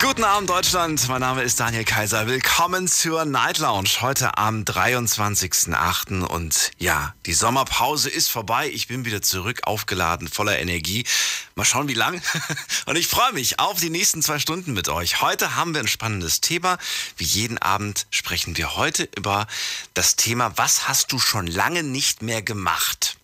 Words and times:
Guten 0.00 0.24
Abend 0.24 0.50
Deutschland, 0.50 1.08
mein 1.08 1.20
Name 1.20 1.44
ist 1.44 1.60
Daniel 1.60 1.84
Kaiser. 1.84 2.26
Willkommen 2.26 2.88
zur 2.88 3.24
Night 3.24 3.58
Lounge 3.58 3.88
heute 4.00 4.36
am 4.36 4.62
23.08. 4.62 6.24
Und 6.24 6.72
ja, 6.76 7.14
die 7.24 7.32
Sommerpause 7.32 8.10
ist 8.10 8.28
vorbei. 8.28 8.68
Ich 8.68 8.88
bin 8.88 9.04
wieder 9.04 9.22
zurück, 9.22 9.60
aufgeladen, 9.62 10.26
voller 10.26 10.58
Energie. 10.58 11.04
Mal 11.54 11.64
schauen, 11.64 11.86
wie 11.86 11.94
lang. 11.94 12.20
Und 12.86 12.96
ich 12.96 13.06
freue 13.06 13.32
mich 13.32 13.60
auf 13.60 13.78
die 13.78 13.90
nächsten 13.90 14.22
zwei 14.22 14.40
Stunden 14.40 14.72
mit 14.72 14.88
euch. 14.88 15.22
Heute 15.22 15.54
haben 15.54 15.72
wir 15.72 15.80
ein 15.80 15.88
spannendes 15.88 16.40
Thema. 16.40 16.78
Wie 17.16 17.24
jeden 17.24 17.58
Abend 17.58 18.08
sprechen 18.10 18.56
wir 18.56 18.74
heute 18.74 19.08
über 19.16 19.46
das 19.94 20.16
Thema, 20.16 20.52
was 20.56 20.88
hast 20.88 21.12
du 21.12 21.20
schon 21.20 21.46
lange 21.46 21.84
nicht 21.84 22.22
mehr 22.22 22.42
gemacht? 22.42 23.15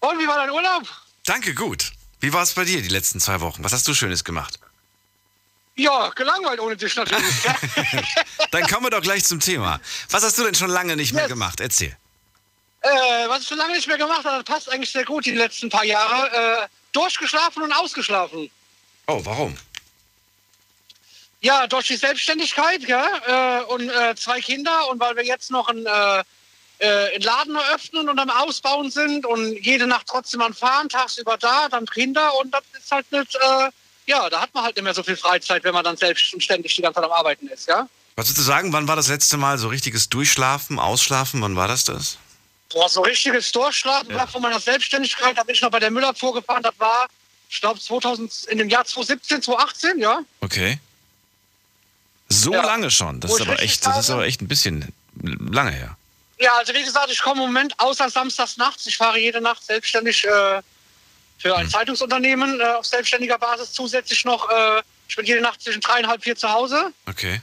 Und 0.00 0.18
wie 0.18 0.26
war 0.26 0.36
dein 0.38 0.50
Urlaub? 0.50 0.82
Danke, 1.24 1.54
gut. 1.54 1.92
Wie 2.20 2.32
war 2.32 2.42
es 2.42 2.52
bei 2.54 2.64
dir 2.64 2.80
die 2.82 2.88
letzten 2.88 3.20
zwei 3.20 3.40
Wochen? 3.40 3.62
Was 3.62 3.72
hast 3.72 3.86
du 3.86 3.94
Schönes 3.94 4.24
gemacht? 4.24 4.58
Ja, 5.76 6.08
gelangweilt 6.10 6.58
ohne 6.60 6.76
dich 6.76 6.96
natürlich. 6.96 7.34
Dann 8.50 8.66
kommen 8.66 8.86
wir 8.86 8.90
doch 8.90 9.02
gleich 9.02 9.24
zum 9.24 9.38
Thema. 9.40 9.78
Was 10.10 10.22
hast 10.24 10.38
du 10.38 10.44
denn 10.44 10.54
schon 10.54 10.70
lange 10.70 10.96
nicht 10.96 11.12
mehr 11.12 11.24
Yes. 11.24 11.28
gemacht? 11.30 11.60
Erzähl. 11.60 11.94
Äh, 12.86 13.28
was 13.28 13.42
ich 13.42 13.48
schon 13.48 13.58
lange 13.58 13.74
nicht 13.74 13.86
mehr 13.86 13.98
gemacht 13.98 14.24
habe, 14.24 14.42
passt 14.44 14.70
eigentlich 14.70 14.92
sehr 14.92 15.04
gut 15.04 15.26
die 15.26 15.32
letzten 15.32 15.68
paar 15.68 15.84
Jahre. 15.84 16.62
Äh, 16.62 16.66
durchgeschlafen 16.96 17.62
und 17.62 17.72
ausgeschlafen. 17.72 18.50
Oh, 19.06 19.20
warum? 19.22 19.56
Ja, 21.40 21.66
durch 21.66 21.88
die 21.88 21.96
Selbstständigkeit, 21.96 22.82
ja, 22.88 23.60
äh, 23.60 23.64
und 23.64 23.88
äh, 23.90 24.14
zwei 24.16 24.40
Kinder 24.40 24.88
und 24.88 24.98
weil 24.98 25.14
wir 25.16 25.24
jetzt 25.24 25.50
noch 25.50 25.68
einen, 25.68 25.84
äh, 25.84 26.22
äh, 26.78 27.14
einen 27.14 27.22
Laden 27.22 27.54
eröffnen 27.54 28.08
und 28.08 28.18
am 28.18 28.30
Ausbauen 28.30 28.90
sind 28.90 29.26
und 29.26 29.52
jede 29.62 29.86
Nacht 29.86 30.06
trotzdem 30.06 30.40
am 30.40 30.54
Fahren, 30.54 30.88
tagsüber 30.88 31.36
da, 31.36 31.68
dann 31.68 31.86
Kinder 31.86 32.32
und 32.40 32.52
das 32.52 32.62
ist 32.76 32.90
halt 32.90 33.12
nicht, 33.12 33.38
ja, 34.06 34.30
da 34.30 34.40
hat 34.40 34.54
man 34.54 34.64
halt 34.64 34.76
nicht 34.76 34.84
mehr 34.84 34.94
so 34.94 35.02
viel 35.02 35.16
Freizeit, 35.16 35.62
wenn 35.64 35.74
man 35.74 35.84
dann 35.84 35.96
selbstständig 35.96 36.74
die 36.74 36.82
ganze 36.82 37.00
Zeit 37.00 37.04
am 37.04 37.12
Arbeiten 37.12 37.48
ist, 37.48 37.68
ja. 37.68 37.88
Was 38.16 38.26
würdest 38.26 38.38
du 38.38 38.42
sagen, 38.42 38.72
wann 38.72 38.88
war 38.88 38.96
das 38.96 39.08
letzte 39.08 39.36
Mal 39.36 39.58
so 39.58 39.68
richtiges 39.68 40.08
Durchschlafen, 40.08 40.78
Ausschlafen? 40.78 41.42
Wann 41.42 41.54
war 41.54 41.68
das 41.68 41.84
das? 41.84 42.16
Boah, 42.72 42.88
so 42.88 43.00
richtiges 43.02 43.52
Durchschlafen 43.52 44.10
Ja. 44.10 44.16
war 44.18 44.26
von 44.28 44.42
meiner 44.42 44.60
Selbstständigkeit. 44.60 45.36
Da 45.38 45.44
bin 45.44 45.54
ich 45.54 45.62
noch 45.62 45.70
bei 45.70 45.78
der 45.80 45.90
Müller 45.90 46.14
vorgefahren. 46.14 46.62
Das 46.62 46.74
war, 46.78 47.06
ich 47.48 47.60
glaube, 47.60 47.78
2000 47.80 48.44
in 48.48 48.58
dem 48.58 48.68
Jahr 48.68 48.84
2017, 48.84 49.42
2018, 49.42 49.98
ja. 49.98 50.20
Okay. 50.40 50.78
So 52.28 52.52
Ja. 52.52 52.64
lange 52.64 52.90
schon. 52.90 53.20
Das 53.20 53.30
Wo 53.30 53.36
ist 53.36 53.42
aber 53.42 53.60
echt, 53.62 53.86
das 53.86 53.98
ist 53.98 54.10
aber 54.10 54.26
echt 54.26 54.40
ein 54.42 54.48
bisschen 54.48 54.92
lange 55.22 55.70
her. 55.70 55.96
Ja, 56.38 56.56
also 56.58 56.74
wie 56.74 56.82
gesagt, 56.84 57.10
ich 57.10 57.20
komme 57.22 57.42
im 57.42 57.46
Moment 57.48 57.78
außer 57.78 58.10
samstags 58.10 58.56
nachts. 58.56 58.86
Ich 58.86 58.96
fahre 58.96 59.18
jede 59.18 59.40
Nacht 59.40 59.64
selbstständig 59.64 60.24
äh, 60.24 60.28
für 61.38 61.50
Hm. 61.50 61.52
ein 61.54 61.70
Zeitungsunternehmen 61.70 62.60
äh, 62.60 62.64
auf 62.64 62.84
selbstständiger 62.84 63.38
Basis. 63.38 63.72
Zusätzlich 63.72 64.24
noch, 64.24 64.50
äh, 64.50 64.82
ich 65.08 65.14
bin 65.16 65.24
jede 65.24 65.40
Nacht 65.40 65.62
zwischen 65.62 65.80
dreieinhalb 65.80 66.22
vier 66.24 66.36
zu 66.36 66.50
Hause. 66.52 66.92
Okay. 67.08 67.40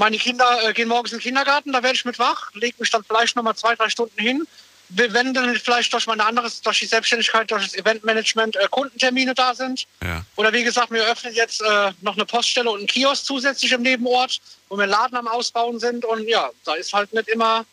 Meine 0.00 0.16
Kinder 0.16 0.66
äh, 0.66 0.72
gehen 0.72 0.88
morgens 0.88 1.12
in 1.12 1.18
den 1.18 1.24
Kindergarten, 1.24 1.72
da 1.72 1.82
werde 1.82 1.94
ich 1.94 2.06
mit 2.06 2.18
wach, 2.18 2.50
lege 2.54 2.74
mich 2.78 2.88
dann 2.88 3.04
vielleicht 3.04 3.36
noch 3.36 3.42
mal 3.42 3.54
zwei, 3.54 3.76
drei 3.76 3.90
Stunden 3.90 4.18
hin. 4.18 4.48
Wenn 4.88 5.34
dann 5.34 5.54
vielleicht 5.56 5.92
durch 5.92 6.06
meine 6.06 6.24
anderes, 6.24 6.62
durch 6.62 6.80
die 6.80 6.86
Selbstständigkeit, 6.86 7.50
durch 7.50 7.64
das 7.64 7.74
Eventmanagement 7.74 8.56
äh, 8.56 8.66
Kundentermine 8.70 9.34
da 9.34 9.54
sind. 9.54 9.86
Ja. 10.02 10.24
Oder 10.36 10.54
wie 10.54 10.64
gesagt, 10.64 10.90
wir 10.90 11.04
öffnen 11.04 11.34
jetzt 11.34 11.60
äh, 11.60 11.92
noch 12.00 12.14
eine 12.14 12.24
Poststelle 12.24 12.70
und 12.70 12.78
einen 12.78 12.86
Kiosk 12.86 13.26
zusätzlich 13.26 13.72
im 13.72 13.82
Nebenort, 13.82 14.40
wo 14.70 14.76
wir 14.76 14.84
einen 14.84 14.90
Laden 14.90 15.18
am 15.18 15.28
Ausbauen 15.28 15.78
sind. 15.78 16.06
Und 16.06 16.26
ja, 16.26 16.48
da 16.64 16.74
ist 16.76 16.94
halt 16.94 17.12
nicht 17.12 17.28
immer 17.28 17.66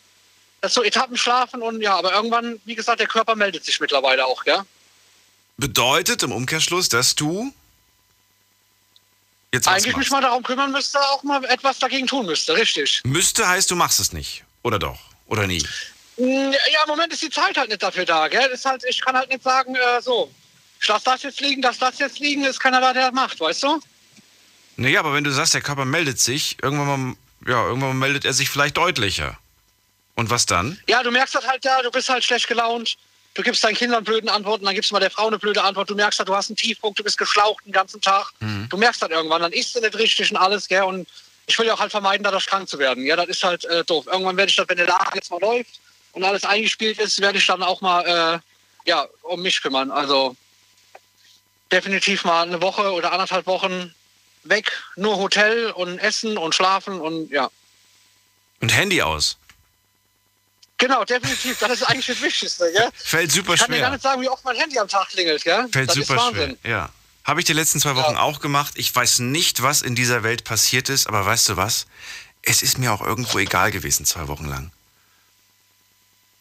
das 0.59 0.73
so 0.73 0.83
Etappenschlafen 0.83 1.61
und 1.61 1.79
ja, 1.79 1.95
aber 1.95 2.11
irgendwann, 2.11 2.59
wie 2.65 2.75
gesagt, 2.75 2.99
der 2.99 3.07
Körper 3.07 3.35
meldet 3.35 3.63
sich 3.63 3.79
mittlerweile 3.79 4.25
auch, 4.25 4.45
ja. 4.45 4.65
Bedeutet 5.55 6.23
im 6.23 6.33
Umkehrschluss, 6.33 6.89
dass 6.89 7.15
du 7.15 7.53
jetzt 9.53 9.67
Eigentlich 9.67 9.95
mich 9.95 10.09
mal 10.11 10.21
darum 10.21 10.43
kümmern 10.43 10.71
müsste, 10.71 10.99
auch 10.99 11.23
mal 11.23 11.43
etwas 11.45 11.79
dagegen 11.79 12.07
tun 12.07 12.25
müsste, 12.25 12.55
richtig. 12.55 13.01
Müsste 13.05 13.47
heißt, 13.47 13.69
du 13.71 13.75
machst 13.75 13.99
es 13.99 14.13
nicht. 14.13 14.43
Oder 14.63 14.79
doch? 14.79 14.99
Oder 15.27 15.47
nie? 15.47 15.63
Mm, 16.17 16.51
Ja, 16.51 16.83
im 16.83 16.89
Moment 16.89 17.13
ist 17.13 17.21
die 17.21 17.29
Zeit 17.29 17.57
halt 17.57 17.69
nicht 17.69 17.83
dafür 17.83 18.05
da, 18.05 18.27
gell? 18.27 18.49
Ist 18.51 18.65
halt, 18.65 18.83
ich 18.87 19.01
kann 19.01 19.15
halt 19.15 19.29
nicht 19.29 19.43
sagen, 19.43 19.75
äh, 19.75 20.01
so, 20.01 20.31
ich 20.79 20.87
lass 20.87 21.03
das 21.03 21.23
jetzt 21.23 21.41
liegen, 21.41 21.61
das 21.61 21.77
das 21.79 21.99
jetzt 21.99 22.19
liegen, 22.19 22.43
ist 22.43 22.59
keiner 22.59 22.81
da, 22.81 22.93
der 22.93 23.03
das 23.05 23.13
macht, 23.13 23.39
weißt 23.39 23.63
du? 23.63 23.79
Naja, 24.77 24.99
aber 24.99 25.13
wenn 25.13 25.23
du 25.23 25.31
sagst, 25.31 25.53
der 25.53 25.61
Körper 25.61 25.85
meldet 25.85 26.19
sich, 26.19 26.57
irgendwann 26.61 26.87
mal, 26.87 27.15
ja, 27.51 27.65
irgendwann 27.67 27.89
mal 27.97 28.07
meldet 28.07 28.25
er 28.25 28.33
sich 28.33 28.49
vielleicht 28.49 28.77
deutlicher. 28.77 29.37
Und 30.15 30.29
was 30.29 30.45
dann? 30.45 30.79
Ja, 30.87 31.03
du 31.03 31.11
merkst 31.11 31.35
das 31.35 31.47
halt 31.47 31.63
da, 31.63 31.81
du 31.81 31.91
bist 31.91 32.09
halt 32.09 32.23
schlecht 32.23 32.47
gelaunt. 32.47 32.97
Du 33.37 33.43
gibst 33.43 33.63
deinen 33.63 33.75
Kindern 33.75 34.03
blöden 34.03 34.29
Antworten, 34.29 34.65
dann 34.65 34.73
gibst 34.73 34.89
du 34.89 34.95
mal 34.95 34.99
der 34.99 35.11
Frau 35.11 35.27
eine 35.27 35.37
blöde 35.37 35.61
Antwort. 35.61 35.87
Du 35.87 35.93
merkst 35.93 36.17
halt, 36.17 36.27
du 36.27 36.35
hast 36.35 36.49
einen 36.49 36.55
Tiefpunkt, 36.55 36.97
du 36.97 37.03
bist 37.03 37.19
geschlaucht 37.19 37.63
den 37.67 37.71
ganzen 37.71 38.01
Tag. 38.01 38.31
Du 38.67 38.77
merkst 38.77 38.99
halt 38.99 39.11
irgendwann, 39.11 39.43
dann 39.43 39.51
isst 39.51 39.75
du 39.75 39.79
nicht 39.79 39.95
richtig 39.95 40.31
und 40.31 40.37
alles, 40.37 40.67
gell? 40.67 40.81
Und 40.81 41.07
ich 41.45 41.57
will 41.59 41.67
ja 41.67 41.75
auch 41.75 41.79
halt 41.79 41.91
vermeiden, 41.91 42.23
dadurch 42.23 42.47
krank 42.47 42.67
zu 42.67 42.79
werden. 42.79 43.05
Ja, 43.05 43.15
das 43.15 43.27
ist 43.27 43.43
halt 43.43 43.63
äh, 43.65 43.85
doof. 43.85 44.07
Irgendwann 44.07 44.37
werde 44.37 44.49
ich 44.49 44.55
das, 44.55 44.67
wenn 44.67 44.77
der 44.77 44.87
Laden 44.87 45.11
jetzt 45.13 45.29
mal 45.29 45.39
läuft 45.39 45.79
und 46.13 46.23
alles 46.23 46.45
eingespielt 46.45 46.97
ist, 46.97 47.21
werde 47.21 47.37
ich 47.37 47.45
dann 47.45 47.61
auch 47.61 47.79
mal, 47.79 48.41
äh, 48.83 48.89
ja, 48.89 49.07
um 49.21 49.39
mich 49.43 49.61
kümmern. 49.61 49.91
Also 49.91 50.35
definitiv 51.71 52.25
mal 52.25 52.41
eine 52.41 52.59
Woche 52.59 52.91
oder 52.91 53.11
anderthalb 53.11 53.45
Wochen 53.45 53.93
weg, 54.45 54.71
nur 54.95 55.15
Hotel 55.17 55.69
und 55.69 55.99
Essen 55.99 56.39
und 56.39 56.55
Schlafen 56.55 56.99
und 56.99 57.29
ja. 57.29 57.51
Und 58.61 58.75
Handy 58.75 59.03
aus. 59.03 59.37
Genau, 60.77 61.03
definitiv. 61.03 61.57
Das 61.59 61.71
ist 61.71 61.83
eigentlich 61.83 62.05
das 62.05 62.21
Wichtigste, 62.21 62.71
gell? 62.71 62.89
Fällt 62.95 63.31
super 63.31 63.55
Ich 63.55 63.59
kann 63.61 63.71
dir 63.71 63.77
gar 63.79 63.87
schwer. 63.87 63.91
nicht 63.91 64.03
sagen, 64.03 64.21
wie 64.21 64.29
oft 64.29 64.45
mein 64.45 64.55
Handy 64.55 64.77
am 64.77 64.87
Tag 64.87 65.09
klingelt, 65.09 65.43
gell? 65.43 65.67
Fällt 65.71 65.89
das 65.89 65.95
super 65.95 66.15
ist 66.15 66.21
Wahnsinn. 66.21 66.57
schwer. 66.61 66.71
Ja. 66.71 66.89
Habe 67.23 67.39
ich 67.41 67.45
die 67.45 67.53
letzten 67.53 67.79
zwei 67.79 67.95
Wochen 67.95 68.13
Ja. 68.13 68.21
auch 68.21 68.39
gemacht. 68.39 68.73
Ich 68.75 68.93
weiß 68.95 69.19
nicht, 69.19 69.61
was 69.63 69.81
in 69.81 69.95
dieser 69.95 70.23
Welt 70.23 70.43
passiert 70.43 70.89
ist, 70.89 71.07
aber 71.07 71.25
weißt 71.25 71.49
du 71.49 71.57
was? 71.57 71.87
Es 72.43 72.61
ist 72.61 72.77
mir 72.77 72.93
auch 72.93 73.01
irgendwo 73.01 73.39
egal 73.39 73.71
gewesen, 73.71 74.05
zwei 74.05 74.27
Wochen 74.27 74.45
lang. 74.45 74.71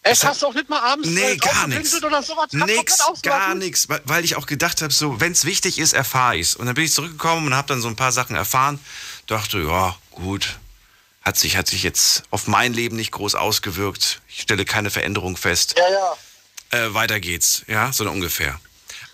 Es 0.09 0.23
hast 0.25 0.43
du 0.43 0.47
auch 0.47 0.55
nicht 0.55 0.69
mal 0.69 0.79
abends 0.79 1.09
Nee, 1.09 1.33
äh, 1.33 1.37
gar 1.37 1.67
nichts. 1.67 2.01
oder 2.01 2.23
sowas. 2.23 2.53
Nix, 2.53 2.99
gar 3.23 3.57
nichts. 3.57 3.89
Weil- 3.89 4.03
Weil 4.05 4.25
ich 4.25 4.37
auch 4.37 4.47
gedacht 4.47 4.81
habe, 4.81 4.93
so, 4.93 5.19
wenn 5.19 5.33
es 5.33 5.45
wichtig 5.45 5.81
ist, 5.81 5.95
erfahre 5.95 6.37
ich 6.37 6.43
es. 6.51 6.55
Und 6.55 6.67
dann 6.67 6.77
bin 6.77 6.85
ich 6.85 6.93
zurückgekommen 6.93 7.49
und 7.49 7.55
habe 7.55 7.67
dann 7.67 7.81
so 7.81 7.89
ein 7.89 7.97
paar 7.97 8.13
Sachen 8.13 8.37
erfahren. 8.37 8.79
Dachte, 9.27 9.59
ja, 9.59 9.97
gut. 10.13 10.59
Hat 11.27 11.37
sich, 11.37 11.57
hat 11.57 11.67
sich 11.67 11.83
jetzt 11.83 12.23
auf 12.31 12.47
mein 12.47 12.73
Leben 12.73 12.95
nicht 12.95 13.11
groß 13.11 13.35
ausgewirkt. 13.35 14.21
Ich 14.29 14.43
stelle 14.43 14.65
keine 14.65 14.91
Veränderung 14.91 15.37
fest. 15.37 15.75
Ja, 15.77 16.15
ja. 16.71 16.87
äh, 16.87 16.95
weiter 16.95 17.19
geht's, 17.19 17.65
ja, 17.67 17.93
so 17.93 18.09
ungefähr. 18.09 18.61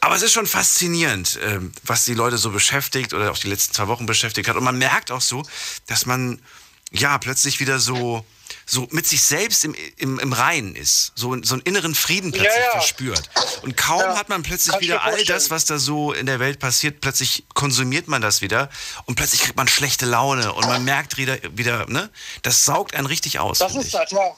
Aber 0.01 0.15
es 0.15 0.21
ist 0.21 0.35
schon 0.35 0.47
faszinierend, 0.47 1.39
ähm, 1.43 1.73
was 1.85 2.05
die 2.05 2.13
Leute 2.13 2.37
so 2.37 2.51
beschäftigt 2.51 3.15
oder 3.15 3.31
auch 3.31 3.39
die 3.39 3.49
letzten 3.49 3.73
zwei 3.73 3.89
Wochen 3.89 4.05
beschäftigt 4.05 4.47
hat. 4.47 4.57
Und 4.57 4.65
man 4.65 4.77
merkt 4.77 5.11
auch 5.11 5.23
so, 5.23 5.43
dass 5.87 6.05
man 6.05 6.43
ja 6.91 7.17
plötzlich 7.17 7.61
wieder 7.61 7.79
so, 7.79 8.27
so 8.67 8.87
mit 8.91 9.07
sich 9.07 9.23
selbst 9.23 9.65
im, 9.65 9.75
im, 9.97 10.19
im 10.19 10.33
Reinen 10.33 10.75
ist, 10.77 11.13
so, 11.15 11.37
so 11.43 11.55
einen 11.55 11.63
inneren 11.63 11.95
Frieden 11.95 12.31
plötzlich 12.33 12.53
Ja, 12.55 12.65
ja. 12.65 12.71
verspürt. 12.73 13.23
Und 13.63 13.77
kaum 13.77 14.01
Ja, 14.01 14.17
hat 14.17 14.29
man 14.29 14.43
plötzlich 14.43 14.79
wieder 14.81 15.03
all 15.05 15.25
das, 15.25 15.51
was 15.51 15.65
da 15.65 15.79
so 15.79 16.13
in 16.13 16.27
der 16.27 16.41
Welt 16.41 16.59
passiert, 16.59 17.01
plötzlich 17.01 17.45
konsumiert 17.55 18.09
man 18.09 18.23
das 18.23 18.41
wieder 18.43 18.71
und 19.07 19.15
plötzlich 19.17 19.43
kriegt 19.43 19.57
man 19.57 19.69
schlechte 19.69 20.07
Laune 20.07 20.53
und 20.53 20.67
man 20.67 20.85
merkt 20.85 21.17
wieder, 21.17 21.39
wieder 21.57 21.87
ne, 21.89 22.11
das 22.43 22.65
saugt 22.65 22.95
einen 22.95 23.07
richtig 23.07 23.39
aus. 23.39 23.59
Das 23.59 23.75
ist 23.75 23.87
ich. 23.87 23.93
das, 23.93 24.11
ja. 24.11 24.37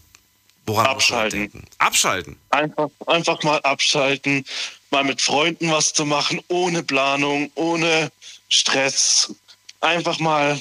woran 0.67 0.93
musst 0.93 1.09
du 1.09 1.15
Abschalten. 1.15 1.41
denken? 1.41 1.65
Abschalten. 1.79 2.37
Einfach, 2.51 2.89
einfach 3.07 3.43
mal 3.43 3.61
abschalten, 3.63 4.45
mal 4.91 5.05
mit 5.05 5.23
Freunden 5.23 5.71
was 5.71 5.95
zu 5.95 6.05
machen, 6.05 6.43
ohne 6.49 6.83
Planung, 6.83 7.51
ohne 7.55 8.13
Stress. 8.51 9.35
Einfach 9.81 10.19
mal 10.19 10.61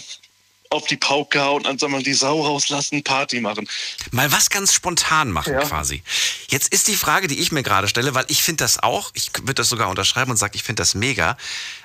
auf 0.71 0.88
die 0.88 0.95
Pauke 0.97 1.41
hauen, 1.41 1.63
dann 1.63 1.77
soll 1.77 1.89
man 1.89 2.01
die 2.01 2.13
Sau 2.13 2.41
rauslassen, 2.45 3.03
Party 3.03 3.41
machen. 3.41 3.68
Mal 4.12 4.31
was 4.31 4.50
ganz 4.50 4.73
spontan 4.73 5.29
machen 5.29 5.53
Ja. 5.53 5.59
quasi. 5.59 6.01
Jetzt 6.50 6.69
ist 6.73 6.88
die 6.88 6.95
Frage, 6.95 7.27
die 7.27 7.39
ich 7.39 7.51
mir 7.51 7.62
gerade 7.62 7.88
stelle, 7.89 8.15
weil 8.15 8.25
ich 8.29 8.41
finde 8.41 8.63
das 8.63 8.81
auch, 8.81 9.12
ich 9.13 9.31
würde 9.41 9.56
das 9.56 9.69
sogar 9.69 9.89
unterschreiben 9.89 10.31
und 10.31 10.38
sage, 10.38 10.56
ich 10.56 10.63
finde 10.63 10.81
das 10.81 10.95
mega. 10.95 11.38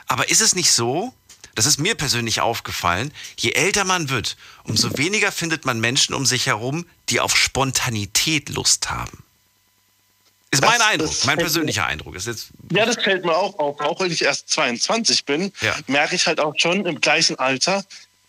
Aber 0.07 0.29
ist 0.31 0.41
es 0.41 0.55
nicht 0.55 0.71
so, 0.71 1.13
das 1.57 1.67
ist 1.67 1.81
mir 1.81 1.97
persönlich 1.97 2.41
aufgefallen, 2.41 3.13
je 3.37 3.51
älter 3.53 3.85
man 3.85 4.09
wird, 4.09 4.37
umso 4.63 4.97
weniger 4.97 5.33
findet 5.33 5.65
man 5.65 5.81
Menschen 5.81 6.15
um 6.15 6.25
sich 6.25 6.47
herum, 6.47 6.87
die 7.09 7.19
auf 7.19 7.37
Spontanität 7.37 8.51
Lust 8.51 8.89
haben. 8.89 9.25
Ist 10.53 10.63
Das- 10.63 10.71
mein 10.71 10.81
Eindruck, 10.81 11.09
mein 11.11 11.17
fällt 11.17 11.37
mir- 11.39 11.43
persönlicher 11.43 11.87
Eindruck. 11.87 12.15
Ist 12.15 12.29
jetzt, 12.29 12.49
Ja, 12.71 12.87
das 12.87 13.03
fällt 13.03 13.25
mir 13.25 13.35
auch 13.37 13.59
auf. 13.59 13.81
Auch 13.81 13.99
wenn 14.01 14.13
ich 14.13 14.23
erst 14.23 14.49
22 14.49 15.25
bin, 15.25 15.53
Ja. 15.61 15.75
merke 15.89 16.15
ich 16.15 16.29
halt 16.29 16.39
auch 16.39 16.55
schon 16.57 16.87
im 16.87 17.01
gleichen 17.01 17.37
Alter, 17.41 17.85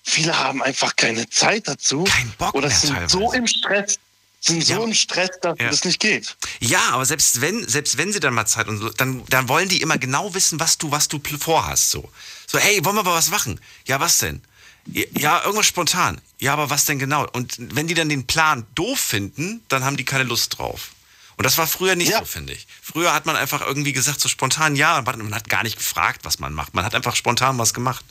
viele 0.07 0.37
haben 0.39 0.63
einfach 0.63 0.95
keine 0.95 1.29
Zeit 1.29 1.67
dazu. 1.67 2.03
Kein 2.05 2.31
Bock 2.37 2.53
Oder 2.55 2.69
mehr 2.69 2.77
sind 2.77 2.93
teilweise. 2.93 3.17
so 3.17 3.33
im 3.33 3.45
Stress, 3.47 3.99
sind 4.41 4.63
so 4.63 4.73
Ja. 4.73 4.83
im 4.83 4.93
Stress, 4.93 5.29
dass 5.41 5.59
Ja. 5.59 5.69
das 5.69 5.83
nicht 5.83 5.99
geht. 5.99 6.35
Ja, 6.59 6.81
aber 6.91 7.05
selbst 7.05 7.41
wenn, 7.41 7.67
selbst 7.67 7.97
wenn 7.97 8.13
sie 8.13 8.19
dann 8.19 8.33
mal 8.33 8.45
Zeit 8.45 8.67
und 8.67 8.77
so, 8.79 8.89
dann, 8.89 9.23
dann 9.27 9.49
wollen 9.49 9.67
die 9.69 9.81
immer 9.81 9.97
genau 9.97 10.33
wissen, 10.33 10.59
was 10.59 10.77
du, 10.77 10.91
was 10.91 11.07
du 11.07 11.19
vorhast. 11.39 11.91
So. 11.91 12.09
so, 12.47 12.57
hey, 12.57 12.83
wollen 12.85 12.95
wir 12.95 13.03
mal 13.03 13.13
was 13.15 13.29
machen? 13.29 13.59
Ja, 13.85 13.99
was 13.99 14.19
denn? 14.19 14.41
Ja, 14.85 15.41
irgendwas 15.43 15.65
spontan. 15.67 16.21
Ja, 16.39 16.53
aber 16.53 16.69
was 16.69 16.85
denn 16.85 16.97
genau? 16.97 17.27
Und 17.33 17.55
wenn 17.75 17.87
die 17.87 17.93
dann 17.93 18.07
den 18.07 18.25
Plan 18.25 18.65
doof 18.75 18.97
finden, 18.99 19.61
dann 19.67 19.83
haben 19.83 19.97
die 19.97 20.05
keine 20.05 20.23
Lust 20.23 20.57
drauf. 20.57 20.91
Und 21.35 21.43
das 21.45 21.57
war 21.57 21.67
früher 21.67 21.95
nicht 21.95 22.09
Ja. 22.11 22.19
so, 22.19 22.25
finde 22.25 22.53
ich. 22.53 22.65
Früher 22.81 23.13
hat 23.13 23.25
man 23.25 23.35
einfach 23.35 23.59
irgendwie 23.61 23.91
gesagt, 23.91 24.21
so 24.21 24.29
spontan 24.29 24.75
ja, 24.77 25.01
man 25.01 25.35
hat 25.35 25.49
gar 25.49 25.63
nicht 25.63 25.77
gefragt, 25.77 26.21
was 26.23 26.39
man 26.39 26.53
macht. 26.53 26.73
Man 26.73 26.85
hat 26.85 26.95
einfach 26.95 27.15
spontan 27.17 27.57
was 27.57 27.73
gemacht. 27.73 28.05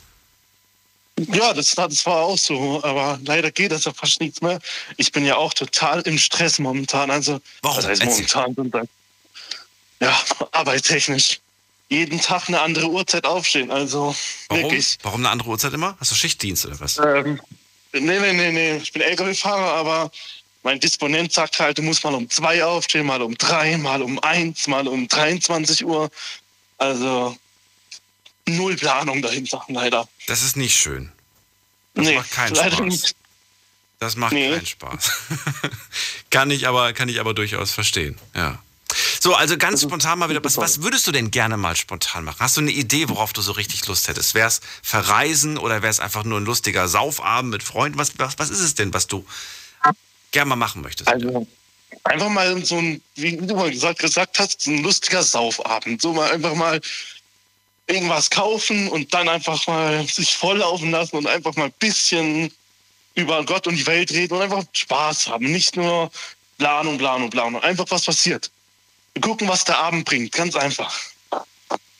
Ja, 1.17 1.53
das, 1.53 1.73
das 1.73 2.05
war 2.05 2.17
auch 2.17 2.37
so, 2.37 2.83
aber 2.83 3.19
leider 3.25 3.49
geht 3.51 3.71
das 3.71 3.85
ja 3.85 3.93
fast 3.93 4.21
nichts 4.21 4.41
mehr. 4.41 4.59
Ich 4.97 5.11
bin 5.11 5.25
ja 5.25 5.35
auch 5.35 5.53
total 5.53 6.01
im 6.01 6.17
Stress 6.17 6.59
momentan. 6.59 7.09
Also, 7.09 7.39
Warum? 7.61 7.77
was 7.77 7.87
heißt 7.87 8.05
momentan? 8.05 8.53
Sind 8.53 8.73
dann, 8.75 8.87
ja, 9.99 10.15
arbeitstechnisch. 10.51 11.39
Jeden 11.89 12.19
Tag 12.19 12.49
eine 12.49 12.59
andere 12.61 12.87
Uhrzeit 12.89 13.25
aufstehen. 13.25 13.71
Also, 13.71 14.15
Warum? 14.49 14.63
wirklich. 14.63 14.97
Warum 15.01 15.21
eine 15.21 15.29
andere 15.29 15.49
Uhrzeit 15.49 15.73
immer? 15.73 15.97
Hast 15.99 16.11
du 16.11 16.15
Schichtdienst 16.15 16.65
oder 16.65 16.79
was? 16.79 16.97
Ähm, 16.97 17.41
nee, 17.93 18.19
nee, 18.19 18.33
nee, 18.33 18.51
nee. 18.51 18.77
Ich 18.77 18.91
bin 18.91 19.01
LKW-Fahrer, 19.01 19.73
aber 19.73 20.11
mein 20.63 20.79
Disponent 20.79 21.31
sagt 21.31 21.59
halt, 21.59 21.77
du 21.77 21.81
musst 21.81 22.03
mal 22.03 22.13
um 22.13 22.29
zwei 22.29 22.63
aufstehen, 22.63 23.05
mal 23.05 23.21
um 23.21 23.35
drei, 23.37 23.77
mal 23.77 24.01
um 24.01 24.19
eins, 24.19 24.67
mal 24.67 24.87
um 24.87 25.07
23 25.07 25.85
Uhr. 25.85 26.11
Also 26.77 27.35
null 28.47 28.75
Planung 28.75 29.21
dahinter, 29.21 29.63
leider. 29.69 30.07
Das 30.27 30.41
ist 30.41 30.55
nicht 30.57 30.75
schön. 30.75 31.11
Das 31.93 32.05
nee, 32.05 32.15
macht 32.15 32.31
keinen 32.31 32.55
leider 32.55 32.77
Spaß. 32.77 32.85
nicht. 32.85 33.15
Das 33.99 34.15
macht 34.15 34.33
Nee. 34.33 34.51
keinen 34.51 34.65
Spaß. 34.65 35.11
kann 36.29 36.51
ich 36.51 36.67
aber, 36.67 36.93
kann 36.93 37.09
ich 37.09 37.19
aber 37.19 37.33
durchaus 37.33 37.71
verstehen. 37.71 38.17
Ja. 38.35 38.59
So, 39.19 39.33
also 39.33 39.57
ganz 39.57 39.81
spontan 39.81 40.19
mal 40.19 40.29
wieder. 40.29 40.43
Was, 40.43 40.57
was 40.57 40.81
würdest 40.81 41.07
du 41.07 41.11
denn 41.11 41.31
gerne 41.31 41.57
mal 41.57 41.75
spontan 41.75 42.23
machen? 42.23 42.37
Hast 42.39 42.55
du 42.57 42.61
eine 42.61 42.71
Idee, 42.71 43.09
worauf 43.09 43.33
du 43.33 43.41
so 43.41 43.51
richtig 43.51 43.85
Lust 43.87 44.07
hättest? 44.07 44.33
Wäre 44.33 44.47
es 44.47 44.61
verreisen 44.81 45.57
oder 45.57 45.81
wäre 45.81 45.89
es 45.91 45.99
einfach 45.99 46.23
nur 46.23 46.39
ein 46.39 46.45
lustiger 46.45 46.87
Saufabend 46.87 47.51
mit 47.51 47.63
Freunden? 47.63 47.97
Was, 47.97 48.17
was, 48.19 48.37
was 48.39 48.49
ist 48.49 48.59
es 48.59 48.75
denn, 48.75 48.93
was 48.93 49.07
du 49.07 49.25
gerne 50.31 50.49
mal 50.49 50.55
machen 50.55 50.81
möchtest? 50.83 51.09
Also 51.09 51.47
einfach 52.03 52.29
mal 52.29 52.63
so 52.63 52.77
ein, 52.77 53.01
wie 53.15 53.35
du 53.35 53.55
mal 53.55 53.71
gesagt, 53.71 53.99
gesagt 53.99 54.39
hast, 54.39 54.61
so 54.61 54.71
ein 54.71 54.83
lustiger 54.83 55.23
Saufabend. 55.23 56.01
So 56.01 56.13
mal 56.13 56.31
einfach 56.31 56.53
mal 56.53 56.79
irgendwas 57.87 58.29
kaufen 58.29 58.89
und 58.89 59.13
dann 59.13 59.29
einfach 59.29 59.65
mal 59.67 60.05
sich 60.07 60.35
volllaufen 60.35 60.91
lassen 60.91 61.15
und 61.17 61.27
einfach 61.27 61.55
mal 61.55 61.65
ein 61.65 61.73
bisschen 61.79 62.51
über 63.15 63.43
Gott 63.45 63.65
und 63.65 63.75
die 63.75 63.87
Welt 63.87 64.11
reden 64.11 64.35
und 64.35 64.41
einfach 64.41 64.63
Spaß 64.73 65.27
haben. 65.27 65.51
Nicht 65.51 65.75
nur 65.75 66.11
Planung, 66.57 66.97
Planung, 66.97 67.29
Planung. 67.29 67.61
Einfach 67.63 67.85
was 67.89 68.03
passiert. 68.05 68.51
Wir 69.13 69.21
gucken, 69.21 69.47
was 69.47 69.63
der 69.63 69.79
Abend 69.79 70.05
bringt. 70.05 70.31
Ganz 70.33 70.55
einfach. 70.55 70.93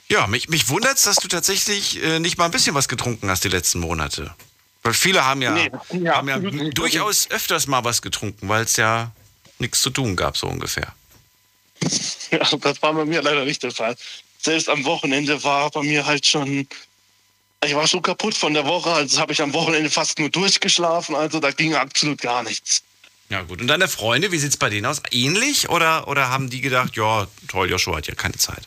Ja, 0.08 0.26
mich, 0.26 0.48
mich 0.48 0.68
wundert 0.68 0.96
es, 0.96 1.02
dass 1.02 1.16
du 1.16 1.28
tatsächlich 1.28 2.02
äh, 2.02 2.18
nicht 2.18 2.38
mal 2.38 2.46
ein 2.46 2.50
bisschen 2.50 2.74
was 2.74 2.88
getrunken 2.88 3.28
hast 3.28 3.44
die 3.44 3.48
letzten 3.48 3.80
Monate. 3.80 4.34
Weil 4.82 4.94
viele 4.94 5.24
haben 5.24 5.42
ja, 5.42 5.50
Nee, 5.52 5.70
ja, 5.92 6.16
haben 6.16 6.28
ja 6.28 6.38
durchaus 6.38 7.30
öfters 7.30 7.66
mal 7.66 7.84
was 7.84 8.00
getrunken, 8.00 8.48
weil 8.48 8.64
es 8.64 8.76
ja 8.76 9.10
nichts 9.58 9.82
zu 9.82 9.90
tun 9.90 10.16
gab, 10.16 10.36
so 10.36 10.46
ungefähr. 10.46 10.94
Ja, 12.30 12.40
das 12.40 12.82
war 12.82 12.92
bei 12.92 13.06
mir 13.06 13.22
leider 13.22 13.46
nicht 13.46 13.62
der 13.62 13.70
Fall. 13.70 13.96
Selbst 14.38 14.68
am 14.68 14.84
Wochenende 14.84 15.42
war 15.42 15.70
bei 15.70 15.82
mir 15.82 16.06
halt 16.06 16.26
schon. 16.26 16.68
Ich 17.64 17.74
war 17.74 17.88
schon 17.88 18.02
kaputt 18.02 18.34
von 18.34 18.54
der 18.54 18.64
Woche, 18.66 18.90
also 18.90 19.18
habe 19.18 19.32
ich 19.32 19.42
am 19.42 19.52
Wochenende 19.52 19.90
fast 19.90 20.20
nur 20.20 20.30
durchgeschlafen, 20.30 21.16
also 21.16 21.40
da 21.40 21.50
ging 21.50 21.74
absolut 21.74 22.20
gar 22.20 22.44
nichts. 22.44 22.82
Ja 23.30 23.42
gut, 23.42 23.60
und 23.60 23.66
deine 23.66 23.88
Freunde, 23.88 24.30
wie 24.30 24.38
sieht's 24.38 24.56
bei 24.56 24.70
denen 24.70 24.86
aus? 24.86 25.02
Ähnlich 25.10 25.68
oder, 25.68 26.06
oder 26.06 26.30
haben 26.30 26.50
die 26.50 26.60
gedacht, 26.60 26.96
ja, 26.96 27.26
toll, 27.48 27.68
Joshua 27.68 27.96
hat 27.96 28.06
ja 28.06 28.14
keine 28.14 28.36
Zeit? 28.36 28.62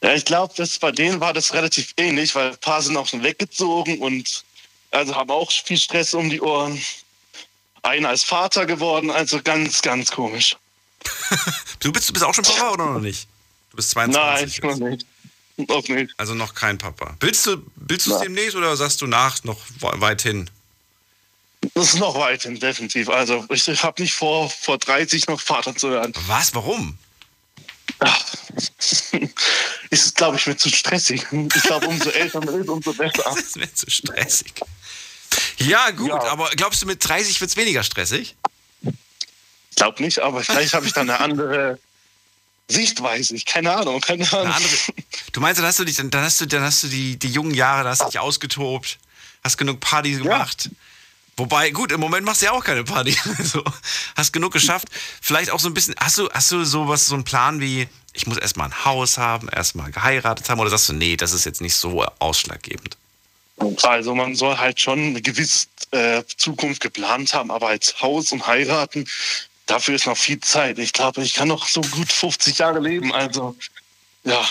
Ja, 0.00 0.14
ich 0.14 0.24
glaube, 0.24 0.54
bei 0.80 0.92
denen 0.92 1.20
war 1.20 1.32
das 1.32 1.52
relativ 1.54 1.92
ähnlich, 1.96 2.34
weil 2.34 2.50
ein 2.50 2.58
paar 2.58 2.82
sind 2.82 2.96
auch 2.96 3.08
schon 3.08 3.22
weggezogen 3.22 3.98
und 3.98 4.44
also 4.90 5.16
haben 5.16 5.30
auch 5.30 5.50
viel 5.50 5.76
Stress 5.76 6.14
um 6.14 6.30
die 6.30 6.40
Ohren. 6.40 6.80
Einer 7.82 8.12
ist 8.12 8.24
Vater 8.24 8.64
geworden, 8.64 9.10
also 9.10 9.42
ganz, 9.42 9.82
ganz 9.82 10.10
komisch. 10.10 10.56
Du 11.80 11.92
bist, 11.92 12.08
du 12.08 12.14
bist 12.14 12.24
auch 12.24 12.32
schon 12.32 12.44
Papa 12.44 12.70
oder 12.70 12.86
noch 12.86 13.00
nicht? 13.00 13.28
Du 13.74 13.76
bist 13.76 13.96
Nein, 13.96 14.12
22. 14.12 14.56
ich 14.58 14.62
noch 14.62 14.76
nicht. 14.88 15.06
Noch 15.56 15.88
nicht. 15.88 16.14
Also 16.16 16.34
noch 16.34 16.54
kein 16.54 16.78
Papa. 16.78 17.16
Willst 17.18 17.44
du 17.44 17.60
willst 17.74 18.06
du 18.06 18.10
es 18.12 18.18
Nein. 18.18 18.34
demnächst 18.34 18.54
oder 18.54 18.76
sagst 18.76 19.00
du 19.00 19.08
nach 19.08 19.42
noch 19.42 19.58
we- 19.80 20.00
weit 20.00 20.22
hin? 20.22 20.48
Das 21.74 21.94
ist 21.94 21.98
noch 21.98 22.14
weit 22.16 22.42
hin, 22.42 22.60
definitiv. 22.60 23.08
Also 23.08 23.44
ich, 23.50 23.66
ich 23.66 23.82
habe 23.82 24.00
nicht 24.00 24.14
vor, 24.14 24.48
vor 24.48 24.78
30 24.78 25.26
noch 25.26 25.40
Vater 25.40 25.74
zu 25.74 25.90
werden. 25.90 26.12
Was? 26.28 26.54
Warum? 26.54 26.96
Ach, 27.98 28.24
ist, 29.90 30.14
glaube 30.16 30.36
ich, 30.36 30.46
mir 30.46 30.56
zu 30.56 30.68
stressig. 30.68 31.26
Ich 31.32 31.62
glaube, 31.62 31.88
umso 31.88 32.10
älter 32.10 32.44
man 32.44 32.60
ist, 32.60 32.68
umso 32.68 32.92
besser. 32.92 33.22
Das 33.24 33.36
ist 33.40 33.56
mir 33.56 33.72
zu 33.74 33.90
stressig. 33.90 34.52
Ja, 35.58 35.90
gut, 35.90 36.10
Ja. 36.10 36.22
aber 36.24 36.50
glaubst 36.50 36.80
du, 36.82 36.86
mit 36.86 37.06
30 37.06 37.40
wird 37.40 37.50
es 37.50 37.56
weniger 37.56 37.82
stressig? 37.82 38.36
Ich 38.82 39.76
glaube 39.76 40.00
nicht, 40.00 40.20
aber 40.20 40.44
vielleicht 40.44 40.74
habe 40.74 40.86
ich 40.86 40.92
dann 40.92 41.10
eine 41.10 41.18
andere 41.18 41.78
Sichtweise. 42.68 43.34
Ich 43.34 43.44
keine 43.44 43.74
Ahnung, 43.74 44.00
keine 44.00 44.30
Ahnung. 44.32 44.52
Andere, 44.52 44.72
du 45.32 45.40
meinst, 45.40 45.58
dann 45.60 45.66
hast 45.66 45.78
du 45.78 45.84
dich, 45.84 45.96
dann 45.96 46.10
hast 46.14 46.40
du, 46.40 46.46
dann 46.46 46.62
hast 46.62 46.82
du 46.82 46.88
die, 46.88 47.18
die 47.18 47.28
jungen 47.28 47.54
Jahre, 47.54 47.84
da 47.84 47.90
hast 47.90 48.02
du 48.02 48.06
dich 48.06 48.18
ausgetobt, 48.18 48.98
hast 49.42 49.58
genug 49.58 49.80
Party 49.80 50.12
gemacht. 50.12 50.70
Wobei, 51.36 51.70
gut, 51.70 51.90
im 51.90 52.00
Moment 52.00 52.24
machst 52.24 52.42
du 52.42 52.46
ja 52.46 52.52
auch 52.52 52.64
keine 52.64 52.84
Party. 52.84 53.16
Also, 53.38 53.64
hast 54.16 54.32
genug 54.32 54.52
geschafft. 54.52 54.88
Vielleicht 55.20 55.50
auch 55.50 55.58
so 55.58 55.68
ein 55.68 55.74
bisschen, 55.74 55.94
hast 55.98 56.18
du, 56.18 56.28
hast 56.30 56.50
du 56.52 56.64
sowas, 56.64 57.06
so 57.06 57.14
einen 57.14 57.24
Plan 57.24 57.60
wie, 57.60 57.88
ich 58.12 58.26
muss 58.26 58.38
erstmal 58.38 58.68
ein 58.68 58.84
Haus 58.84 59.18
haben, 59.18 59.48
erstmal 59.48 59.90
geheiratet 59.90 60.48
haben, 60.48 60.60
oder 60.60 60.70
sagst 60.70 60.88
du, 60.88 60.92
nee, 60.92 61.16
das 61.16 61.32
ist 61.32 61.44
jetzt 61.44 61.60
nicht 61.60 61.74
so 61.74 62.04
ausschlaggebend? 62.20 62.96
Also 63.82 64.14
man 64.14 64.34
soll 64.34 64.56
halt 64.58 64.80
schon 64.80 64.98
eine 64.98 65.22
gewisse 65.22 65.66
äh, 65.90 66.22
Zukunft 66.36 66.80
geplant 66.80 67.34
haben, 67.34 67.50
aber 67.50 67.68
als 67.68 68.00
Haus 68.00 68.32
und 68.32 68.46
heiraten, 68.46 69.06
dafür 69.66 69.94
ist 69.94 70.06
noch 70.06 70.16
viel 70.18 70.40
Zeit. 70.40 70.78
Ich 70.78 70.92
glaube, 70.92 71.22
ich 71.22 71.34
kann 71.34 71.48
noch 71.48 71.66
so 71.68 71.80
gut 71.80 72.10
50 72.12 72.58
Jahre 72.58 72.80
leben. 72.80 73.12
Also 73.12 73.56
ja, 74.24 74.44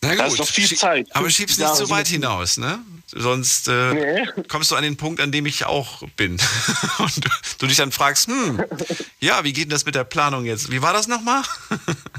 Na 0.00 0.14
Da 0.14 0.26
ist 0.26 0.38
noch 0.38 0.48
viel 0.48 0.66
Schie- 0.66 0.76
Zeit. 0.76 1.08
Aber 1.14 1.28
schieb's 1.30 1.52
nicht 1.58 1.66
Jahre 1.66 1.76
so 1.76 1.90
weit 1.90 2.06
hinaus, 2.08 2.56
ne? 2.56 2.78
Sonst 3.10 3.68
äh, 3.68 3.94
Nee. 3.94 4.26
kommst 4.48 4.70
du 4.70 4.76
an 4.76 4.82
den 4.82 4.96
Punkt, 4.96 5.20
an 5.20 5.32
dem 5.32 5.46
ich 5.46 5.64
auch 5.64 6.02
bin. 6.16 6.32
Und 6.98 7.24
du, 7.24 7.28
du 7.58 7.66
dich 7.66 7.76
dann 7.78 7.90
fragst, 7.90 8.26
hm, 8.26 8.62
ja, 9.18 9.42
wie 9.44 9.52
geht 9.52 9.64
denn 9.64 9.70
das 9.70 9.86
mit 9.86 9.94
der 9.94 10.04
Planung 10.04 10.44
jetzt? 10.44 10.70
Wie 10.70 10.82
war 10.82 10.92
das 10.92 11.08
nochmal? 11.08 11.42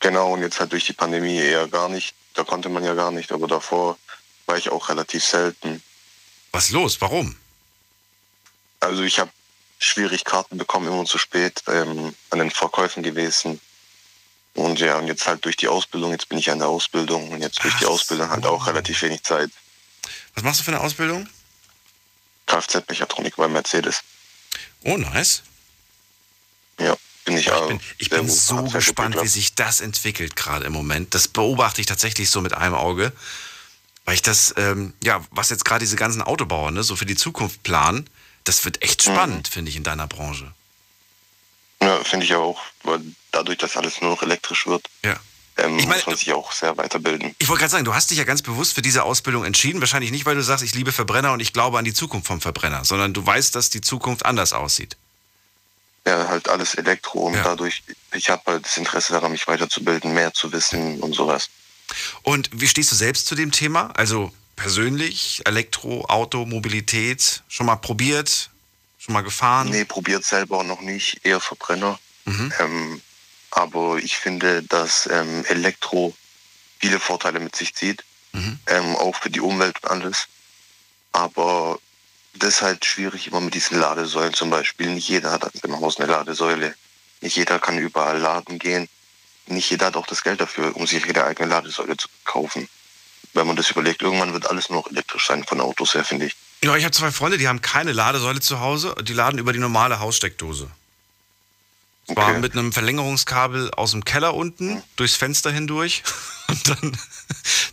Genau, 0.00 0.32
und 0.32 0.42
jetzt 0.42 0.58
halt 0.58 0.72
durch 0.72 0.86
die 0.86 0.94
Pandemie 0.94 1.36
eher 1.36 1.68
gar 1.68 1.88
nicht. 1.88 2.14
Da 2.34 2.42
konnte 2.42 2.68
man 2.68 2.84
ja 2.84 2.94
gar 2.94 3.10
nicht, 3.10 3.32
aber 3.32 3.46
davor 3.46 3.98
war 4.46 4.56
ich 4.56 4.70
auch 4.70 4.88
relativ 4.88 5.24
selten. 5.24 5.82
Was 6.52 6.70
los? 6.70 7.00
Warum? 7.00 7.36
Also 8.80 9.02
ich 9.02 9.18
habe 9.18 9.30
schwierig 9.78 10.24
Karten 10.24 10.56
bekommen, 10.56 10.88
immer 10.88 11.04
zu 11.04 11.18
spät 11.18 11.62
ähm, 11.68 12.14
an 12.30 12.38
den 12.38 12.50
Verkäufen 12.50 13.02
gewesen. 13.02 13.60
Und 14.54 14.80
ja, 14.80 14.96
und 14.98 15.06
jetzt 15.06 15.26
halt 15.26 15.44
durch 15.44 15.56
die 15.56 15.68
Ausbildung, 15.68 16.10
jetzt 16.12 16.28
bin 16.28 16.38
ich 16.38 16.46
ja 16.46 16.54
in 16.54 16.58
der 16.58 16.68
Ausbildung 16.68 17.30
und 17.30 17.40
jetzt 17.40 17.62
durch 17.62 17.76
die 17.76 17.86
Ausbildung 17.86 18.30
halt 18.30 18.46
auch 18.46 18.66
relativ 18.66 19.00
wenig 19.02 19.22
Zeit. 19.22 19.50
Was 20.34 20.42
machst 20.42 20.60
du 20.60 20.64
für 20.64 20.72
eine 20.72 20.80
Ausbildung? 20.80 21.28
Kfz-Mechatronik 22.46 23.36
bei 23.36 23.48
Mercedes. 23.48 24.02
Oh, 24.82 24.96
nice. 24.96 25.42
Ja, 26.78 26.96
bin 27.30 27.38
ich 27.38 27.46
Ich 27.46 27.52
auch. 27.52 27.68
bin, 27.68 27.80
ich 27.98 28.10
bin 28.10 28.28
so 28.28 28.64
gespannt, 28.64 29.16
wie 29.22 29.28
sich 29.28 29.54
das 29.54 29.80
entwickelt 29.80 30.36
gerade 30.36 30.64
im 30.66 30.72
Moment. 30.72 31.14
Das 31.14 31.28
beobachte 31.28 31.80
ich 31.80 31.86
tatsächlich 31.86 32.30
so 32.30 32.40
mit 32.40 32.54
einem 32.54 32.74
Auge. 32.74 33.12
Weil 34.04 34.14
ich 34.14 34.22
das, 34.22 34.54
ähm, 34.56 34.94
ja, 35.04 35.24
was 35.30 35.50
jetzt 35.50 35.64
gerade 35.64 35.80
diese 35.80 35.96
ganzen 35.96 36.22
Autobauer 36.22 36.70
ne, 36.70 36.82
so 36.82 36.96
für 36.96 37.06
die 37.06 37.16
Zukunft 37.16 37.62
planen, 37.62 38.08
das 38.44 38.64
wird 38.64 38.82
echt 38.82 39.06
Mhm. 39.06 39.12
spannend, 39.12 39.48
finde 39.48 39.70
ich, 39.70 39.76
in 39.76 39.82
deiner 39.84 40.06
Branche. 40.06 40.52
Ja, 41.82 42.02
finde 42.04 42.26
ich 42.26 42.34
auch, 42.34 42.60
weil 42.82 43.00
dadurch, 43.30 43.58
dass 43.58 43.76
alles 43.76 44.00
nur 44.00 44.10
noch 44.10 44.22
elektrisch 44.22 44.66
wird, 44.66 44.86
Ja. 45.04 45.16
ähm, 45.58 45.78
Ich 45.78 45.86
meine- 45.86 45.96
muss 45.98 46.06
man 46.06 46.16
sich 46.16 46.32
auch 46.32 46.52
sehr 46.52 46.76
weiterbilden. 46.76 47.34
Ich 47.38 47.48
wollte 47.48 47.60
gerade 47.60 47.70
sagen, 47.70 47.84
du 47.84 47.94
hast 47.94 48.10
dich 48.10 48.18
ja 48.18 48.24
ganz 48.24 48.42
bewusst 48.42 48.74
für 48.74 48.82
diese 48.82 49.02
Ausbildung 49.04 49.44
entschieden. 49.44 49.80
Wahrscheinlich 49.80 50.10
nicht, 50.10 50.26
weil 50.26 50.34
du 50.34 50.42
sagst, 50.42 50.64
ich 50.64 50.74
liebe 50.74 50.92
Verbrenner 50.92 51.32
und 51.32 51.40
ich 51.40 51.52
glaube 51.52 51.78
an 51.78 51.84
die 51.84 51.94
Zukunft 51.94 52.26
vom 52.26 52.40
Verbrenner, 52.40 52.84
sondern 52.84 53.12
du 53.14 53.24
weißt, 53.24 53.54
dass 53.54 53.70
die 53.70 53.80
Zukunft 53.80 54.26
anders 54.26 54.52
aussieht. 54.52 54.96
Ja, 56.06 56.28
halt 56.28 56.48
alles 56.48 56.74
Elektro 56.74 57.26
und 57.26 57.34
Ja. 57.34 57.42
dadurch, 57.42 57.82
ich 58.14 58.30
habe 58.30 58.42
halt 58.46 58.64
das 58.64 58.76
Interesse 58.78 59.12
daran, 59.12 59.32
mich 59.32 59.46
weiterzubilden, 59.46 60.14
mehr 60.14 60.32
zu 60.32 60.50
wissen 60.52 60.98
und 61.00 61.14
sowas. 61.14 61.48
Und 62.22 62.48
wie 62.52 62.68
stehst 62.68 62.90
du 62.92 62.96
selbst 62.96 63.26
zu 63.26 63.34
dem 63.34 63.52
Thema? 63.52 63.90
Also 63.96 64.32
persönlich, 64.56 65.42
Elektro, 65.44 66.04
Auto, 66.06 66.46
Mobilität, 66.46 67.42
schon 67.48 67.66
mal 67.66 67.76
probiert, 67.76 68.50
schon 68.98 69.12
mal 69.12 69.22
gefahren? 69.22 69.68
Nee, 69.70 69.84
probiert 69.84 70.24
selber 70.24 70.64
noch 70.64 70.80
nicht, 70.80 71.24
eher 71.24 71.40
Verbrenner. 71.40 71.98
Mhm. 72.24 72.52
Ähm, 72.60 73.02
aber 73.50 73.98
ich 73.98 74.16
finde, 74.16 74.62
dass 74.62 75.06
ähm, 75.10 75.44
Elektro 75.46 76.14
viele 76.78 76.98
Vorteile 77.00 77.40
mit 77.40 77.54
sich 77.56 77.74
zieht, 77.74 78.04
Mhm. 78.32 78.58
ähm, 78.68 78.96
auch 78.96 79.16
für 79.16 79.28
die 79.28 79.40
Umwelt 79.40 79.76
und 79.82 79.90
alles. 79.90 80.28
Aber 81.12 81.78
das 82.34 82.56
ist 82.56 82.62
halt 82.62 82.84
schwierig 82.84 83.26
immer 83.26 83.40
mit 83.40 83.54
diesen 83.54 83.78
Ladesäulen 83.78 84.34
zum 84.34 84.50
Beispiel. 84.50 84.88
Nicht 84.90 85.08
jeder 85.08 85.32
hat 85.32 85.50
im 85.62 85.80
Haus 85.80 85.98
eine 85.98 86.10
Ladesäule. 86.10 86.74
Nicht 87.20 87.36
jeder 87.36 87.58
kann 87.58 87.78
überall 87.78 88.18
laden 88.18 88.58
gehen. 88.58 88.88
Nicht 89.46 89.70
jeder 89.70 89.86
hat 89.86 89.96
auch 89.96 90.06
das 90.06 90.22
Geld 90.22 90.40
dafür, 90.40 90.76
um 90.76 90.86
sich 90.86 91.04
eine 91.04 91.24
eigene 91.24 91.48
Ladesäule 91.48 91.96
zu 91.96 92.08
kaufen. 92.24 92.68
Wenn 93.32 93.46
man 93.46 93.56
das 93.56 93.70
überlegt, 93.70 94.02
irgendwann 94.02 94.32
wird 94.32 94.48
alles 94.48 94.70
nur 94.70 94.80
noch 94.80 94.90
elektrisch 94.90 95.26
sein 95.26 95.44
von 95.44 95.60
Autos 95.60 95.94
her, 95.94 96.04
finde 96.04 96.26
ich. 96.26 96.36
Ja, 96.62 96.76
ich 96.76 96.84
habe 96.84 96.92
zwei 96.94 97.10
Freunde, 97.10 97.38
die 97.38 97.48
haben 97.48 97.62
keine 97.62 97.92
Ladesäule 97.92 98.40
zu 98.40 98.60
Hause, 98.60 98.94
die 99.02 99.12
laden 99.12 99.38
über 99.38 99.52
die 99.52 99.58
normale 99.58 100.00
Haussteckdose. 100.00 100.70
Okay. 102.06 102.38
mit 102.38 102.54
einem 102.54 102.72
Verlängerungskabel 102.72 103.70
aus 103.72 103.92
dem 103.92 104.04
Keller 104.04 104.34
unten, 104.34 104.82
durchs 104.96 105.14
Fenster 105.14 105.52
hindurch 105.52 106.02
und 106.48 106.68
dann, 106.68 106.98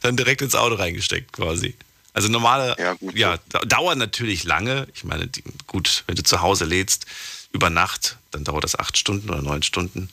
dann 0.01 0.17
direkt 0.17 0.41
ins 0.41 0.53
Auto 0.53 0.75
reingesteckt 0.75 1.33
quasi. 1.33 1.75
Also 2.17 2.29
normale, 2.29 2.75
Ja, 2.79 2.93
gut. 2.93 3.15
ja, 3.15 3.37
da- 3.49 3.59
dauert 3.59 3.99
natürlich 3.99 4.43
lange. 4.43 4.87
Ich 4.95 5.03
meine, 5.03 5.27
die, 5.27 5.43
gut, 5.67 6.03
wenn 6.07 6.15
du 6.15 6.23
zu 6.23 6.41
Hause 6.41 6.65
lädst, 6.65 7.05
über 7.51 7.69
Nacht, 7.69 8.17
dann 8.31 8.43
dauert 8.43 8.63
das 8.63 8.77
acht 8.77 8.97
Stunden 8.97 9.29
oder 9.29 9.43
neun 9.43 9.61
Stunden. 9.61 10.09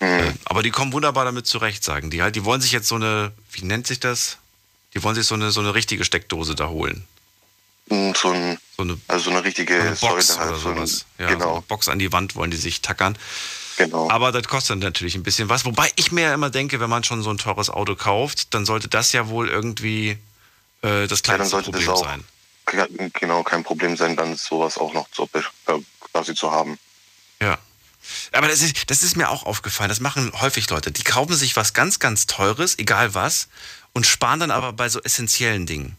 Äh, 0.00 0.32
aber 0.44 0.62
die 0.62 0.70
kommen 0.70 0.92
wunderbar 0.92 1.24
damit 1.24 1.46
zurecht, 1.46 1.82
sagen 1.82 2.10
die 2.10 2.20
halt. 2.20 2.36
Die 2.36 2.44
wollen 2.44 2.60
sich 2.60 2.72
jetzt 2.72 2.88
so 2.88 2.96
eine, 2.96 3.32
wie 3.52 3.62
nennt 3.64 3.86
sich 3.86 4.00
das? 4.00 4.36
Die 4.92 5.02
wollen 5.02 5.14
sich 5.14 5.24
so 5.24 5.34
eine, 5.34 5.50
so 5.50 5.60
eine 5.60 5.74
richtige 5.74 6.04
Steckdose 6.04 6.54
da 6.54 6.68
holen. 6.68 7.04
Und 7.88 8.18
so, 8.18 8.28
ein, 8.32 8.58
So 8.76 8.82
eine 8.82 8.98
also 9.08 9.24
so 9.24 9.30
eine 9.30 9.42
richtige 9.42 9.80
eine 9.80 9.96
Box 9.96 10.26
Säule 10.28 10.40
halt. 10.40 10.50
oder 10.50 10.58
so 10.58 10.68
ein- 10.68 10.74
sowas. 10.76 11.06
Ja, 11.18 11.28
so 11.30 11.34
genau. 11.38 11.52
eine 11.54 11.62
Box 11.62 11.88
an 11.88 11.98
die 11.98 12.12
Wand 12.12 12.36
wollen 12.36 12.50
die 12.50 12.58
sich 12.58 12.82
tackern. 12.82 13.16
Genau. 13.78 14.10
Aber 14.10 14.30
das 14.30 14.46
kostet 14.46 14.78
natürlich 14.80 15.14
ein 15.14 15.22
bisschen 15.22 15.48
was. 15.48 15.64
Wobei 15.64 15.90
ich 15.96 16.12
mir 16.12 16.20
ja 16.24 16.34
immer 16.34 16.50
denke, 16.50 16.80
wenn 16.80 16.90
man 16.90 17.02
schon 17.02 17.22
so 17.22 17.30
ein 17.30 17.38
teures 17.38 17.70
Auto 17.70 17.96
kauft, 17.96 18.52
dann 18.52 18.66
sollte 18.66 18.88
das 18.88 19.12
ja 19.12 19.28
wohl 19.30 19.48
irgendwie 19.48 20.18
äh, 20.82 21.06
das 21.06 21.20
Ja, 21.20 21.36
dann 21.36 21.36
kleinste 21.36 21.50
sollte 21.50 21.70
Problem 21.70 21.86
das 21.86 22.00
auch 22.00 22.04
sein. 22.04 22.24
genau 23.14 23.42
kein 23.42 23.64
Problem 23.64 23.96
sein, 23.96 24.16
dann 24.16 24.36
sowas 24.36 24.78
auch 24.78 24.92
noch 24.92 25.10
zu, 25.10 25.28
äh, 25.34 25.40
quasi 26.12 26.34
zu 26.34 26.50
haben. 26.50 26.78
Ja. 27.40 27.58
Aber 28.32 28.48
das 28.48 28.60
ist, 28.60 28.90
das 28.90 29.02
ist 29.02 29.16
mir 29.16 29.28
auch 29.30 29.44
aufgefallen. 29.44 29.88
Das 29.88 30.00
machen 30.00 30.32
häufig 30.40 30.68
Leute. 30.70 30.90
Die 30.90 31.02
kaufen 31.04 31.34
sich 31.34 31.54
was 31.56 31.74
ganz, 31.74 31.98
ganz 31.98 32.26
Teures, 32.26 32.78
egal 32.78 33.14
was, 33.14 33.48
und 33.92 34.06
sparen 34.06 34.40
dann 34.40 34.50
aber 34.50 34.72
bei 34.72 34.88
so 34.88 35.00
essentiellen 35.02 35.66
Dingen. 35.66 35.96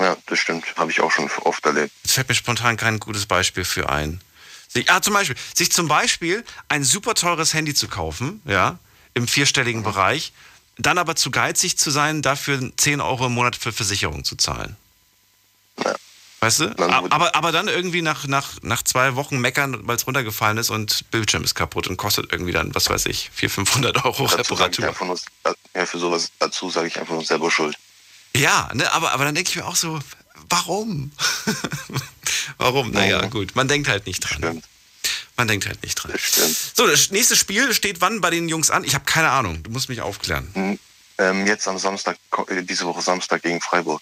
Ja, 0.00 0.16
das 0.26 0.38
stimmt. 0.38 0.64
Habe 0.76 0.90
ich 0.90 1.00
auch 1.00 1.10
schon 1.12 1.30
oft 1.42 1.64
erlebt. 1.66 1.92
Jetzt 2.02 2.14
fällt 2.14 2.28
mir 2.28 2.34
spontan 2.34 2.76
kein 2.76 2.98
gutes 2.98 3.26
Beispiel 3.26 3.64
für 3.64 3.88
ein. 3.90 4.20
Ah, 4.88 5.00
zum 5.00 5.14
Beispiel, 5.14 5.36
sich 5.54 5.70
zum 5.70 5.86
Beispiel 5.86 6.44
ein 6.68 6.82
super 6.82 7.14
teures 7.14 7.54
Handy 7.54 7.74
zu 7.74 7.86
kaufen, 7.86 8.42
ja, 8.44 8.78
im 9.14 9.28
vierstelligen 9.28 9.82
Mhm. 9.82 9.84
Bereich, 9.84 10.32
dann 10.76 10.98
aber 10.98 11.16
zu 11.16 11.30
geizig 11.30 11.78
zu 11.78 11.90
sein, 11.90 12.22
dafür 12.22 12.70
10 12.76 13.00
Euro 13.00 13.26
im 13.26 13.32
Monat 13.32 13.56
für 13.56 13.72
Versicherung 13.72 14.24
zu 14.24 14.36
zahlen. 14.36 14.76
Ja. 15.82 15.94
Weißt 16.40 16.60
du? 16.60 16.78
Aber, 16.78 17.34
aber 17.34 17.52
dann 17.52 17.68
irgendwie 17.68 18.02
nach, 18.02 18.26
nach, 18.26 18.60
nach 18.60 18.82
zwei 18.82 19.14
Wochen 19.14 19.38
meckern, 19.38 19.86
weil 19.86 19.96
es 19.96 20.06
runtergefallen 20.06 20.58
ist 20.58 20.68
und 20.68 21.10
Bildschirm 21.10 21.42
ist 21.42 21.54
kaputt 21.54 21.88
und 21.88 21.96
kostet 21.96 22.30
irgendwie 22.32 22.52
dann, 22.52 22.74
was 22.74 22.90
weiß 22.90 23.06
ich, 23.06 23.30
400, 23.32 23.68
500 23.68 24.04
Euro 24.04 24.26
Dazu 24.26 24.54
Reparatur. 24.54 24.94
nur, 25.06 25.18
ja, 25.74 25.86
für 25.86 25.98
sowas 25.98 26.30
dazu 26.38 26.68
sage 26.68 26.88
ich 26.88 26.98
einfach 26.98 27.14
nur 27.14 27.24
selber 27.24 27.50
schuld. 27.50 27.78
Ja, 28.36 28.68
ne, 28.74 28.92
aber, 28.92 29.12
aber 29.12 29.24
dann 29.24 29.34
denke 29.34 29.48
ich 29.48 29.56
mir 29.56 29.64
auch 29.64 29.76
so, 29.76 29.98
warum? 30.50 31.12
warum? 32.58 32.90
Naja, 32.90 33.24
gut, 33.26 33.56
man 33.56 33.66
denkt 33.66 33.88
halt 33.88 34.06
nicht 34.06 34.20
dran. 34.20 34.38
Stimmt, 34.38 34.64
Man 35.36 35.48
denkt 35.48 35.66
halt 35.66 35.82
nicht 35.82 35.94
dran. 35.96 36.12
das. 36.12 36.72
So, 36.74 36.86
das 36.86 37.10
nächste 37.10 37.36
Spiel 37.36 37.74
steht 37.74 38.00
wann 38.00 38.20
bei 38.20 38.30
den 38.30 38.48
Jungs 38.48 38.70
an? 38.70 38.84
Ich 38.84 38.94
habe 38.94 39.04
keine 39.04 39.30
Ahnung. 39.30 39.62
Du 39.62 39.70
musst 39.70 39.88
mich 39.88 40.00
aufklären. 40.00 40.78
Ähm, 41.18 41.46
jetzt 41.46 41.66
am 41.68 41.78
Samstag, 41.78 42.16
äh, 42.48 42.62
diese 42.62 42.84
Woche 42.86 43.02
Samstag 43.02 43.42
gegen 43.42 43.60
Freiburg. 43.60 44.00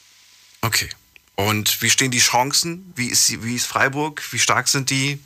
Okay. 0.60 0.88
Und 1.34 1.80
wie 1.82 1.90
stehen 1.90 2.10
die 2.10 2.18
Chancen? 2.20 2.92
Wie 2.96 3.08
ist, 3.08 3.26
sie- 3.26 3.42
wie 3.42 3.56
ist 3.56 3.66
Freiburg? 3.66 4.22
Wie 4.30 4.38
stark 4.38 4.68
sind 4.68 4.90
die? 4.90 5.18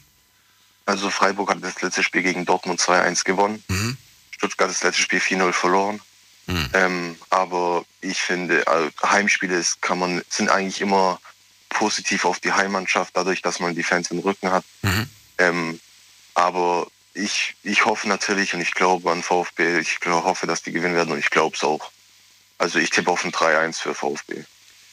Also 0.85 1.11
Freiburg 1.11 1.51
hat 1.51 1.59
das 1.63 1.83
letzte 1.83 2.03
Spiel 2.05 2.23
gegen 2.23 2.45
Dortmund 2.45 2.81
2-1 2.81 3.25
gewonnen. 3.25 3.63
Mhm. 3.69 3.97
Stuttgart 4.31 4.71
das 4.71 4.83
letzte 4.85 5.03
Spiel 5.03 5.19
4-0 5.21 5.53
verloren. 5.53 6.01
Mhm. 6.47 6.69
Ähm, 6.75 7.17
aber 7.31 7.85
ich 8.01 8.21
finde, 8.21 8.65
äh, 8.67 8.91
Heimspiele 9.05 9.57
ist, 9.57 9.83
kann 9.83 9.99
man, 9.99 10.23
sind 10.31 10.49
eigentlich 10.49 10.81
immer 10.81 11.21
positiv 11.71 12.25
auf 12.25 12.39
die 12.39 12.53
Heimmannschaft, 12.53 13.17
dadurch, 13.17 13.43
dass 13.43 13.59
man 13.59 13.75
die 13.75 13.83
Fans 13.83 14.11
im 14.13 14.21
Rücken 14.21 14.53
hat. 14.53 14.65
Mhm. 14.83 15.11
Ähm, 15.39 15.81
aber 16.37 16.87
ich, 17.15 17.57
ich 17.63 17.87
hoffe 17.87 18.09
natürlich 18.09 18.55
und 18.55 18.61
ich 18.61 18.73
glaube 18.73 19.11
an 19.11 19.23
VfB, 19.23 19.79
ich 19.79 19.99
hoffe, 20.05 20.47
dass 20.47 20.63
die 20.63 20.71
gewinnen 20.71 20.95
werden 20.95 21.13
und 21.13 21.19
ich 21.19 21.31
glaube 21.31 21.57
es 21.57 21.65
auch. 21.65 21.91
Also 22.59 22.79
ich 22.79 22.91
tippe 22.91 23.11
auf 23.11 23.25
ein 23.25 23.33
3-1 23.33 23.81
für 23.81 23.95
VfB. 23.95 24.45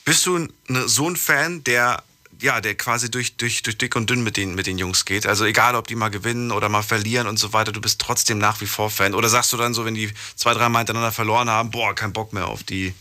Bist 0.06 0.26
du 0.26 0.48
ne, 0.68 0.88
so 0.88 1.10
ein 1.10 1.18
Fan, 1.18 1.64
der 1.64 2.02
ja, 2.42 2.62
der 2.62 2.76
quasi 2.76 3.12
durch, 3.12 3.38
durch, 3.38 3.62
durch 3.62 3.78
dick 3.78 3.96
und 3.96 4.10
dünn 4.10 4.24
mit 4.24 4.38
den, 4.38 4.56
mit 4.56 4.68
den 4.68 4.78
Jungs 4.78 5.06
geht? 5.06 5.28
Also 5.28 5.46
egal, 5.46 5.76
ob 5.76 5.88
die 5.88 5.96
mal 5.96 6.10
gewinnen 6.10 6.52
oder 6.52 6.68
mal 6.68 6.82
verlieren 6.82 7.28
und 7.28 7.38
so 7.38 7.54
weiter, 7.54 7.72
du 7.72 7.80
bist 7.80 8.02
trotzdem 8.02 8.38
nach 8.38 8.60
wie 8.60 8.66
vor 8.66 8.90
Fan. 8.90 9.14
Oder 9.14 9.30
sagst 9.30 9.54
du 9.54 9.58
dann 9.58 9.74
so, 9.74 9.86
wenn 9.86 9.94
die 9.94 10.12
zwei, 10.36 10.54
drei 10.54 10.68
Mal 10.68 10.80
hintereinander 10.80 11.12
verloren 11.12 11.50
haben, 11.50 11.72
boah, 11.72 11.94
kein 11.94 12.12
Bock 12.12 12.34
mehr 12.34 12.48
auf 12.48 12.64
die. 12.64 12.94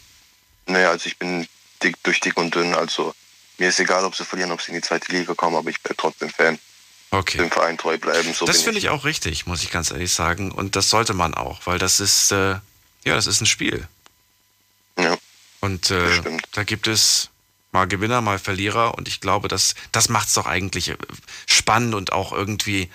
Naja, 0.66 0.90
also 0.90 1.06
ich 1.06 1.18
bin 1.18 1.48
dick, 1.82 1.96
durch 2.02 2.20
dick 2.20 2.36
und 2.36 2.54
dünn, 2.54 2.74
also 2.74 3.14
mir 3.58 3.68
ist 3.68 3.80
egal, 3.80 4.04
ob 4.04 4.14
sie 4.14 4.24
verlieren, 4.24 4.52
ob 4.52 4.60
sie 4.60 4.68
in 4.70 4.76
die 4.76 4.82
zweite 4.82 5.10
Liga 5.10 5.34
kommen, 5.34 5.56
aber 5.56 5.70
ich 5.70 5.80
bin 5.80 5.96
trotzdem 5.96 6.28
Fan. 6.28 6.58
Okay. 7.12 7.36
Dem 7.36 7.50
Verein 7.50 7.76
treu 7.76 7.98
bleiben, 7.98 8.32
so 8.32 8.46
Das 8.46 8.62
finde 8.62 8.78
ich 8.78 8.88
auch 8.88 9.04
richtig, 9.04 9.44
muss 9.46 9.62
ich 9.62 9.70
ganz 9.70 9.90
ehrlich 9.90 10.12
sagen. 10.12 10.50
Und 10.50 10.76
das 10.76 10.88
sollte 10.88 11.12
man 11.12 11.34
auch, 11.34 11.60
weil 11.66 11.78
das 11.78 12.00
ist, 12.00 12.32
äh, 12.32 12.52
ja, 13.04 13.14
das 13.14 13.26
ist 13.26 13.42
ein 13.42 13.46
Spiel. 13.46 13.86
Ja, 14.98 15.18
Und 15.60 15.90
äh, 15.90 16.22
da 16.52 16.64
gibt 16.64 16.86
es 16.86 17.28
mal 17.70 17.86
Gewinner, 17.86 18.22
mal 18.22 18.38
Verlierer. 18.38 18.94
Und 18.94 19.08
ich 19.08 19.20
glaube, 19.20 19.48
das, 19.48 19.74
das 19.92 20.08
macht 20.08 20.28
es 20.28 20.34
doch 20.34 20.46
eigentlich 20.46 20.88
äh, 20.88 20.96
spannend 21.46 21.94
und 21.94 22.12
auch 22.14 22.32
irgendwie. 22.32 22.90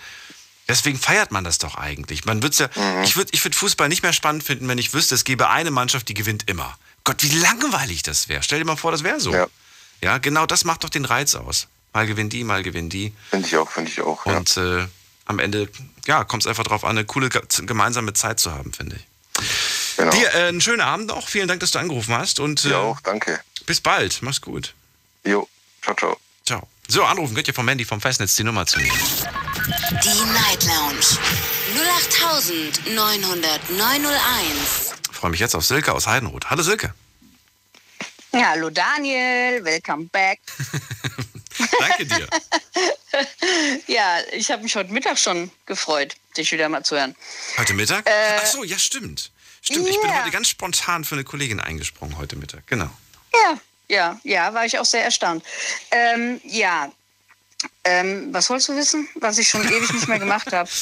Deswegen 0.67 0.97
feiert 0.97 1.31
man 1.31 1.43
das 1.43 1.59
doch 1.59 1.75
eigentlich. 1.75 2.25
Man 2.25 2.41
wird's 2.41 2.57
ja, 2.57 2.69
Mhm. 2.75 3.03
Ich 3.03 3.17
würde 3.17 3.29
ich 3.33 3.45
würd 3.45 3.55
Fußball 3.55 3.87
nicht 3.87 4.01
mehr 4.01 4.13
spannend 4.13 4.43
finden, 4.43 4.67
wenn 4.67 4.79
ich 4.79 4.95
wüsste, 4.95 5.13
es 5.13 5.25
gäbe 5.25 5.47
eine 5.49 5.69
Mannschaft, 5.69 6.09
die 6.09 6.15
gewinnt 6.15 6.49
immer. 6.49 6.75
Gott, 7.03 7.21
wie 7.21 7.37
langweilig 7.37 8.01
das 8.01 8.29
wäre. 8.29 8.41
Stell 8.41 8.57
dir 8.57 8.65
mal 8.65 8.77
vor, 8.77 8.91
das 8.91 9.03
wäre 9.03 9.19
so. 9.19 9.31
Ja. 9.31 9.45
ja, 10.01 10.17
genau 10.17 10.47
das 10.47 10.63
macht 10.63 10.83
doch 10.83 10.89
den 10.89 11.05
Reiz 11.05 11.35
aus. 11.35 11.67
Mal 11.97 12.05
gewinnt 12.05 12.31
die, 12.31 12.43
mal 12.43 12.61
gewinnt 12.61 12.93
die. 12.93 13.11
finde 13.31 13.47
ich 13.47 13.57
auch, 13.57 13.71
finde 13.71 13.89
ich 13.89 13.99
auch. 14.01 14.23
Ja. 14.27 14.37
Und 14.37 14.55
äh, 14.55 14.85
am 15.25 15.39
Ende, 15.39 15.67
ja, 16.05 16.23
kommt 16.25 16.43
es 16.43 16.47
einfach 16.47 16.63
darauf 16.63 16.83
an, 16.83 16.91
eine 16.91 17.05
coole 17.05 17.29
ge- 17.29 17.41
gemeinsame 17.65 18.13
Zeit 18.13 18.39
zu 18.39 18.51
haben, 18.51 18.71
finde 18.71 18.97
ich. 18.97 19.97
Genau. 19.97 20.11
Dir 20.11 20.31
äh, 20.35 20.49
einen 20.49 20.61
schönen 20.61 20.81
Abend 20.81 21.07
noch. 21.07 21.27
Vielen 21.27 21.47
Dank, 21.47 21.59
dass 21.59 21.71
du 21.71 21.79
angerufen 21.79 22.13
hast. 22.15 22.39
Und 22.39 22.63
äh, 22.65 22.69
Ja 22.69 22.77
auch, 22.81 23.01
danke. 23.01 23.39
bis 23.65 23.81
bald. 23.81 24.19
Mach's 24.21 24.41
gut. 24.41 24.75
Jo, 25.25 25.49
ciao, 25.81 25.95
ciao. 25.95 26.19
Ciao. 26.45 26.67
So, 26.87 27.03
anrufen 27.03 27.33
könnt 27.33 27.47
ihr 27.47 27.55
vom 27.55 27.65
Mandy 27.65 27.83
vom 27.83 27.99
Festnetz 27.99 28.35
die 28.35 28.43
Nummer 28.43 28.67
zu 28.67 28.79
mir. 28.79 28.91
Die 28.93 30.23
Night 30.33 30.65
Lounge 30.65 31.17
0890901. 32.95 35.11
Freue 35.11 35.31
mich 35.31 35.39
jetzt 35.39 35.55
auf 35.55 35.65
Silke 35.65 35.93
aus 35.93 36.05
Heidenroth. 36.05 36.51
Hallo 36.51 36.61
Silke. 36.61 36.93
Ja, 38.33 38.49
hallo 38.49 38.69
Daniel, 38.69 39.63
welcome 39.65 40.05
back. 40.11 40.39
Danke 41.79 42.05
dir. 42.05 42.27
Ja, 43.87 44.19
ich 44.31 44.51
habe 44.51 44.61
mich 44.61 44.75
heute 44.75 44.91
Mittag 44.91 45.17
schon 45.17 45.49
gefreut, 45.65 46.15
dich 46.35 46.51
wieder 46.51 46.69
mal 46.69 46.83
zu 46.83 46.95
hören. 46.95 47.15
Heute 47.57 47.73
Mittag? 47.73 48.05
Ach 48.37 48.45
so, 48.45 48.63
ja, 48.63 48.77
stimmt. 48.77 49.31
Stimmt, 49.61 49.87
ich 49.87 49.99
bin 49.99 50.15
heute 50.15 50.29
ganz 50.29 50.49
spontan 50.49 51.03
für 51.03 51.15
eine 51.15 51.23
Kollegin 51.23 51.59
eingesprungen 51.59 52.17
heute 52.17 52.35
Mittag. 52.35 52.67
Genau. 52.67 52.89
Ja, 53.33 53.59
ja, 53.89 54.19
ja, 54.23 54.53
war 54.53 54.65
ich 54.65 54.77
auch 54.77 54.85
sehr 54.85 55.03
erstaunt. 55.03 55.43
Ähm, 55.91 56.39
ja, 56.43 56.91
ähm, 57.83 58.33
was 58.33 58.49
wolltest 58.49 58.69
du 58.69 58.75
wissen, 58.75 59.07
was 59.15 59.37
ich 59.37 59.47
schon 59.47 59.65
ewig 59.65 59.91
nicht 59.93 60.07
mehr 60.07 60.19
gemacht 60.19 60.51
habe? 60.51 60.69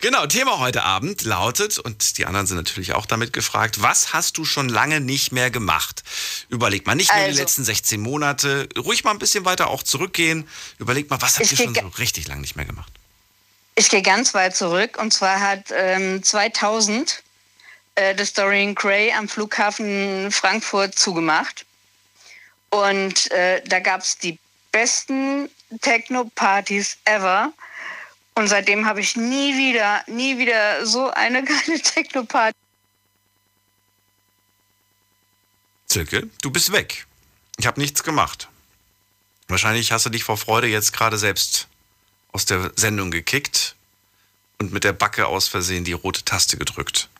Genau, 0.00 0.26
Thema 0.26 0.58
heute 0.58 0.82
Abend 0.82 1.22
lautet, 1.22 1.78
und 1.78 2.18
die 2.18 2.26
anderen 2.26 2.48
sind 2.48 2.56
natürlich 2.56 2.92
auch 2.94 3.06
damit 3.06 3.32
gefragt, 3.32 3.82
was 3.82 4.12
hast 4.12 4.36
du 4.36 4.44
schon 4.44 4.68
lange 4.68 5.00
nicht 5.00 5.30
mehr 5.30 5.48
gemacht? 5.48 6.02
Überleg 6.48 6.86
mal, 6.86 6.96
nicht 6.96 7.12
nur 7.12 7.20
die 7.20 7.26
Also. 7.26 7.40
letzten 7.40 7.62
16 7.62 8.00
Monate, 8.00 8.68
ruhig 8.76 9.04
mal 9.04 9.12
ein 9.12 9.20
bisschen 9.20 9.44
weiter 9.44 9.68
auch 9.68 9.84
zurückgehen. 9.84 10.48
Überleg 10.78 11.08
mal, 11.08 11.22
was 11.22 11.38
habt 11.38 11.52
ihr 11.52 11.56
schon 11.56 11.74
so 11.74 11.86
richtig 11.98 12.26
lange 12.26 12.40
nicht 12.40 12.56
mehr 12.56 12.64
gemacht? 12.64 12.92
Ich 13.76 13.90
gehe 13.90 14.02
ganz 14.02 14.34
weit 14.34 14.56
zurück 14.56 14.98
und 14.98 15.12
zwar 15.12 15.40
hat 15.40 15.66
ähm, 15.70 16.20
2000 16.20 17.22
äh, 17.94 18.16
das 18.16 18.32
Dorian 18.32 18.74
Gray 18.74 19.12
am 19.12 19.28
Flughafen 19.28 20.32
Frankfurt 20.32 20.98
zugemacht. 20.98 21.64
Und 22.70 23.30
äh, 23.30 23.62
da 23.66 23.78
gab 23.78 24.00
es 24.00 24.18
die 24.18 24.38
besten 24.72 25.48
Techno-Partys 25.80 26.98
ever. 27.04 27.52
Und 28.34 28.48
seitdem 28.48 28.86
habe 28.86 29.00
ich 29.00 29.16
nie 29.16 29.56
wieder, 29.56 30.02
nie 30.06 30.38
wieder 30.38 30.84
so 30.86 31.10
eine 31.10 31.44
geile 31.44 31.80
Techno-Party. 31.80 32.56
Zirkel, 35.86 36.30
du 36.40 36.50
bist 36.50 36.72
weg. 36.72 37.06
Ich 37.58 37.66
habe 37.66 37.78
nichts 37.78 38.02
gemacht. 38.02 38.48
Wahrscheinlich 39.48 39.92
hast 39.92 40.06
du 40.06 40.10
dich 40.10 40.24
vor 40.24 40.38
Freude 40.38 40.66
jetzt 40.66 40.94
gerade 40.94 41.18
selbst 41.18 41.68
aus 42.32 42.46
der 42.46 42.72
Sendung 42.76 43.10
gekickt 43.10 43.76
und 44.58 44.72
mit 44.72 44.84
der 44.84 44.94
Backe 44.94 45.26
aus 45.26 45.48
Versehen 45.48 45.84
die 45.84 45.92
rote 45.92 46.24
Taste 46.24 46.56
gedrückt. 46.56 47.10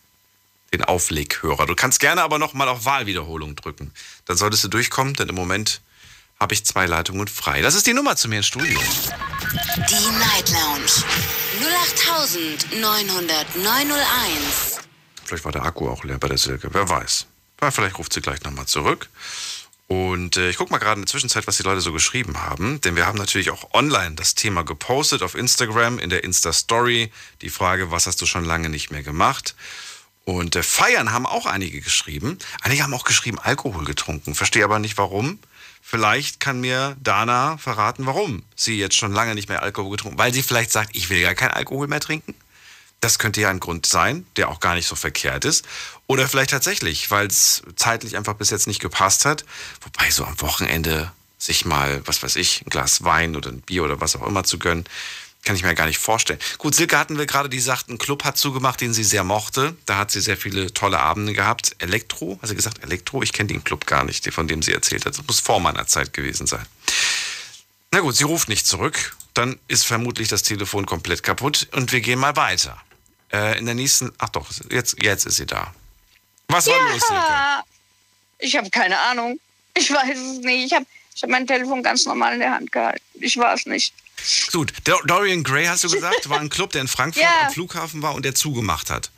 Den 0.72 0.82
Aufleghörer. 0.82 1.66
Du 1.66 1.74
kannst 1.74 2.00
gerne 2.00 2.22
aber 2.22 2.38
noch 2.38 2.54
mal 2.54 2.68
auf 2.68 2.86
Wahlwiederholung 2.86 3.56
drücken. 3.56 3.92
Dann 4.24 4.38
solltest 4.38 4.64
du 4.64 4.68
durchkommen, 4.68 5.12
denn 5.12 5.28
im 5.28 5.34
Moment 5.34 5.82
habe 6.42 6.54
ich 6.54 6.64
zwei 6.64 6.86
Leitungen 6.86 7.28
frei. 7.28 7.62
Das 7.62 7.76
ist 7.76 7.86
die 7.86 7.94
Nummer 7.94 8.16
zu 8.16 8.28
mir 8.28 8.38
ins 8.38 8.48
Studio. 8.48 8.76
Die 8.76 10.10
Night 10.18 10.50
Lounge 10.50 10.90
0890901. 12.74 14.80
Vielleicht 15.24 15.44
war 15.44 15.52
der 15.52 15.64
Akku 15.64 15.88
auch 15.88 16.02
leer 16.02 16.18
bei 16.18 16.26
der 16.26 16.38
Silke. 16.38 16.74
Wer 16.74 16.88
weiß. 16.88 17.26
Ja, 17.60 17.70
Vielleicht 17.70 17.96
ruft 17.96 18.12
sie 18.12 18.20
gleich 18.20 18.42
nochmal 18.42 18.66
zurück. 18.66 19.08
Und 19.86 20.36
äh, 20.36 20.50
ich 20.50 20.56
gucke 20.56 20.72
mal 20.72 20.78
gerade 20.78 21.00
in 21.00 21.06
der 21.06 21.10
Zwischenzeit, 21.10 21.46
was 21.46 21.58
die 21.58 21.62
Leute 21.62 21.80
so 21.80 21.92
geschrieben 21.92 22.42
haben. 22.42 22.80
Denn 22.80 22.96
wir 22.96 23.06
haben 23.06 23.18
natürlich 23.18 23.50
auch 23.50 23.72
online 23.72 24.16
das 24.16 24.34
Thema 24.34 24.64
gepostet 24.64 25.22
auf 25.22 25.36
Instagram, 25.36 26.00
in 26.00 26.10
der 26.10 26.24
Insta-Story. 26.24 27.12
Die 27.40 27.50
Frage, 27.50 27.92
was 27.92 28.08
hast 28.08 28.20
du 28.20 28.26
schon 28.26 28.44
lange 28.44 28.68
nicht 28.68 28.90
mehr 28.90 29.04
gemacht? 29.04 29.54
Und 30.24 30.56
äh, 30.56 30.64
feiern 30.64 31.12
haben 31.12 31.26
auch 31.26 31.46
einige 31.46 31.80
geschrieben. 31.80 32.36
Einige 32.62 32.82
haben 32.82 32.94
auch 32.94 33.04
geschrieben, 33.04 33.38
Alkohol 33.38 33.84
getrunken. 33.84 34.34
Verstehe 34.34 34.64
aber 34.64 34.80
nicht 34.80 34.98
warum. 34.98 35.38
Vielleicht 35.92 36.40
kann 36.40 36.58
mir 36.58 36.96
Dana 37.02 37.58
verraten, 37.58 38.06
warum 38.06 38.44
sie 38.56 38.78
jetzt 38.78 38.96
schon 38.96 39.12
lange 39.12 39.34
nicht 39.34 39.50
mehr 39.50 39.62
Alkohol 39.62 39.90
getrunken 39.90 40.16
Weil 40.16 40.32
sie 40.32 40.42
vielleicht 40.42 40.72
sagt, 40.72 40.96
ich 40.96 41.10
will 41.10 41.20
gar 41.20 41.34
keinen 41.34 41.50
Alkohol 41.50 41.86
mehr 41.86 42.00
trinken. 42.00 42.34
Das 43.00 43.18
könnte 43.18 43.42
ja 43.42 43.50
ein 43.50 43.60
Grund 43.60 43.84
sein, 43.84 44.24
der 44.36 44.48
auch 44.48 44.58
gar 44.58 44.74
nicht 44.74 44.86
so 44.86 44.94
verkehrt 44.94 45.44
ist. 45.44 45.66
Oder 46.06 46.26
vielleicht 46.30 46.48
tatsächlich, 46.48 47.10
weil 47.10 47.26
es 47.26 47.62
zeitlich 47.76 48.16
einfach 48.16 48.32
bis 48.32 48.48
jetzt 48.48 48.68
nicht 48.68 48.80
gepasst 48.80 49.26
hat. 49.26 49.44
Wobei 49.82 50.10
so 50.10 50.24
am 50.24 50.40
Wochenende 50.40 51.12
sich 51.36 51.66
mal, 51.66 52.00
was 52.06 52.22
weiß 52.22 52.36
ich, 52.36 52.62
ein 52.64 52.70
Glas 52.70 53.04
Wein 53.04 53.36
oder 53.36 53.50
ein 53.50 53.60
Bier 53.60 53.84
oder 53.84 54.00
was 54.00 54.16
auch 54.16 54.26
immer 54.26 54.44
zu 54.44 54.58
gönnen, 54.58 54.84
Kann 55.44 55.56
ich 55.56 55.64
mir 55.64 55.74
gar 55.74 55.86
nicht 55.86 55.98
vorstellen. 55.98 56.38
Gut, 56.58 56.74
Silke 56.76 56.96
hatten 56.96 57.18
wir 57.18 57.26
gerade, 57.26 57.48
die 57.48 57.58
sagten, 57.58 57.98
Club 57.98 58.22
hat 58.22 58.38
zugemacht, 58.38 58.80
den 58.80 58.94
sie 58.94 59.02
sehr 59.02 59.24
mochte. 59.24 59.76
Da 59.86 59.96
hat 59.98 60.12
sie 60.12 60.20
sehr 60.20 60.36
viele 60.36 60.72
tolle 60.72 61.00
Abende 61.00 61.32
gehabt. 61.32 61.74
Elektro, 61.78 62.38
hat 62.40 62.48
sie 62.48 62.54
gesagt, 62.54 62.82
Elektro? 62.84 63.22
Ich 63.22 63.32
kenne 63.32 63.48
den 63.48 63.64
Club 63.64 63.86
gar 63.86 64.04
nicht, 64.04 64.32
von 64.32 64.46
dem 64.46 64.62
sie 64.62 64.72
erzählt 64.72 65.04
hat. 65.04 65.18
Das 65.18 65.26
muss 65.26 65.40
vor 65.40 65.58
meiner 65.58 65.86
Zeit 65.88 66.12
gewesen 66.12 66.46
sein. 66.46 66.64
Na 67.90 68.00
gut, 68.00 68.14
sie 68.16 68.22
ruft 68.24 68.48
nicht 68.48 68.66
zurück. 68.68 69.16
Dann 69.34 69.58
ist 69.66 69.84
vermutlich 69.84 70.28
das 70.28 70.44
Telefon 70.44 70.86
komplett 70.86 71.24
kaputt 71.24 71.66
und 71.72 71.90
wir 71.90 72.00
gehen 72.02 72.20
mal 72.20 72.36
weiter. 72.36 72.80
Äh, 73.32 73.58
in 73.58 73.66
der 73.66 73.74
nächsten, 73.74 74.12
ach 74.18 74.28
doch, 74.28 74.48
jetzt, 74.70 75.02
jetzt 75.02 75.26
ist 75.26 75.36
sie 75.36 75.46
da. 75.46 75.74
Was 76.48 76.66
war 76.68 76.76
Ja. 76.76 76.92
los, 76.92 77.02
Silke? 77.08 77.24
Ich 78.38 78.56
habe 78.56 78.70
keine 78.70 78.98
Ahnung. 78.98 79.40
Ich 79.74 79.90
weiß 79.90 80.16
es 80.16 80.38
nicht. 80.38 80.66
Ich 80.66 80.72
habe 80.72 80.86
ich 81.14 81.22
hab 81.22 81.30
mein 81.30 81.46
Telefon 81.46 81.82
ganz 81.82 82.04
normal 82.04 82.34
in 82.34 82.40
der 82.40 82.52
Hand 82.52 82.70
gehalten. 82.70 83.02
Ich 83.14 83.36
war 83.38 83.54
es 83.54 83.66
nicht. 83.66 83.92
Gut, 84.52 84.72
Dor- 84.84 85.02
Dorian 85.06 85.42
Gray, 85.42 85.66
hast 85.66 85.84
du 85.84 85.90
gesagt, 85.90 86.28
war 86.28 86.38
ein 86.40 86.48
Club, 86.50 86.72
der 86.72 86.82
in 86.82 86.88
Frankfurt 86.88 87.22
Ja. 87.40 87.46
am 87.46 87.52
Flughafen 87.52 88.02
war 88.02 88.14
und 88.14 88.24
der 88.24 88.34
zugemacht 88.34 88.90
hat. 88.90 89.10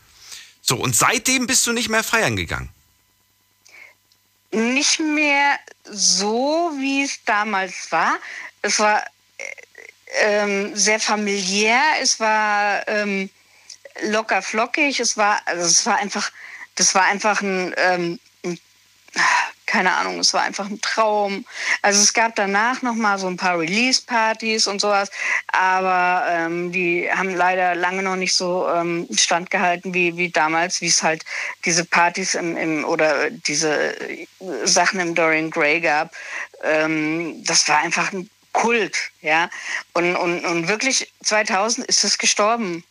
So, 0.63 0.77
und 0.77 0.97
seitdem 0.97 1.47
bist 1.47 1.67
du 1.67 1.73
nicht 1.73 1.89
mehr 1.91 2.03
feiern 2.03 2.37
gegangen. 2.37 2.71
Nicht 4.51 5.01
mehr 5.01 5.59
so, 5.85 6.71
wie 6.79 7.03
es 7.03 7.19
damals 7.25 7.91
war. 7.91 8.15
Es 8.63 8.79
war 8.79 9.03
äh, 9.37 9.45
ähm, 10.23 10.77
sehr 10.77 11.01
familiär, 11.01 11.81
es 12.01 12.21
war 12.21 12.87
ähm, 12.89 13.29
locker 14.05 14.43
flockig, 14.43 15.01
es 15.01 15.17
war, 15.17 15.41
also 15.47 15.65
es 15.67 15.85
war 15.87 15.97
einfach, 15.99 16.31
das 16.77 16.95
war 16.95 17.03
einfach 17.03 17.43
ein, 17.43 17.75
ähm, 17.77 18.13
ein 18.13 18.21
keine 19.67 19.95
Ahnung, 19.95 20.21
es 20.21 20.33
war 20.33 20.43
einfach 20.43 20.67
ein 20.67 20.81
Traum. 20.81 21.45
Also 21.83 22.01
es 22.01 22.13
gab 22.13 22.37
danach 22.37 22.83
noch 22.83 22.95
mal 22.95 23.19
so 23.19 23.27
ein 23.27 23.37
paar 23.37 23.59
Release-Partys 23.59 24.67
und 24.67 24.81
sowas, 24.81 25.11
aber 25.49 26.27
ähm, 26.29 26.71
die 26.71 27.11
haben 27.11 27.35
leider 27.35 27.75
lange 27.75 28.03
noch 28.03 28.17
nicht 28.17 28.35
so 28.35 28.69
ähm, 28.69 29.09
standgehalten 29.13 29.93
wie, 29.93 30.17
wie 30.17 30.31
damals, 30.31 30.81
wie 30.81 30.87
es 30.87 31.03
halt 31.03 31.25
diese 31.65 31.85
Partys 31.85 32.35
im, 32.35 32.57
im 32.57 32.85
oder 32.85 33.31
diese 33.31 33.99
äh, 34.01 34.27
Sachen 34.65 35.01
im 35.01 35.15
Dorian 35.15 35.51
Gray 35.51 35.81
gab. 35.81 36.15
Ähm, 36.63 37.43
das 37.45 37.69
war 37.69 37.79
einfach 37.79 38.13
ein 38.13 38.31
Kult, 38.53 38.97
ja. 39.23 39.51
Und, 39.93 40.15
und, 40.15 40.45
und 40.45 40.69
wirklich 40.69 41.13
2000 41.25 41.87
ist 41.87 42.05
es 42.05 42.19
gestorben. 42.19 42.85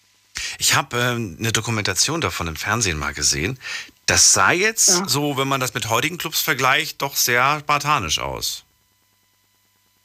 Ich 0.58 0.76
habe 0.76 0.98
ähm, 0.98 1.38
eine 1.40 1.52
Dokumentation 1.52 2.22
davon 2.22 2.48
im 2.48 2.56
Fernsehen 2.56 2.98
mal 2.98 3.14
gesehen. 3.14 3.60
Das 4.06 4.34
sah 4.34 4.52
jetzt 4.52 4.90
Ja. 4.90 5.08
so, 5.08 5.38
wenn 5.38 5.48
man 5.48 5.60
das 5.62 5.74
mit 5.74 5.88
heutigen 5.90 6.18
Clubs 6.18 6.42
vergleicht, 6.42 7.02
doch 7.02 7.16
sehr 7.16 7.60
spartanisch 7.62 8.20
aus. 8.20 8.64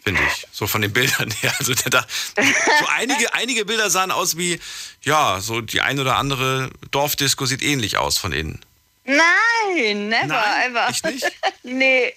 Finde 0.04 0.22
ich. 0.22 0.46
So 0.52 0.66
von 0.66 0.80
den 0.82 0.92
Bildern 0.92 1.30
her. 1.40 1.52
Also 1.58 1.74
da, 1.74 1.90
da, 1.90 2.06
so 2.37 2.87
einige, 2.94 3.34
einige 3.34 3.64
Bilder 3.64 3.90
sahen 3.90 4.11
aus 4.12 4.37
wie, 4.37 4.61
ja, 5.02 5.40
so 5.40 5.61
die 5.61 5.80
ein 5.80 5.98
oder 5.98 6.16
andere 6.16 6.70
Dorfdisco 6.92 7.44
sieht 7.46 7.62
ähnlich 7.62 7.96
aus 7.98 8.18
von 8.18 8.32
innen. 8.32 8.64
Nein, 9.04 10.08
never, 10.08 10.26
Nein, 10.26 10.70
ever. 10.70 10.88
echt 10.88 11.04
nicht? 11.04 11.26
nee. 11.64 12.14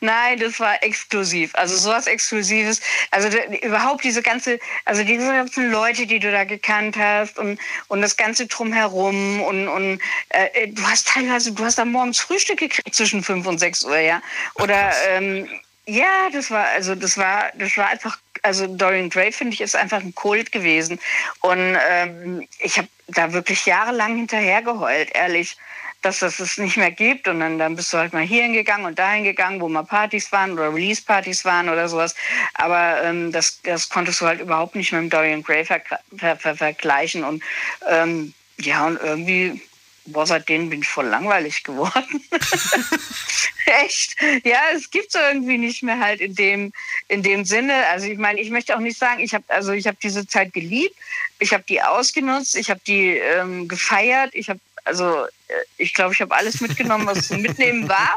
Nein, 0.00 0.38
das 0.38 0.58
war 0.58 0.82
exklusiv. 0.82 1.54
Also 1.54 1.76
sowas 1.76 2.06
Exklusives. 2.06 2.80
Also 3.10 3.28
überhaupt 3.62 4.04
diese 4.04 4.22
ganze, 4.22 4.58
also 4.84 5.04
diese 5.04 5.26
ganzen 5.26 5.70
Leute, 5.70 6.06
die 6.06 6.18
du 6.18 6.30
da 6.30 6.44
gekannt 6.44 6.96
hast 6.96 7.38
und, 7.38 7.58
und 7.88 8.02
das 8.02 8.16
ganze 8.16 8.46
drumherum 8.46 9.40
und, 9.42 9.68
und 9.68 10.00
äh, 10.30 10.68
du 10.68 10.82
hast 10.86 11.08
teilweise, 11.08 11.52
du 11.52 11.64
hast 11.64 11.78
da 11.78 11.84
morgens 11.84 12.18
Frühstück 12.20 12.58
gekriegt 12.58 12.94
zwischen 12.94 13.22
5 13.22 13.46
und 13.46 13.58
6 13.58 13.84
Uhr, 13.84 13.98
ja. 13.98 14.20
Oder 14.54 14.92
ähm, 15.10 15.48
ja, 15.86 16.30
das 16.32 16.50
war, 16.50 16.66
also 16.66 16.94
das 16.94 17.16
war, 17.16 17.50
das 17.54 17.76
war 17.76 17.88
einfach, 17.88 18.18
also 18.42 18.66
Dorian 18.66 19.10
Gray, 19.10 19.32
finde 19.32 19.54
ich, 19.54 19.60
ist 19.60 19.76
einfach 19.76 20.00
ein 20.00 20.14
Kult 20.14 20.52
gewesen. 20.52 20.98
Und 21.40 21.76
ähm, 21.88 22.48
ich 22.58 22.78
habe 22.78 22.88
da 23.08 23.32
wirklich 23.32 23.66
jahrelang 23.66 24.16
hinterher 24.16 24.62
geheult, 24.62 25.10
ehrlich 25.14 25.56
dass 26.02 26.18
das 26.18 26.40
es 26.40 26.58
nicht 26.58 26.76
mehr 26.76 26.90
gibt 26.90 27.28
und 27.28 27.40
dann, 27.40 27.58
dann 27.58 27.76
bist 27.76 27.92
du 27.92 27.98
halt 27.98 28.12
mal 28.12 28.22
hier 28.22 28.42
hingegangen 28.42 28.86
und 28.86 28.98
dahin 28.98 29.24
gegangen, 29.24 29.60
wo 29.60 29.68
mal 29.68 29.84
Partys 29.84 30.30
waren 30.32 30.52
oder 30.52 30.74
Release-Partys 30.74 31.44
waren 31.44 31.68
oder 31.68 31.88
sowas. 31.88 32.14
Aber 32.54 33.02
ähm, 33.02 33.32
das, 33.32 33.60
das 33.62 33.88
konntest 33.88 34.20
du 34.20 34.26
halt 34.26 34.40
überhaupt 34.40 34.74
nicht 34.74 34.92
mit 34.92 35.00
dem 35.00 35.10
Dorian 35.10 35.42
Gray 35.42 35.64
ver 35.64 35.80
ver 36.16 36.36
ver 36.36 36.56
vergleichen 36.56 37.24
und 37.24 37.42
ähm, 37.88 38.34
ja, 38.60 38.86
und 38.86 39.00
irgendwie, 39.02 39.60
boah, 40.06 40.26
seitdem 40.26 40.70
bin 40.70 40.80
ich 40.80 40.88
voll 40.88 41.06
langweilig 41.06 41.64
geworden. 41.64 42.22
Echt? 43.84 44.16
Ja, 44.44 44.58
es 44.74 44.90
gibt 44.90 45.14
irgendwie 45.14 45.58
nicht 45.58 45.82
mehr 45.82 45.98
halt 45.98 46.20
in 46.20 46.34
dem, 46.34 46.72
in 47.08 47.22
dem 47.22 47.44
Sinne. 47.44 47.86
Also 47.88 48.06
ich 48.06 48.18
meine, 48.18 48.40
ich 48.40 48.50
möchte 48.50 48.76
auch 48.76 48.80
nicht 48.80 48.98
sagen, 48.98 49.20
ich 49.20 49.34
habe 49.34 49.44
also 49.48 49.72
ich 49.72 49.88
diese 50.02 50.26
Zeit 50.26 50.52
geliebt, 50.52 50.94
ich 51.38 51.52
habe 51.52 51.64
die 51.68 51.80
ausgenutzt, 51.80 52.56
ich 52.56 52.70
habe 52.70 52.80
die 52.86 53.16
ähm, 53.16 53.68
gefeiert, 53.68 54.34
ich 54.34 54.48
habe 54.48 54.60
also 54.84 55.24
äh, 55.48 55.54
ich 55.76 55.94
glaube, 55.94 56.14
ich 56.14 56.20
habe 56.20 56.34
alles 56.34 56.60
mitgenommen, 56.60 57.06
was 57.06 57.28
zu 57.28 57.36
mitnehmen 57.36 57.88
war. 57.88 58.16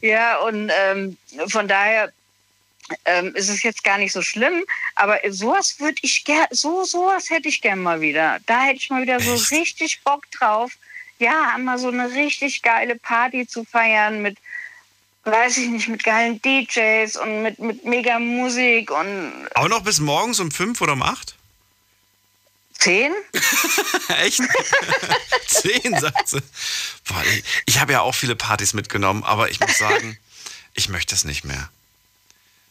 Ja, 0.00 0.38
und 0.38 0.70
ähm, 0.72 1.16
von 1.48 1.68
daher 1.68 2.12
ähm, 3.04 3.34
ist 3.34 3.48
es 3.48 3.62
jetzt 3.62 3.84
gar 3.84 3.98
nicht 3.98 4.12
so 4.12 4.22
schlimm. 4.22 4.64
Aber 4.94 5.18
sowas 5.30 5.80
würde 5.80 5.98
ich 6.02 6.24
gerne, 6.24 6.48
so 6.50 6.84
sowas 6.84 7.30
hätte 7.30 7.48
ich 7.48 7.60
gern 7.60 7.82
mal 7.82 8.00
wieder. 8.00 8.38
Da 8.46 8.62
hätte 8.62 8.76
ich 8.76 8.90
mal 8.90 9.02
wieder 9.02 9.20
so 9.20 9.34
Echt? 9.34 9.50
richtig 9.50 10.00
Bock 10.04 10.30
drauf. 10.30 10.72
Ja, 11.18 11.52
einmal 11.54 11.78
so 11.78 11.88
eine 11.88 12.12
richtig 12.12 12.62
geile 12.62 12.96
Party 12.96 13.46
zu 13.46 13.64
feiern 13.64 14.20
mit, 14.20 14.36
weiß 15.24 15.56
ich 15.58 15.68
nicht, 15.68 15.88
mit 15.88 16.04
geilen 16.04 16.40
DJs 16.42 17.16
und 17.16 17.42
mit, 17.42 17.58
mit 17.58 17.84
mega 17.84 18.18
Musik 18.18 18.90
und 18.90 19.48
Auch 19.54 19.68
noch 19.68 19.82
bis 19.82 19.98
morgens 19.98 20.40
um 20.40 20.50
fünf 20.50 20.80
oder 20.82 20.92
um 20.92 21.02
acht? 21.02 21.36
Zehn. 22.78 23.12
Echt? 24.20 24.40
Zehn, 25.46 25.98
sagt 25.98 26.28
sie. 26.28 26.42
Boah, 27.08 27.22
ich 27.24 27.44
ich 27.66 27.80
habe 27.80 27.92
ja 27.92 28.00
auch 28.00 28.14
viele 28.14 28.36
Partys 28.36 28.72
mitgenommen, 28.74 29.22
aber 29.24 29.50
ich 29.50 29.60
muss 29.60 29.78
sagen, 29.78 30.18
ich 30.74 30.88
möchte 30.88 31.14
es 31.14 31.24
nicht 31.24 31.44
mehr. 31.44 31.68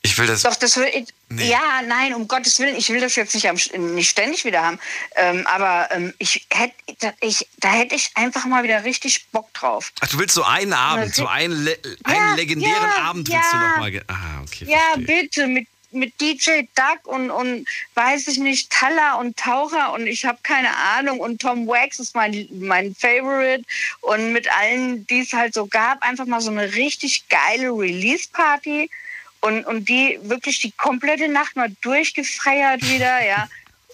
Ich 0.02 0.20
will 0.20 0.28
das. 0.28 0.44
Doch, 0.44 0.56
das 0.56 0.78
will 0.78 0.88
ich, 0.94 1.08
Nee. 1.30 1.50
ja, 1.50 1.82
nein, 1.88 2.14
um 2.14 2.28
Gottes 2.28 2.60
Willen, 2.60 2.76
ich 2.76 2.90
will 2.90 3.00
das 3.02 3.16
jetzt 3.16 3.34
nicht, 3.34 3.50
am, 3.50 3.56
nicht 3.96 4.08
ständig 4.12 4.46
wieder 4.46 4.62
haben. 4.62 4.78
Ähm, 5.16 5.48
aber 5.48 5.90
ähm, 5.92 6.14
ich 6.20 6.46
hätte, 6.52 6.76
da, 7.00 7.12
ich, 7.22 7.48
da 7.58 7.72
hätte 7.72 7.96
ich 7.96 8.12
einfach 8.14 8.46
mal 8.46 8.62
wieder 8.64 8.84
richtig 8.84 9.26
Bock 9.32 9.52
drauf. 9.56 9.92
Ach, 10.02 10.08
du 10.08 10.20
willst 10.20 10.36
so 10.36 10.44
einen 10.44 10.74
Abend, 10.74 11.16
so 11.16 11.26
einen, 11.26 11.64
le 11.66 11.80
einen 12.04 12.16
Ja, 12.16 12.36
legendären 12.36 12.76
ja, 12.98 13.04
Abend 13.06 13.28
willst 13.28 13.52
du 13.52 13.58
ja. 13.58 13.70
noch 13.70 13.78
mal. 13.80 13.90
ge- 13.90 14.04
Ah, 14.08 14.42
okay. 14.44 14.66
Ja, 14.70 14.78
verstehe. 14.94 15.22
bitte, 15.24 15.48
mit, 15.48 15.68
mit 15.96 16.20
DJ 16.20 16.62
Duck 16.76 17.06
und, 17.06 17.32
und 17.32 17.68
weiß 17.96 18.28
ich 18.28 18.38
nicht, 18.38 18.70
Taller 18.70 19.18
und 19.20 19.38
Taucher 19.38 19.94
und 19.94 20.08
ich 20.08 20.26
habe 20.26 20.38
keine 20.44 20.76
Ahnung 20.76 21.20
und 21.20 21.42
Tom 21.42 21.68
Wax 21.68 22.00
ist 22.00 22.16
mein, 22.16 22.48
mein 22.52 22.94
Favorite 22.96 23.64
und 24.02 24.34
mit 24.34 24.52
allen, 24.52 25.08
die 25.08 25.22
es 25.22 25.34
halt 25.34 25.54
so 25.54 25.66
gab, 25.66 26.04
einfach 26.04 26.26
mal 26.26 26.42
so 26.42 26.52
eine 26.52 26.74
richtig 26.76 27.28
geile 27.30 27.70
Release-Party 27.70 28.90
und, 29.42 29.66
und 29.66 29.88
die 29.88 30.20
wirklich 30.24 30.60
die 30.60 30.72
komplette 30.72 31.28
Nacht 31.28 31.56
mal 31.56 31.74
durchgefeiert 31.82 32.82
wieder, 32.84 33.26
ja. 33.28 33.48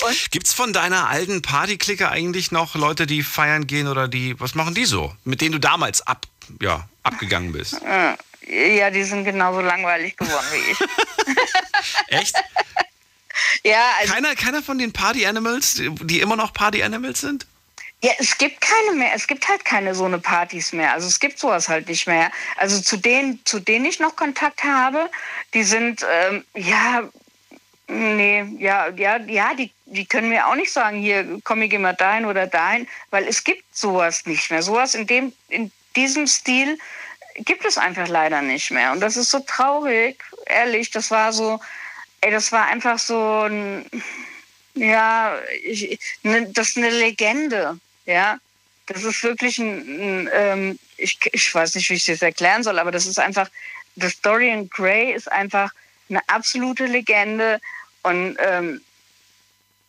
Und 0.04 0.32
Gibt's 0.32 0.54
von 0.54 0.74
deiner 0.74 1.10
alten 1.10 1.42
Partyklicke 1.42 2.10
eigentlich 2.10 2.52
noch 2.52 2.74
Leute, 2.76 3.06
die 3.06 3.22
feiern 3.22 3.68
gehen 3.68 3.88
oder 3.88 4.08
die, 4.08 4.40
was 4.40 4.56
machen 4.56 4.74
die 4.74 4.86
so? 4.86 5.14
Mit 5.26 5.42
denen 5.42 5.52
du 5.52 5.60
damals 5.60 6.06
ab, 6.08 6.26
ja, 6.60 6.88
abgegangen 7.04 7.52
bist. 7.52 7.80
Ja, 8.56 8.90
die 8.90 9.04
sind 9.04 9.24
genauso 9.24 9.62
langweilig 9.62 10.18
geworden 10.18 10.46
wie 10.52 10.72
ich. 10.72 10.80
Echt? 12.08 12.36
ja, 13.64 13.82
also 14.00 14.14
Keiner, 14.14 14.36
keiner 14.36 14.62
von 14.62 14.78
den 14.78 14.92
Party 14.92 15.26
Animals, 15.26 15.76
die- 15.76 15.90
die 16.02 16.20
immer 16.20 16.36
noch 16.36 16.54
Party 16.54 16.84
Animals 16.84 17.22
sind? 17.22 17.46
Ja, 18.04 18.12
es 18.18 18.36
gibt 18.38 18.60
keine 18.62 18.98
mehr. 18.98 19.12
Es 19.14 19.28
gibt 19.28 19.48
halt 19.48 19.64
keine 19.64 19.94
so 19.94 20.06
eine 20.06 20.18
Partys 20.18 20.74
mehr. 20.74 20.92
Also 20.94 21.08
es 21.08 21.20
gibt 21.20 21.38
sowas 21.38 21.70
halt 21.70 21.88
nicht 21.88 22.08
mehr. 22.08 22.32
Also 22.58 22.82
zu 22.82 22.98
denen, 22.98 23.40
zu 23.46 23.60
denen 23.60 23.86
ich 23.86 24.00
noch 24.00 24.16
Kontakt 24.16 24.64
habe, 24.64 25.08
die 25.54 25.64
sind 25.64 26.04
ähm, 26.12 26.44
ja, 26.56 27.04
nee, 27.88 28.44
ja, 28.58 28.88
ja, 28.90 29.18
ja, 29.18 29.54
die, 29.54 29.72
die 29.86 30.06
können 30.06 30.30
mir 30.30 30.48
auch 30.48 30.56
nicht 30.56 30.72
sagen, 30.72 30.98
hier 31.00 31.40
komm, 31.44 31.62
ich 31.62 31.70
geh 31.70 31.78
mal 31.78 31.94
dahin 31.94 32.26
oder 32.26 32.48
dahin, 32.48 32.88
weil 33.12 33.28
es 33.28 33.44
gibt 33.44 33.64
sowas 33.78 34.26
nicht 34.26 34.50
mehr. 34.50 34.64
Sowas 34.64 34.96
in 34.96 35.06
dem, 35.06 35.32
in 35.50 35.72
diesem 35.96 36.26
Stil 36.26 36.80
gibt 37.46 37.66
es 37.66 37.78
einfach 37.78 38.08
leider 38.08 38.42
nicht 38.42 38.72
mehr. 38.72 38.92
Und 38.92 39.00
das 39.00 39.18
ist 39.18 39.32
so 39.32 39.40
traurig, 39.40 40.24
ehrlich. 40.46 40.92
Das 40.92 41.12
war 41.12 41.34
so, 41.34 41.60
ey, 42.22 42.32
das 42.32 42.52
war 42.52 42.66
einfach 42.66 43.00
so 43.00 43.44
ein 43.44 43.86
ja, 44.76 45.38
ich, 45.64 46.00
ne, 46.24 46.48
das 46.52 46.70
ist 46.70 46.78
eine 46.78 46.90
Legende, 46.90 47.80
ja. 48.06 48.40
Das 48.88 49.04
ist 49.04 49.24
wirklich 49.24 49.58
ein, 49.58 50.26
ein 50.26 50.30
ähm, 50.34 50.80
ich, 50.98 51.18
ich 51.32 51.54
weiß 51.54 51.76
nicht, 51.76 51.90
wie 51.90 51.96
ich 51.96 52.06
das 52.06 52.22
erklären 52.22 52.64
soll, 52.64 52.80
aber 52.80 52.92
das 52.92 53.06
ist 53.06 53.20
einfach, 53.20 53.50
das 53.96 54.20
Dorian 54.22 54.70
Gray 54.70 55.14
ist 55.14 55.32
einfach 55.32 55.72
eine 56.10 56.28
absolute 56.28 56.86
Legende 56.86 57.62
und 58.04 58.38
ähm, 58.40 58.82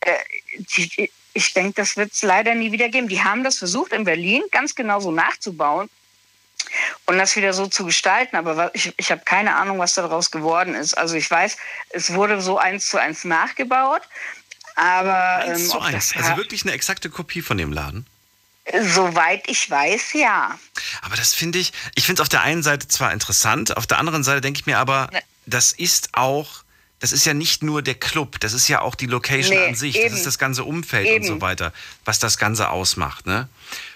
äh, 0.01 0.15
die, 0.55 1.11
ich 1.33 1.53
denke, 1.53 1.73
das 1.73 1.97
wird 1.97 2.13
es 2.13 2.21
leider 2.21 2.55
nie 2.55 2.71
wieder 2.71 2.89
geben. 2.89 3.07
Die 3.07 3.23
haben 3.23 3.43
das 3.43 3.57
versucht 3.57 3.91
in 3.91 4.03
Berlin 4.03 4.43
ganz 4.51 4.75
genau 4.75 4.99
so 4.99 5.11
nachzubauen 5.11 5.89
und 7.05 7.17
das 7.17 7.35
wieder 7.35 7.53
so 7.53 7.67
zu 7.67 7.85
gestalten. 7.85 8.35
Aber 8.35 8.73
ich, 8.73 8.93
ich 8.97 9.11
habe 9.11 9.21
keine 9.25 9.55
Ahnung, 9.55 9.79
was 9.79 9.93
daraus 9.93 10.31
geworden 10.31 10.75
ist. 10.75 10.97
Also 10.97 11.15
ich 11.15 11.29
weiß, 11.29 11.57
es 11.89 12.13
wurde 12.13 12.41
so 12.41 12.57
eins 12.57 12.87
zu 12.87 12.97
eins 12.97 13.23
nachgebaut. 13.23 14.01
Aber 14.75 15.37
Eins 15.43 15.61
ähm, 15.61 15.67
zu 15.69 15.79
eins. 15.79 16.13
Also 16.15 16.37
wirklich 16.37 16.63
eine 16.63 16.71
exakte 16.73 17.09
Kopie 17.09 17.41
von 17.41 17.57
dem 17.57 17.71
Laden. 17.71 18.07
soweit 18.81 19.43
ich 19.47 19.69
weiß, 19.69 20.13
ja. 20.13 20.57
Aber 21.01 21.15
das 21.15 21.33
finde 21.35 21.59
ich, 21.59 21.73
ich 21.95 22.05
finde 22.05 22.21
es 22.21 22.23
auf 22.23 22.29
der 22.29 22.41
einen 22.41 22.63
Seite 22.63 22.87
zwar 22.87 23.11
interessant, 23.13 23.75
auf 23.77 23.85
der 23.87 23.99
anderen 23.99 24.23
Seite 24.23 24.41
denke 24.41 24.59
ich 24.61 24.65
mir 24.65 24.77
aber, 24.79 25.09
Ne. 25.11 25.21
das 25.45 25.73
ist 25.73 26.09
auch, 26.13 26.63
das 26.99 27.11
ist 27.11 27.25
ja 27.25 27.33
nicht 27.33 27.61
nur 27.61 27.81
der 27.81 27.95
Club, 27.95 28.39
das 28.39 28.53
ist 28.53 28.67
ja 28.69 28.81
auch 28.81 28.95
die 28.95 29.05
Location 29.07 29.55
Nee, 29.57 29.67
an 29.67 29.75
sich, 29.75 29.97
eben. 29.97 30.09
das 30.09 30.19
ist 30.19 30.25
das 30.25 30.39
ganze 30.39 30.63
Umfeld 30.63 31.05
und 31.07 31.13
Eben. 31.13 31.25
so 31.27 31.41
weiter, 31.41 31.73
was 32.05 32.19
das 32.19 32.37
Ganze 32.37 32.69
ausmacht, 32.69 33.25
ne? 33.27 33.49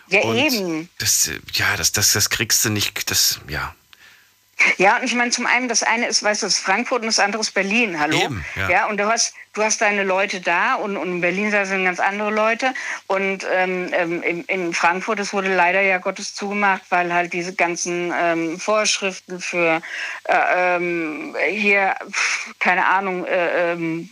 Ja, 0.10 0.22
und 0.22 0.38
eben. 0.38 0.90
Das, 1.00 1.30
ja, 1.54 1.76
das, 1.76 1.92
das, 1.92 2.14
das 2.14 2.30
kriegst 2.30 2.64
du 2.64 2.70
nicht, 2.70 3.10
das, 3.12 3.40
ja. 3.48 3.76
Ja, 4.78 4.98
und 4.98 5.04
ich 5.04 5.14
meine, 5.14 5.30
zum 5.30 5.46
einen, 5.46 5.68
das 5.68 5.84
eine 5.84 6.08
ist, 6.08 6.24
weißt 6.24 6.42
du, 6.42 6.48
ist 6.48 6.58
Frankfurt 6.58 7.02
und 7.02 7.08
das 7.08 7.20
andere 7.20 7.42
ist 7.42 7.54
Berlin, 7.54 8.00
hallo? 8.00 8.20
Eben, 8.20 8.46
ja. 8.70 8.88
und 8.88 8.98
du 8.98 9.06
hast, 9.08 9.36
du 9.54 9.62
hast 9.62 9.82
deine 9.82 10.04
Leute 10.04 10.42
da 10.42 10.76
und, 10.76 10.98
und 10.98 11.08
in 11.08 11.22
Berlin 11.22 11.52
sind 11.52 11.86
ganz 11.86 12.00
andere 12.00 12.32
Leute. 12.32 12.74
Und 13.06 13.46
ähm, 13.54 13.90
ähm, 13.94 14.24
in, 14.24 14.44
in 14.46 14.74
Frankfurt, 14.74 15.20
das 15.20 15.32
wurde 15.32 15.54
leider 15.54 15.82
ja 15.82 16.00
Gottes 16.00 16.34
zugemacht, 16.34 16.82
weil 16.90 17.14
halt 17.14 17.34
diese 17.34 17.54
ganzen 17.54 18.12
ähm, 18.16 18.60
Vorschriften 18.60 19.40
für 19.40 19.82
äh, 20.24 20.36
ähm, 20.56 21.36
hier, 21.50 21.96
pf, 22.12 22.56
keine 22.60 22.86
Ahnung, 22.88 23.26
äh, 23.26 23.74
ähm, 23.74 24.10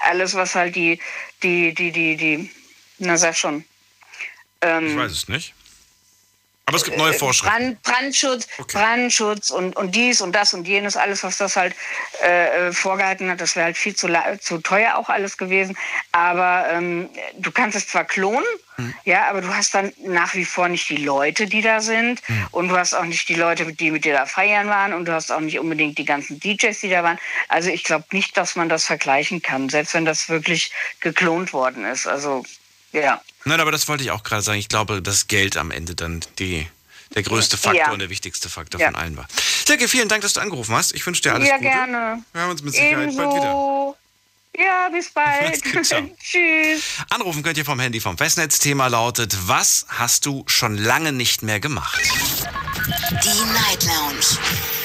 alles, 0.00 0.34
was 0.34 0.56
halt 0.56 0.74
die, 0.74 0.98
die, 1.42 1.72
die, 1.72 1.92
die, 1.92 2.16
die, 2.16 2.50
na 2.98 3.16
sag 3.16 3.36
schon. 3.36 3.64
Ähm, 4.60 4.88
Ich 4.88 4.96
weiß 4.96 5.12
es 5.12 5.28
nicht. 5.28 5.54
Aber 6.66 6.78
es 6.78 6.84
gibt 6.84 6.96
neue 6.96 7.12
Vorschriften. 7.12 7.54
Brand, 7.54 7.82
Brandschutz, 7.82 8.48
Okay. 8.56 8.78
Brandschutz 8.78 9.50
und, 9.50 9.76
und 9.76 9.94
dies 9.94 10.22
und 10.22 10.32
das 10.32 10.54
und 10.54 10.66
jenes, 10.66 10.96
alles, 10.96 11.22
was 11.22 11.36
das 11.36 11.56
halt 11.56 11.74
äh, 12.22 12.68
äh, 12.68 12.72
vorgehalten 12.72 13.30
hat, 13.30 13.42
das 13.42 13.54
wäre 13.54 13.66
halt 13.66 13.76
viel 13.76 13.94
zu, 13.94 14.08
zu 14.40 14.58
teuer 14.58 14.96
auch 14.96 15.10
alles 15.10 15.36
gewesen. 15.36 15.76
Aber 16.12 16.66
ähm, 16.70 17.10
du 17.36 17.50
kannst 17.50 17.76
es 17.76 17.88
zwar 17.88 18.04
klonen, 18.04 18.44
Hm. 18.76 18.92
ja, 19.04 19.28
aber 19.28 19.40
du 19.40 19.54
hast 19.54 19.72
dann 19.74 19.92
nach 19.98 20.34
wie 20.34 20.44
vor 20.44 20.68
nicht 20.68 20.88
die 20.88 20.96
Leute, 20.96 21.46
die 21.46 21.60
da 21.60 21.80
sind. 21.80 22.26
Hm. 22.26 22.46
Und 22.50 22.68
du 22.68 22.76
hast 22.76 22.92
auch 22.94 23.04
nicht 23.04 23.28
die 23.28 23.36
Leute, 23.36 23.72
die 23.72 23.92
mit 23.92 24.04
dir 24.04 24.14
da 24.14 24.26
feiern 24.26 24.68
waren. 24.68 24.94
Und 24.94 25.04
du 25.04 25.12
hast 25.12 25.30
auch 25.30 25.38
nicht 25.40 25.60
unbedingt 25.60 25.96
die 25.98 26.04
ganzen 26.04 26.40
DJs, 26.40 26.80
die 26.80 26.88
da 26.88 27.04
waren. 27.04 27.18
Also 27.48 27.68
ich 27.70 27.84
glaube 27.84 28.06
nicht, 28.10 28.36
dass 28.36 28.56
man 28.56 28.68
das 28.68 28.84
vergleichen 28.84 29.42
kann, 29.42 29.68
selbst 29.68 29.94
wenn 29.94 30.06
das 30.06 30.28
wirklich 30.28 30.72
geklont 31.00 31.52
worden 31.52 31.84
ist. 31.84 32.08
Also 32.08 32.42
ja. 32.92 33.20
Nein, 33.44 33.60
aber 33.60 33.72
das 33.72 33.88
wollte 33.88 34.04
ich 34.04 34.10
auch 34.10 34.22
gerade 34.22 34.42
sagen. 34.42 34.58
Ich 34.58 34.68
glaube, 34.68 35.02
dass 35.02 35.26
Geld 35.26 35.56
am 35.56 35.70
Ende 35.70 35.94
dann 35.94 36.20
die, 36.38 36.66
der 37.14 37.22
größte 37.22 37.56
Faktor 37.56 37.80
Ja. 37.86 37.92
und 37.92 37.98
der 37.98 38.10
wichtigste 38.10 38.48
Faktor 38.48 38.80
Ja. 38.80 38.86
von 38.88 38.96
allen 38.96 39.16
war. 39.16 39.26
Silke, 39.66 39.88
vielen 39.88 40.08
Dank, 40.08 40.22
dass 40.22 40.34
du 40.34 40.40
angerufen 40.40 40.74
hast. 40.74 40.94
Ich 40.94 41.04
wünsche 41.06 41.22
dir 41.22 41.34
alles 41.34 41.48
ja, 41.48 41.56
Gute. 41.56 41.68
gerne. 41.68 42.22
Wir 42.32 42.40
hören 42.40 42.50
uns 42.50 42.62
mit 42.62 42.74
Sicherheit 42.74 43.16
bald 43.16 43.18
wieder. 43.34 43.36
Ebenso. 43.36 43.96
Ja, 44.56 44.88
bis 44.88 45.10
bald. 45.10 45.60
Tschüss. 46.20 46.82
Anrufen 47.10 47.42
könnt 47.42 47.58
ihr 47.58 47.64
vom 47.64 47.80
Handy 47.80 48.00
vom 48.00 48.16
Festnetz. 48.16 48.58
Thema 48.60 48.86
lautet, 48.86 49.36
was 49.48 49.84
hast 49.88 50.26
du 50.26 50.44
schon 50.46 50.78
lange 50.78 51.10
nicht 51.12 51.42
mehr 51.42 51.58
gemacht? 51.60 51.98
Die 52.04 53.44
Night 53.52 53.82
Lounge 53.84 54.38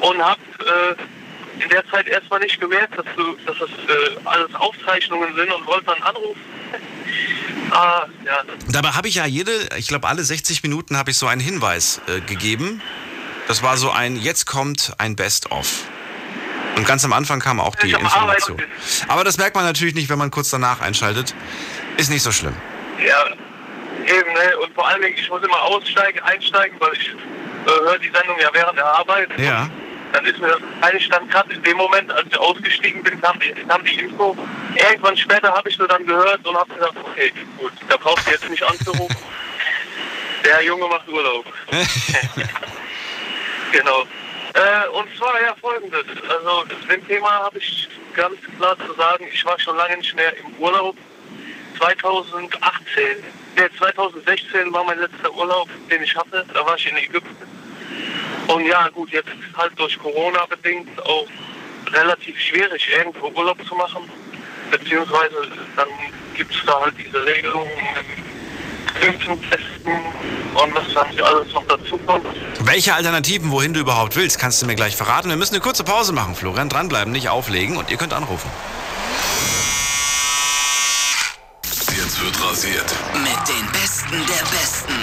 und 0.00 0.18
habe 0.18 0.40
äh, 0.60 1.62
in 1.62 1.68
der 1.68 1.86
Zeit 1.88 2.08
erstmal 2.08 2.40
nicht 2.40 2.60
gemerkt, 2.60 2.98
dass 2.98 3.06
du, 3.16 3.36
dass 3.46 3.58
das 3.58 3.68
äh, 3.70 4.16
alles 4.24 4.52
Aufzeichnungen 4.54 5.34
sind 5.36 5.52
und 5.52 5.66
wollte 5.66 5.86
dann 5.86 6.02
anrufen. 6.02 6.40
ah, 7.70 8.06
ja, 8.24 8.42
Dabei 8.70 8.88
habe 8.90 9.06
ich 9.06 9.16
ja 9.16 9.26
jede, 9.26 9.52
ich 9.76 9.86
glaube 9.86 10.08
alle 10.08 10.24
60 10.24 10.64
Minuten 10.64 10.96
habe 10.96 11.12
ich 11.12 11.16
so 11.16 11.28
einen 11.28 11.40
Hinweis 11.40 12.00
äh, 12.08 12.20
gegeben. 12.22 12.82
Das 13.48 13.62
war 13.62 13.76
so 13.76 13.90
ein, 13.90 14.16
jetzt 14.16 14.46
kommt 14.46 14.92
ein 14.98 15.16
Best-of. 15.16 15.84
Und 16.76 16.86
ganz 16.86 17.04
am 17.04 17.12
Anfang 17.12 17.40
kam 17.40 17.60
auch 17.60 17.74
die 17.76 17.90
Information. 17.90 18.62
Aber 19.08 19.24
das 19.24 19.36
merkt 19.36 19.56
man 19.56 19.64
natürlich 19.64 19.94
nicht, 19.94 20.08
wenn 20.08 20.18
man 20.18 20.30
kurz 20.30 20.50
danach 20.50 20.80
einschaltet. 20.80 21.34
Ist 21.96 22.10
nicht 22.10 22.22
so 22.22 22.32
schlimm. 22.32 22.56
Ja, 22.98 23.26
eben, 24.06 24.32
ne? 24.32 24.58
Und 24.58 24.74
vor 24.74 24.88
allen 24.88 25.02
Dingen, 25.02 25.16
ich 25.18 25.28
muss 25.28 25.42
immer 25.42 25.60
aussteigen, 25.62 26.20
einsteigen, 26.20 26.80
weil 26.80 26.92
ich 26.94 27.08
äh, 27.08 27.70
höre 27.70 27.98
die 27.98 28.10
Sendung 28.10 28.38
ja 28.40 28.48
während 28.52 28.78
der 28.78 28.86
Arbeit. 28.86 29.28
Ja. 29.38 29.68
Dann 30.12 30.24
ist 30.26 30.38
mir 30.38 30.48
das 30.48 30.60
eigentlich 30.80 31.08
dann 31.08 31.28
gerade 31.28 31.54
in 31.54 31.62
dem 31.62 31.76
Moment, 31.76 32.10
als 32.12 32.26
ich 32.30 32.38
ausgestiegen 32.38 33.02
bin, 33.02 33.20
kam 33.20 33.38
die, 33.40 33.52
kam 33.66 33.84
die 33.84 33.94
Info. 33.94 34.36
Irgendwann 34.74 35.16
später 35.16 35.52
habe 35.52 35.68
ich 35.68 35.76
so 35.76 35.86
dann 35.86 36.06
gehört 36.06 36.46
und 36.46 36.56
habe 36.56 36.72
gesagt, 36.74 36.94
okay, 37.02 37.32
gut, 37.58 37.72
da 37.88 37.96
brauchst 37.96 38.26
du 38.26 38.30
jetzt 38.30 38.48
nicht 38.48 38.62
anzurufen. 38.62 39.16
Der 40.44 40.64
Junge 40.64 40.88
macht 40.88 41.08
Urlaub. 41.08 41.44
genau. 43.72 44.04
Äh, 44.54 44.88
und 44.88 45.08
zwar 45.16 45.40
ja 45.40 45.54
folgendes. 45.60 46.04
Also 46.28 46.64
zu 46.64 46.88
dem 46.88 47.06
Thema 47.06 47.30
habe 47.30 47.58
ich 47.58 47.88
ganz 48.14 48.36
klar 48.56 48.76
zu 48.86 48.92
sagen, 48.94 49.26
ich 49.32 49.44
war 49.44 49.58
schon 49.58 49.76
lange 49.76 49.96
nicht 49.96 50.14
mehr 50.14 50.36
im 50.36 50.54
Urlaub. 50.58 50.96
2018, 51.78 52.52
nee, 53.56 53.62
2016 53.78 54.72
war 54.72 54.84
mein 54.84 54.98
letzter 54.98 55.32
Urlaub, 55.32 55.68
den 55.90 56.02
ich 56.02 56.14
hatte. 56.14 56.44
Da 56.52 56.64
war 56.66 56.76
ich 56.76 56.88
in 56.88 56.96
Ägypten. 56.96 57.36
Und 58.48 58.66
ja, 58.66 58.88
gut, 58.88 59.10
jetzt 59.10 59.30
halt 59.56 59.72
durch 59.78 59.98
Corona 59.98 60.44
bedingt 60.46 61.00
auch 61.04 61.26
relativ 61.92 62.38
schwierig, 62.38 62.88
irgendwo 62.96 63.28
Urlaub 63.28 63.58
zu 63.66 63.74
machen. 63.74 64.08
Beziehungsweise 64.70 65.48
dann 65.76 65.88
gibt 66.34 66.54
es 66.54 66.64
da 66.64 66.80
halt 66.80 66.94
diese 66.98 67.24
Regelungen 67.24 67.70
und 70.54 70.74
was 70.74 70.94
dann 70.94 71.24
alles 71.24 71.52
noch 71.52 71.64
dazu 71.68 71.98
kommt. 71.98 72.26
Welche 72.60 72.94
Alternativen, 72.94 73.50
wohin 73.50 73.74
du 73.74 73.80
überhaupt 73.80 74.16
willst, 74.16 74.38
kannst 74.38 74.62
du 74.62 74.66
mir 74.66 74.74
gleich 74.74 74.96
verraten. 74.96 75.28
Wir 75.28 75.36
müssen 75.36 75.54
eine 75.54 75.62
kurze 75.62 75.84
Pause 75.84 76.12
machen, 76.12 76.34
Florian. 76.34 76.68
Dranbleiben, 76.68 77.12
nicht 77.12 77.28
auflegen 77.28 77.76
und 77.76 77.90
ihr 77.90 77.96
könnt 77.96 78.12
anrufen. 78.12 78.50
Jetzt 81.64 82.20
wird 82.22 82.44
rasiert. 82.44 82.92
Mit 83.14 83.48
den 83.48 83.72
Besten 83.72 84.26
der 84.26 84.44
Besten. 84.50 85.01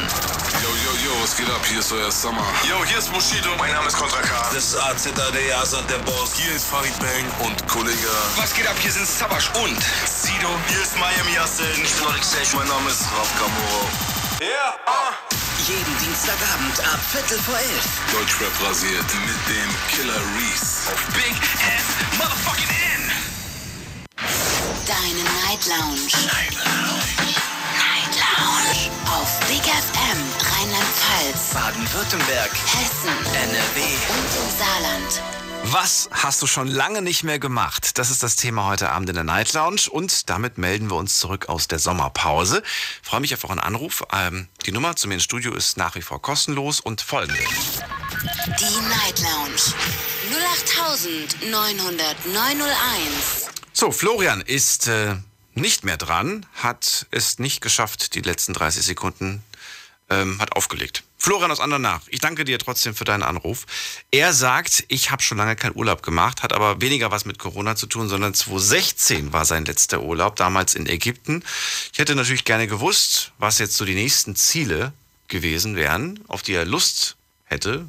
Was 1.22 1.36
geht 1.36 1.50
ab? 1.50 1.60
Hier 1.68 1.80
ist 1.80 1.92
euer 1.92 2.10
Summer. 2.12 2.46
Yo, 2.64 2.84
hier 2.86 2.98
ist 2.98 3.12
Bushido. 3.12 3.50
Mein 3.58 3.74
Name 3.74 3.88
ist 3.88 3.98
Kontra 3.98 4.22
K. 4.22 4.50
Das 4.54 4.64
ist 4.64 4.78
AZAD, 4.78 5.20
Azad, 5.62 5.90
der 5.90 5.98
Boss. 6.00 6.34
Hier 6.34 6.56
ist 6.56 6.66
Farid 6.66 6.98
Bang 7.00 7.26
und 7.46 7.68
Kollege. 7.68 8.08
Was 8.38 8.54
geht 8.54 8.66
ab? 8.66 8.76
Hier 8.80 8.92
sind 8.92 9.06
Sabash 9.06 9.50
und 9.62 9.84
Sido. 10.08 10.48
Hier 10.70 10.82
ist 10.82 10.98
Miami 10.98 11.34
Yassin. 11.36 11.66
Ich 11.84 11.94
bin 11.94 12.08
Alex 12.08 12.32
Sage. 12.32 12.56
Mein 12.56 12.68
Name 12.70 12.90
ist 12.90 13.02
Raf 13.12 13.30
Kamoro. 13.38 13.90
Ja, 14.40 14.74
ah. 14.86 15.12
Jeden 15.68 15.98
Dienstagabend 16.00 16.80
ab 16.80 17.00
Viertel 17.12 17.38
vor 17.40 17.58
elf. 17.58 17.86
Deutschrap 18.14 18.70
rasiert 18.70 19.04
mit 19.28 19.40
dem 19.52 19.70
Killer 19.92 20.22
Reese. 20.40 20.88
Auf 20.88 21.04
Big 21.14 21.36
Ass 21.68 22.18
Motherfucking 22.18 22.70
N. 22.96 23.12
Deine 24.88 25.24
Night 25.44 25.66
Lounge. 25.68 26.08
Night 26.32 26.56
Lounge. 26.56 27.49
Lounge. 28.39 28.89
Auf 29.06 29.39
Big 29.47 29.63
FM 29.63 30.19
Rheinland-Pfalz, 30.52 31.54
Baden-Württemberg. 31.54 32.52
Hessen 32.52 33.13
NRW. 33.34 33.82
und 33.82 34.36
im 34.36 34.49
Saarland. 34.58 35.21
Was 35.65 36.08
hast 36.12 36.41
du 36.41 36.47
schon 36.47 36.69
lange 36.69 37.02
nicht 37.02 37.23
mehr 37.23 37.38
gemacht? 37.38 37.97
Das 37.97 38.10
ist 38.10 38.23
das 38.23 38.38
Thema 38.38 38.65
heute 38.65 38.91
Abend 38.91 39.10
in 39.10 39.15
der 39.15 39.25
Night 39.25 39.52
Lounge 39.54 39.82
und 39.91 40.30
damit 40.30 40.58
melden 40.58 40.89
wir 40.89 40.95
uns 40.95 41.19
zurück 41.19 41.49
aus 41.49 41.67
der 41.67 41.80
Sommerpause. 41.80 42.63
Freue 43.04 43.19
mich 43.19 43.34
auf 43.34 43.43
euren 43.43 43.60
Anruf. 43.60 44.06
Ähm, 44.13 44.47
die 44.65 44.71
Nummer 44.71 44.95
zu 44.95 45.10
mir 45.10 45.15
ins 45.15 45.25
Studio 45.25 45.54
ist 45.54 45.75
nach 45.75 45.95
wie 45.95 46.02
vor 46.02 46.21
kostenlos 46.21 46.80
und 46.80 47.02
folgende. 47.02 47.41
Die 47.41 48.80
Night 48.88 49.19
Lounge 49.19 49.73
08901. 50.63 53.49
So, 53.73 53.91
Florian 53.91 54.39
ist 54.41 54.88
äh, 54.88 55.17
nicht 55.54 55.84
mehr 55.84 55.98
dran, 55.98 56.46
hat 56.54 57.08
es 57.12 57.40
nicht 57.40 57.62
geschafft, 57.62 58.16
die 58.16 58.22
letzten 58.22 58.54
30 58.54 58.84
Sekunden, 58.84 59.44
ähm, 60.10 60.40
hat 60.40 60.54
aufgelegt. 60.56 61.04
Florian 61.18 61.52
aus 61.52 61.60
Andernach, 61.60 62.02
ich 62.08 62.20
danke 62.20 62.46
dir 62.46 62.58
trotzdem 62.60 62.96
für 62.96 63.04
deinen 63.04 63.24
Anruf. 63.24 63.66
Er 64.10 64.34
sagt, 64.34 64.86
ich 64.88 65.12
habe 65.12 65.22
schon 65.22 65.38
lange 65.38 65.56
keinen 65.56 65.76
Urlaub 65.76 66.02
gemacht, 66.02 66.44
hat 66.44 66.54
aber 66.54 66.82
weniger 66.82 67.12
was 67.12 67.26
mit 67.26 67.40
Corona 67.40 67.76
zu 67.76 67.88
tun, 67.88 68.08
sondern 68.08 68.34
2016 68.34 69.34
war 69.34 69.46
sein 69.46 69.66
letzter 69.66 70.02
Urlaub, 70.02 70.38
damals 70.38 70.76
in 70.76 70.88
Ägypten. 70.88 71.44
Ich 71.92 72.00
hätte 72.00 72.16
natürlich 72.16 72.46
gerne 72.46 72.68
gewusst, 72.68 73.34
was 73.38 73.60
jetzt 73.60 73.76
so 73.76 73.86
die 73.86 73.96
nächsten 73.96 74.36
Ziele 74.36 74.94
gewesen 75.28 75.76
wären, 75.76 76.24
auf 76.28 76.42
die 76.42 76.54
er 76.54 76.66
Lust 76.66 77.18
hätte. 77.44 77.86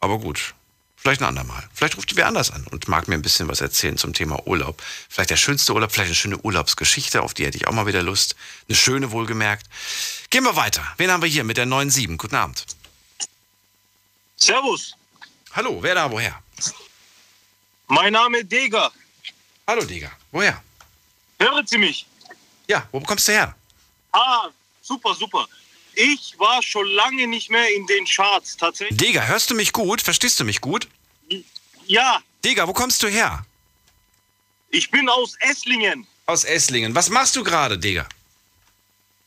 Aber 0.00 0.18
gut, 0.18 0.54
Vielleicht 1.02 1.20
ein 1.20 1.26
andermal. 1.26 1.68
Vielleicht 1.74 1.96
ruft 1.96 2.14
wer 2.14 2.28
anders 2.28 2.52
an 2.52 2.64
und 2.70 2.86
mag 2.86 3.08
mir 3.08 3.16
ein 3.16 3.22
bisschen 3.22 3.48
was 3.48 3.60
erzählen 3.60 3.98
zum 3.98 4.12
Thema 4.12 4.46
Urlaub. 4.46 4.80
Vielleicht 5.08 5.30
der 5.30 5.36
schönste 5.36 5.74
Urlaub, 5.74 5.90
vielleicht 5.90 6.10
eine 6.10 6.14
schöne 6.14 6.38
Urlaubsgeschichte, 6.38 7.22
auf 7.22 7.34
die 7.34 7.44
hätte 7.44 7.56
ich 7.56 7.66
auch 7.66 7.72
mal 7.72 7.86
wieder 7.86 8.04
Lust. 8.04 8.36
Eine 8.68 8.76
schöne 8.76 9.10
wohlgemerkt. 9.10 9.66
Gehen 10.30 10.44
wir 10.44 10.54
weiter. 10.54 10.86
Wen 10.98 11.10
haben 11.10 11.20
wir 11.20 11.28
hier 11.28 11.42
mit 11.42 11.56
der 11.56 11.66
9.7? 11.66 12.16
Guten 12.18 12.36
Abend. 12.36 12.64
Servus. 14.36 14.94
Hallo, 15.50 15.82
wer 15.82 15.96
da, 15.96 16.08
woher? 16.08 16.40
Mein 17.88 18.12
Name 18.12 18.38
ist 18.38 18.52
Dega. 18.52 18.92
Hallo 19.66 19.84
Dega, 19.84 20.12
woher? 20.30 20.62
Hören 21.40 21.66
Sie 21.66 21.78
mich? 21.78 22.06
Ja, 22.68 22.86
wo 22.92 23.00
kommst 23.00 23.26
du 23.26 23.32
her? 23.32 23.56
Ah, 24.12 24.50
super, 24.80 25.16
super. 25.16 25.48
Ich 25.94 26.38
war 26.38 26.62
schon 26.62 26.86
lange 26.88 27.26
nicht 27.26 27.50
mehr 27.50 27.74
in 27.74 27.86
den 27.86 28.04
Charts, 28.06 28.56
tatsächlich. 28.56 28.98
Dega, 28.98 29.22
hörst 29.22 29.50
du 29.50 29.54
mich 29.54 29.72
gut? 29.72 30.00
Verstehst 30.00 30.40
du 30.40 30.44
mich 30.44 30.60
gut? 30.60 30.88
Ja. 31.86 32.22
Dega, 32.44 32.66
wo 32.66 32.72
kommst 32.72 33.02
du 33.02 33.08
her? 33.08 33.44
Ich 34.70 34.90
bin 34.90 35.08
aus 35.08 35.36
Esslingen. 35.40 36.06
Aus 36.26 36.44
Esslingen. 36.44 36.94
Was 36.94 37.10
machst 37.10 37.36
du 37.36 37.44
gerade, 37.44 37.78
Dega? 37.78 38.08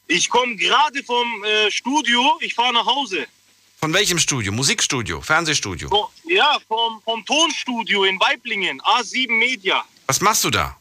Ich 0.08 0.30
komme 0.30 0.56
gerade 0.56 1.04
vom 1.04 1.44
äh, 1.44 1.70
Studio. 1.72 2.38
Ich 2.42 2.54
fahre 2.54 2.74
nach 2.74 2.86
Hause. 2.86 3.28
Von 3.80 3.94
welchem 3.94 4.18
Studio? 4.18 4.52
Musikstudio? 4.52 5.22
Fernsehstudio? 5.22 5.90
So, 5.90 6.10
ja, 6.28 6.58
vom, 6.68 7.02
vom 7.04 7.26
Tonstudio 7.26 8.04
in 8.06 8.20
Weiblingen. 8.20 8.82
A7 8.82 9.32
Media. 9.32 9.84
Was 10.08 10.22
machst 10.22 10.44
du 10.44 10.50
da? 10.50 10.76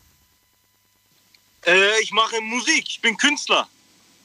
Äh, 1.66 2.00
ich 2.00 2.12
mache 2.12 2.40
Musik. 2.40 2.84
Ich 2.88 3.00
bin 3.00 3.16
Künstler. 3.16 3.68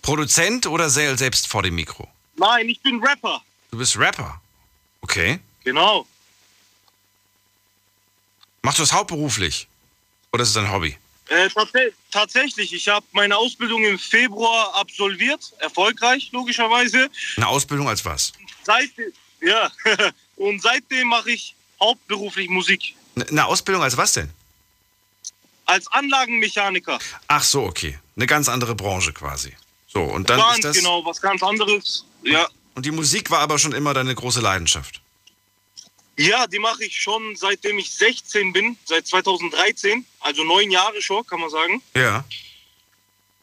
Produzent 0.02 0.66
oder 0.66 0.90
selbst 0.90 1.48
vor 1.48 1.64
dem 1.64 1.76
Mikro? 1.76 2.08
Nein, 2.36 2.70
ich 2.70 2.82
bin 2.82 3.04
Rapper. 3.04 3.42
Du 3.72 3.78
bist 3.78 3.98
Rapper. 3.98 4.42
Okay. 5.02 5.40
Genau. 5.64 6.08
Machst 8.62 8.80
du 8.80 8.84
das 8.84 8.94
hauptberuflich? 8.94 9.68
Oder 10.32 10.44
ist 10.44 10.50
es 10.50 10.56
dein 10.56 10.72
Hobby? 10.72 10.98
Äh, 11.30 11.50
tats 11.50 11.72
tatsächlich, 12.12 12.74
ich 12.74 12.88
habe 12.88 13.06
meine 13.12 13.38
Ausbildung 13.38 13.84
im 13.84 14.00
Februar 14.00 14.74
absolviert, 14.76 15.54
erfolgreich 15.60 16.30
logischerweise. 16.32 17.10
Eine 17.38 17.48
Ausbildung 17.48 17.88
als 17.88 18.04
was? 18.04 18.34
Seit, 18.64 18.90
ja, 19.42 19.72
und 20.38 20.62
seitdem 20.62 21.08
mache 21.08 21.32
ich 21.32 21.56
hauptberuflich 21.80 22.50
Musik. 22.50 22.96
Eine 23.16 23.46
Ausbildung 23.46 23.84
als 23.84 23.96
was 23.96 24.14
denn? 24.14 24.32
Als 25.66 25.88
Anlagenmechaniker. 25.92 26.98
Ach 27.28 27.44
so, 27.44 27.64
okay. 27.64 28.00
Eine 28.16 28.26
ganz 28.26 28.50
andere 28.50 28.74
Branche 28.74 29.14
quasi. 29.14 29.56
So, 29.92 30.04
und 30.04 30.30
dann 30.30 30.40
ganz 30.40 30.60
ist 30.60 30.66
das. 30.66 30.78
genau, 30.78 31.04
was 31.04 31.20
ganz 31.20 31.42
anderes. 31.42 32.06
Ja. 32.24 32.48
Und 32.76 32.86
die 32.86 32.92
Musik 32.92 33.32
war 33.32 33.40
aber 33.40 33.58
schon 33.60 33.74
immer 33.74 33.94
deine 33.94 34.14
große 34.14 34.40
Leidenschaft. 34.40 35.02
Ja, 36.18 36.48
die 36.48 36.60
mache 36.60 36.84
ich 36.84 37.02
schon 37.02 37.36
seitdem 37.36 37.78
ich 37.78 37.92
16 37.92 38.52
bin, 38.54 38.78
seit 38.86 39.08
2013, 39.08 40.06
also 40.20 40.44
neun 40.44 40.70
Jahre 40.70 41.02
schon, 41.02 41.26
kann 41.26 41.40
man 41.40 41.50
sagen. 41.50 41.82
Ja. 41.96 42.26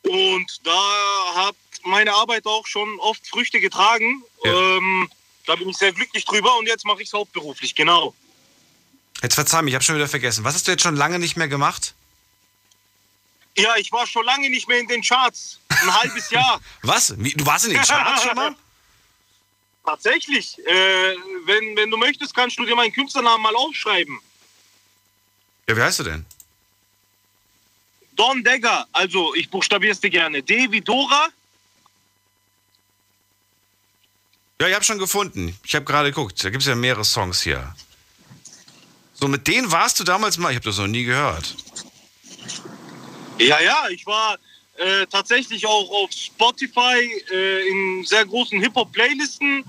Und 0.02 0.60
da 0.64 1.34
hat 1.34 1.56
meine 1.84 2.12
Arbeit 2.12 2.46
auch 2.46 2.66
schon 2.66 3.00
oft 3.00 3.26
Früchte 3.26 3.60
getragen. 3.60 4.22
Ja. 4.44 4.76
Ähm, 4.76 5.08
da 5.46 5.56
bin 5.56 5.68
ich 5.68 5.76
sehr 5.78 5.92
glücklich 5.92 6.24
drüber 6.26 6.56
und 6.58 6.66
jetzt 6.66 6.84
mache 6.84 7.02
ich 7.02 7.08
es 7.08 7.14
hauptberuflich, 7.14 7.74
genau. 7.74 8.14
Jetzt 9.22 9.34
verzeih 9.34 9.62
mich, 9.62 9.72
ich 9.72 9.74
habe 9.74 9.84
schon 9.84 9.96
wieder 9.96 10.08
vergessen. 10.08 10.44
Was 10.44 10.54
hast 10.54 10.68
du 10.68 10.72
jetzt 10.72 10.82
schon 10.82 10.96
lange 10.96 11.18
nicht 11.18 11.36
mehr 11.36 11.48
gemacht? 11.48 11.94
Ja, 13.56 13.76
ich 13.76 13.90
war 13.90 14.06
schon 14.06 14.24
lange 14.24 14.50
nicht 14.50 14.68
mehr 14.68 14.78
in 14.78 14.86
den 14.86 15.02
Charts. 15.02 15.58
Ein 15.68 15.94
halbes 15.94 16.30
Jahr. 16.30 16.60
Was? 16.82 17.14
Wie, 17.18 17.32
du 17.32 17.46
warst 17.46 17.64
in 17.64 17.72
den 17.72 17.82
Charts 17.82 18.22
schon 18.22 18.34
mal? 18.34 18.54
Tatsächlich. 19.84 20.58
Äh, 20.66 21.16
wenn, 21.46 21.76
wenn 21.76 21.90
du 21.90 21.96
möchtest, 21.96 22.34
kannst 22.34 22.58
du 22.58 22.64
dir 22.64 22.74
meinen 22.74 22.92
Künstlernamen 22.92 23.42
mal 23.42 23.54
aufschreiben. 23.54 24.20
Ja, 25.68 25.76
wie 25.76 25.82
heißt 25.82 26.00
du 26.00 26.04
denn? 26.04 26.26
Don 28.14 28.42
Degger. 28.42 28.86
Also, 28.92 29.34
ich 29.34 29.48
buchstabiere 29.48 29.92
es 29.92 30.00
dir 30.00 30.10
gerne. 30.10 30.42
D 30.42 30.70
wie 30.70 30.80
Dora. 30.80 31.28
Ja, 34.60 34.68
ich 34.68 34.74
habe 34.74 34.84
schon 34.84 34.98
gefunden. 34.98 35.58
Ich 35.64 35.74
habe 35.74 35.84
gerade 35.84 36.10
geguckt. 36.10 36.42
Da 36.42 36.50
gibt 36.50 36.62
es 36.62 36.68
ja 36.68 36.74
mehrere 36.74 37.04
Songs 37.04 37.42
hier. 37.42 37.74
So, 39.14 39.28
mit 39.28 39.46
denen 39.46 39.70
warst 39.70 40.00
du 40.00 40.04
damals 40.04 40.38
mal. 40.38 40.50
Ich 40.50 40.56
habe 40.56 40.64
das 40.64 40.78
noch 40.78 40.86
nie 40.86 41.04
gehört. 41.04 41.54
Ja, 43.38 43.60
ja, 43.60 43.88
ich 43.90 44.06
war 44.06 44.38
äh, 44.76 45.06
tatsächlich 45.06 45.66
auch 45.66 45.90
auf 45.90 46.10
Spotify 46.12 47.22
äh, 47.32 47.68
in 47.68 48.04
sehr 48.04 48.24
großen 48.24 48.60
Hip-Hop-Playlisten 48.60 49.64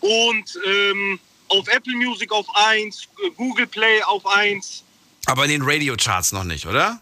und 0.00 0.58
ähm, 0.66 1.20
auf 1.48 1.68
Apple 1.68 1.94
Music 1.96 2.32
auf 2.32 2.46
1, 2.54 3.08
Google 3.36 3.66
Play 3.66 4.02
auf 4.02 4.26
1. 4.26 4.84
Aber 5.26 5.44
in 5.44 5.50
den 5.50 5.62
Radio-Charts 5.62 6.32
noch 6.32 6.44
nicht, 6.44 6.66
oder? 6.66 7.00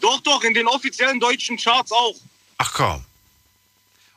Doch, 0.00 0.20
doch, 0.20 0.42
in 0.42 0.54
den 0.54 0.66
offiziellen 0.66 1.20
deutschen 1.20 1.56
Charts 1.56 1.92
auch. 1.92 2.16
Ach 2.58 2.72
komm. 2.74 3.04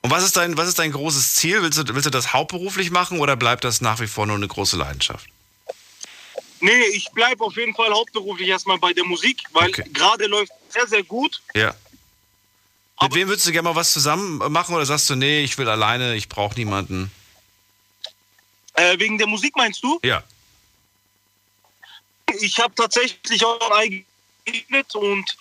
Und 0.02 0.12
was 0.12 0.24
ist 0.24 0.36
dein, 0.36 0.58
was 0.58 0.68
ist 0.68 0.80
dein 0.80 0.92
großes 0.92 1.36
Ziel? 1.36 1.62
Willst 1.62 1.78
du, 1.78 1.96
willst 1.96 2.06
du 2.06 2.12
das 2.12 2.34
hauptberuflich 2.34 2.92
machen 2.92 3.20
oder 3.20 3.36
bleibt 3.36 3.64
das 3.64 3.82
nach 3.82 4.00
wie 4.00 4.08
vor 4.08 4.26
nur 4.26 4.36
eine 4.36 4.48
große 4.48 4.78
Leidenschaft? 4.78 5.28
Nee, 6.66 6.86
ich 6.94 7.12
bleibe 7.12 7.44
auf 7.44 7.56
jeden 7.58 7.76
Fall 7.76 7.94
hauptberuflich 7.94 8.48
erstmal 8.48 8.80
bei 8.80 8.92
der 8.92 9.06
Musik, 9.06 9.44
weil 9.52 9.70
okay. 9.70 9.84
gerade 9.94 10.26
läuft 10.26 10.52
sehr, 10.70 10.88
sehr 10.88 11.04
gut. 11.04 11.40
Ja. 11.54 11.68
Mit 11.68 11.76
Aber 12.96 13.16
wem 13.16 13.28
würdest 13.28 13.46
du 13.46 13.52
gerne 13.52 13.70
mal 13.70 13.76
was 13.76 13.94
zusammen 13.94 14.40
machen 14.52 14.74
oder 14.74 14.84
sagst 14.84 15.08
du, 15.12 15.16
nee, 15.16 15.44
ich 15.44 15.60
will 15.60 15.70
alleine, 15.70 16.16
ich 16.16 16.28
brauche 16.28 16.56
niemanden? 16.56 17.12
Äh, 18.74 18.98
wegen 18.98 19.20
der 19.20 19.28
Musik 19.28 19.56
meinst 19.56 19.84
du? 19.84 20.00
Ja. 20.04 20.24
Ich 22.40 22.58
habe 22.58 22.74
tatsächlich 22.74 23.46
auch 23.46 23.70
ein 23.70 24.04
eigenes 24.48 24.96
und 24.96 25.38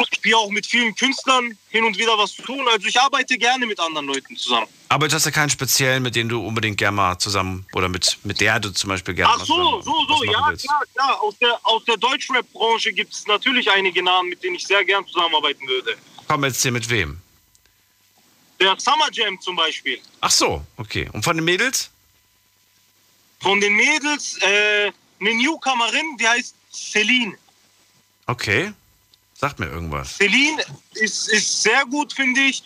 ich 0.00 0.16
spiele 0.16 0.36
auch 0.36 0.50
mit 0.50 0.66
vielen 0.66 0.94
Künstlern 0.94 1.56
hin 1.70 1.84
und 1.84 1.98
wieder 1.98 2.16
was 2.16 2.34
zu 2.34 2.42
tun. 2.42 2.66
Also 2.68 2.86
ich 2.86 2.98
arbeite 2.98 3.36
gerne 3.36 3.66
mit 3.66 3.78
anderen 3.78 4.06
Leuten 4.06 4.36
zusammen. 4.36 4.66
Aber 4.88 5.08
du 5.08 5.14
hast 5.14 5.24
ja 5.24 5.30
keinen 5.30 5.50
speziellen, 5.50 6.02
mit 6.02 6.16
dem 6.16 6.28
du 6.28 6.46
unbedingt 6.46 6.78
gerne 6.78 6.96
mal 6.96 7.18
zusammen 7.18 7.66
oder 7.72 7.88
mit, 7.88 8.18
mit 8.24 8.40
der 8.40 8.60
du 8.60 8.70
zum 8.70 8.88
Beispiel 8.88 9.14
gerne 9.14 9.34
Ach 9.34 9.44
so, 9.44 9.80
so, 9.82 9.94
so, 10.08 10.24
ja, 10.24 10.46
willst. 10.48 10.66
klar, 10.66 10.82
klar. 10.94 11.22
Aus 11.22 11.36
der, 11.38 11.58
aus 11.62 11.84
der 11.84 11.96
Deutschrap-Branche 11.96 12.92
gibt 12.92 13.12
es 13.12 13.26
natürlich 13.26 13.70
einige 13.70 14.02
Namen, 14.02 14.30
mit 14.30 14.42
denen 14.42 14.56
ich 14.56 14.66
sehr 14.66 14.84
gern 14.84 15.06
zusammenarbeiten 15.06 15.66
würde. 15.66 15.96
Komm 16.28 16.44
jetzt 16.44 16.62
hier 16.62 16.72
mit 16.72 16.88
wem? 16.88 17.20
Der 18.60 18.78
Summer 18.78 19.08
Jam 19.12 19.40
zum 19.40 19.56
Beispiel. 19.56 19.98
Ach 20.20 20.30
so, 20.30 20.62
okay. 20.76 21.08
Und 21.12 21.24
von 21.24 21.36
den 21.36 21.44
Mädels? 21.44 21.90
Von 23.40 23.60
den 23.60 23.74
Mädels 23.74 24.38
äh, 24.40 24.92
eine 25.20 25.34
Newcomerin, 25.34 26.16
die 26.18 26.28
heißt 26.28 26.54
Celine. 26.72 27.36
Okay. 28.26 28.72
Sagt 29.42 29.58
mir 29.58 29.66
irgendwas. 29.66 30.18
Celine 30.18 30.64
ist, 30.94 31.28
ist 31.28 31.64
sehr 31.64 31.84
gut, 31.86 32.12
finde 32.12 32.40
ich. 32.42 32.62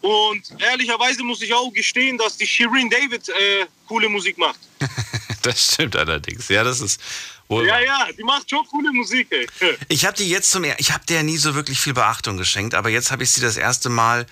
Und 0.00 0.42
ehrlicherweise 0.58 1.22
muss 1.22 1.40
ich 1.40 1.54
auch 1.54 1.72
gestehen, 1.72 2.18
dass 2.18 2.36
die 2.36 2.48
Shirin 2.48 2.90
David 2.90 3.28
äh, 3.28 3.66
coole 3.86 4.08
Musik 4.08 4.36
macht. 4.36 4.58
das 5.42 5.74
stimmt 5.74 5.94
allerdings. 5.94 6.48
Ja, 6.48 6.64
das 6.64 6.80
ist 6.80 7.00
wohl. 7.46 7.68
Ja, 7.68 7.78
ja, 7.78 8.08
die 8.10 8.24
macht 8.24 8.50
schon 8.50 8.66
coole 8.66 8.90
Musik. 8.90 9.28
Ey. 9.30 9.46
Ich 9.88 10.04
habe 10.04 10.16
die 10.16 10.28
jetzt 10.28 10.50
zum, 10.50 10.64
ich 10.64 10.90
habe 10.90 11.06
der 11.06 11.22
nie 11.22 11.36
so 11.36 11.54
wirklich 11.54 11.78
viel 11.78 11.94
Beachtung 11.94 12.36
geschenkt, 12.36 12.74
aber 12.74 12.88
jetzt 12.88 13.12
habe 13.12 13.22
ich 13.22 13.30
sie 13.30 13.40
das 13.40 13.56
erste 13.56 13.88
Mal 13.88 14.26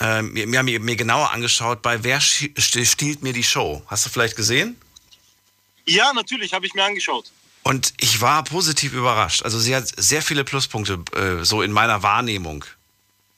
äh, 0.00 0.22
mir, 0.22 0.48
mir, 0.48 0.80
mir, 0.80 0.96
genauer 0.96 1.30
angeschaut. 1.30 1.80
Bei 1.80 2.02
Wer 2.02 2.20
stiehlt 2.20 3.22
mir 3.22 3.32
die 3.32 3.44
Show? 3.44 3.84
Hast 3.86 4.04
du 4.04 4.10
vielleicht 4.10 4.34
gesehen? 4.34 4.76
Ja, 5.86 6.12
natürlich, 6.12 6.52
habe 6.52 6.66
ich 6.66 6.74
mir 6.74 6.82
angeschaut. 6.82 7.30
Und 7.62 7.92
ich 7.98 8.20
war 8.20 8.42
positiv 8.44 8.92
überrascht. 8.92 9.42
Also 9.42 9.58
sie 9.58 9.76
hat 9.76 9.84
sehr 9.96 10.22
viele 10.22 10.44
Pluspunkte 10.44 11.00
äh, 11.14 11.44
so 11.44 11.62
in 11.62 11.72
meiner 11.72 12.02
Wahrnehmung 12.02 12.64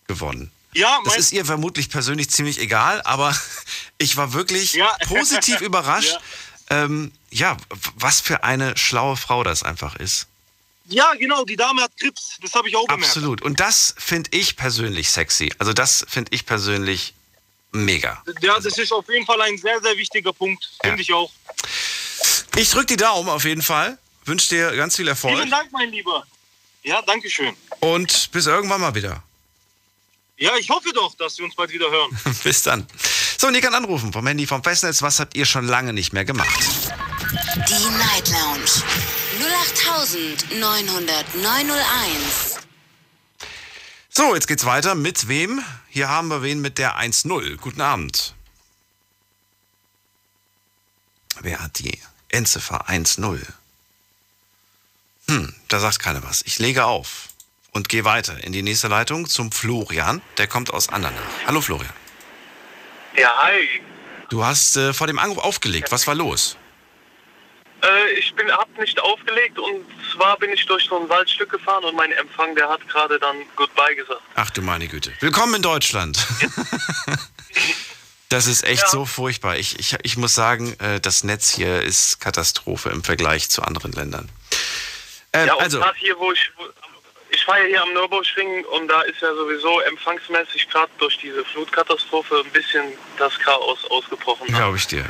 gewonnen. 0.07 0.51
Ja, 0.75 1.01
das 1.05 1.17
ist 1.19 1.33
ihr 1.33 1.45
vermutlich 1.45 1.91
persönlich 1.91 2.31
ziemlich 2.31 2.59
egal, 2.59 3.03
aber 3.03 3.37
ich 3.99 4.17
war 4.17 4.33
wirklich 4.33 4.75
ja. 4.75 4.91
positiv 5.07 5.61
überrascht. 5.61 6.19
Ja. 6.71 6.85
Ähm, 6.85 7.13
ja, 7.31 7.57
was 7.97 8.21
für 8.21 8.45
eine 8.45 8.77
schlaue 8.77 9.17
Frau 9.17 9.43
das 9.43 9.63
einfach 9.63 9.97
ist. 9.97 10.27
Ja, 10.87 11.13
genau, 11.15 11.45
die 11.45 11.57
Dame 11.57 11.83
hat 11.83 11.93
Grips, 11.99 12.39
das 12.41 12.55
habe 12.55 12.69
ich 12.69 12.77
auch 12.77 12.87
gemerkt. 12.87 13.05
Absolut. 13.05 13.43
Und 13.43 13.61
das 13.61 13.95
finde 13.99 14.31
ich 14.33 14.57
persönlich 14.57 15.11
sexy. 15.11 15.53
Also 15.59 15.73
das 15.73 16.05
finde 16.09 16.33
ich 16.35 16.45
persönlich 16.45 17.15
mega. 17.73 18.23
Ja, 18.41 18.59
das 18.59 18.79
ist 18.79 18.93
auf 18.93 19.09
jeden 19.09 19.27
Fall 19.27 19.41
ein 19.43 19.59
sehr, 19.59 19.81
sehr 19.81 19.97
wichtiger 19.97 20.33
Punkt, 20.33 20.71
finde 20.83 20.97
ja. 20.97 21.03
ich 21.03 21.13
auch. 21.13 21.31
Ich 22.57 22.71
drücke 22.71 22.87
die 22.87 22.97
Daumen 22.97 23.29
auf 23.29 23.45
jeden 23.45 23.63
Fall. 23.63 23.99
Wünsche 24.25 24.49
dir 24.49 24.75
ganz 24.77 24.97
viel 24.97 25.09
Erfolg. 25.09 25.37
Vielen 25.37 25.51
Dank, 25.51 25.71
mein 25.73 25.91
Lieber. 25.91 26.25
Ja, 26.83 27.03
danke 27.03 27.31
schön. 27.31 27.55
Und 27.81 28.31
bis 28.33 28.47
irgendwann 28.47 28.81
mal 28.81 28.95
wieder. 28.95 29.23
Ja, 30.37 30.57
ich 30.57 30.69
hoffe 30.71 30.91
doch, 30.93 31.15
dass 31.15 31.39
wir 31.39 31.45
uns 31.45 31.55
bald 31.55 31.71
wieder 31.71 31.91
hören. 31.91 32.19
Bis 32.43 32.63
dann. 32.63 32.87
So, 33.39 33.47
und 33.47 33.55
ihr 33.55 33.61
könnt 33.61 33.75
anrufen 33.75 34.13
vom 34.13 34.27
Handy 34.27 34.47
vom 34.47 34.65
Festnetz. 34.65 35.03
Was 35.03 35.21
habt 35.21 35.37
ihr 35.37 35.47
schon 35.47 35.67
lange 35.67 35.93
nicht 35.93 36.13
mehr 36.13 36.25
gemacht? 36.25 36.59
Die 37.69 37.91
Night 37.91 38.29
Lounge 38.29 38.83
0890901. 40.51 42.59
So, 44.09 44.35
jetzt 44.35 44.49
geht's 44.49 44.65
weiter. 44.65 44.97
Mit 44.97 45.29
wem? 45.29 45.63
Hier 45.89 46.09
haben 46.09 46.29
wir 46.29 46.43
wen 46.43 46.61
mit 46.61 46.79
der 46.79 46.99
1-0. 46.99 47.57
Guten 47.59 47.81
Abend. 47.81 48.35
Wer 51.41 51.61
hat 51.61 51.79
die 51.79 51.99
Endziffer 52.29 52.89
1-0? 52.89 53.41
Hm, 55.33 55.55
da 55.69 55.81
sagt 55.81 55.99
keiner 55.99 56.23
was. 56.23 56.43
Ich 56.43 56.59
lege 56.59 56.85
auf 56.85 57.29
und 57.71 57.89
gehe 57.89 58.05
weiter 58.05 58.45
in 58.45 58.53
die 58.53 58.61
nächste 58.61 58.89
Leitung 58.89 59.27
zum 59.27 59.51
Florian. 59.51 60.21
Der 60.37 60.47
kommt 60.47 60.71
aus 60.71 60.91
Andernach. 60.91 61.21
Hallo 61.47 61.63
Florian. 61.63 61.93
Ja, 63.17 63.31
hi. 63.43 63.81
Du 64.29 64.45
hast 64.45 64.77
äh, 64.77 64.93
vor 64.93 65.07
dem 65.07 65.19
Anruf 65.19 65.39
aufgelegt. 65.39 65.91
Was 65.91 66.07
war 66.07 66.15
los? 66.15 66.59
Äh, 67.83 68.13
ich 68.19 68.35
bin 68.35 68.51
hab 68.53 68.69
nicht 68.79 69.01
aufgelegt 69.01 69.59
und 69.59 69.87
zwar 70.13 70.37
bin 70.39 70.51
ich 70.53 70.67
durch 70.67 70.85
so 70.85 71.01
ein 71.03 71.09
Waldstück 71.09 71.51
gefahren 71.51 71.85
und 71.85 71.97
mein 71.97 72.13
Empfang, 72.13 72.55
der 72.55 72.69
hat 72.69 72.87
gerade 72.89 73.19
dann 73.19 73.37
Goodbye 73.57 73.97
gesagt. 73.97 74.21
Ach 74.35 74.51
du 74.51 74.61
meine 74.61 74.87
Güte. 74.87 75.13
Willkommen 75.21 75.55
in 75.55 75.63
Deutschland. 75.63 76.27
das 78.29 78.47
ist 78.47 78.65
echt 78.65 78.83
Ja. 78.83 78.89
so 78.89 79.07
furchtbar. 79.07 79.57
Ich, 79.57 79.79
ich, 79.79 79.97
ich 80.03 80.17
muss 80.19 80.35
sagen, 80.35 80.79
äh, 80.79 81.01
das 81.01 81.25
Netz 81.25 81.49
hier 81.49 81.81
ist 81.81 82.21
Katastrophe 82.21 82.91
im 82.91 83.03
Vergleich 83.03 83.49
zu 83.49 83.63
anderen 83.63 83.93
Ländern. 83.93 84.29
Ähm, 85.35 85.47
ja, 85.47 85.57
also, 85.57 85.79
gerade 85.79 85.99
hier, 85.99 86.19
wo 86.19 86.33
ich, 86.33 86.51
wo, 86.57 86.65
ich 87.31 87.45
fahre 87.45 87.61
ja 87.63 87.67
hier 87.67 87.83
am 87.83 87.93
Nürburgring 87.95 88.65
und 88.67 88.89
da 88.89 89.01
ist 89.03 89.21
ja 89.21 89.35
sowieso 89.35 89.81
empfangsmäßig 89.81 90.69
gerade 90.69 90.91
durch 90.99 91.17
diese 91.19 91.45
Flutkatastrophe 91.45 92.43
ein 92.45 92.51
bisschen 92.53 92.85
das 93.19 93.39
Chaos 93.39 93.85
ausgebrochen. 93.91 94.49
glaube 94.49 94.77
ich 94.77 94.87
dir. 94.87 95.05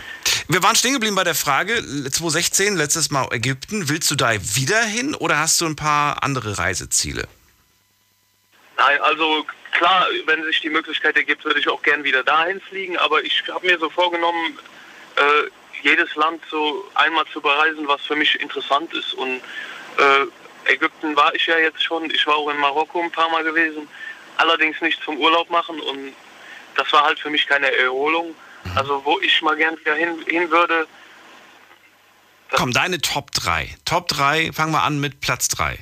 Wir 0.48 0.62
waren 0.62 0.76
stehen 0.76 0.92
geblieben 0.92 1.16
bei 1.16 1.24
der 1.24 1.34
Frage, 1.34 1.74
2016, 1.82 2.76
letztes 2.76 3.10
Mal 3.10 3.26
Ägypten. 3.32 3.88
Willst 3.88 4.10
du 4.10 4.14
da 4.14 4.32
wieder 4.34 4.82
hin 4.82 5.14
oder 5.14 5.38
hast 5.38 5.60
du 5.60 5.66
ein 5.66 5.76
paar 5.76 6.22
andere 6.22 6.58
Reiseziele? 6.58 7.26
Nein, 8.76 9.00
also 9.00 9.46
klar, 9.72 10.06
wenn 10.26 10.42
sich 10.44 10.60
die 10.60 10.70
Möglichkeit 10.70 11.16
ergibt, 11.16 11.44
würde 11.44 11.60
ich 11.60 11.68
auch 11.68 11.82
gern 11.82 12.04
wieder 12.04 12.22
dahin 12.22 12.60
fliegen, 12.60 12.96
aber 12.98 13.22
ich 13.22 13.42
habe 13.52 13.66
mir 13.66 13.78
so 13.78 13.88
vorgenommen, 13.90 14.58
äh, 15.16 15.50
jedes 15.82 16.14
Land 16.14 16.42
so 16.50 16.88
einmal 16.94 17.24
zu 17.32 17.40
bereisen, 17.40 17.86
was 17.88 18.02
für 18.02 18.16
mich 18.16 18.40
interessant 18.40 18.92
ist. 18.94 19.14
Und 19.14 19.40
äh, 19.98 20.72
Ägypten 20.72 21.16
war 21.16 21.34
ich 21.34 21.46
ja 21.46 21.58
jetzt 21.58 21.82
schon, 21.82 22.10
ich 22.10 22.26
war 22.26 22.36
auch 22.36 22.48
in 22.50 22.58
Marokko 22.58 23.02
ein 23.02 23.10
paar 23.10 23.30
Mal 23.30 23.44
gewesen, 23.44 23.88
allerdings 24.36 24.80
nicht 24.80 25.02
zum 25.02 25.18
Urlaub 25.18 25.50
machen 25.50 25.80
und 25.80 26.14
das 26.76 26.92
war 26.92 27.04
halt 27.04 27.18
für 27.18 27.30
mich 27.30 27.46
keine 27.46 27.70
Erholung. 27.76 28.34
Also 28.76 29.04
wo 29.04 29.18
ich 29.20 29.42
mal 29.42 29.56
gern 29.56 29.78
wieder 29.78 29.94
hin, 29.94 30.24
hin 30.26 30.50
würde, 30.50 30.86
Komm, 32.54 32.72
deine 32.72 33.00
Top 33.00 33.30
3. 33.32 33.74
Top 33.84 34.08
3, 34.08 34.52
fangen 34.52 34.72
wir 34.72 34.82
an 34.82 35.00
mit 35.00 35.20
Platz 35.20 35.48
3. 35.48 35.78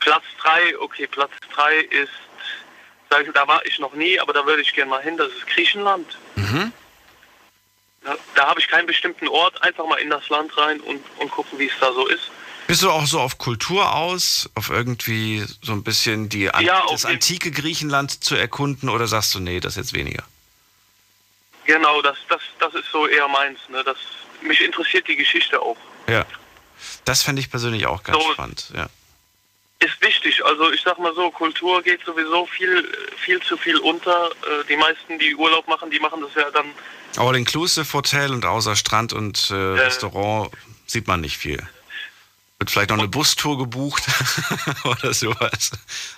Platz 0.00 0.24
3, 0.42 0.78
okay, 0.80 1.06
Platz 1.06 1.30
3 1.54 1.76
ist, 1.76 2.10
sag 3.10 3.26
ich, 3.26 3.32
da 3.32 3.46
war 3.46 3.64
ich 3.64 3.78
noch 3.78 3.94
nie, 3.94 4.18
aber 4.18 4.32
da 4.32 4.44
würde 4.46 4.62
ich 4.62 4.72
gerne 4.72 4.90
mal 4.90 5.02
hin, 5.02 5.16
das 5.16 5.28
ist 5.28 5.46
Griechenland. 5.46 6.18
Mhm. 6.36 6.72
Ja, 8.04 8.16
Da 8.34 8.48
habe 8.48 8.60
ich 8.60 8.68
keinen 8.68 8.86
bestimmten 8.86 9.28
Ort, 9.28 9.62
einfach 9.62 9.86
mal 9.86 9.96
in 9.96 10.10
das 10.10 10.28
Land 10.28 10.56
rein 10.56 10.80
und, 10.80 11.04
und 11.18 11.30
gucken, 11.30 11.58
wie 11.58 11.66
es 11.66 11.78
da 11.80 11.92
so 11.92 12.06
ist. 12.06 12.30
Bist 12.68 12.82
du 12.82 12.90
auch 12.90 13.06
so 13.06 13.18
auf 13.18 13.38
Kultur 13.38 13.94
aus, 13.94 14.50
auf 14.54 14.68
irgendwie 14.68 15.42
so 15.62 15.72
ein 15.72 15.82
bisschen 15.82 16.28
die 16.28 16.50
Ja, 16.60 16.82
das 16.90 17.06
antike 17.06 17.50
Griechenland 17.50 18.22
zu 18.22 18.34
erkunden 18.36 18.90
oder 18.90 19.08
sagst 19.08 19.34
du, 19.34 19.40
nee, 19.40 19.58
das 19.58 19.76
jetzt 19.76 19.94
weniger? 19.94 20.22
Genau, 21.64 22.02
das, 22.02 22.18
das, 22.28 22.42
das 22.60 22.74
ist 22.74 22.84
so 22.92 23.06
eher 23.06 23.26
meins. 23.28 23.58
Ne? 23.70 23.82
Das, 23.84 23.96
mich 24.42 24.60
interessiert 24.62 25.08
die 25.08 25.16
Geschichte 25.16 25.60
auch. 25.60 25.78
Ja. 26.08 26.26
Das 27.06 27.22
fände 27.22 27.40
ich 27.40 27.50
persönlich 27.50 27.86
auch 27.86 28.02
ganz 28.02 28.22
So. 28.22 28.32
spannend, 28.34 28.70
ja. 28.74 28.86
Ist 29.80 30.02
wichtig, 30.02 30.44
also 30.44 30.70
ich 30.70 30.82
sag 30.82 30.98
mal 30.98 31.14
so, 31.14 31.30
Kultur 31.30 31.80
geht 31.82 32.04
sowieso 32.04 32.44
viel, 32.46 32.86
viel 33.24 33.40
zu 33.40 33.56
viel 33.56 33.78
unter. 33.78 34.30
Äh, 34.42 34.64
Die 34.68 34.76
meisten, 34.76 35.18
die 35.18 35.34
Urlaub 35.34 35.66
machen, 35.68 35.90
die 35.90 36.00
machen 36.00 36.20
das 36.20 36.34
ja 36.34 36.50
dann 36.50 36.66
All-Inclusive 37.16 37.90
Hotel 37.94 38.32
und 38.32 38.44
außer 38.44 38.76
Strand 38.76 39.14
und 39.14 39.50
äh, 39.50 39.54
Restaurant 39.54 40.50
sieht 40.86 41.06
man 41.06 41.22
nicht 41.22 41.38
viel. 41.38 41.66
Wird 42.58 42.70
vielleicht 42.70 42.90
noch 42.90 42.98
eine 42.98 43.08
Bustour 43.08 43.56
gebucht 43.56 44.02
oder 44.84 45.14
sowas. 45.14 45.70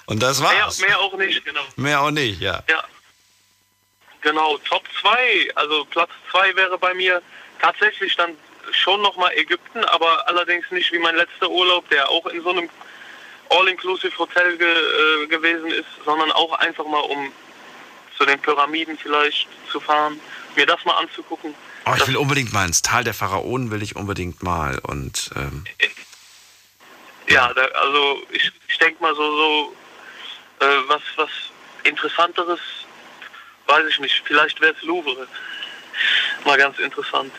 Und 0.06 0.22
das 0.22 0.40
mehr, 0.40 0.48
war's. 0.48 0.80
mehr 0.80 0.98
auch 0.98 1.16
nicht, 1.16 1.44
genau. 1.44 1.60
Mehr 1.76 2.00
auch 2.00 2.10
nicht, 2.10 2.40
ja. 2.40 2.62
Ja. 2.68 2.82
Genau, 4.22 4.58
Top 4.58 4.82
2, 5.00 5.50
also 5.54 5.84
Platz 5.86 6.10
2 6.30 6.56
wäre 6.56 6.78
bei 6.78 6.94
mir 6.94 7.22
tatsächlich 7.60 8.16
dann 8.16 8.34
schon 8.72 9.02
nochmal 9.02 9.32
Ägypten, 9.34 9.84
aber 9.84 10.26
allerdings 10.28 10.70
nicht 10.70 10.92
wie 10.92 10.98
mein 10.98 11.16
letzter 11.16 11.50
Urlaub, 11.50 11.88
der 11.90 12.08
auch 12.08 12.26
in 12.26 12.42
so 12.42 12.50
einem 12.50 12.68
All-Inclusive 13.50 14.16
Hotel 14.18 14.56
ge, 14.56 14.66
äh, 14.68 15.26
gewesen 15.26 15.70
ist, 15.70 15.88
sondern 16.04 16.30
auch 16.32 16.52
einfach 16.52 16.86
mal 16.86 17.00
um 17.00 17.32
zu 18.16 18.24
den 18.24 18.38
Pyramiden 18.38 18.98
vielleicht 18.98 19.48
zu 19.70 19.80
fahren, 19.80 20.20
mir 20.54 20.66
das 20.66 20.84
mal 20.84 20.98
anzugucken. 20.98 21.54
Aber 21.84 21.96
ich 21.96 22.06
will 22.06 22.16
unbedingt 22.16 22.52
mal 22.52 22.66
ins 22.66 22.82
Tal 22.82 23.02
der 23.02 23.14
Pharaonen, 23.14 23.70
will 23.70 23.82
ich 23.82 23.96
unbedingt 23.96 24.42
mal. 24.42 24.78
Und 24.78 25.30
ähm, 25.36 25.64
Ja, 27.30 27.52
da, 27.54 27.62
also 27.62 28.22
ich, 28.30 28.50
ich 28.68 28.78
denke 28.78 29.00
mal 29.02 29.14
so, 29.14 29.36
so 29.36 29.76
äh, 30.60 30.88
was, 30.88 31.02
was 31.16 31.30
Interessanteres, 31.84 32.60
weiß 33.66 33.86
ich 33.88 34.00
nicht, 34.00 34.22
vielleicht 34.24 34.60
wäre 34.60 34.74
es 34.74 34.82
Louvre. 34.82 35.26
Mal 36.44 36.58
ganz 36.58 36.78
interessant. 36.78 37.32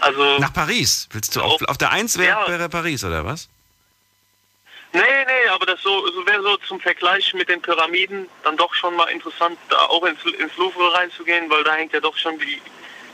Also 0.00 0.38
nach 0.38 0.52
Paris. 0.52 1.08
Willst 1.12 1.34
du 1.36 1.40
auf, 1.40 1.62
auf 1.62 1.78
der 1.78 1.90
1 1.90 2.18
wäre 2.18 2.28
Ja. 2.28 2.48
wäre 2.48 2.68
Paris, 2.68 3.04
oder 3.04 3.24
was? 3.24 3.48
Nee, 4.92 5.00
nee, 5.00 5.48
aber 5.50 5.66
das 5.66 5.80
so, 5.82 6.10
so 6.10 6.26
wäre 6.26 6.42
so 6.42 6.56
zum 6.58 6.80
Vergleich 6.80 7.32
mit 7.34 7.48
den 7.48 7.62
Pyramiden 7.62 8.28
dann 8.42 8.56
doch 8.56 8.74
schon 8.74 8.96
mal 8.96 9.06
interessant, 9.06 9.56
da 9.68 9.76
auch 9.86 10.04
ins, 10.04 10.22
ins 10.24 10.56
Louvre 10.56 10.92
reinzugehen, 10.94 11.48
weil 11.48 11.62
da 11.62 11.74
hängt 11.74 11.92
ja 11.92 12.00
doch 12.00 12.16
schon 12.16 12.38
die, 12.40 12.60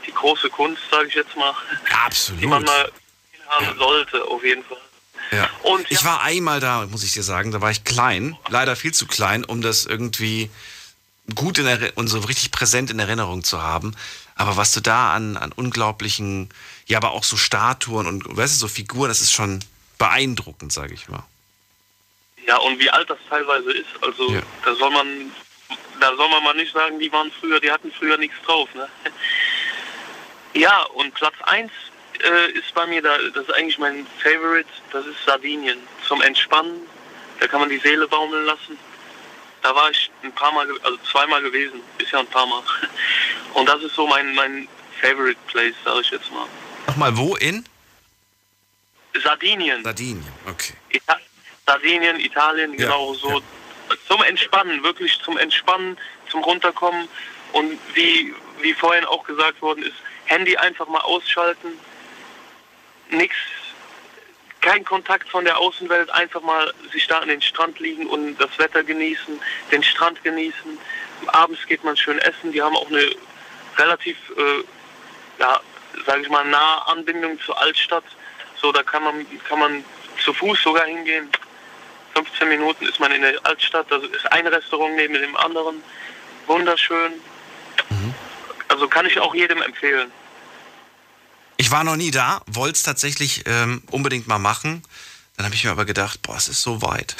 die 0.06 0.12
große 0.12 0.48
Kunst, 0.48 0.82
sage 0.90 1.08
ich 1.08 1.14
jetzt 1.14 1.36
mal, 1.36 1.54
Absolut. 2.06 2.40
die 2.40 2.46
man 2.46 2.62
mal 2.64 2.90
haben 3.48 3.78
sollte, 3.78 4.24
auf 4.24 4.42
jeden 4.42 4.64
Fall. 4.64 4.78
Ja. 5.32 5.48
Und 5.62 5.90
ich 5.90 6.04
war 6.04 6.22
einmal 6.22 6.60
da, 6.60 6.86
muss 6.86 7.02
ich 7.02 7.12
dir 7.12 7.22
sagen, 7.22 7.50
da 7.50 7.60
war 7.60 7.70
ich 7.70 7.84
klein, 7.84 8.36
leider 8.48 8.76
viel 8.76 8.92
zu 8.92 9.06
klein, 9.06 9.44
um 9.44 9.60
das 9.60 9.84
irgendwie 9.86 10.50
gut 11.34 11.58
in 11.58 11.66
und 11.96 12.08
so 12.08 12.20
richtig 12.20 12.52
präsent 12.52 12.90
in 12.90 12.98
Erinnerung 12.98 13.42
zu 13.42 13.62
haben. 13.62 13.94
Aber 14.36 14.56
was 14.56 14.72
du 14.72 14.80
da 14.80 15.12
an, 15.14 15.36
an 15.36 15.52
unglaublichen, 15.52 16.50
ja, 16.86 16.98
aber 16.98 17.12
auch 17.12 17.24
so 17.24 17.36
Statuen 17.36 18.06
und 18.06 18.36
weißt 18.36 18.54
du, 18.54 18.58
so 18.58 18.68
Figuren, 18.68 19.08
das 19.08 19.20
ist 19.20 19.32
schon 19.32 19.60
beeindruckend, 19.98 20.72
sage 20.72 20.94
ich 20.94 21.08
mal. 21.08 21.24
Ja, 22.46 22.58
und 22.58 22.78
wie 22.78 22.90
alt 22.90 23.10
das 23.10 23.18
teilweise 23.28 23.72
ist, 23.72 23.88
also 24.02 24.30
Ja. 24.32 24.42
da 24.64 24.74
soll 24.74 24.90
man 24.90 25.32
da 25.98 26.14
soll 26.14 26.28
man 26.28 26.44
mal 26.44 26.54
nicht 26.54 26.72
sagen, 26.72 26.98
die 27.00 27.10
waren 27.10 27.32
früher, 27.40 27.58
die 27.58 27.72
hatten 27.72 27.90
früher 27.90 28.18
nichts 28.18 28.36
drauf, 28.44 28.68
ne? 28.74 28.88
Ja, 30.54 30.82
und 30.94 31.12
Platz 31.14 31.34
1 31.42 31.70
äh, 32.22 32.50
ist 32.52 32.72
bei 32.74 32.86
mir 32.86 33.02
da, 33.02 33.16
das 33.34 33.44
ist 33.44 33.54
eigentlich 33.54 33.78
mein 33.78 34.06
Favorite, 34.22 34.68
das 34.92 35.06
ist 35.06 35.16
Sardinien. 35.24 35.78
Zum 36.06 36.22
Entspannen, 36.22 36.80
da 37.40 37.46
kann 37.46 37.60
man 37.60 37.68
die 37.68 37.78
Seele 37.78 38.06
baumeln 38.08 38.44
lassen. 38.44 38.78
Da 39.62 39.74
war 39.74 39.90
ich 39.90 40.10
ein 40.22 40.32
paar 40.32 40.52
Mal, 40.52 40.68
also 40.82 40.98
zweimal 41.10 41.42
gewesen, 41.42 41.80
ist 41.98 42.12
ja 42.12 42.20
ein 42.20 42.26
paar 42.26 42.46
Mal. 42.46 42.62
Und 43.54 43.68
das 43.68 43.82
ist 43.82 43.94
so 43.94 44.06
mein, 44.06 44.34
mein 44.34 44.68
Favorite 45.00 45.38
Place, 45.48 45.74
sage 45.84 46.00
ich 46.02 46.10
jetzt 46.10 46.30
mal. 46.32 46.46
Nochmal, 46.86 47.16
wo 47.16 47.36
in? 47.36 47.64
Sardinien. 49.22 49.82
Sardinien, 49.82 50.32
okay. 50.46 50.74
Ita 50.90 51.18
Sardinien, 51.66 52.20
Italien, 52.20 52.72
Ja, 52.72 52.86
genau 52.86 53.14
so. 53.14 53.42
Zum 54.06 54.22
Entspannen, 54.22 54.82
wirklich 54.82 55.18
zum 55.22 55.36
Entspannen, 55.38 55.96
zum 56.30 56.42
Runterkommen. 56.44 57.08
Und 57.52 57.78
wie, 57.94 58.34
wie 58.60 58.72
vorhin 58.72 59.04
auch 59.04 59.24
gesagt 59.24 59.60
worden 59.62 59.82
ist, 59.82 59.96
Handy 60.26 60.56
einfach 60.56 60.86
mal 60.88 61.00
ausschalten. 61.00 61.68
Nix, 63.10 63.34
kein 64.60 64.84
Kontakt 64.84 65.28
von 65.28 65.44
der 65.44 65.58
Außenwelt, 65.58 66.10
einfach 66.10 66.42
mal 66.42 66.72
sich 66.92 67.06
da 67.06 67.18
an 67.20 67.28
den 67.28 67.40
Strand 67.40 67.78
liegen 67.78 68.06
und 68.06 68.36
das 68.38 68.58
Wetter 68.58 68.82
genießen, 68.82 69.40
den 69.70 69.82
Strand 69.82 70.22
genießen. 70.24 70.78
Abends 71.28 71.64
geht 71.66 71.84
man 71.84 71.96
schön 71.96 72.18
essen. 72.18 72.52
Die 72.52 72.60
haben 72.60 72.76
auch 72.76 72.88
eine 72.88 73.14
relativ, 73.78 74.16
äh, 74.36 74.64
ja, 75.40 75.60
sage 76.04 76.22
ich 76.22 76.28
mal, 76.28 76.44
nahe 76.44 76.86
Anbindung 76.88 77.38
zur 77.40 77.60
Altstadt. 77.60 78.04
So, 78.60 78.72
da 78.72 78.82
kann 78.82 79.04
man, 79.04 79.26
kann 79.48 79.60
man 79.60 79.84
zu 80.24 80.32
Fuß 80.32 80.62
sogar 80.62 80.84
hingehen. 80.86 81.30
15 82.14 82.48
Minuten 82.48 82.86
ist 82.86 82.98
man 82.98 83.12
in 83.12 83.22
der 83.22 83.38
Altstadt. 83.44 83.86
Da 83.90 83.96
ist 83.96 84.32
ein 84.32 84.46
Restaurant 84.46 84.96
neben 84.96 85.14
dem 85.14 85.36
anderen. 85.36 85.82
Wunderschön. 86.46 87.12
Also 88.68 88.88
kann 88.88 89.06
ich 89.06 89.18
auch 89.20 89.34
jedem 89.34 89.62
empfehlen. 89.62 90.10
Ich 91.56 91.70
war 91.70 91.84
noch 91.84 91.96
nie 91.96 92.10
da, 92.10 92.42
wollte 92.46 92.76
es 92.76 92.82
tatsächlich 92.82 93.44
ähm, 93.46 93.82
unbedingt 93.90 94.26
mal 94.26 94.38
machen. 94.38 94.82
Dann 95.36 95.44
habe 95.44 95.54
ich 95.54 95.64
mir 95.64 95.70
aber 95.70 95.84
gedacht, 95.84 96.22
boah, 96.22 96.36
es 96.36 96.48
ist 96.48 96.62
so 96.62 96.80
weit. 96.80 97.14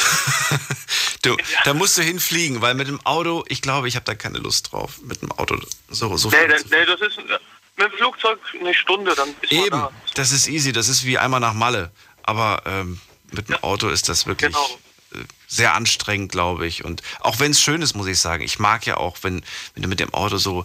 du, 1.23 1.37
da 1.65 1.75
musst 1.75 1.99
du 1.99 2.03
hinfliegen, 2.03 2.63
weil 2.63 2.75
mit 2.75 2.89
dem 2.89 3.05
Auto, 3.05 3.45
ich 3.49 3.61
glaube, 3.61 3.89
ich 3.89 3.97
habe 3.97 4.05
da 4.05 4.15
keine 4.15 4.39
Lust 4.39 4.73
drauf. 4.73 4.99
Mit 5.03 5.21
dem 5.21 5.33
Auto 5.33 5.59
so, 5.89 6.17
so 6.17 6.31
nee, 6.31 6.37
nee, 6.47 6.87
das 6.87 7.01
ist 7.01 7.19
mit 7.19 7.93
dem 7.93 7.93
Flugzeug 7.93 8.39
eine 8.59 8.73
Stunde, 8.73 9.15
dann 9.15 9.29
ist 9.43 9.53
Eben, 9.53 9.71
da. 9.71 9.93
das 10.15 10.33
ist 10.33 10.49
easy, 10.49 10.73
das 10.73 10.89
ist 10.89 11.05
wie 11.05 11.19
einmal 11.19 11.41
nach 11.41 11.53
Malle. 11.53 11.91
Aber 12.23 12.63
ähm, 12.65 13.01
mit 13.33 13.49
dem 13.49 13.57
ja. 13.57 13.63
Auto 13.63 13.89
ist 13.89 14.09
das 14.09 14.27
wirklich 14.27 14.53
genau. 14.53 14.79
Äh, 15.13 15.19
sehr 15.47 15.75
anstrengend, 15.75 16.33
glaube 16.33 16.67
ich. 16.67 16.85
Und 16.85 17.03
auch 17.21 17.39
wenn 17.39 17.51
es 17.51 17.61
schön 17.61 17.83
ist, 17.83 17.95
muss 17.95 18.07
ich 18.07 18.19
sagen. 18.19 18.43
Ich 18.43 18.59
mag 18.59 18.87
ja 18.87 18.97
auch, 18.97 19.19
wenn, 19.23 19.45
wenn 19.75 19.83
du 19.83 19.89
mit 19.89 20.01
dem 20.01 20.13
Auto 20.15 20.39
so 20.39 20.65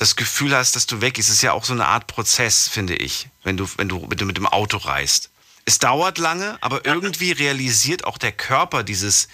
das 0.00 0.16
Gefühl 0.16 0.56
hast, 0.56 0.76
dass 0.76 0.86
du 0.86 1.02
weg 1.02 1.14
bist. 1.14 1.28
Es 1.28 1.36
ist 1.36 1.42
ja 1.42 1.52
auch 1.52 1.64
so 1.64 1.74
eine 1.74 1.86
Art 1.86 2.06
Prozess, 2.06 2.68
finde 2.68 2.96
ich, 2.96 3.28
wenn 3.44 3.58
du, 3.58 3.68
wenn 3.76 3.88
du, 3.88 4.06
wenn 4.08 4.16
du 4.16 4.24
mit 4.24 4.38
dem 4.38 4.46
Auto 4.46 4.78
reist. 4.78 5.28
Es 5.66 5.78
dauert 5.78 6.16
lange, 6.16 6.56
aber 6.62 6.86
irgendwie 6.86 7.32
realisiert 7.32 8.04
auch 8.04 8.16
der 8.16 8.32
Körper 8.32 8.82
dieses, 8.82 9.28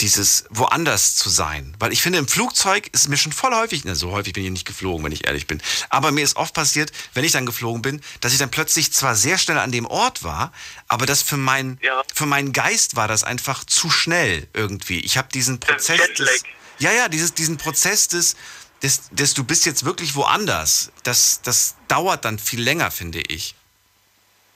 dieses 0.00 0.46
woanders 0.50 1.14
zu 1.14 1.30
sein. 1.30 1.76
Weil 1.78 1.92
ich 1.92 2.02
finde, 2.02 2.18
im 2.18 2.26
Flugzeug 2.26 2.88
ist 2.92 3.08
mir 3.08 3.16
schon 3.16 3.30
voll 3.30 3.54
häufig, 3.54 3.84
na, 3.84 3.94
so 3.94 4.10
häufig 4.10 4.32
bin 4.32 4.44
ich 4.44 4.50
nicht 4.50 4.66
geflogen, 4.66 5.04
wenn 5.04 5.12
ich 5.12 5.28
ehrlich 5.28 5.46
bin. 5.46 5.62
Aber 5.90 6.10
mir 6.10 6.24
ist 6.24 6.34
oft 6.34 6.54
passiert, 6.54 6.90
wenn 7.14 7.22
ich 7.22 7.30
dann 7.30 7.46
geflogen 7.46 7.80
bin, 7.80 8.00
dass 8.20 8.32
ich 8.32 8.38
dann 8.40 8.50
plötzlich 8.50 8.92
zwar 8.92 9.14
sehr 9.14 9.38
schnell 9.38 9.58
an 9.58 9.70
dem 9.70 9.86
Ort 9.86 10.24
war, 10.24 10.52
aber 10.88 11.06
das 11.06 11.22
für, 11.22 11.36
mein, 11.36 11.78
ja. 11.82 12.02
für 12.12 12.26
meinen 12.26 12.52
Geist 12.52 12.96
war 12.96 13.06
das 13.06 13.22
einfach 13.22 13.62
zu 13.62 13.90
schnell 13.90 14.48
irgendwie. 14.54 14.98
Ich 14.98 15.16
habe 15.16 15.28
diesen 15.32 15.60
Prozess 15.60 16.00
des, 16.18 16.42
ja, 16.80 16.90
ja, 16.90 17.08
dieses, 17.08 17.34
diesen 17.34 17.58
Prozess 17.58 18.08
des, 18.08 18.34
des, 18.82 19.08
des, 19.10 19.34
du 19.34 19.44
bist 19.44 19.66
jetzt 19.66 19.84
wirklich 19.84 20.14
woanders. 20.14 20.92
Das, 21.02 21.42
das 21.42 21.76
dauert 21.88 22.24
dann 22.24 22.38
viel 22.38 22.60
länger, 22.60 22.90
finde 22.90 23.20
ich. 23.20 23.54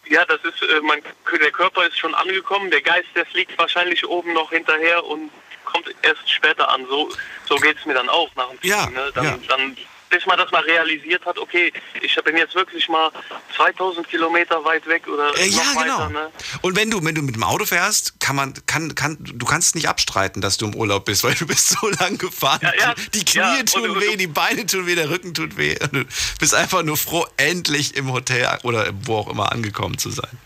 Ja, 0.06 0.24
das 0.26 0.40
ist, 0.44 0.62
äh, 0.62 0.80
man, 0.80 1.00
der 1.40 1.50
Körper 1.50 1.86
ist 1.86 1.98
schon 1.98 2.14
angekommen, 2.14 2.70
der 2.70 2.82
Geist, 2.82 3.08
der 3.14 3.24
fliegt 3.26 3.56
wahrscheinlich 3.58 4.06
oben 4.06 4.32
noch 4.32 4.50
hinterher 4.50 5.04
und 5.04 5.30
kommt 5.64 5.86
erst 6.02 6.30
später 6.30 6.68
an. 6.68 6.86
So, 6.86 7.10
so 7.48 7.56
geht 7.56 7.78
es 7.78 7.86
mir 7.86 7.94
dann 7.94 8.08
auch 8.08 8.28
nach 8.34 8.48
dem 8.48 8.58
Fliegen. 8.58 8.76
Ja, 8.76 8.90
ne? 8.90 9.10
dann, 9.14 9.24
ja. 9.24 9.38
dann 9.48 9.76
bis 10.12 10.26
man 10.26 10.36
das 10.38 10.50
mal 10.50 10.62
realisiert 10.62 11.24
hat, 11.24 11.38
okay, 11.38 11.72
ich 12.02 12.14
bin 12.22 12.36
jetzt 12.36 12.54
wirklich 12.54 12.86
mal 12.88 13.10
2000 13.56 14.06
Kilometer 14.06 14.62
weit 14.62 14.86
weg 14.86 15.08
oder 15.08 15.36
äh, 15.38 15.48
ja, 15.48 15.62
weiter, 15.74 15.84
genau. 15.84 16.08
Ne? 16.10 16.30
Und 16.60 16.76
wenn 16.76 16.90
du, 16.90 17.02
wenn 17.02 17.14
du 17.14 17.22
mit 17.22 17.34
dem 17.34 17.42
Auto 17.42 17.64
fährst, 17.64 18.20
kann 18.20 18.36
man, 18.36 18.52
kann, 18.66 18.94
kann, 18.94 19.16
du 19.20 19.46
kannst 19.46 19.74
nicht 19.74 19.88
abstreiten, 19.88 20.42
dass 20.42 20.58
du 20.58 20.66
im 20.66 20.74
Urlaub 20.74 21.06
bist, 21.06 21.24
weil 21.24 21.34
du 21.34 21.46
bist 21.46 21.70
so 21.70 21.88
lang 21.88 22.18
gefahren. 22.18 22.60
Ja, 22.62 22.72
ja, 22.78 22.94
die 23.14 23.24
Knie 23.24 23.38
ja, 23.38 23.62
tun 23.62 23.90
und, 23.90 24.00
weh, 24.00 24.16
die 24.16 24.26
Beine 24.26 24.66
tun 24.66 24.86
weh, 24.86 24.94
der 24.94 25.08
Rücken 25.08 25.32
tut 25.32 25.56
weh. 25.56 25.76
Und 25.80 25.92
du 25.94 26.04
bist 26.38 26.54
einfach 26.54 26.82
nur 26.82 26.98
froh, 26.98 27.26
endlich 27.38 27.96
im 27.96 28.12
Hotel 28.12 28.46
oder 28.64 28.90
wo 29.04 29.16
auch 29.16 29.28
immer 29.28 29.50
angekommen 29.50 29.96
zu 29.96 30.10
sein. 30.10 30.38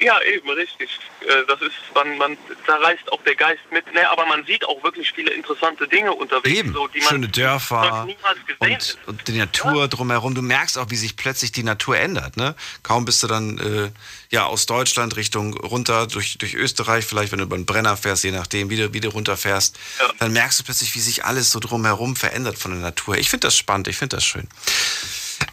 Ja, 0.00 0.20
eben, 0.22 0.50
richtig. 0.50 0.98
Äh, 1.20 1.44
Das 1.46 1.60
ist, 1.62 1.72
man, 1.94 2.18
man, 2.18 2.36
da 2.66 2.76
reist 2.76 3.10
auch 3.12 3.22
der 3.22 3.34
Geist 3.34 3.62
mit. 3.70 3.84
Ne, 3.94 4.08
aber 4.10 4.26
man 4.26 4.44
sieht 4.44 4.64
auch 4.64 4.82
wirklich 4.82 5.12
viele 5.12 5.30
interessante 5.30 5.86
Dinge 5.88 6.12
unterwegs. 6.12 6.58
Eben, 6.58 6.72
so, 6.72 6.88
schöne 7.08 7.28
Dörfer 7.28 8.04
niemals 8.04 8.38
gesehen 8.46 8.98
und, 9.06 9.08
und 9.08 9.28
die 9.28 9.38
Natur 9.38 9.82
ja. 9.82 9.86
drumherum. 9.86 10.34
Du 10.34 10.42
merkst 10.42 10.78
auch, 10.78 10.90
wie 10.90 10.96
sich 10.96 11.16
plötzlich 11.16 11.52
die 11.52 11.62
Natur 11.62 11.96
ändert. 11.96 12.36
Ne? 12.36 12.54
Kaum 12.82 13.04
bist 13.04 13.22
du 13.22 13.26
dann 13.26 13.58
äh, 13.58 13.90
ja, 14.30 14.46
aus 14.46 14.66
Deutschland 14.66 15.16
Richtung 15.16 15.54
runter 15.54 16.06
durch, 16.06 16.38
durch 16.38 16.54
Österreich, 16.54 17.04
vielleicht 17.04 17.32
wenn 17.32 17.38
du 17.38 17.44
über 17.44 17.56
den 17.56 17.66
Brenner 17.66 17.96
fährst, 17.96 18.24
je 18.24 18.32
nachdem, 18.32 18.70
wie 18.70 18.76
du, 18.76 18.92
wie 18.92 19.00
du 19.00 19.08
runterfährst, 19.08 19.76
ja. 20.00 20.12
dann 20.18 20.32
merkst 20.32 20.60
du 20.60 20.64
plötzlich, 20.64 20.94
wie 20.94 21.00
sich 21.00 21.24
alles 21.24 21.50
so 21.50 21.60
drumherum 21.60 22.16
verändert 22.16 22.58
von 22.58 22.72
der 22.72 22.80
Natur. 22.80 23.16
Ich 23.16 23.30
finde 23.30 23.46
das 23.46 23.56
spannend, 23.56 23.88
ich 23.88 23.96
finde 23.96 24.16
das 24.16 24.24
schön. 24.24 24.48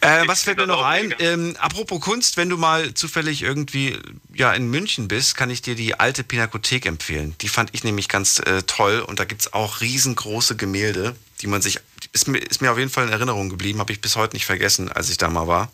Äh, 0.00 0.26
was 0.26 0.42
fällt 0.42 0.58
mir 0.58 0.66
noch 0.66 0.82
ein? 0.82 1.14
Ähm, 1.18 1.56
apropos 1.58 2.00
Kunst, 2.00 2.36
wenn 2.36 2.48
du 2.48 2.56
mal 2.56 2.94
zufällig 2.94 3.42
irgendwie 3.42 3.98
ja, 4.34 4.52
in 4.52 4.68
München 4.70 5.08
bist, 5.08 5.36
kann 5.36 5.50
ich 5.50 5.62
dir 5.62 5.74
die 5.74 5.98
alte 5.98 6.24
Pinakothek 6.24 6.86
empfehlen. 6.86 7.34
Die 7.40 7.48
fand 7.48 7.70
ich 7.72 7.84
nämlich 7.84 8.08
ganz 8.08 8.38
äh, 8.38 8.62
toll 8.62 9.00
und 9.00 9.20
da 9.20 9.24
gibt 9.24 9.42
es 9.42 9.52
auch 9.52 9.80
riesengroße 9.80 10.56
Gemälde, 10.56 11.16
die 11.40 11.46
man 11.46 11.62
sich, 11.62 11.78
ist 12.12 12.28
mir, 12.28 12.38
ist 12.38 12.62
mir 12.62 12.72
auf 12.72 12.78
jeden 12.78 12.90
Fall 12.90 13.06
in 13.06 13.12
Erinnerung 13.12 13.50
geblieben, 13.50 13.78
habe 13.80 13.92
ich 13.92 14.00
bis 14.00 14.16
heute 14.16 14.34
nicht 14.34 14.46
vergessen, 14.46 14.90
als 14.90 15.10
ich 15.10 15.18
da 15.18 15.28
mal 15.28 15.46
war. 15.46 15.70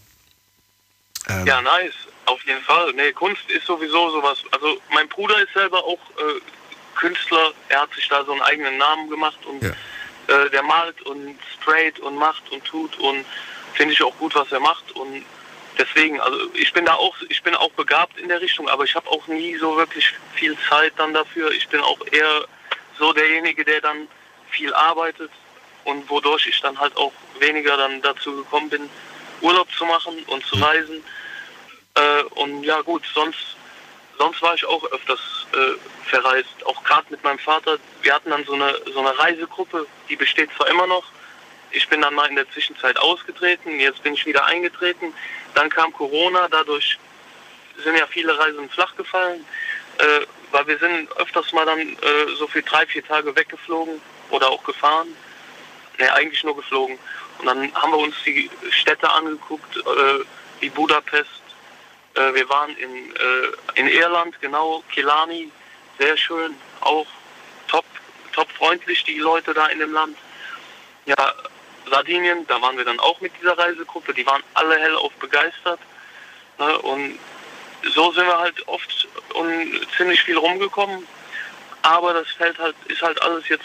Ähm, 1.28 1.46
ja, 1.46 1.60
nice, 1.60 1.94
auf 2.26 2.42
jeden 2.44 2.62
Fall. 2.62 2.92
Nee, 2.94 3.12
Kunst 3.12 3.42
ist 3.48 3.66
sowieso 3.66 4.10
sowas. 4.10 4.38
Also 4.50 4.80
mein 4.92 5.08
Bruder 5.08 5.38
ist 5.42 5.52
selber 5.54 5.84
auch 5.84 6.00
äh, 6.18 6.40
Künstler, 6.94 7.52
er 7.68 7.82
hat 7.82 7.92
sich 7.94 8.08
da 8.08 8.24
so 8.24 8.32
einen 8.32 8.42
eigenen 8.42 8.76
Namen 8.78 9.08
gemacht 9.08 9.38
und 9.46 9.62
ja. 9.62 9.70
äh, 10.26 10.50
der 10.50 10.62
malt 10.62 11.00
und 11.02 11.38
sprayt 11.54 12.00
und 12.00 12.16
macht 12.16 12.50
und 12.50 12.64
tut 12.64 12.98
und 12.98 13.24
finde 13.78 13.94
ich 13.94 14.02
auch 14.02 14.16
gut, 14.18 14.34
was 14.34 14.50
er 14.50 14.58
macht 14.58 14.90
und 14.92 15.24
deswegen, 15.78 16.20
also 16.20 16.36
ich 16.54 16.72
bin 16.72 16.84
da 16.84 16.94
auch, 16.94 17.14
ich 17.28 17.42
bin 17.44 17.54
auch 17.54 17.70
begabt 17.70 18.18
in 18.18 18.28
der 18.28 18.40
Richtung, 18.40 18.68
aber 18.68 18.82
ich 18.82 18.94
habe 18.96 19.08
auch 19.08 19.24
nie 19.28 19.56
so 19.56 19.76
wirklich 19.76 20.12
viel 20.34 20.56
Zeit 20.68 20.92
dann 20.96 21.14
dafür. 21.14 21.52
Ich 21.52 21.68
bin 21.68 21.80
auch 21.80 22.00
eher 22.10 22.44
so 22.98 23.12
derjenige, 23.12 23.64
der 23.64 23.80
dann 23.80 24.08
viel 24.50 24.74
arbeitet 24.74 25.30
und 25.84 26.10
wodurch 26.10 26.48
ich 26.48 26.60
dann 26.60 26.78
halt 26.78 26.96
auch 26.96 27.12
weniger 27.38 27.76
dann 27.76 28.02
dazu 28.02 28.34
gekommen 28.34 28.68
bin, 28.68 28.90
Urlaub 29.42 29.70
zu 29.72 29.84
machen 29.84 30.24
und 30.26 30.44
zu 30.44 30.56
reisen. 30.56 31.04
Äh, 31.94 32.22
und 32.34 32.64
ja 32.64 32.80
gut, 32.80 33.04
sonst, 33.14 33.56
sonst 34.18 34.42
war 34.42 34.54
ich 34.54 34.64
auch 34.64 34.84
öfters 34.90 35.20
äh, 35.52 36.08
verreist, 36.08 36.66
auch 36.66 36.82
gerade 36.82 37.06
mit 37.10 37.22
meinem 37.22 37.38
Vater. 37.38 37.78
Wir 38.02 38.12
hatten 38.12 38.30
dann 38.30 38.44
so 38.44 38.54
eine, 38.54 38.74
so 38.92 38.98
eine 38.98 39.16
Reisegruppe, 39.16 39.86
die 40.08 40.16
besteht 40.16 40.50
zwar 40.56 40.66
immer 40.66 40.88
noch, 40.88 41.04
ich 41.70 41.88
bin 41.88 42.00
dann 42.00 42.14
mal 42.14 42.28
in 42.28 42.36
der 42.36 42.50
Zwischenzeit 42.50 42.98
ausgetreten, 42.98 43.80
jetzt 43.80 44.02
bin 44.02 44.14
ich 44.14 44.26
wieder 44.26 44.44
eingetreten. 44.46 45.12
Dann 45.54 45.68
kam 45.68 45.92
Corona, 45.92 46.48
dadurch 46.48 46.98
sind 47.82 47.96
ja 47.96 48.06
viele 48.06 48.38
Reisen 48.38 48.68
flach 48.70 48.94
gefallen, 48.96 49.44
äh, 49.98 50.20
weil 50.50 50.66
wir 50.66 50.78
sind 50.78 51.10
öfters 51.16 51.52
mal 51.52 51.66
dann 51.66 51.80
äh, 51.80 51.96
so 52.38 52.46
für 52.46 52.62
drei, 52.62 52.86
vier 52.86 53.04
Tage 53.04 53.34
weggeflogen 53.34 54.00
oder 54.30 54.48
auch 54.48 54.64
gefahren. 54.64 55.08
Ne, 55.98 56.12
eigentlich 56.14 56.44
nur 56.44 56.56
geflogen. 56.56 56.98
Und 57.38 57.46
dann 57.46 57.74
haben 57.74 57.92
wir 57.92 57.98
uns 57.98 58.14
die 58.24 58.50
Städte 58.70 59.10
angeguckt, 59.10 59.76
äh, 59.76 60.24
wie 60.60 60.70
Budapest. 60.70 61.42
Äh, 62.14 62.34
wir 62.34 62.48
waren 62.48 62.76
in, 62.76 63.14
äh, 63.14 63.80
in 63.80 63.88
Irland, 63.88 64.40
genau, 64.40 64.82
Kilani, 64.92 65.50
sehr 65.98 66.16
schön, 66.16 66.54
auch 66.80 67.06
top, 67.66 67.84
top 68.32 68.50
freundlich 68.52 69.04
die 69.04 69.18
Leute 69.18 69.54
da 69.54 69.66
in 69.66 69.80
dem 69.80 69.92
Land. 69.92 70.16
Ja, 71.06 71.34
Sardinien, 71.88 72.46
da 72.46 72.60
waren 72.60 72.76
wir 72.76 72.84
dann 72.84 73.00
auch 73.00 73.20
mit 73.20 73.32
dieser 73.40 73.56
Reisegruppe, 73.56 74.14
die 74.14 74.26
waren 74.26 74.42
alle 74.54 74.78
hellauf 74.78 75.12
begeistert. 75.14 75.80
Ne? 76.58 76.78
Und 76.80 77.18
so 77.94 78.12
sind 78.12 78.26
wir 78.26 78.38
halt 78.38 78.66
oft 78.68 79.08
und 79.34 79.86
ziemlich 79.96 80.22
viel 80.22 80.36
rumgekommen. 80.36 81.06
Aber 81.82 82.12
das 82.12 82.28
fällt 82.30 82.58
halt, 82.58 82.74
ist 82.86 83.02
halt 83.02 83.20
alles 83.22 83.48
jetzt 83.48 83.64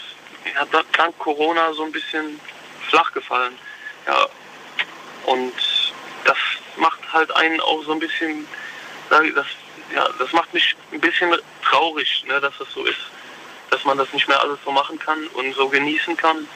ja, 0.54 0.64
dank 0.96 1.18
Corona 1.18 1.72
so 1.72 1.84
ein 1.84 1.92
bisschen 1.92 2.40
flach 2.88 3.12
gefallen. 3.12 3.58
Ja. 4.06 4.28
Und 5.26 5.52
das 6.24 6.36
macht 6.76 7.00
halt 7.12 7.34
einen 7.36 7.60
auch 7.60 7.82
so 7.84 7.92
ein 7.92 7.98
bisschen, 7.98 8.46
das, 9.10 9.46
ja, 9.94 10.06
das 10.18 10.32
macht 10.32 10.52
mich 10.52 10.74
ein 10.92 11.00
bisschen 11.00 11.34
traurig, 11.62 12.24
ne, 12.28 12.40
dass 12.40 12.56
das 12.58 12.68
so 12.72 12.84
ist, 12.84 12.98
dass 13.70 13.84
man 13.84 13.98
das 13.98 14.12
nicht 14.12 14.28
mehr 14.28 14.40
alles 14.40 14.58
so 14.64 14.70
machen 14.70 14.98
kann 14.98 15.26
und 15.28 15.54
so 15.54 15.68
genießen 15.68 16.16
kann. 16.16 16.46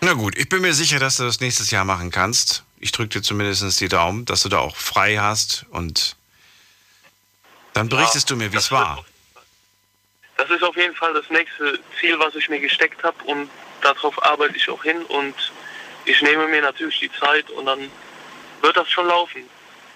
Na 0.00 0.14
gut, 0.14 0.36
ich 0.36 0.48
bin 0.48 0.62
mir 0.62 0.72
sicher, 0.72 0.98
dass 0.98 1.18
du 1.18 1.24
das 1.24 1.40
nächstes 1.40 1.70
Jahr 1.70 1.84
machen 1.84 2.10
kannst. 2.10 2.64
Ich 2.78 2.92
drücke 2.92 3.08
dir 3.10 3.22
zumindest 3.22 3.80
die 3.80 3.88
Daumen, 3.88 4.24
dass 4.24 4.42
du 4.42 4.48
da 4.48 4.58
auch 4.58 4.76
frei 4.76 5.16
hast 5.16 5.66
und 5.70 6.16
dann 7.74 7.88
berichtest 7.88 8.30
ja, 8.30 8.34
du 8.34 8.42
mir, 8.42 8.52
wie 8.52 8.56
es 8.56 8.70
war. 8.72 9.04
Das 10.38 10.48
ist 10.48 10.62
auf 10.62 10.76
jeden 10.76 10.94
Fall 10.94 11.12
das 11.12 11.28
nächste 11.28 11.78
Ziel, 12.00 12.18
was 12.18 12.34
ich 12.34 12.48
mir 12.48 12.60
gesteckt 12.60 13.02
habe 13.02 13.22
und 13.24 13.50
darauf 13.82 14.22
arbeite 14.24 14.56
ich 14.56 14.68
auch 14.70 14.82
hin 14.82 15.02
und 15.02 15.34
ich 16.06 16.22
nehme 16.22 16.48
mir 16.48 16.62
natürlich 16.62 16.98
die 16.98 17.10
Zeit 17.12 17.50
und 17.50 17.66
dann 17.66 17.90
wird 18.62 18.76
das 18.76 18.90
schon 18.90 19.06
laufen. 19.06 19.42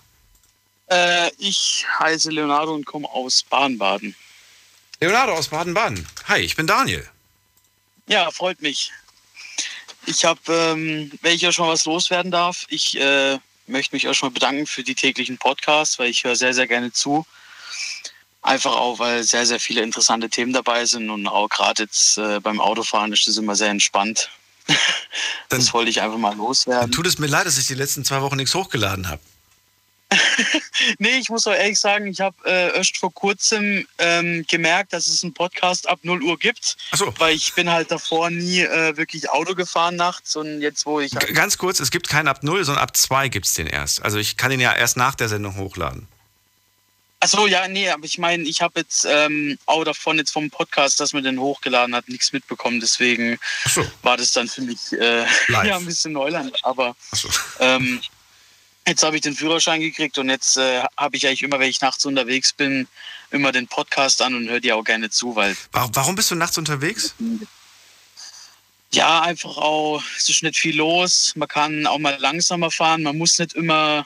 Äh, 0.89 1.31
ich 1.37 1.85
heiße 1.99 2.29
Leonardo 2.29 2.73
und 2.73 2.85
komme 2.85 3.09
aus 3.09 3.43
Baden-Baden. 3.43 4.15
Leonardo 4.99 5.33
aus 5.33 5.49
Baden-Baden. 5.49 6.07
Hi, 6.27 6.39
ich 6.39 6.55
bin 6.55 6.67
Daniel. 6.67 7.07
Ja, 8.07 8.29
freut 8.31 8.61
mich. 8.61 8.91
Ich 10.05 10.25
habe, 10.25 10.39
ähm, 10.47 11.11
wenn 11.21 11.33
ich 11.33 11.41
ja 11.41 11.51
schon 11.51 11.67
was 11.67 11.85
loswerden 11.85 12.31
darf, 12.31 12.65
ich 12.69 12.99
äh, 12.99 13.39
möchte 13.67 13.95
mich 13.95 14.05
erstmal 14.05 14.31
bedanken 14.31 14.67
für 14.67 14.83
die 14.83 14.95
täglichen 14.95 15.37
Podcasts, 15.37 15.97
weil 15.99 16.09
ich 16.09 16.23
höre 16.23 16.35
sehr, 16.35 16.53
sehr 16.53 16.67
gerne 16.67 16.91
zu. 16.91 17.25
Einfach 18.41 18.75
auch, 18.75 18.99
weil 18.99 19.23
sehr, 19.23 19.45
sehr 19.45 19.59
viele 19.59 19.81
interessante 19.81 20.29
Themen 20.29 20.51
dabei 20.51 20.85
sind 20.85 21.09
und 21.09 21.27
auch 21.27 21.47
gerade 21.47 21.83
jetzt 21.83 22.17
äh, 22.17 22.41
beim 22.41 22.59
Autofahren 22.59 23.13
ist 23.13 23.25
das 23.25 23.37
immer 23.37 23.55
sehr 23.55 23.69
entspannt. 23.69 24.29
das 25.49 25.73
wollte 25.73 25.89
ich 25.89 26.01
einfach 26.01 26.17
mal 26.17 26.35
loswerden. 26.35 26.91
Tut 26.91 27.07
es 27.07 27.19
mir 27.19 27.27
leid, 27.27 27.45
dass 27.45 27.57
ich 27.57 27.67
die 27.67 27.73
letzten 27.73 28.03
zwei 28.03 28.21
Wochen 28.21 28.35
nichts 28.35 28.53
hochgeladen 28.53 29.07
habe. 29.07 29.21
nee, 30.99 31.17
ich 31.17 31.29
muss 31.29 31.47
auch 31.47 31.53
ehrlich 31.53 31.79
sagen, 31.79 32.07
ich 32.07 32.21
habe 32.21 32.35
äh, 32.45 32.75
erst 32.75 32.97
vor 32.97 33.13
kurzem 33.13 33.87
ähm, 33.97 34.45
gemerkt, 34.49 34.93
dass 34.93 35.07
es 35.07 35.23
einen 35.23 35.33
Podcast 35.33 35.87
ab 35.87 35.99
0 36.03 36.23
Uhr 36.23 36.37
gibt. 36.37 36.77
Ach 36.91 36.97
so. 36.97 37.13
Weil 37.17 37.35
ich 37.35 37.53
bin 37.53 37.69
halt 37.69 37.91
davor 37.91 38.29
nie 38.29 38.61
äh, 38.61 38.97
wirklich 38.97 39.29
Auto 39.29 39.55
gefahren 39.55 39.95
nachts 39.95 40.35
und 40.35 40.61
jetzt, 40.61 40.85
wo 40.85 40.99
ich. 40.99 41.15
Halt 41.15 41.33
Ganz 41.33 41.57
kurz, 41.57 41.79
es 41.79 41.91
gibt 41.91 42.07
keinen 42.07 42.27
ab 42.27 42.43
0, 42.43 42.63
sondern 42.63 42.83
ab 42.83 42.95
2 42.95 43.29
gibt 43.29 43.45
es 43.45 43.53
den 43.53 43.67
erst. 43.67 44.03
Also 44.03 44.17
ich 44.17 44.37
kann 44.37 44.51
den 44.51 44.59
ja 44.59 44.73
erst 44.73 44.97
nach 44.97 45.15
der 45.15 45.29
Sendung 45.29 45.57
hochladen. 45.57 46.07
Achso, 47.23 47.47
ja, 47.47 47.69
nee, 47.69 47.89
aber 47.89 48.03
ich 48.03 48.17
meine, 48.17 48.43
ich 48.43 48.61
habe 48.61 48.81
jetzt 48.81 49.07
ähm, 49.09 49.57
auch 49.65 49.85
davon 49.85 50.17
jetzt 50.17 50.31
vom 50.31 50.49
Podcast, 50.49 50.99
dass 50.99 51.13
man 51.13 51.23
den 51.23 51.39
hochgeladen 51.39 51.95
hat, 51.95 52.09
nichts 52.09 52.33
mitbekommen. 52.33 52.81
Deswegen 52.81 53.39
so. 53.73 53.85
war 54.01 54.17
das 54.17 54.33
dann 54.33 54.49
für 54.49 54.61
mich 54.61 54.91
äh, 54.91 55.25
ja, 55.47 55.77
ein 55.77 55.85
bisschen 55.85 56.11
Neuland. 56.11 56.53
Aber 56.63 56.97
so. 57.13 57.29
ähm, 57.61 58.01
jetzt 58.87 59.03
habe 59.03 59.15
ich 59.15 59.21
den 59.21 59.35
Führerschein 59.35 59.81
gekriegt 59.81 60.17
und 60.17 60.29
jetzt 60.29 60.57
äh, 60.57 60.83
habe 60.97 61.15
ich 61.17 61.27
eigentlich 61.27 61.43
immer, 61.43 61.59
wenn 61.59 61.69
ich 61.69 61.81
nachts 61.81 62.05
unterwegs 62.05 62.53
bin, 62.53 62.87
immer 63.31 63.51
den 63.51 63.67
Podcast 63.67 64.21
an 64.21 64.35
und 64.35 64.49
höre 64.49 64.59
dir 64.59 64.75
auch 64.75 64.83
gerne 64.83 65.09
zu, 65.09 65.35
weil. 65.35 65.55
Warum 65.71 66.15
bist 66.15 66.31
du 66.31 66.35
nachts 66.35 66.57
unterwegs? 66.57 67.15
Ja, 68.91 69.21
einfach 69.21 69.57
auch, 69.57 70.03
es 70.17 70.29
ist 70.29 70.43
nicht 70.43 70.57
viel 70.57 70.75
los. 70.75 71.33
Man 71.35 71.47
kann 71.47 71.87
auch 71.87 71.97
mal 71.97 72.17
langsamer 72.19 72.69
fahren. 72.69 73.01
Man 73.03 73.17
muss 73.17 73.39
nicht 73.39 73.53
immer 73.53 74.05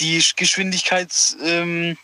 die 0.00 0.24
Geschwindigkeits. 0.36 1.36
Ähm, 1.42 1.96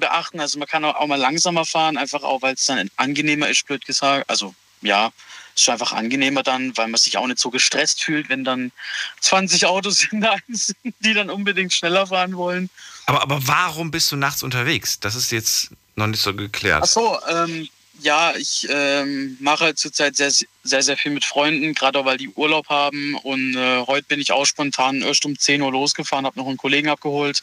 beachten. 0.00 0.40
Also 0.40 0.58
man 0.58 0.68
kann 0.68 0.84
auch, 0.84 1.06
mal 1.06 1.16
langsamer 1.16 1.64
fahren, 1.64 1.96
einfach 1.96 2.22
auch, 2.22 2.42
weil 2.42 2.54
es 2.54 2.66
dann 2.66 2.90
angenehmer 2.96 3.48
ist, 3.48 3.66
blöd 3.66 3.84
gesagt. 3.84 4.28
Also 4.28 4.54
ja, 4.82 5.12
ist 5.60 5.68
einfach 5.68 5.92
angenehmer 5.92 6.42
dann, 6.42 6.76
weil 6.76 6.88
man 6.88 6.98
sich 6.98 7.16
auch 7.16 7.26
nicht 7.26 7.38
so 7.38 7.50
gestresst 7.50 8.02
fühlt, 8.02 8.28
wenn 8.28 8.44
dann 8.44 8.72
20 9.20 9.66
Autos 9.66 10.04
in 10.04 10.20
der 10.20 10.38
sind, 10.48 10.94
die 11.00 11.14
dann 11.14 11.30
unbedingt 11.30 11.72
schneller 11.72 12.06
fahren 12.06 12.36
wollen. 12.36 12.70
Aber, 13.06 13.22
aber 13.22 13.46
warum 13.46 13.90
bist 13.90 14.12
du 14.12 14.16
nachts 14.16 14.42
unterwegs? 14.42 15.00
Das 15.00 15.14
ist 15.14 15.32
jetzt 15.32 15.70
noch 15.96 16.06
nicht 16.06 16.22
so 16.22 16.34
geklärt. 16.34 16.82
Ach 16.84 16.88
so, 16.88 17.18
ähm, 17.28 17.68
ja, 18.00 18.34
ich 18.36 18.66
ähm, 18.70 19.36
mache 19.40 19.74
zurzeit 19.74 20.16
sehr, 20.16 20.30
sehr, 20.30 20.82
sehr 20.82 20.96
viel 20.96 21.12
mit 21.12 21.24
Freunden, 21.24 21.74
gerade 21.74 21.98
auch 21.98 22.04
weil 22.04 22.18
die 22.18 22.28
Urlaub 22.28 22.68
haben. 22.68 23.16
Und 23.16 23.56
äh, 23.56 23.84
heute 23.86 24.06
bin 24.06 24.20
ich 24.20 24.32
auch 24.32 24.46
spontan 24.46 25.02
erst 25.02 25.24
um 25.26 25.38
10 25.38 25.62
Uhr 25.62 25.72
losgefahren, 25.72 26.26
habe 26.26 26.38
noch 26.38 26.46
einen 26.46 26.56
Kollegen 26.56 26.88
abgeholt. 26.88 27.42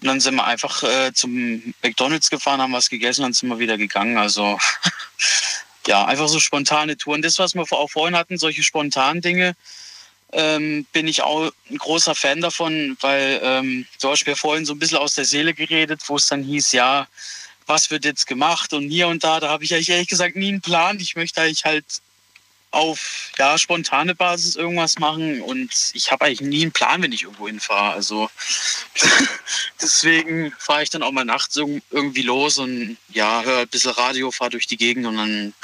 Und 0.00 0.08
dann 0.08 0.20
sind 0.20 0.34
wir 0.34 0.44
einfach 0.44 0.82
äh, 0.82 1.12
zum 1.14 1.74
McDonalds 1.82 2.28
gefahren, 2.28 2.60
haben 2.60 2.72
was 2.72 2.90
gegessen, 2.90 3.22
dann 3.22 3.32
sind 3.32 3.48
wir 3.48 3.58
wieder 3.58 3.78
gegangen. 3.78 4.18
Also 4.18 4.58
ja, 5.86 6.04
einfach 6.04 6.28
so 6.28 6.40
spontane 6.40 6.96
Touren. 6.96 7.22
Das, 7.22 7.38
was 7.38 7.54
wir 7.54 7.64
auch 7.72 7.90
vorhin 7.90 8.16
hatten, 8.16 8.38
solche 8.38 8.62
spontanen 8.62 9.22
Dinge, 9.22 9.54
ähm, 10.32 10.86
bin 10.92 11.06
ich 11.06 11.22
auch 11.22 11.52
ein 11.70 11.78
großer 11.78 12.14
Fan 12.14 12.40
davon, 12.40 12.96
weil 13.00 13.40
ähm, 13.42 13.86
du 14.00 14.10
hast 14.10 14.26
mir 14.26 14.36
vorhin 14.36 14.64
so 14.64 14.74
ein 14.74 14.78
bisschen 14.78 14.98
aus 14.98 15.14
der 15.14 15.24
Seele 15.24 15.54
geredet, 15.54 16.00
wo 16.06 16.16
es 16.16 16.26
dann 16.26 16.42
hieß, 16.42 16.72
ja, 16.72 17.06
was 17.66 17.90
wird 17.90 18.04
jetzt 18.04 18.26
gemacht 18.26 18.72
und 18.72 18.90
hier 18.90 19.08
und 19.08 19.24
da, 19.24 19.40
da 19.40 19.48
habe 19.48 19.64
ich 19.64 19.74
eigentlich 19.74 19.90
ehrlich 19.90 20.08
gesagt 20.08 20.36
nie 20.36 20.48
einen 20.48 20.60
Plan. 20.60 20.98
Ich 21.00 21.16
möchte 21.16 21.40
eigentlich 21.40 21.64
halt 21.64 21.84
auf 22.74 23.30
ja, 23.38 23.56
spontane 23.56 24.14
Basis 24.14 24.56
irgendwas 24.56 24.98
machen 24.98 25.40
und 25.40 25.70
ich 25.94 26.10
habe 26.10 26.24
eigentlich 26.24 26.40
nie 26.40 26.62
einen 26.62 26.72
Plan, 26.72 27.02
wenn 27.02 27.12
ich 27.12 27.22
irgendwo 27.22 27.46
hinfahre. 27.46 27.94
Also 27.94 28.30
deswegen 29.80 30.52
fahre 30.58 30.82
ich 30.82 30.90
dann 30.90 31.02
auch 31.02 31.12
mal 31.12 31.24
nachts 31.24 31.56
irgendwie 31.56 32.22
los 32.22 32.58
und 32.58 32.96
ja, 33.10 33.42
höre 33.42 33.60
ein 33.60 33.68
bisschen 33.68 33.92
Radio, 33.92 34.30
fahre 34.30 34.50
durch 34.50 34.66
die 34.66 34.76
Gegend 34.76 35.06
und 35.06 35.16
dann, 35.16 35.54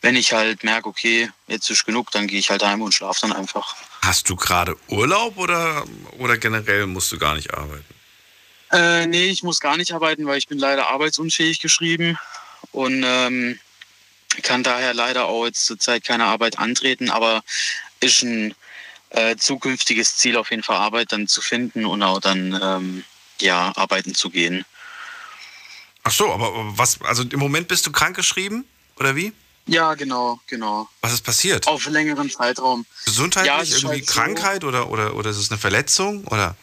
wenn 0.00 0.16
ich 0.16 0.32
halt 0.32 0.64
merke, 0.64 0.88
okay, 0.88 1.30
jetzt 1.46 1.70
ist 1.70 1.84
genug, 1.84 2.10
dann 2.10 2.26
gehe 2.26 2.38
ich 2.38 2.50
halt 2.50 2.62
heim 2.62 2.82
und 2.82 2.94
schlafe 2.94 3.20
dann 3.22 3.32
einfach. 3.32 3.76
Hast 4.02 4.28
du 4.28 4.36
gerade 4.36 4.76
Urlaub 4.88 5.36
oder, 5.38 5.84
oder 6.18 6.36
generell 6.36 6.86
musst 6.86 7.12
du 7.12 7.18
gar 7.18 7.34
nicht 7.34 7.54
arbeiten? 7.54 7.84
Äh, 8.72 9.06
nee, 9.06 9.26
ich 9.26 9.42
muss 9.42 9.60
gar 9.60 9.76
nicht 9.76 9.92
arbeiten, 9.92 10.26
weil 10.26 10.38
ich 10.38 10.48
bin 10.48 10.58
leider 10.58 10.88
arbeitsunfähig 10.88 11.60
geschrieben 11.60 12.18
und 12.72 13.04
ähm, 13.06 13.58
kann 14.42 14.62
daher 14.62 14.94
leider 14.94 15.26
auch 15.26 15.46
jetzt 15.46 15.66
zurzeit 15.66 16.04
keine 16.04 16.24
Arbeit 16.24 16.58
antreten, 16.58 17.10
aber 17.10 17.42
ist 18.00 18.22
ein 18.22 18.54
äh, 19.10 19.36
zukünftiges 19.36 20.16
Ziel 20.16 20.36
auf 20.36 20.50
jeden 20.50 20.62
Fall 20.62 20.76
Arbeit 20.76 21.12
dann 21.12 21.28
zu 21.28 21.40
finden 21.40 21.86
und 21.86 22.02
auch 22.02 22.20
dann 22.20 22.58
ähm, 22.60 23.04
ja 23.40 23.72
arbeiten 23.76 24.14
zu 24.14 24.30
gehen. 24.30 24.64
Ach 26.02 26.12
so, 26.12 26.32
aber 26.32 26.52
was? 26.76 27.00
Also 27.02 27.22
im 27.22 27.38
Moment 27.38 27.68
bist 27.68 27.86
du 27.86 27.92
krankgeschrieben 27.92 28.64
oder 28.98 29.16
wie? 29.16 29.32
Ja, 29.66 29.94
genau, 29.94 30.38
genau. 30.46 30.88
Was 31.00 31.14
ist 31.14 31.22
passiert? 31.22 31.66
Auf 31.66 31.86
längeren 31.86 32.30
Zeitraum. 32.30 32.84
Gesundheitlich 33.06 33.70
ja, 33.70 33.76
irgendwie 33.76 34.00
halt 34.00 34.06
Krankheit 34.06 34.62
so. 34.62 34.68
oder, 34.68 34.90
oder, 34.90 35.14
oder 35.16 35.30
ist 35.30 35.38
es 35.38 35.50
eine 35.50 35.58
Verletzung 35.58 36.24
oder? 36.26 36.56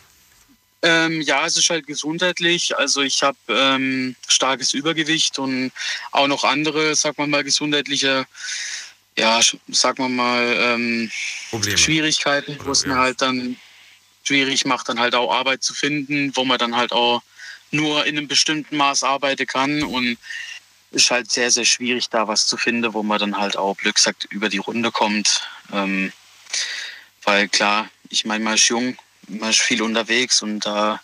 Ähm, 0.83 1.21
ja, 1.21 1.45
es 1.45 1.57
ist 1.57 1.69
halt 1.69 1.85
gesundheitlich. 1.85 2.75
Also 2.77 3.01
ich 3.01 3.21
habe 3.21 3.37
ähm, 3.49 4.15
starkes 4.27 4.73
Übergewicht 4.73 5.37
und 5.37 5.71
auch 6.11 6.27
noch 6.27 6.43
andere, 6.43 6.95
sag 6.95 7.17
mal 7.17 7.27
mal, 7.27 7.43
gesundheitliche, 7.43 8.25
ja, 9.17 9.39
sag 9.67 9.99
mal 9.99 10.09
mal, 10.09 10.55
ähm, 10.59 11.11
Schwierigkeiten, 11.75 12.57
wo 12.63 12.71
es 12.71 12.85
mir 12.85 12.95
halt 12.95 13.21
dann 13.21 13.57
schwierig 14.23 14.65
macht, 14.65 14.89
dann 14.89 14.99
halt 14.99 15.13
auch 15.13 15.33
Arbeit 15.33 15.63
zu 15.63 15.73
finden, 15.73 16.31
wo 16.35 16.45
man 16.45 16.57
dann 16.57 16.75
halt 16.75 16.91
auch 16.91 17.21
nur 17.71 18.05
in 18.05 18.17
einem 18.17 18.27
bestimmten 18.27 18.77
Maß 18.77 19.03
arbeiten 19.03 19.45
kann 19.45 19.83
und 19.83 20.17
ist 20.91 21.09
halt 21.09 21.31
sehr, 21.31 21.51
sehr 21.51 21.65
schwierig, 21.65 22.09
da 22.09 22.27
was 22.27 22.47
zu 22.47 22.57
finden, 22.57 22.93
wo 22.93 23.01
man 23.03 23.19
dann 23.19 23.37
halt 23.37 23.55
auch, 23.55 23.77
Glück 23.77 23.97
sagt, 23.97 24.25
über 24.25 24.49
die 24.49 24.57
Runde 24.57 24.91
kommt. 24.91 25.41
Ähm, 25.71 26.11
weil 27.23 27.47
klar, 27.47 27.89
ich 28.09 28.25
meine, 28.25 28.43
man 28.43 28.55
ist 28.55 28.67
jung, 28.67 28.97
man 29.27 29.49
ist 29.49 29.59
viel 29.59 29.81
unterwegs 29.81 30.41
und 30.41 30.61
da 30.61 31.01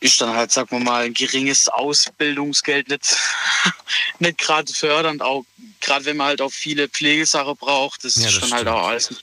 ist 0.00 0.20
dann 0.20 0.34
halt, 0.34 0.52
sagen 0.52 0.70
wir 0.70 0.80
mal, 0.80 1.04
ein 1.04 1.14
geringes 1.14 1.68
Ausbildungsgeld 1.68 2.88
nicht, 2.88 3.16
nicht 4.18 4.38
gerade 4.38 4.72
fördernd, 4.72 5.22
auch 5.22 5.44
gerade 5.80 6.04
wenn 6.04 6.16
man 6.16 6.28
halt 6.28 6.42
auch 6.42 6.52
viele 6.52 6.88
Pflegesachen 6.88 7.56
braucht, 7.56 8.04
das, 8.04 8.16
ja, 8.16 8.24
das 8.24 8.34
ist 8.34 8.42
dann 8.42 8.50
halt 8.52 8.60
stimmt. 8.62 8.74
halt 8.74 8.84
auch 8.84 8.88
alles 8.88 9.14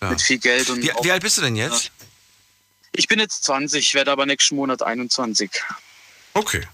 ja. 0.00 0.10
mit 0.10 0.22
viel 0.22 0.38
Geld. 0.38 0.70
Und 0.70 0.82
wie, 0.82 0.92
wie, 1.02 1.10
alt 1.10 1.22
bist 1.22 1.38
du 1.38 1.42
denn 1.42 1.56
jetzt? 1.56 1.90
Ich 2.92 3.08
bin 3.08 3.18
jetzt 3.18 3.44
20, 3.44 3.94
werde 3.94 4.10
aber 4.10 4.26
nächsten 4.26 4.56
Monat 4.56 4.82
21. 4.82 5.50
Okay. 6.34 6.66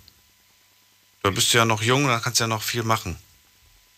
Da 1.22 1.30
bist 1.30 1.52
du 1.52 1.58
ja 1.58 1.64
noch 1.64 1.82
jung, 1.82 2.06
da 2.06 2.20
kannst 2.20 2.40
du 2.40 2.44
ja 2.44 2.48
noch 2.48 2.62
viel 2.62 2.82
machen. 2.82 3.18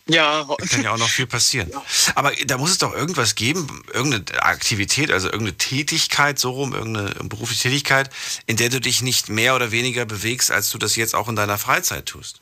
Ja. 0.09 0.43
Da 0.43 0.65
kann 0.65 0.83
ja 0.83 0.91
auch 0.91 0.97
noch 0.97 1.09
viel 1.09 1.27
passieren. 1.27 1.69
Ja. 1.71 1.83
Aber 2.15 2.33
da 2.45 2.57
muss 2.57 2.71
es 2.71 2.77
doch 2.79 2.93
irgendwas 2.93 3.35
geben, 3.35 3.83
irgendeine 3.93 4.41
Aktivität, 4.41 5.11
also 5.11 5.27
irgendeine 5.27 5.57
Tätigkeit, 5.57 6.39
so 6.39 6.51
rum, 6.51 6.73
irgendeine 6.73 7.11
berufliche 7.23 7.63
Tätigkeit, 7.63 8.09
in 8.47 8.57
der 8.57 8.69
du 8.69 8.81
dich 8.81 9.01
nicht 9.01 9.29
mehr 9.29 9.55
oder 9.55 9.71
weniger 9.71 10.05
bewegst, 10.05 10.51
als 10.51 10.71
du 10.71 10.77
das 10.77 10.95
jetzt 10.95 11.15
auch 11.15 11.27
in 11.27 11.35
deiner 11.35 11.57
Freizeit 11.57 12.07
tust. 12.07 12.41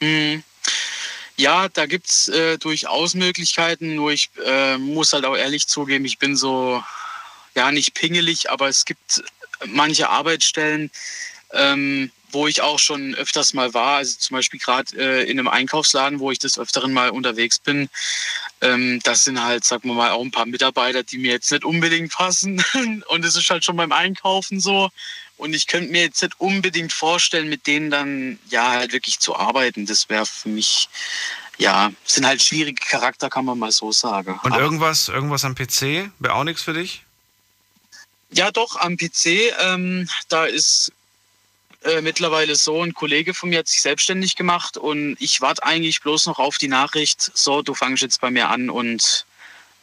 Mhm. 0.00 0.42
Ja, 1.36 1.68
da 1.68 1.86
gibt 1.86 2.10
es 2.10 2.28
äh, 2.28 2.58
durchaus 2.58 3.14
Möglichkeiten, 3.14 3.94
nur 3.94 4.10
ich 4.10 4.28
äh, 4.44 4.76
muss 4.76 5.12
halt 5.12 5.24
auch 5.24 5.36
ehrlich 5.36 5.68
zugeben, 5.68 6.04
ich 6.04 6.18
bin 6.18 6.36
so, 6.36 6.82
ja, 7.54 7.70
nicht 7.70 7.94
pingelig, 7.94 8.50
aber 8.50 8.68
es 8.68 8.84
gibt 8.84 9.22
manche 9.64 10.08
Arbeitsstellen, 10.08 10.90
ähm, 11.52 12.10
wo 12.30 12.46
ich 12.46 12.60
auch 12.60 12.78
schon 12.78 13.14
öfters 13.14 13.54
mal 13.54 13.74
war, 13.74 13.98
also 13.98 14.16
zum 14.18 14.36
Beispiel 14.36 14.60
gerade 14.60 14.96
äh, 14.96 15.30
in 15.30 15.38
einem 15.38 15.48
Einkaufsladen, 15.48 16.20
wo 16.20 16.30
ich 16.30 16.38
des 16.38 16.58
Öfteren 16.58 16.92
mal 16.92 17.10
unterwegs 17.10 17.58
bin. 17.58 17.88
Ähm, 18.60 19.00
das 19.04 19.24
sind 19.24 19.42
halt, 19.42 19.64
sagen 19.64 19.88
wir 19.88 19.94
mal, 19.94 20.10
auch 20.10 20.22
ein 20.22 20.30
paar 20.30 20.46
Mitarbeiter, 20.46 21.02
die 21.02 21.18
mir 21.18 21.32
jetzt 21.32 21.50
nicht 21.50 21.64
unbedingt 21.64 22.12
passen. 22.12 22.62
Und 23.08 23.24
es 23.24 23.36
ist 23.36 23.48
halt 23.50 23.64
schon 23.64 23.76
beim 23.76 23.92
Einkaufen 23.92 24.60
so. 24.60 24.90
Und 25.36 25.54
ich 25.54 25.68
könnte 25.68 25.92
mir 25.92 26.02
jetzt 26.02 26.22
nicht 26.22 26.40
unbedingt 26.40 26.92
vorstellen, 26.92 27.48
mit 27.48 27.66
denen 27.66 27.90
dann 27.90 28.38
ja 28.50 28.70
halt 28.70 28.92
wirklich 28.92 29.20
zu 29.20 29.36
arbeiten. 29.36 29.86
Das 29.86 30.08
wäre 30.08 30.26
für 30.26 30.48
mich 30.48 30.88
ja, 31.58 31.92
sind 32.04 32.24
halt 32.24 32.40
schwierige 32.40 32.80
Charakter, 32.80 33.28
kann 33.28 33.44
man 33.44 33.58
mal 33.58 33.72
so 33.72 33.90
sagen. 33.90 34.38
Und 34.44 34.54
irgendwas, 34.54 35.08
irgendwas 35.08 35.44
am 35.44 35.56
PC 35.56 36.10
wäre 36.20 36.34
auch 36.34 36.44
nichts 36.44 36.62
für 36.62 36.72
dich? 36.72 37.02
Ja, 38.30 38.50
doch, 38.50 38.76
am 38.76 38.96
PC, 38.96 39.52
ähm, 39.60 40.08
da 40.28 40.44
ist 40.44 40.92
äh, 41.84 42.00
mittlerweile 42.00 42.56
so, 42.56 42.82
ein 42.82 42.94
Kollege 42.94 43.34
von 43.34 43.50
mir 43.50 43.60
hat 43.60 43.68
sich 43.68 43.82
selbstständig 43.82 44.36
gemacht 44.36 44.76
und 44.76 45.16
ich 45.20 45.40
warte 45.40 45.62
eigentlich 45.64 46.00
bloß 46.00 46.26
noch 46.26 46.38
auf 46.38 46.58
die 46.58 46.68
Nachricht, 46.68 47.30
so, 47.34 47.62
du 47.62 47.74
fangst 47.74 48.02
jetzt 48.02 48.20
bei 48.20 48.30
mir 48.30 48.48
an 48.48 48.70
und 48.70 49.26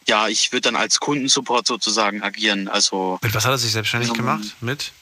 ja, 0.06 0.28
ich 0.28 0.52
würde 0.52 0.62
dann 0.62 0.76
als 0.76 1.00
Kundensupport 1.00 1.66
sozusagen 1.66 2.22
agieren. 2.22 2.68
Also 2.68 3.18
Mit 3.22 3.34
was 3.34 3.44
hat 3.44 3.52
er 3.52 3.58
sich 3.58 3.72
selbstständig 3.72 4.10
ähm, 4.10 4.16
gemacht? 4.16 4.56
Mit? 4.60 4.92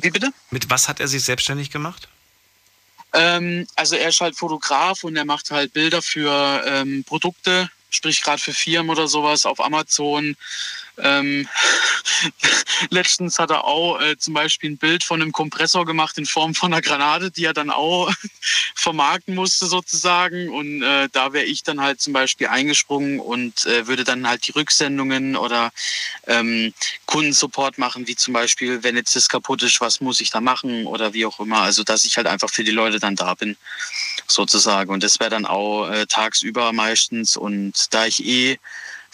Wie 0.00 0.10
bitte? 0.10 0.30
Mit 0.50 0.68
was 0.70 0.88
hat 0.88 1.00
er 1.00 1.08
sich 1.08 1.22
selbstständig 1.22 1.70
gemacht? 1.70 2.08
Ähm, 3.12 3.66
also 3.76 3.96
er 3.96 4.08
ist 4.08 4.20
halt 4.20 4.36
Fotograf 4.36 5.04
und 5.04 5.16
er 5.16 5.24
macht 5.24 5.50
halt 5.50 5.72
Bilder 5.72 6.02
für 6.02 6.62
ähm, 6.66 7.04
Produkte, 7.04 7.70
sprich 7.90 8.22
gerade 8.22 8.42
für 8.42 8.52
Firmen 8.52 8.90
oder 8.90 9.08
sowas 9.08 9.46
auf 9.46 9.64
Amazon. 9.64 10.36
Ähm, 10.98 11.48
letztens 12.90 13.38
hat 13.38 13.50
er 13.50 13.64
auch 13.64 14.00
äh, 14.00 14.16
zum 14.16 14.34
Beispiel 14.34 14.70
ein 14.70 14.78
Bild 14.78 15.04
von 15.04 15.20
einem 15.20 15.32
Kompressor 15.32 15.84
gemacht 15.84 16.18
in 16.18 16.26
Form 16.26 16.54
von 16.54 16.72
einer 16.72 16.82
Granate, 16.82 17.30
die 17.30 17.44
er 17.44 17.52
dann 17.52 17.70
auch 17.70 18.12
vermarkten 18.74 19.34
musste 19.34 19.66
sozusagen. 19.66 20.48
Und 20.50 20.82
äh, 20.82 21.08
da 21.12 21.32
wäre 21.32 21.44
ich 21.44 21.62
dann 21.62 21.80
halt 21.80 22.00
zum 22.00 22.12
Beispiel 22.12 22.48
eingesprungen 22.48 23.20
und 23.20 23.66
äh, 23.66 23.86
würde 23.86 24.04
dann 24.04 24.26
halt 24.28 24.46
die 24.46 24.52
Rücksendungen 24.52 25.36
oder 25.36 25.72
ähm, 26.26 26.72
Kundensupport 27.06 27.78
machen, 27.78 28.06
wie 28.06 28.16
zum 28.16 28.34
Beispiel, 28.34 28.82
wenn 28.82 28.96
jetzt 28.96 29.16
das 29.16 29.28
kaputt 29.28 29.62
ist, 29.62 29.80
was 29.80 30.00
muss 30.00 30.20
ich 30.20 30.30
da 30.30 30.40
machen 30.40 30.86
oder 30.86 31.12
wie 31.12 31.26
auch 31.26 31.40
immer. 31.40 31.60
Also 31.62 31.82
dass 31.82 32.04
ich 32.04 32.16
halt 32.16 32.26
einfach 32.26 32.50
für 32.50 32.64
die 32.64 32.70
Leute 32.70 32.98
dann 32.98 33.16
da 33.16 33.34
bin 33.34 33.56
sozusagen. 34.26 34.90
Und 34.90 35.02
das 35.02 35.20
wäre 35.20 35.30
dann 35.30 35.46
auch 35.46 35.88
äh, 35.88 36.06
tagsüber 36.06 36.72
meistens. 36.72 37.36
Und 37.36 37.94
da 37.94 38.06
ich 38.06 38.24
eh 38.24 38.58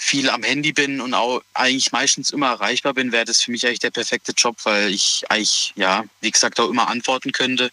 viel 0.04 0.28
am 0.30 0.42
Handy 0.42 0.72
bin 0.72 1.00
und 1.00 1.14
auch 1.14 1.42
eigentlich 1.54 1.92
meistens 1.92 2.30
immer 2.30 2.48
erreichbar 2.48 2.92
bin, 2.92 3.12
wäre 3.12 3.24
das 3.24 3.40
für 3.40 3.52
mich 3.52 3.64
eigentlich 3.64 3.78
der 3.78 3.92
perfekte 3.92 4.32
Job, 4.32 4.56
weil 4.64 4.92
ich 4.92 5.22
eigentlich, 5.28 5.72
ja, 5.76 6.04
wie 6.20 6.30
gesagt, 6.32 6.58
auch 6.58 6.68
immer 6.68 6.88
antworten 6.88 7.30
könnte. 7.30 7.70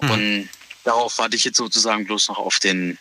Mhm. 0.00 0.10
Und 0.10 0.48
darauf 0.84 1.18
warte 1.18 1.36
ich 1.36 1.44
jetzt 1.44 1.58
sozusagen 1.58 2.06
bloß 2.06 2.28
noch 2.28 2.38
auf 2.38 2.60
den, 2.60 2.98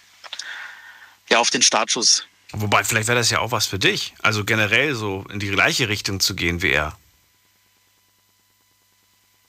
ja, 1.29 1.39
auf 1.39 1.51
den 1.51 1.61
Startschuss. 1.61 2.25
Wobei, 2.51 2.83
vielleicht 2.83 3.07
wäre 3.07 3.17
das 3.17 3.29
ja 3.29 3.39
auch 3.39 3.51
was 3.51 3.65
für 3.65 3.79
dich. 3.79 4.13
Also 4.21 4.43
generell 4.43 4.93
so 4.93 5.25
in 5.31 5.39
die 5.39 5.49
gleiche 5.49 5.87
Richtung 5.87 6.19
zu 6.19 6.35
gehen 6.35 6.61
wie 6.61 6.71
er. 6.71 6.97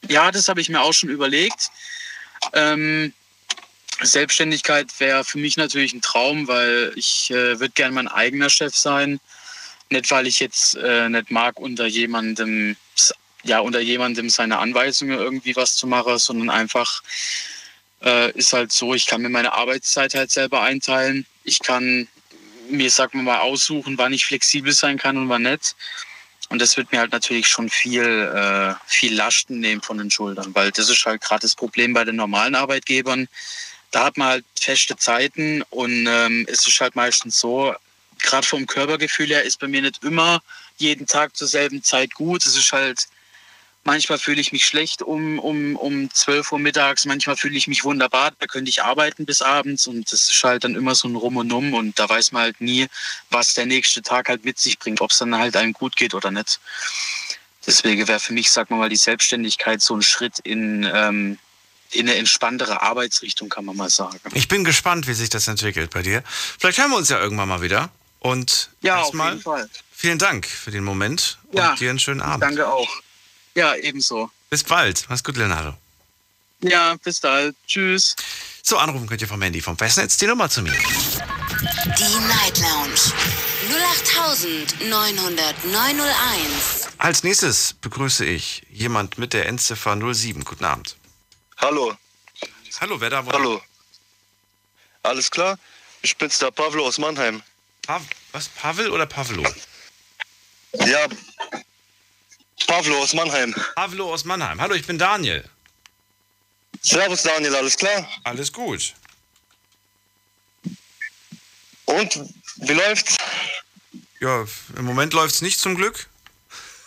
Ja, 0.08 0.30
das 0.30 0.48
habe 0.48 0.60
ich 0.60 0.68
mir 0.68 0.80
auch 0.80 0.92
schon 0.92 1.10
überlegt. 1.10 1.68
Ähm, 2.52 3.12
Selbstständigkeit 4.00 4.88
wäre 4.98 5.24
für 5.24 5.38
mich 5.38 5.56
natürlich 5.56 5.92
ein 5.92 6.02
Traum, 6.02 6.48
weil 6.48 6.92
ich 6.96 7.30
äh, 7.30 7.58
würde 7.60 7.70
gerne 7.70 7.94
mein 7.94 8.08
eigener 8.08 8.50
Chef 8.50 8.74
sein. 8.74 9.20
Nicht, 9.90 10.10
weil 10.10 10.26
ich 10.26 10.40
jetzt 10.40 10.76
äh, 10.76 11.08
nicht 11.08 11.30
mag, 11.30 11.58
unter 11.60 11.86
jemandem, 11.86 12.76
ja, 13.44 13.60
unter 13.60 13.80
jemandem 13.80 14.30
seine 14.30 14.58
Anweisungen 14.58 15.18
irgendwie 15.18 15.54
was 15.56 15.76
zu 15.76 15.86
machen, 15.86 16.18
sondern 16.18 16.50
einfach 16.50 17.02
äh, 18.02 18.32
ist 18.32 18.52
halt 18.52 18.72
so, 18.72 18.94
ich 18.94 19.06
kann 19.06 19.22
mir 19.22 19.28
meine 19.28 19.52
Arbeitszeit 19.52 20.14
halt 20.14 20.30
selber 20.30 20.62
einteilen. 20.62 21.26
Ich 21.44 21.60
kann 21.60 22.08
mir, 22.68 22.90
sagen 22.90 23.18
wir 23.18 23.22
mal, 23.22 23.40
aussuchen, 23.40 23.98
wann 23.98 24.12
ich 24.12 24.26
flexibel 24.26 24.72
sein 24.72 24.98
kann 24.98 25.16
und 25.16 25.28
wann 25.28 25.42
nicht. 25.42 25.76
Und 26.50 26.60
das 26.60 26.76
wird 26.76 26.92
mir 26.92 26.98
halt 26.98 27.12
natürlich 27.12 27.48
schon 27.48 27.70
viel, 27.70 28.02
äh, 28.04 28.74
viel 28.86 29.14
Lasten 29.14 29.60
nehmen 29.60 29.82
von 29.82 29.98
den 29.98 30.10
Schultern, 30.10 30.54
weil 30.54 30.70
das 30.70 30.90
ist 30.90 31.04
halt 31.06 31.22
gerade 31.22 31.40
das 31.42 31.54
Problem 31.54 31.94
bei 31.94 32.04
den 32.04 32.16
normalen 32.16 32.54
Arbeitgebern. 32.54 33.28
Da 33.94 34.06
hat 34.06 34.16
man 34.16 34.28
halt 34.28 34.44
feste 34.60 34.96
Zeiten 34.96 35.62
und 35.70 36.08
ähm, 36.08 36.46
es 36.50 36.66
ist 36.66 36.80
halt 36.80 36.96
meistens 36.96 37.38
so, 37.38 37.72
gerade 38.18 38.44
vom 38.44 38.66
Körpergefühl 38.66 39.28
her 39.28 39.44
ist 39.44 39.60
bei 39.60 39.68
mir 39.68 39.82
nicht 39.82 40.02
immer 40.02 40.42
jeden 40.78 41.06
Tag 41.06 41.36
zur 41.36 41.46
selben 41.46 41.80
Zeit 41.84 42.12
gut. 42.14 42.44
Es 42.44 42.56
ist 42.56 42.72
halt, 42.72 43.06
manchmal 43.84 44.18
fühle 44.18 44.40
ich 44.40 44.50
mich 44.50 44.64
schlecht 44.64 45.00
um, 45.00 45.38
um, 45.38 45.76
um 45.76 46.10
12 46.12 46.50
Uhr 46.50 46.58
mittags, 46.58 47.04
manchmal 47.04 47.36
fühle 47.36 47.56
ich 47.56 47.68
mich 47.68 47.84
wunderbar, 47.84 48.32
da 48.40 48.46
könnte 48.46 48.68
ich 48.68 48.82
arbeiten 48.82 49.26
bis 49.26 49.42
abends 49.42 49.86
und 49.86 50.10
das 50.10 50.28
ist 50.28 50.42
halt 50.42 50.64
dann 50.64 50.74
immer 50.74 50.96
so 50.96 51.06
ein 51.06 51.14
Rum 51.14 51.36
und 51.36 51.52
Um 51.52 51.72
und 51.74 51.96
da 51.96 52.08
weiß 52.08 52.32
man 52.32 52.42
halt 52.42 52.60
nie, 52.60 52.88
was 53.30 53.54
der 53.54 53.66
nächste 53.66 54.02
Tag 54.02 54.28
halt 54.28 54.44
mit 54.44 54.58
sich 54.58 54.80
bringt, 54.80 55.02
ob 55.02 55.12
es 55.12 55.18
dann 55.18 55.38
halt 55.38 55.56
einem 55.56 55.72
gut 55.72 55.94
geht 55.94 56.14
oder 56.14 56.32
nicht. 56.32 56.58
Deswegen 57.64 58.08
wäre 58.08 58.18
für 58.18 58.32
mich, 58.32 58.54
wir 58.54 58.66
mal, 58.70 58.88
die 58.88 58.96
Selbstständigkeit 58.96 59.80
so 59.80 59.94
ein 59.94 60.02
Schritt 60.02 60.40
in, 60.40 60.90
ähm, 60.92 61.38
in 61.94 62.08
eine 62.08 62.18
entspanntere 62.18 62.82
Arbeitsrichtung, 62.82 63.48
kann 63.48 63.64
man 63.64 63.76
mal 63.76 63.90
sagen. 63.90 64.18
Ich 64.34 64.48
bin 64.48 64.64
gespannt, 64.64 65.06
wie 65.06 65.14
sich 65.14 65.28
das 65.30 65.48
entwickelt 65.48 65.90
bei 65.90 66.02
dir. 66.02 66.22
Vielleicht 66.58 66.78
hören 66.78 66.90
wir 66.90 66.96
uns 66.96 67.08
ja 67.08 67.18
irgendwann 67.20 67.48
mal 67.48 67.62
wieder. 67.62 67.90
Und 68.20 68.70
Ja, 68.80 68.96
auf 68.96 69.04
erstmal 69.06 69.30
jeden 69.32 69.42
Fall. 69.42 69.68
vielen 69.92 70.18
Dank 70.18 70.46
für 70.46 70.70
den 70.70 70.82
Moment 70.84 71.38
und 71.48 71.58
Ja, 71.58 71.74
dir 71.74 71.90
einen 71.90 71.98
schönen 71.98 72.20
Abend. 72.22 72.42
Danke 72.42 72.66
auch. 72.66 72.88
Ja, 73.54 73.74
ebenso. 73.76 74.30
Bis 74.50 74.64
bald. 74.64 75.04
Mach's 75.08 75.22
gut, 75.22 75.36
Leonardo. 75.36 75.76
Ja, 76.62 76.96
bis 77.04 77.20
bald. 77.20 77.54
Tschüss. 77.66 78.16
So, 78.62 78.78
anrufen 78.78 79.06
könnt 79.06 79.20
ihr 79.20 79.28
vom 79.28 79.42
Handy 79.42 79.60
vom 79.60 79.76
Festnetz 79.76 80.16
die 80.16 80.26
Nummer 80.26 80.48
zu 80.48 80.62
mir. 80.62 80.72
Die 80.72 82.18
Night 82.26 82.58
Lounge 82.58 83.12
0890901. 85.64 86.88
Als 86.98 87.22
nächstes 87.22 87.74
begrüße 87.80 88.24
ich 88.24 88.62
jemand 88.70 89.18
mit 89.18 89.32
der 89.32 89.46
Endziffer 89.46 89.96
07. 90.14 90.44
Guten 90.44 90.64
Abend. 90.64 90.96
Hallo. 91.64 91.96
Hallo, 92.78 93.00
wer 93.00 93.08
da? 93.08 93.24
Wo 93.24 93.32
Hallo. 93.32 93.62
Alles 95.02 95.30
klar? 95.30 95.58
Ich 96.02 96.14
bin's 96.14 96.36
der 96.36 96.50
Pavlo 96.50 96.86
aus 96.86 96.98
Mannheim. 96.98 97.42
Pa 97.80 98.02
was, 98.32 98.50
Pavel 98.50 98.90
oder 98.90 99.06
Pavlo? 99.06 99.42
Ja, 100.74 101.06
Pavlo 102.66 103.02
aus 103.02 103.14
Mannheim. 103.14 103.54
Pavlo 103.76 104.12
aus 104.12 104.26
Mannheim. 104.26 104.60
Hallo, 104.60 104.74
ich 104.74 104.86
bin 104.86 104.98
Daniel. 104.98 105.42
Servus 106.82 107.22
Daniel, 107.22 107.56
alles 107.56 107.78
klar? 107.78 108.06
Alles 108.24 108.52
gut. 108.52 108.92
Und 111.86 112.20
wie 112.56 112.74
läuft's? 112.74 113.16
Ja, 114.20 114.44
im 114.76 114.84
Moment 114.84 115.14
läuft's 115.14 115.40
nicht 115.40 115.58
zum 115.58 115.76
Glück. 115.76 116.10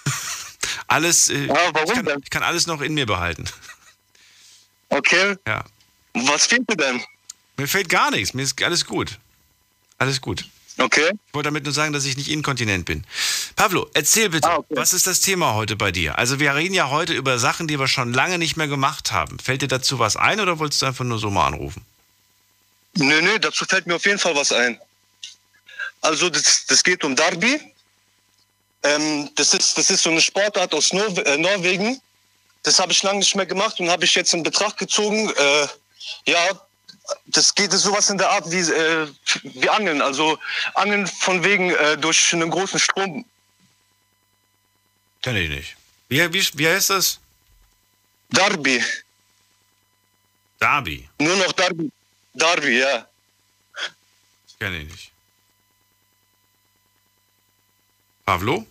alles, 0.88 1.30
äh, 1.30 1.47
warum 1.49 1.89
ich, 1.89 2.05
kann, 2.05 2.21
ich 2.23 2.30
kann 2.30 2.43
alles 2.43 2.67
noch 2.67 2.82
in 2.82 2.93
mir 2.93 3.07
behalten. 3.07 3.49
Okay. 4.89 5.35
Ja. 5.47 5.63
Was 6.13 6.47
fehlt 6.47 6.69
dir 6.69 6.77
denn? 6.77 7.03
Mir 7.57 7.67
fehlt 7.67 7.89
gar 7.89 8.11
nichts. 8.11 8.33
Mir 8.33 8.43
ist 8.43 8.61
alles 8.63 8.85
gut. 8.85 9.17
Alles 9.97 10.21
gut. 10.21 10.45
Okay. 10.77 11.09
Ich 11.27 11.33
wollte 11.33 11.47
damit 11.47 11.63
nur 11.63 11.73
sagen, 11.73 11.91
dass 11.91 12.05
ich 12.05 12.17
nicht 12.17 12.29
inkontinent 12.29 12.85
bin. 12.85 13.03
Pablo, 13.55 13.89
erzähl 13.95 14.29
bitte, 14.29 14.47
was 14.69 14.93
ist 14.93 15.07
das 15.07 15.21
Thema 15.21 15.55
heute 15.55 15.75
bei 15.75 15.91
dir? 15.91 16.19
Also 16.19 16.39
wir 16.39 16.53
reden 16.53 16.75
ja 16.75 16.91
heute 16.91 17.13
über 17.13 17.39
Sachen, 17.39 17.67
die 17.67 17.79
wir 17.79 17.88
schon 17.88 18.13
lange 18.13 18.38
nicht 18.38 18.57
mehr 18.57 18.67
gemacht 18.67 19.11
haben. 19.11 19.39
Fällt 19.39 19.63
dir 19.63 19.67
dazu 19.67 19.97
was 19.97 20.15
ein 20.17 20.39
oder 20.39 20.59
wolltest 20.59 20.83
du 20.83 20.85
einfach 20.85 21.03
nur 21.03 21.17
so 21.17 21.31
mal 21.31 21.47
anrufen? 21.47 21.83
Nö, 22.95 23.21
nö, 23.21 23.39
dazu 23.39 23.65
fällt 23.65 23.88
mir 23.88 23.95
auf 23.95 24.05
jeden 24.05 24.19
Fall 24.19 24.35
was 24.35 24.51
ein. 24.51 24.79
Also 26.01 26.29
das, 26.29 26.65
das 26.67 26.83
geht 26.83 27.03
um 27.03 27.15
Derby. 27.15 27.59
Ähm, 28.83 29.29
das, 29.35 29.53
ist, 29.53 29.77
das 29.77 29.89
ist 29.89 30.03
so 30.03 30.11
eine 30.11 30.21
Sportart 30.21 30.73
aus 30.73 30.93
Nor 30.93 31.07
äh, 31.25 31.38
Norwegen. 31.38 31.99
Das 32.64 32.80
habe 32.80 32.91
ich 32.91 33.03
lange 33.03 33.20
nicht 33.20 33.36
mehr 33.36 33.45
gemacht 33.45 33.80
und 33.80 33.89
habe 33.89 34.05
ich 34.05 34.16
jetzt 34.16 34.34
in 34.34 34.43
Betracht 34.43 34.78
gezogen. 34.78 35.30
Äh, 35.30 35.68
ja, 36.26 36.49
das 37.28 37.55
geht 37.55 37.72
sowas 37.72 38.10
in 38.10 38.18
der 38.18 38.30
Art 38.30 38.49
wie, 38.51 38.60
äh, 38.60 39.08
wie 39.43 39.70
Angeln. 39.70 40.01
Also 40.01 40.38
Angeln 40.74 41.08
von 41.08 41.43
wegen 41.43 41.72
äh, 41.72 41.97
durch 41.97 42.34
einen 42.34 42.49
großen 42.49 42.80
Strom. 42.80 43.26
Kenn 45.22 45.36
ich 45.36 45.49
nicht. 45.49 45.76
Wie, 46.10 46.34
wie, 46.34 46.47
wie 46.53 46.68
heißt 46.68 46.89
das? 46.91 47.20
Derby. 48.30 48.84
Derby. 50.60 51.08
Nur 51.20 51.36
noch 51.38 51.51
Derby. 51.53 51.91
Derby, 52.34 52.80
ja. 52.80 53.08
Kenn 54.60 54.74
ich 54.74 54.91
nicht. 54.91 55.12
Pavlo? 58.26 58.66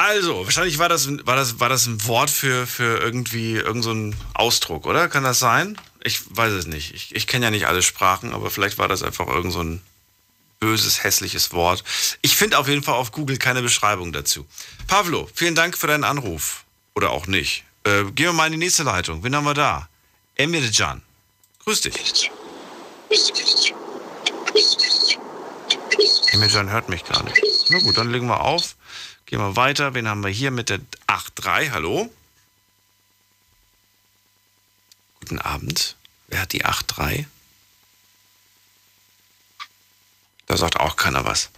Also, 0.00 0.46
wahrscheinlich 0.46 0.78
war 0.78 0.88
das, 0.88 1.08
war 1.26 1.36
das, 1.36 1.60
war 1.60 1.68
das 1.68 1.84
ein 1.84 2.06
Wort 2.06 2.30
für, 2.30 2.66
für 2.66 2.98
irgendwie 3.00 3.56
irgendeinen 3.56 4.12
so 4.12 4.18
Ausdruck, 4.32 4.86
oder? 4.86 5.08
Kann 5.08 5.24
das 5.24 5.40
sein? 5.40 5.78
Ich 6.02 6.22
weiß 6.34 6.54
es 6.54 6.66
nicht. 6.66 6.94
Ich, 6.94 7.14
ich 7.14 7.26
kenne 7.26 7.44
ja 7.44 7.50
nicht 7.50 7.66
alle 7.66 7.82
Sprachen, 7.82 8.32
aber 8.32 8.50
vielleicht 8.50 8.78
war 8.78 8.88
das 8.88 9.02
einfach 9.02 9.28
irgend 9.28 9.52
so 9.52 9.62
böses, 10.58 11.04
hässliches 11.04 11.52
Wort. 11.52 11.84
Ich 12.22 12.34
finde 12.34 12.58
auf 12.58 12.66
jeden 12.66 12.82
Fall 12.82 12.94
auf 12.94 13.12
Google 13.12 13.36
keine 13.36 13.60
Beschreibung 13.60 14.10
dazu. 14.10 14.46
Pavlo, 14.86 15.28
vielen 15.34 15.54
Dank 15.54 15.76
für 15.76 15.86
deinen 15.86 16.04
Anruf. 16.04 16.64
Oder 16.94 17.10
auch 17.10 17.26
nicht. 17.26 17.64
Äh, 17.84 18.04
gehen 18.04 18.24
wir 18.24 18.32
mal 18.32 18.46
in 18.46 18.52
die 18.52 18.58
nächste 18.58 18.84
Leitung. 18.84 19.22
Wen 19.22 19.36
haben 19.36 19.44
wir 19.44 19.52
da? 19.52 19.86
Emirjan. 20.36 21.02
Grüß 21.64 21.82
dich. 21.82 22.30
Emirjan 26.32 26.70
hört 26.70 26.88
mich 26.88 27.04
gar 27.04 27.22
nicht. 27.22 27.36
Na 27.68 27.80
gut, 27.80 27.98
dann 27.98 28.10
legen 28.10 28.28
wir 28.28 28.40
auf. 28.40 28.76
Gehen 29.30 29.38
wir 29.38 29.54
weiter. 29.54 29.94
Wen 29.94 30.08
haben 30.08 30.24
wir 30.24 30.30
hier 30.30 30.50
mit 30.50 30.70
der 30.70 30.80
8.3? 31.06 31.70
Hallo? 31.70 32.12
Guten 35.20 35.38
Abend. 35.38 35.94
Wer 36.26 36.40
hat 36.40 36.52
die 36.52 36.64
8-3? 36.64 37.26
Da 40.46 40.56
sagt 40.56 40.80
auch 40.80 40.96
keiner 40.96 41.24
was. 41.24 41.50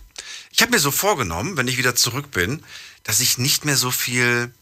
Ich 0.51 0.61
habe 0.61 0.73
mir 0.73 0.81
so 0.81 0.91
vorgenommen, 0.91 1.57
wenn 1.57 1.67
ich 1.67 1.79
wieder 1.79 1.97
zurück 1.97 2.31
bin, 2.31 2.63
dass 3.05 3.21
ich 3.21 3.39
nicht 3.39 3.65
mehr 3.65 3.79
so 3.79 3.91
viel, 3.91 4.53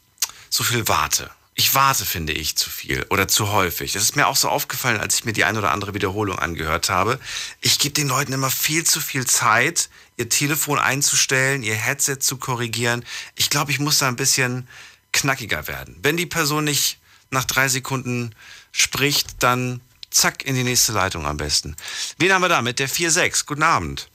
so 0.48 0.62
viel 0.62 0.86
warte. 0.86 1.32
Ich 1.56 1.74
warte, 1.74 2.06
finde 2.06 2.32
ich, 2.32 2.54
zu 2.56 2.70
viel 2.70 3.04
oder 3.10 3.26
zu 3.26 3.50
häufig. 3.50 3.90
Das 3.92 4.04
ist 4.04 4.14
mir 4.14 4.28
auch 4.28 4.36
so 4.36 4.48
aufgefallen, 4.48 5.00
als 5.00 5.16
ich 5.16 5.24
mir 5.24 5.32
die 5.32 5.44
ein 5.44 5.58
oder 5.58 5.72
andere 5.72 5.94
Wiederholung 5.94 6.38
angehört 6.38 6.90
habe. 6.90 7.18
Ich 7.60 7.80
gebe 7.80 7.92
den 7.92 8.06
Leuten 8.06 8.32
immer 8.32 8.52
viel 8.52 8.84
zu 8.84 9.00
viel 9.00 9.26
Zeit, 9.26 9.90
ihr 10.20 10.28
Telefon 10.28 10.78
einzustellen, 10.78 11.62
ihr 11.62 11.74
Headset 11.74 12.18
zu 12.20 12.36
korrigieren. 12.36 13.04
Ich 13.34 13.50
glaube, 13.50 13.72
ich 13.72 13.80
muss 13.80 13.98
da 13.98 14.08
ein 14.08 14.16
bisschen 14.16 14.68
knackiger 15.12 15.66
werden. 15.66 15.98
Wenn 16.02 16.16
die 16.16 16.26
Person 16.26 16.64
nicht 16.64 16.98
nach 17.30 17.44
drei 17.44 17.68
Sekunden 17.68 18.34
spricht, 18.70 19.42
dann 19.42 19.80
zack 20.10 20.44
in 20.44 20.54
die 20.54 20.62
nächste 20.62 20.92
Leitung 20.92 21.26
am 21.26 21.38
besten. 21.38 21.74
Wen 22.18 22.32
haben 22.32 22.42
wir 22.42 22.48
da 22.48 22.62
mit 22.62 22.78
der 22.78 22.88
4-6? 22.88 23.46
Guten 23.46 23.62
Abend. 23.62 24.08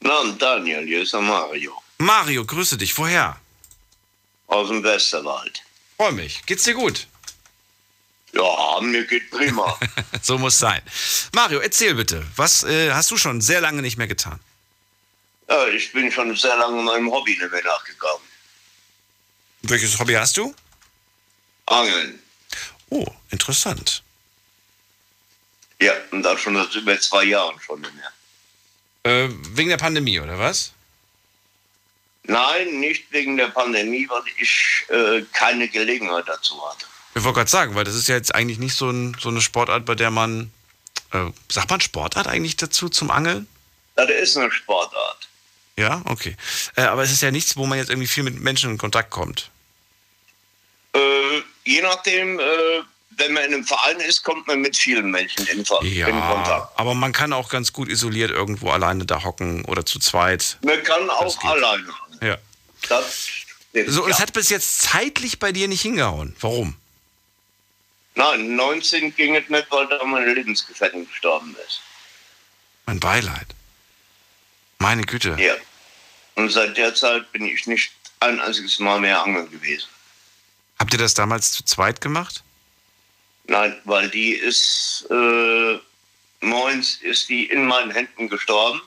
Na, 0.00 0.22
Daniel, 0.38 0.84
hier 0.86 1.02
ist 1.02 1.12
der 1.12 1.20
Mario. 1.20 1.80
Mario, 1.98 2.44
grüße 2.44 2.76
dich. 2.76 2.96
Woher? 2.98 3.38
Aus 4.48 4.68
dem 4.68 4.82
Westerwald. 4.82 5.62
Freue 5.96 6.12
mich. 6.12 6.44
Geht's 6.44 6.64
dir 6.64 6.74
gut? 6.74 7.06
Ja, 8.32 8.80
mir 8.80 9.04
geht 9.04 9.30
prima. 9.30 9.78
so 10.22 10.38
muss 10.38 10.58
sein. 10.58 10.80
Mario, 11.34 11.60
erzähl 11.60 11.94
bitte. 11.94 12.26
Was 12.36 12.64
äh, 12.64 12.90
hast 12.92 13.10
du 13.10 13.16
schon 13.16 13.40
sehr 13.40 13.60
lange 13.60 13.82
nicht 13.82 13.98
mehr 13.98 14.06
getan? 14.06 14.40
Ja, 15.48 15.68
ich 15.68 15.92
bin 15.92 16.10
schon 16.10 16.34
sehr 16.34 16.56
lange 16.56 16.82
meinem 16.82 17.10
Hobby 17.10 17.32
nicht 17.32 17.52
mehr 17.52 17.62
nachgegangen. 17.62 18.22
Welches 19.62 19.98
Hobby 19.98 20.14
hast 20.14 20.36
du? 20.36 20.54
Angeln. 21.66 22.18
Oh, 22.88 23.06
interessant. 23.30 24.02
Ja, 25.80 25.92
und 26.10 26.22
das 26.22 26.40
schon 26.40 26.54
seit 26.56 26.74
über 26.74 26.98
zwei 27.00 27.24
Jahren 27.24 27.58
schon 27.60 27.80
nicht 27.80 27.92
mehr. 27.94 28.12
Äh, 29.04 29.28
wegen 29.54 29.68
der 29.68 29.76
Pandemie, 29.76 30.20
oder 30.20 30.38
was? 30.38 30.72
Nein, 32.24 32.80
nicht 32.80 33.10
wegen 33.10 33.36
der 33.36 33.48
Pandemie, 33.48 34.08
weil 34.08 34.22
ich 34.38 34.84
äh, 34.88 35.22
keine 35.32 35.68
Gelegenheit 35.68 36.28
dazu 36.28 36.62
hatte. 36.68 36.86
Ich 37.14 37.22
wollte 37.24 37.38
gerade 37.38 37.50
sagen, 37.50 37.74
weil 37.74 37.84
das 37.84 37.94
ist 37.94 38.08
ja 38.08 38.16
jetzt 38.16 38.34
eigentlich 38.34 38.58
nicht 38.58 38.74
so, 38.74 38.88
ein, 38.90 39.16
so 39.20 39.28
eine 39.28 39.40
Sportart, 39.40 39.84
bei 39.84 39.94
der 39.94 40.10
man. 40.10 40.52
Äh, 41.12 41.30
sagt 41.50 41.70
man 41.70 41.80
Sportart 41.80 42.26
eigentlich 42.26 42.56
dazu 42.56 42.88
zum 42.88 43.10
Angeln? 43.10 43.46
Das 43.96 44.08
ist 44.08 44.36
eine 44.36 44.50
Sportart. 44.50 45.28
Ja, 45.76 46.02
okay. 46.06 46.36
Äh, 46.76 46.82
aber 46.82 47.02
es 47.02 47.12
ist 47.12 47.22
ja 47.22 47.30
nichts, 47.30 47.56
wo 47.56 47.66
man 47.66 47.78
jetzt 47.78 47.90
irgendwie 47.90 48.08
viel 48.08 48.22
mit 48.22 48.40
Menschen 48.40 48.70
in 48.70 48.78
Kontakt 48.78 49.10
kommt. 49.10 49.50
Äh, 50.94 50.98
je 51.64 51.82
nachdem, 51.82 52.38
äh, 52.38 52.42
wenn 53.10 53.32
man 53.32 53.44
in 53.44 53.54
einem 53.54 53.64
Verein 53.64 54.00
ist, 54.00 54.22
kommt 54.22 54.46
man 54.46 54.60
mit 54.60 54.76
vielen 54.76 55.10
Menschen 55.10 55.46
in, 55.46 55.64
ja, 55.82 56.08
in 56.08 56.20
Kontakt. 56.20 56.78
aber 56.78 56.94
man 56.94 57.12
kann 57.12 57.32
auch 57.32 57.48
ganz 57.48 57.72
gut 57.72 57.88
isoliert 57.88 58.30
irgendwo 58.30 58.70
alleine 58.70 59.04
da 59.04 59.22
hocken 59.22 59.64
oder 59.66 59.84
zu 59.84 59.98
zweit. 59.98 60.58
Man 60.64 60.82
kann 60.82 61.08
auch 61.10 61.42
alleine. 61.44 61.88
Ja. 62.22 62.38
Das 62.88 63.28
so, 63.86 64.02
und 64.02 64.10
ja. 64.10 64.14
es 64.14 64.20
hat 64.20 64.32
bis 64.34 64.50
jetzt 64.50 64.82
zeitlich 64.82 65.38
bei 65.38 65.52
dir 65.52 65.66
nicht 65.66 65.80
hingehauen. 65.80 66.36
Warum? 66.40 66.76
Nein, 68.14 68.56
19 68.56 69.14
ging 69.16 69.36
es 69.36 69.48
nicht, 69.48 69.70
weil 69.70 69.86
da 69.86 70.04
meine 70.04 70.34
Lebensgefährtin 70.34 71.06
gestorben 71.06 71.56
ist. 71.66 71.80
Mein 72.86 73.00
Beileid. 73.00 73.46
Meine 74.78 75.02
Güte. 75.02 75.36
Ja. 75.38 75.54
Und 76.34 76.50
seit 76.50 76.76
der 76.76 76.94
Zeit 76.94 77.30
bin 77.32 77.44
ich 77.44 77.66
nicht 77.66 77.92
ein 78.20 78.40
einziges 78.40 78.78
Mal 78.78 79.00
mehr 79.00 79.22
angeln 79.22 79.50
gewesen. 79.50 79.88
Habt 80.78 80.92
ihr 80.92 80.98
das 80.98 81.14
damals 81.14 81.52
zu 81.52 81.64
zweit 81.64 82.00
gemacht? 82.00 82.42
Nein, 83.44 83.80
weil 83.84 84.08
die 84.10 84.32
ist, 84.32 85.06
äh, 85.10 85.78
moins 86.40 86.96
ist 87.02 87.28
die 87.28 87.46
in 87.46 87.66
meinen 87.66 87.90
Händen 87.90 88.28
gestorben. 88.28 88.80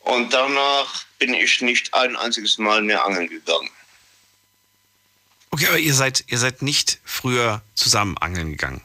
Und 0.00 0.32
danach 0.32 1.04
bin 1.18 1.34
ich 1.34 1.60
nicht 1.60 1.92
ein 1.94 2.16
einziges 2.16 2.58
Mal 2.58 2.82
mehr 2.82 3.04
angeln 3.04 3.28
gegangen. 3.28 3.70
Okay, 5.50 5.66
aber 5.66 5.78
ihr 5.78 5.94
seid, 5.94 6.24
ihr 6.28 6.38
seid 6.38 6.62
nicht 6.62 7.00
früher 7.04 7.62
zusammen 7.74 8.16
angeln 8.18 8.50
gegangen. 8.50 8.82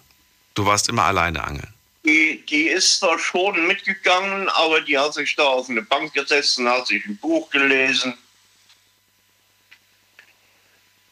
Du 0.56 0.66
warst 0.66 0.90
immer 0.90 1.04
alleine 1.04 1.44
angeln. 1.44 1.74
Die, 2.06 2.44
die 2.48 2.68
ist 2.68 3.00
zwar 3.00 3.18
schon 3.20 3.68
mitgegangen, 3.68 4.48
aber 4.50 4.82
die 4.82 4.98
hat 4.98 5.14
sich 5.14 5.36
da 5.36 5.44
auf 5.44 5.70
eine 5.70 5.82
Bank 5.82 6.14
gesetzt 6.14 6.60
und 6.60 6.70
hat 6.70 6.88
sich 6.88 7.06
ein 7.06 7.18
Buch 7.18 7.50
gelesen. 7.50 8.16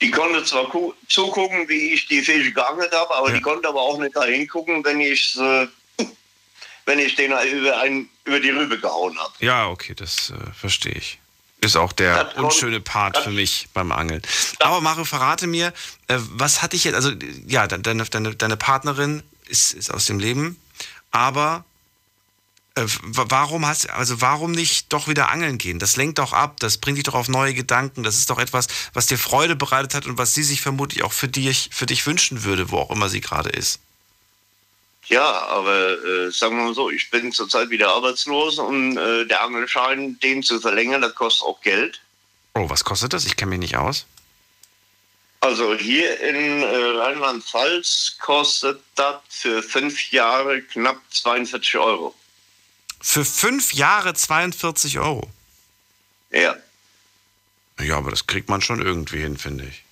Die 0.02 0.12
konnte 0.12 0.44
zwar 0.44 0.70
zugucken, 1.08 1.68
wie 1.70 1.94
ich 1.94 2.08
die 2.08 2.22
Fische 2.22 2.52
geangelt 2.52 2.92
habe, 2.94 3.16
aber 3.16 3.30
ja. 3.30 3.36
die 3.36 3.42
konnte 3.42 3.68
aber 3.68 3.82
auch 3.82 3.98
nicht 3.98 4.16
da 4.16 4.26
hingucken, 4.26 4.84
wenn 4.84 5.00
ich 5.00 5.38
äh, 5.40 5.68
wenn 6.86 7.00
ich 7.00 7.16
den 7.16 7.32
über, 7.32 7.80
ein, 7.80 8.10
über 8.26 8.40
die 8.40 8.50
Rübe 8.50 8.80
gehauen 8.80 9.18
habe. 9.18 9.34
Ja, 9.40 9.70
okay, 9.70 9.94
das 9.96 10.32
äh, 10.32 10.54
verstehe 10.54 10.94
ich. 10.94 11.20
Ist 11.64 11.78
auch 11.78 11.94
der 11.94 12.38
unschöne 12.38 12.80
Part 12.80 13.18
für 13.18 13.32
mich 13.32 13.68
beim 13.74 13.92
Angeln. 13.92 14.22
Aber 14.60 14.82
Mario, 14.82 15.06
verrate 15.06 15.48
mir, 15.48 15.74
äh, 16.08 16.18
was 16.20 16.62
hatte 16.62 16.76
ich 16.76 16.84
jetzt, 16.84 16.96
also 16.96 17.12
ja, 17.48 17.68
deine, 17.68 18.04
deine, 18.06 18.36
deine 18.36 18.58
Partnerin 18.58 19.24
ist, 19.48 19.74
ist 19.74 19.92
aus 19.94 20.06
dem 20.06 20.20
Leben, 20.20 20.60
aber 21.12 21.64
äh, 22.76 22.86
warum 23.06 23.66
hast 23.68 23.90
also 23.90 24.20
warum 24.20 24.52
nicht 24.52 24.92
doch 24.92 25.08
wieder 25.08 25.30
angeln 25.30 25.58
gehen? 25.58 25.80
Das 25.80 25.96
lenkt 25.96 26.18
doch 26.18 26.34
ab, 26.34 26.60
das 26.60 26.78
bringt 26.78 26.98
dich 26.98 27.04
doch 27.04 27.14
auf 27.14 27.28
neue 27.28 27.54
Gedanken, 27.54 28.04
das 28.04 28.18
ist 28.18 28.30
doch 28.30 28.40
etwas, 28.40 28.68
was 28.94 29.06
dir 29.06 29.18
Freude 29.18 29.56
bereitet 29.56 29.94
hat 29.94 30.06
und 30.06 30.18
was 30.18 30.34
sie 30.34 30.44
sich 30.44 30.62
vermutlich 30.62 31.04
auch 31.04 31.14
für 31.14 31.28
dich, 31.28 31.70
für 31.72 31.86
dich 31.86 32.06
wünschen 32.08 32.44
würde, 32.44 32.72
wo 32.72 32.80
auch 32.80 32.90
immer 32.90 33.10
sie 33.10 33.22
gerade 33.22 33.50
ist. 33.50 33.80
Ja, 35.08 35.24
aber 35.48 36.04
äh, 36.04 36.32
sagen 36.32 36.58
wir 36.58 36.64
mal 36.64 36.74
so, 36.74 36.90
ich 36.90 37.10
bin 37.10 37.32
zurzeit 37.32 37.70
wieder 37.70 37.90
arbeitslos 37.90 38.58
und 38.58 38.98
äh, 38.98 39.26
der 39.26 39.42
Angelschein, 39.42 40.18
den 40.20 40.44
zu 40.44 40.60
verlängern, 40.60 41.02
das 41.02 41.14
kostet 41.16 41.48
auch 41.48 41.62
Geld. 41.62 42.02
Oh, 42.56 42.70
was 42.70 42.84
kostet 42.84 43.14
das? 43.14 43.26
Ich 43.26 43.36
kenne 43.36 43.50
mich 43.50 43.60
nicht 43.60 43.78
aus. 43.78 44.06
Also 45.42 45.76
hier 45.76 46.22
in 46.22 46.64
äh, 46.64 46.76
Rheinland-Pfalz 47.02 48.16
kostet 48.22 48.82
das 48.96 49.18
für 49.28 49.62
fünf 49.62 50.12
Jahre 50.12 50.62
knapp 50.62 51.02
42 51.12 51.78
Euro. 51.78 52.16
Für 53.02 53.26
fünf 53.26 53.74
Jahre 53.74 54.14
42 54.14 55.00
Euro? 55.00 55.30
Ja. 56.32 56.56
Ja, 57.82 57.98
aber 57.98 58.12
das 58.12 58.26
kriegt 58.26 58.48
man 58.48 58.62
schon 58.62 58.82
irgendwie 58.82 59.20
hin, 59.20 59.38
finde 59.38 59.66
ich. 59.66 59.84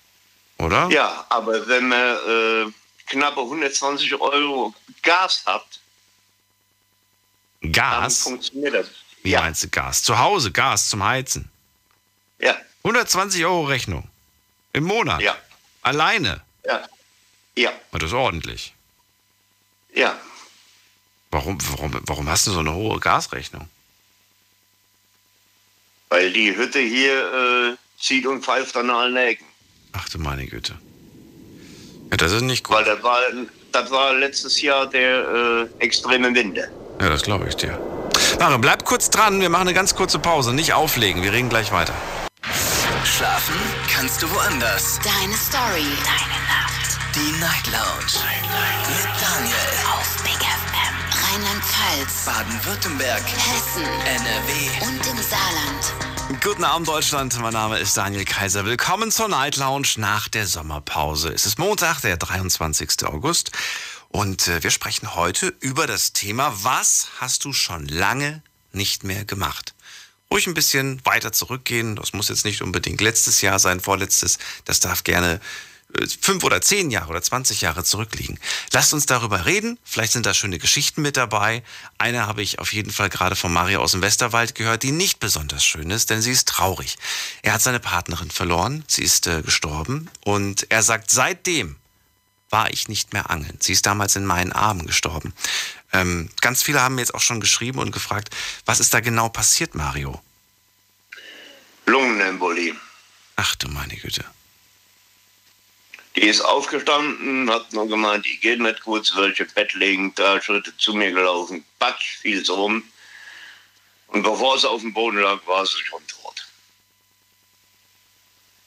Oder? 0.56 0.88
Ja, 0.90 1.26
aber 1.28 1.68
wenn 1.68 1.88
man 1.88 2.00
äh, 2.00 2.72
knappe 3.12 3.40
120 3.40 4.14
Euro 4.20 4.74
Gas 5.02 5.42
habt, 5.46 5.80
Gas? 7.60 8.24
dann 8.24 8.32
funktioniert 8.32 8.74
das. 8.74 8.88
Wie 9.22 9.30
ja. 9.30 9.40
meinst 9.40 9.62
du 9.62 9.68
Gas? 9.68 10.02
Zu 10.02 10.18
Hause 10.18 10.50
Gas 10.50 10.88
zum 10.88 11.04
Heizen? 11.04 11.50
Ja. 12.38 12.56
120 12.82 13.44
Euro 13.44 13.64
Rechnung. 13.64 14.08
Im 14.72 14.84
Monat? 14.84 15.20
Ja. 15.20 15.36
Alleine? 15.82 16.40
Ja. 16.64 16.88
Ja. 17.54 17.72
Das 17.92 18.04
ist 18.04 18.12
ordentlich. 18.14 18.74
Ja. 19.94 20.18
Warum, 21.30 21.58
warum, 21.70 22.00
warum 22.06 22.28
hast 22.28 22.46
du 22.46 22.52
so 22.52 22.60
eine 22.60 22.74
hohe 22.74 22.98
Gasrechnung? 22.98 23.68
Weil 26.08 26.32
die 26.32 26.56
Hütte 26.56 26.80
hier 26.80 27.76
äh, 27.76 28.00
zieht 28.00 28.26
und 28.26 28.44
pfeift 28.44 28.76
an 28.76 28.90
allen 28.90 29.16
Ecken. 29.16 29.46
Ach 29.92 30.08
du 30.08 30.18
meine 30.18 30.46
Güte. 30.46 30.78
Ja, 32.12 32.18
das 32.18 32.32
ist 32.32 32.42
nicht 32.42 32.64
gut. 32.64 32.76
Weil 32.76 32.84
das 32.84 33.02
war, 33.02 33.20
das 33.72 33.90
war 33.90 34.12
letztes 34.12 34.60
Jahr 34.60 34.86
der 34.86 35.68
äh, 35.80 35.82
extreme 35.82 36.34
Winter. 36.34 36.68
Ja, 37.00 37.08
das 37.08 37.22
glaube 37.22 37.48
ich 37.48 37.56
dir. 37.56 37.78
Mario, 38.38 38.58
bleib 38.58 38.84
kurz 38.84 39.08
dran. 39.08 39.40
Wir 39.40 39.48
machen 39.48 39.62
eine 39.62 39.72
ganz 39.74 39.94
kurze 39.94 40.18
Pause. 40.18 40.52
Nicht 40.52 40.74
auflegen. 40.74 41.22
Wir 41.22 41.32
reden 41.32 41.48
gleich 41.48 41.72
weiter. 41.72 41.94
Schlafen 43.04 43.54
kannst 43.90 44.22
du 44.22 44.30
woanders. 44.30 45.00
Deine 45.02 45.32
Story. 45.32 45.88
Deine 46.04 46.38
Nacht. 46.52 46.98
Die 47.14 47.32
Night 47.40 47.66
Lounge. 47.72 48.12
Night, 48.20 48.44
Night. 48.44 48.88
Mit 48.90 49.08
Daniel. 49.16 49.72
Auf 49.96 50.22
Big 50.22 50.36
FM. 50.36 50.94
Rheinland-Pfalz. 51.24 52.26
Baden-Württemberg. 52.26 53.22
Hessen. 53.24 53.84
NRW. 54.04 54.86
Und 54.86 55.00
im 55.06 55.22
Saarland. 55.22 56.11
Guten 56.42 56.64
Abend, 56.64 56.88
Deutschland. 56.88 57.38
Mein 57.40 57.52
Name 57.52 57.78
ist 57.78 57.96
Daniel 57.96 58.24
Kaiser. 58.24 58.64
Willkommen 58.64 59.12
zur 59.12 59.28
Night 59.28 59.58
Lounge 59.58 59.86
nach 59.98 60.26
der 60.26 60.44
Sommerpause. 60.44 61.28
Es 61.32 61.46
ist 61.46 61.56
Montag, 61.56 62.00
der 62.00 62.16
23. 62.16 63.04
August. 63.04 63.52
Und 64.08 64.48
äh, 64.48 64.60
wir 64.60 64.72
sprechen 64.72 65.14
heute 65.14 65.54
über 65.60 65.86
das 65.86 66.14
Thema, 66.14 66.52
was 66.64 67.06
hast 67.20 67.44
du 67.44 67.52
schon 67.52 67.86
lange 67.86 68.42
nicht 68.72 69.04
mehr 69.04 69.24
gemacht? 69.24 69.74
Ruhig 70.32 70.48
ein 70.48 70.54
bisschen 70.54 71.00
weiter 71.06 71.30
zurückgehen. 71.30 71.94
Das 71.94 72.12
muss 72.12 72.28
jetzt 72.28 72.44
nicht 72.44 72.60
unbedingt 72.60 73.00
letztes 73.00 73.40
Jahr 73.40 73.60
sein, 73.60 73.78
vorletztes. 73.78 74.38
Das 74.64 74.80
darf 74.80 75.04
gerne 75.04 75.40
fünf 76.20 76.44
oder 76.44 76.60
zehn 76.60 76.90
Jahre 76.90 77.10
oder 77.10 77.22
20 77.22 77.60
Jahre 77.60 77.84
zurückliegen. 77.84 78.38
Lasst 78.72 78.92
uns 78.94 79.06
darüber 79.06 79.46
reden. 79.46 79.78
Vielleicht 79.84 80.12
sind 80.12 80.26
da 80.26 80.34
schöne 80.34 80.58
Geschichten 80.58 81.02
mit 81.02 81.16
dabei. 81.16 81.62
Eine 81.98 82.26
habe 82.26 82.42
ich 82.42 82.58
auf 82.58 82.72
jeden 82.72 82.92
Fall 82.92 83.08
gerade 83.08 83.36
von 83.36 83.52
Mario 83.52 83.80
aus 83.80 83.92
dem 83.92 84.02
Westerwald 84.02 84.54
gehört, 84.54 84.82
die 84.82 84.92
nicht 84.92 85.20
besonders 85.20 85.64
schön 85.64 85.90
ist, 85.90 86.10
denn 86.10 86.22
sie 86.22 86.32
ist 86.32 86.48
traurig. 86.48 86.98
Er 87.42 87.54
hat 87.54 87.62
seine 87.62 87.80
Partnerin 87.80 88.30
verloren. 88.30 88.84
Sie 88.88 89.02
ist 89.02 89.26
äh, 89.26 89.42
gestorben. 89.42 90.10
Und 90.24 90.66
er 90.70 90.82
sagt, 90.82 91.10
seitdem 91.10 91.76
war 92.50 92.70
ich 92.70 92.88
nicht 92.88 93.12
mehr 93.12 93.30
angeln. 93.30 93.56
Sie 93.60 93.72
ist 93.72 93.86
damals 93.86 94.14
in 94.14 94.26
meinen 94.26 94.52
Armen 94.52 94.86
gestorben. 94.86 95.32
Ähm, 95.92 96.28
ganz 96.40 96.62
viele 96.62 96.82
haben 96.82 96.96
mir 96.96 97.00
jetzt 97.00 97.14
auch 97.14 97.20
schon 97.20 97.40
geschrieben 97.40 97.78
und 97.78 97.92
gefragt, 97.92 98.30
was 98.66 98.78
ist 98.78 98.92
da 98.92 99.00
genau 99.00 99.30
passiert, 99.30 99.74
Mario? 99.74 100.20
Lungenembolie. 101.86 102.74
Ach 103.36 103.54
du 103.56 103.68
meine 103.68 103.96
Güte. 103.96 104.24
Die 106.16 106.22
ist 106.26 106.42
aufgestanden, 106.42 107.50
hat 107.50 107.72
nur 107.72 107.88
gemeint, 107.88 108.26
ich 108.26 108.40
gehe 108.40 108.62
nicht 108.62 108.82
gut, 108.82 109.06
sie 109.06 109.16
welche 109.16 109.46
Bett 109.46 109.72
legen, 109.72 110.14
drei 110.14 110.40
Schritte 110.40 110.76
zu 110.76 110.92
mir 110.92 111.10
gelaufen, 111.10 111.64
patsch, 111.78 112.18
fiel 112.18 112.44
so 112.44 112.64
um. 112.64 112.82
Und 114.08 114.22
bevor 114.22 114.58
sie 114.58 114.68
auf 114.68 114.82
dem 114.82 114.92
Boden 114.92 115.18
lag, 115.18 115.40
war 115.46 115.64
sie 115.64 115.78
schon 115.78 116.06
tot. 116.06 116.46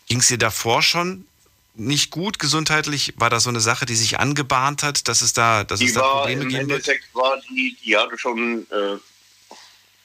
Ging 0.08 0.20
es 0.20 0.28
dir 0.28 0.40
davor 0.40 0.82
schon 0.82 1.28
nicht 1.76 2.10
gut 2.10 2.40
gesundheitlich? 2.40 3.14
War 3.18 3.30
das 3.30 3.44
so 3.44 3.50
eine 3.50 3.60
Sache, 3.60 3.86
die 3.86 3.96
sich 3.96 4.20
angebahnt 4.20 4.82
hat, 4.82 5.08
dass 5.08 5.22
es 5.22 5.34
da, 5.34 5.64
dass 5.64 5.80
die 5.80 5.86
es 5.88 5.94
da 5.94 6.02
war, 6.02 6.18
Probleme 6.18 6.44
im 6.44 6.50
geben 6.50 6.70
wird? 6.70 6.88
Endeffekt 6.88 7.14
war 7.14 7.40
die, 7.50 7.78
die 7.84 7.96
hatte 7.96 8.18
schon 8.18 8.66
äh, 8.72 8.98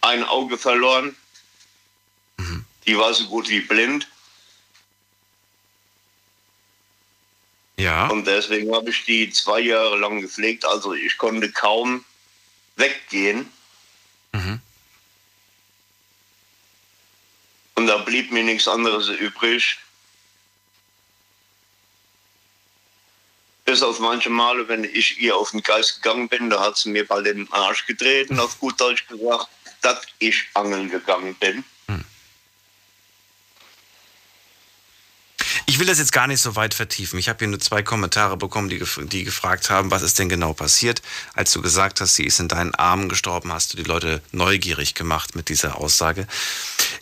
ein 0.02 0.24
Auge 0.24 0.58
verloren. 0.58 1.16
Mhm. 2.36 2.64
Die 2.86 2.98
war 2.98 3.14
so 3.14 3.26
gut 3.26 3.48
wie 3.48 3.60
blind. 3.60 4.08
Ja. 7.80 8.08
Und 8.08 8.26
deswegen 8.26 8.74
habe 8.74 8.90
ich 8.90 9.04
die 9.04 9.30
zwei 9.30 9.60
Jahre 9.60 9.96
lang 9.96 10.20
gepflegt. 10.20 10.64
Also 10.64 10.92
ich 10.92 11.16
konnte 11.16 11.50
kaum 11.50 12.04
weggehen. 12.76 13.50
Mhm. 14.32 14.60
Und 17.74 17.86
da 17.86 17.96
blieb 17.98 18.30
mir 18.30 18.44
nichts 18.44 18.68
anderes 18.68 19.08
übrig. 19.08 19.78
Bis 23.64 23.82
auf 23.82 23.98
manche 24.00 24.28
Male, 24.28 24.68
wenn 24.68 24.84
ich 24.84 25.18
ihr 25.20 25.36
auf 25.36 25.52
den 25.52 25.62
Geist 25.62 26.02
gegangen 26.02 26.28
bin, 26.28 26.50
da 26.50 26.60
hat 26.60 26.76
sie 26.76 26.90
mir 26.90 27.06
bald 27.06 27.26
den 27.26 27.50
Arsch 27.52 27.86
getreten, 27.86 28.38
auf 28.40 28.58
gut 28.58 28.78
Deutsch 28.80 29.06
gesagt, 29.06 29.48
dass 29.80 30.02
ich 30.18 30.44
angeln 30.54 30.90
gegangen 30.90 31.34
bin. 31.36 31.64
Will 35.80 35.86
das 35.86 35.98
jetzt 35.98 36.12
gar 36.12 36.26
nicht 36.26 36.40
so 36.40 36.54
weit 36.54 36.74
vertiefen. 36.74 37.18
Ich 37.18 37.28
habe 37.28 37.40
hier 37.40 37.48
nur 37.48 37.58
zwei 37.58 37.82
Kommentare 37.82 38.36
bekommen, 38.36 38.68
die, 38.68 38.78
gef 38.78 39.00
die 39.02 39.24
gefragt 39.24 39.70
haben, 39.70 39.90
was 39.90 40.02
ist 40.02 40.18
denn 40.18 40.28
genau 40.28 40.52
passiert. 40.52 41.02
Als 41.34 41.50
du 41.52 41.62
gesagt 41.62 42.00
hast, 42.00 42.14
sie 42.14 42.24
ist 42.24 42.38
in 42.38 42.48
deinen 42.48 42.74
Armen 42.74 43.08
gestorben, 43.08 43.52
hast 43.52 43.72
du 43.72 43.76
die 43.76 43.82
Leute 43.82 44.22
neugierig 44.30 44.94
gemacht 44.94 45.34
mit 45.34 45.48
dieser 45.48 45.78
Aussage. 45.78 46.28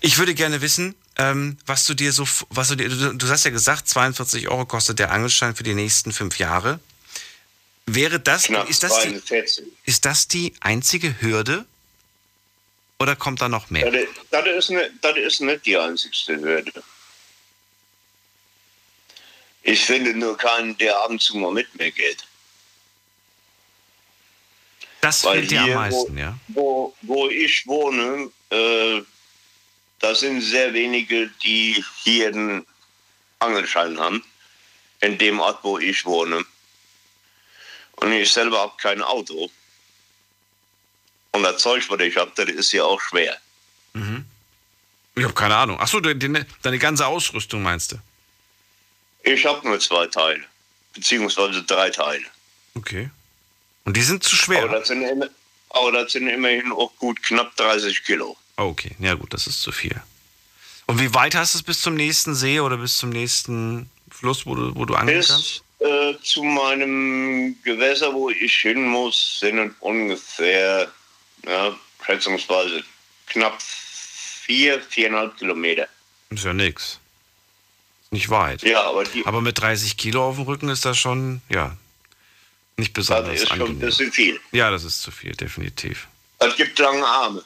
Ich 0.00 0.18
würde 0.18 0.34
gerne 0.34 0.62
wissen, 0.62 0.94
ähm, 1.16 1.58
was 1.66 1.84
du 1.84 1.94
dir 1.94 2.12
so, 2.12 2.26
was 2.50 2.68
du 2.68 2.76
dir, 2.76 2.88
du, 2.88 3.12
du 3.14 3.28
hast 3.28 3.44
ja 3.44 3.50
gesagt, 3.50 3.88
42 3.88 4.48
Euro 4.48 4.64
kostet 4.64 5.00
der 5.00 5.10
Angelschein 5.10 5.56
für 5.56 5.64
die 5.64 5.74
nächsten 5.74 6.12
fünf 6.12 6.38
Jahre. 6.38 6.80
Wäre 7.86 8.20
das, 8.20 8.44
Knapp 8.44 8.70
ist 8.70 8.82
das, 8.82 9.00
die, 9.00 9.08
42. 9.08 9.64
ist 9.84 10.04
das 10.04 10.28
die 10.28 10.54
einzige 10.60 11.20
Hürde? 11.20 11.66
Oder 13.00 13.16
kommt 13.16 13.40
da 13.40 13.48
noch 13.48 13.70
mehr? 13.70 13.90
Das, 13.90 14.04
das, 14.30 14.46
ist 14.46 14.70
nicht, 14.70 14.90
das 15.00 15.16
ist 15.16 15.40
nicht 15.40 15.66
die 15.66 15.76
einzigste 15.76 16.36
Hürde. 16.40 16.72
Ich 19.68 19.84
finde 19.84 20.14
nur 20.14 20.34
keinen, 20.34 20.78
der 20.78 20.98
ab 20.98 21.10
und 21.10 21.20
zu 21.20 21.36
mal 21.36 21.52
mit 21.52 21.74
mir 21.78 21.90
geht. 21.90 22.24
Das 25.02 25.22
Weil 25.24 25.40
fehlt 25.40 25.50
dir 25.50 25.60
am 25.60 25.74
meisten, 25.74 26.16
wo, 26.16 26.18
ja? 26.18 26.38
Wo, 26.48 26.96
wo 27.02 27.28
ich 27.28 27.66
wohne, 27.66 28.30
äh, 28.48 29.02
da 29.98 30.14
sind 30.14 30.40
sehr 30.40 30.72
wenige, 30.72 31.28
die 31.42 31.84
hier 32.02 32.28
einen 32.28 32.66
Angelschein 33.40 33.98
haben. 34.00 34.24
In 35.02 35.18
dem 35.18 35.38
Ort, 35.38 35.62
wo 35.62 35.78
ich 35.78 36.02
wohne. 36.06 36.44
Und 37.96 38.12
ich 38.12 38.32
selber 38.32 38.60
habe 38.60 38.72
kein 38.78 39.02
Auto. 39.02 39.50
Und 41.32 41.42
das 41.42 41.60
Zeug, 41.60 41.84
was 41.90 42.00
ich 42.00 42.16
habe, 42.16 42.32
das 42.34 42.48
ist 42.48 42.72
ja 42.72 42.84
auch 42.84 43.00
schwer. 43.02 43.36
Mhm. 43.92 44.24
Ich 45.14 45.24
habe 45.24 45.34
keine 45.34 45.56
Ahnung. 45.56 45.78
Achso, 45.78 46.00
deine, 46.00 46.46
deine 46.62 46.78
ganze 46.78 47.06
Ausrüstung 47.06 47.62
meinst 47.62 47.92
du? 47.92 47.98
Ich 49.32 49.44
habe 49.44 49.66
nur 49.68 49.78
zwei 49.80 50.06
Teile. 50.06 50.42
Beziehungsweise 50.94 51.62
drei 51.62 51.90
Teile. 51.90 52.24
Okay. 52.74 53.10
Und 53.84 53.96
die 53.96 54.02
sind 54.02 54.22
zu 54.24 54.34
schwer? 54.36 54.64
Aber 54.64 54.78
das 54.78 54.88
sind, 54.88 55.02
immer- 55.02 55.28
aber 55.70 55.92
das 55.92 56.12
sind 56.12 56.28
immerhin 56.28 56.72
auch 56.72 56.92
gut 56.98 57.22
knapp 57.22 57.54
30 57.56 58.04
Kilo. 58.04 58.36
Oh, 58.56 58.64
okay, 58.64 58.96
ja 58.98 59.14
gut, 59.14 59.32
das 59.34 59.46
ist 59.46 59.62
zu 59.62 59.70
viel. 59.72 60.00
Und 60.86 61.00
wie 61.00 61.12
weit 61.14 61.34
hast 61.34 61.54
du 61.54 61.58
es 61.58 61.62
bis 61.62 61.80
zum 61.82 61.94
nächsten 61.94 62.34
See 62.34 62.60
oder 62.60 62.76
bis 62.78 62.96
zum 62.96 63.10
nächsten 63.10 63.90
Fluss, 64.10 64.46
wo 64.46 64.54
du, 64.54 64.74
wo 64.74 64.84
du 64.84 64.94
angeln 64.94 65.22
kannst? 65.26 65.62
Bis 65.78 65.88
äh, 65.88 66.14
zu 66.22 66.42
meinem 66.42 67.56
Gewässer, 67.62 68.12
wo 68.14 68.30
ich 68.30 68.54
hin 68.54 68.82
muss, 68.88 69.38
sind 69.40 69.74
ungefähr, 69.80 70.90
ja, 71.46 71.76
schätzungsweise 72.04 72.82
knapp 73.26 73.60
vier, 73.62 74.80
viereinhalb 74.80 75.36
Kilometer. 75.36 75.86
Ist 76.30 76.44
ja 76.44 76.52
nix. 76.54 76.98
Nicht 78.10 78.30
weit. 78.30 78.62
Ja, 78.62 78.84
aber 78.84 79.04
die, 79.04 79.24
Aber 79.26 79.40
mit 79.40 79.60
30 79.60 79.96
Kilo 79.96 80.26
auf 80.28 80.36
dem 80.36 80.44
Rücken 80.44 80.68
ist 80.70 80.84
das 80.84 80.96
schon, 80.98 81.42
ja, 81.48 81.76
nicht 82.76 82.92
besonders 82.94 83.26
das 83.34 83.42
ist 83.42 83.48
schon 83.48 83.58
ein 83.58 83.62
angenehm. 83.62 83.80
bisschen 83.80 84.12
viel. 84.12 84.40
Ja, 84.52 84.70
das 84.70 84.84
ist 84.84 85.02
zu 85.02 85.10
viel, 85.10 85.32
definitiv. 85.32 86.06
Es 86.38 86.56
gibt 86.56 86.78
lange 86.78 87.04
Arme. 87.04 87.44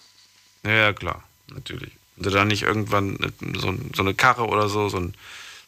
Ja, 0.65 0.93
klar, 0.93 1.23
natürlich. 1.49 1.91
Wenn 2.17 2.25
du 2.25 2.31
da 2.31 2.45
nicht 2.45 2.63
irgendwann 2.63 3.15
ne- 3.15 3.33
so, 3.59 3.75
so 3.95 4.03
eine 4.03 4.15
Karre 4.15 4.47
oder 4.47 4.69
so, 4.69 4.89
so, 4.89 4.99
ein, 4.99 5.15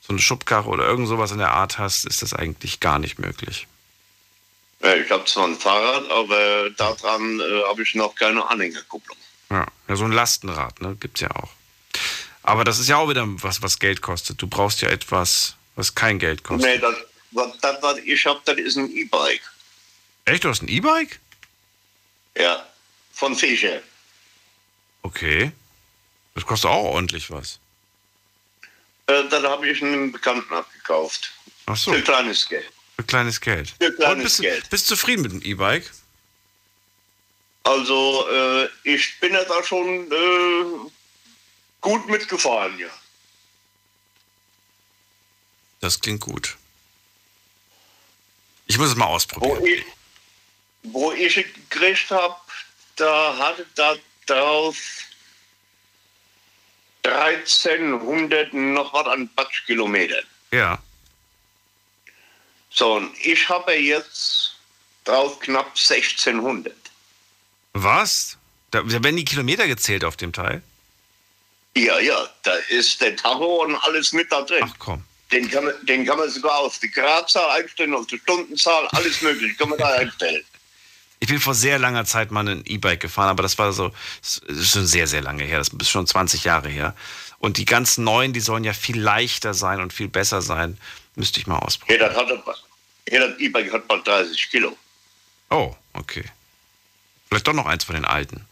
so 0.00 0.12
eine 0.12 0.20
Schubkarre 0.20 0.68
oder 0.68 0.86
irgend 0.86 1.08
sowas 1.08 1.32
in 1.32 1.38
der 1.38 1.52
Art 1.52 1.78
hast, 1.78 2.04
ist 2.04 2.22
das 2.22 2.32
eigentlich 2.34 2.78
gar 2.80 2.98
nicht 2.98 3.18
möglich. 3.18 3.66
Ja, 4.82 4.94
ich 4.94 5.10
habe 5.10 5.24
zwar 5.24 5.46
ein 5.48 5.56
Fahrrad, 5.56 6.08
aber 6.10 6.70
daran 6.70 7.40
äh, 7.40 7.62
habe 7.68 7.82
ich 7.82 7.94
noch 7.94 8.14
keine 8.14 8.48
Anhängerkupplung. 8.48 9.16
Ja, 9.50 9.66
ja 9.88 9.96
so 9.96 10.04
ein 10.04 10.12
Lastenrad, 10.12 10.80
ne, 10.82 10.94
gibt's 11.00 11.22
ja 11.22 11.30
auch. 11.30 11.50
Aber 12.44 12.62
das 12.64 12.78
ist 12.78 12.88
ja 12.88 12.98
auch 12.98 13.08
wieder 13.08 13.24
was, 13.42 13.62
was 13.62 13.78
Geld 13.78 14.02
kostet. 14.02 14.40
Du 14.40 14.46
brauchst 14.46 14.82
ja 14.82 14.88
etwas, 14.90 15.56
was 15.76 15.94
kein 15.94 16.18
Geld 16.18 16.44
kostet. 16.44 16.70
Nee, 16.70 16.78
das, 16.78 16.94
was, 17.32 17.58
das, 17.60 17.82
was 17.82 17.98
ich 17.98 18.24
habe, 18.26 18.40
das 18.44 18.58
ist 18.58 18.76
ein 18.76 18.90
E-Bike. 18.94 19.42
Echt, 20.26 20.44
du 20.44 20.50
hast 20.50 20.62
ein 20.62 20.68
E-Bike? 20.68 21.18
Ja, 22.36 22.66
von 23.14 23.34
Fischer. 23.34 23.80
Okay. 25.02 25.52
Das 26.34 26.44
kostet 26.44 26.70
auch 26.70 26.84
ordentlich 26.84 27.30
was. 27.30 27.58
Äh, 29.06 29.24
dann 29.30 29.44
habe 29.44 29.68
ich 29.68 29.82
einen 29.82 30.12
Bekannten 30.12 30.52
abgekauft. 30.52 31.32
Ach 31.66 31.76
so. 31.76 31.92
Für 31.92 32.02
kleines 32.02 32.46
Geld. 32.48 32.70
Für 32.96 33.04
kleines 33.04 33.40
Geld. 33.40 33.74
Für 33.80 33.92
kleines 33.92 34.16
Und 34.16 34.22
bist, 34.22 34.38
du- 34.38 34.42
Geld. 34.42 34.70
bist 34.70 34.90
du 34.90 34.94
zufrieden 34.96 35.22
mit 35.22 35.32
dem 35.32 35.42
E-Bike? 35.42 35.90
Also, 37.62 38.28
äh, 38.30 38.68
ich 38.84 39.18
bin 39.20 39.32
ja 39.32 39.44
da 39.44 39.62
schon 39.64 40.10
äh, 40.12 40.90
gut 41.84 42.08
mitgefahren, 42.08 42.78
ja. 42.78 42.88
Das 45.80 46.00
klingt 46.00 46.22
gut. 46.22 46.56
Ich 48.66 48.78
muss 48.78 48.88
es 48.88 48.96
mal 48.96 49.06
ausprobieren. 49.06 49.60
Wo 49.60 49.66
ich, 49.66 49.84
wo 50.84 51.12
ich 51.12 51.36
es 51.36 51.44
gekriegt 51.44 52.10
habe, 52.10 52.36
da 52.96 53.36
hatte 53.36 53.66
da 53.74 53.94
drauf 54.24 54.76
1300 57.02 58.54
noch 58.54 58.94
was 58.94 59.06
an 59.06 59.28
Batschkilometern. 59.34 60.24
Ja. 60.52 60.82
So, 62.70 62.94
und 62.94 63.14
ich 63.20 63.46
habe 63.50 63.74
jetzt 63.74 64.56
drauf 65.04 65.38
knapp 65.40 65.76
1600. 65.76 66.74
Was? 67.74 68.38
Da 68.70 68.90
werden 68.90 69.16
die 69.16 69.26
Kilometer 69.26 69.66
gezählt 69.66 70.02
auf 70.02 70.16
dem 70.16 70.32
Teil? 70.32 70.62
Ja, 71.76 71.98
ja, 71.98 72.28
da 72.42 72.52
ist 72.68 73.00
der 73.00 73.16
Tacho 73.16 73.64
und 73.64 73.76
alles 73.76 74.12
mit 74.12 74.30
da 74.30 74.42
drin. 74.42 74.62
Ach 74.62 74.74
komm. 74.78 75.02
Den 75.32 75.50
kann, 75.50 75.64
man, 75.64 75.74
den 75.86 76.06
kann 76.06 76.18
man 76.18 76.30
sogar 76.30 76.58
auf 76.58 76.78
die 76.78 76.90
Gradzahl 76.90 77.60
einstellen, 77.60 77.94
auf 77.94 78.06
die 78.06 78.18
Stundenzahl, 78.18 78.86
alles 78.88 79.20
möglich 79.22 79.56
kann 79.58 79.68
man 79.68 79.78
da 79.78 79.88
einstellen. 79.88 80.44
Ich 81.18 81.28
bin 81.28 81.40
vor 81.40 81.54
sehr 81.54 81.78
langer 81.78 82.04
Zeit 82.04 82.30
mal 82.30 82.46
ein 82.46 82.62
E-Bike 82.66 83.00
gefahren, 83.00 83.30
aber 83.30 83.42
das 83.42 83.58
war 83.58 83.72
so, 83.72 83.90
das 84.20 84.38
ist 84.46 84.72
schon 84.72 84.86
sehr, 84.86 85.06
sehr 85.06 85.22
lange 85.22 85.42
her. 85.42 85.58
Das 85.58 85.68
ist 85.68 85.90
schon 85.90 86.06
20 86.06 86.44
Jahre 86.44 86.68
her. 86.68 86.94
Und 87.38 87.56
die 87.56 87.64
ganzen 87.64 88.04
neuen, 88.04 88.32
die 88.32 88.40
sollen 88.40 88.62
ja 88.62 88.74
viel 88.74 89.00
leichter 89.00 89.54
sein 89.54 89.80
und 89.80 89.92
viel 89.92 90.08
besser 90.08 90.42
sein. 90.42 90.78
Müsste 91.14 91.40
ich 91.40 91.46
mal 91.46 91.58
ausprobieren. 91.58 92.00
Jeder 92.00 92.14
hat 92.14 92.28
jeder 93.10 93.38
E-Bike 93.38 93.72
hat 93.72 93.88
bald 93.88 94.06
30 94.06 94.50
Kilo. 94.50 94.76
Oh, 95.50 95.74
okay. 95.92 96.24
Vielleicht 97.28 97.46
doch 97.46 97.52
noch 97.52 97.66
eins 97.66 97.84
von 97.84 97.94
den 97.94 98.04
alten. 98.04 98.46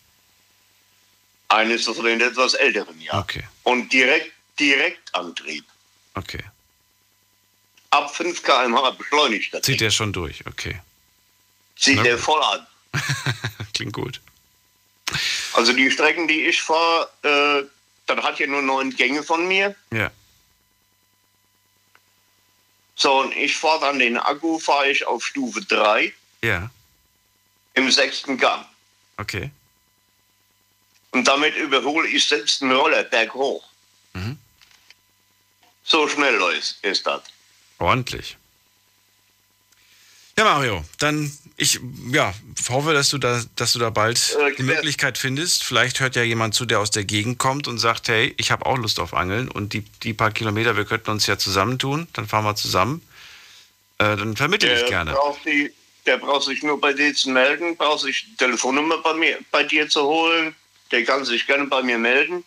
Eines 1.52 1.84
von 1.84 2.04
den 2.04 2.20
etwas 2.20 2.54
älteren, 2.54 2.98
ja. 3.00 3.18
Okay, 3.18 3.44
Und 3.64 3.92
direkt, 3.92 4.32
Direktantrieb. 4.58 5.64
okay. 6.14 6.42
Ab 7.90 8.14
5 8.14 8.42
km/h 8.42 8.90
beschleunigt 8.92 9.52
das. 9.52 9.62
Zieht 9.62 9.80
der 9.82 9.90
schon 9.90 10.12
durch, 10.14 10.46
okay. 10.46 10.80
Zieht 11.76 11.96
Na 11.96 12.02
der 12.04 12.14
gut. 12.16 12.24
voll 12.24 12.42
an. 12.42 12.66
Klingt 13.74 13.92
gut. 13.92 14.20
Also 15.52 15.72
die 15.74 15.90
Strecken, 15.90 16.26
die 16.26 16.46
ich 16.46 16.62
fahre, 16.62 17.08
äh, 17.22 17.68
dann 18.06 18.22
hat 18.22 18.38
ja 18.38 18.46
nur 18.46 18.62
neun 18.62 18.90
Gänge 18.96 19.22
von 19.22 19.46
mir. 19.46 19.74
Ja. 19.92 20.10
So, 22.94 23.20
und 23.20 23.32
ich 23.36 23.56
fahre 23.56 23.80
dann 23.80 23.98
den 23.98 24.16
Akku, 24.16 24.58
fahre 24.58 24.88
ich 24.90 25.06
auf 25.06 25.24
Stufe 25.24 25.60
3 25.62 26.12
Ja, 26.42 26.70
im 27.74 27.90
sechsten 27.90 28.38
Gang. 28.38 28.64
okay. 29.18 29.50
Und 31.12 31.28
damit 31.28 31.56
überhole 31.56 32.08
ich 32.08 32.26
selbst 32.26 32.62
einen 32.62 32.72
Roller 32.72 33.04
berghoch. 33.04 33.64
Mhm. 34.14 34.38
So 35.84 36.08
schnell 36.08 36.40
ist, 36.58 36.82
ist 36.82 37.06
das. 37.06 37.22
Ordentlich. 37.78 38.36
Ja, 40.38 40.44
Mario, 40.44 40.82
dann 40.98 41.30
ich 41.56 41.78
ja, 42.10 42.32
hoffe, 42.70 42.94
dass 42.94 43.10
du 43.10 43.18
da, 43.18 43.42
dass 43.56 43.74
du 43.74 43.78
da 43.78 43.90
bald 43.90 44.34
Äh, 44.40 44.54
die 44.56 44.62
Möglichkeit 44.62 45.18
findest. 45.18 45.62
Vielleicht 45.62 46.00
hört 46.00 46.16
ja 46.16 46.22
jemand 46.22 46.54
zu, 46.54 46.64
der 46.64 46.80
aus 46.80 46.90
der 46.90 47.04
Gegend 47.04 47.38
kommt 47.38 47.68
und 47.68 47.78
sagt, 47.78 48.08
hey, 48.08 48.34
ich 48.38 48.50
habe 48.50 48.64
auch 48.64 48.78
Lust 48.78 48.98
auf 48.98 49.12
Angeln 49.12 49.48
und 49.48 49.74
die, 49.74 49.80
die 50.02 50.14
paar 50.14 50.30
Kilometer, 50.30 50.76
wir 50.76 50.86
könnten 50.86 51.10
uns 51.10 51.26
ja 51.26 51.36
zusammentun, 51.36 52.08
dann 52.14 52.26
fahren 52.26 52.44
wir 52.44 52.56
zusammen. 52.56 53.06
Äh, 53.98 54.16
dann 54.16 54.36
vermittle 54.36 54.74
ich 54.74 54.86
gerne. 54.86 55.12
Braucht 55.12 55.44
die, 55.44 55.72
der 56.06 56.16
braucht 56.16 56.44
sich 56.44 56.62
nur 56.62 56.80
bei 56.80 56.94
dir 56.94 57.14
zu 57.14 57.30
melden, 57.30 57.76
braucht 57.76 58.00
sich 58.00 58.24
die 58.24 58.36
Telefonnummer 58.36 58.98
bei, 58.98 59.12
mir, 59.14 59.38
bei 59.50 59.64
dir 59.64 59.88
zu 59.88 60.02
holen. 60.02 60.56
Der 60.92 61.04
kann 61.04 61.24
sich 61.24 61.46
gerne 61.46 61.66
bei 61.66 61.82
mir 61.82 61.98
melden. 61.98 62.44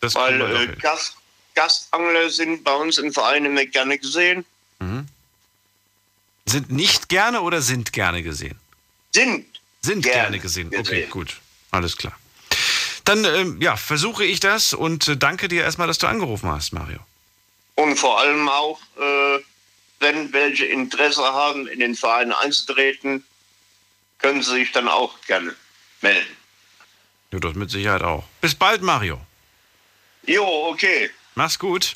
Das 0.00 0.14
weil 0.14 0.40
äh. 0.40 0.76
Gast, 0.80 1.16
Gastangler 1.54 2.28
sind 2.30 2.64
bei 2.64 2.74
uns 2.74 2.98
im 2.98 3.12
Verein 3.12 3.44
immer 3.44 3.64
gerne 3.64 3.98
gesehen. 3.98 4.44
Mhm. 4.80 5.06
Sind 6.46 6.70
nicht 6.70 7.08
gerne 7.08 7.40
oder 7.40 7.62
sind 7.62 7.92
gerne 7.92 8.22
gesehen? 8.22 8.58
Sind. 9.12 9.46
Sind 9.82 10.02
gerne, 10.02 10.38
gesehen. 10.38 10.70
Okay, 10.76 11.06
gut. 11.10 11.36
Alles 11.70 11.96
klar. 11.96 12.18
Dann 13.04 13.24
ähm, 13.24 13.60
ja, 13.60 13.76
versuche 13.76 14.24
ich 14.24 14.40
das 14.40 14.72
und 14.72 15.08
äh, 15.08 15.16
danke 15.16 15.48
dir 15.48 15.62
erstmal, 15.62 15.86
dass 15.86 15.98
du 15.98 16.06
angerufen 16.06 16.50
hast, 16.50 16.72
Mario. 16.72 16.98
Und 17.74 17.96
vor 17.98 18.18
allem 18.18 18.48
auch, 18.48 18.80
äh, 18.98 19.38
wenn 20.00 20.32
welche 20.32 20.64
Interesse 20.66 21.22
haben, 21.22 21.66
in 21.66 21.80
den 21.80 21.94
Verein 21.94 22.32
einzutreten, 22.32 23.24
können 24.18 24.42
sie 24.42 24.52
sich 24.52 24.72
dann 24.72 24.88
auch 24.88 25.20
gerne 25.26 25.54
melden. 26.00 26.36
Ja, 27.34 27.40
das 27.40 27.54
mit 27.56 27.68
Sicherheit 27.68 28.02
auch. 28.02 28.22
Bis 28.40 28.54
bald, 28.54 28.80
Mario. 28.82 29.20
Jo, 30.24 30.68
okay. 30.70 31.10
Mach's 31.34 31.58
gut. 31.58 31.94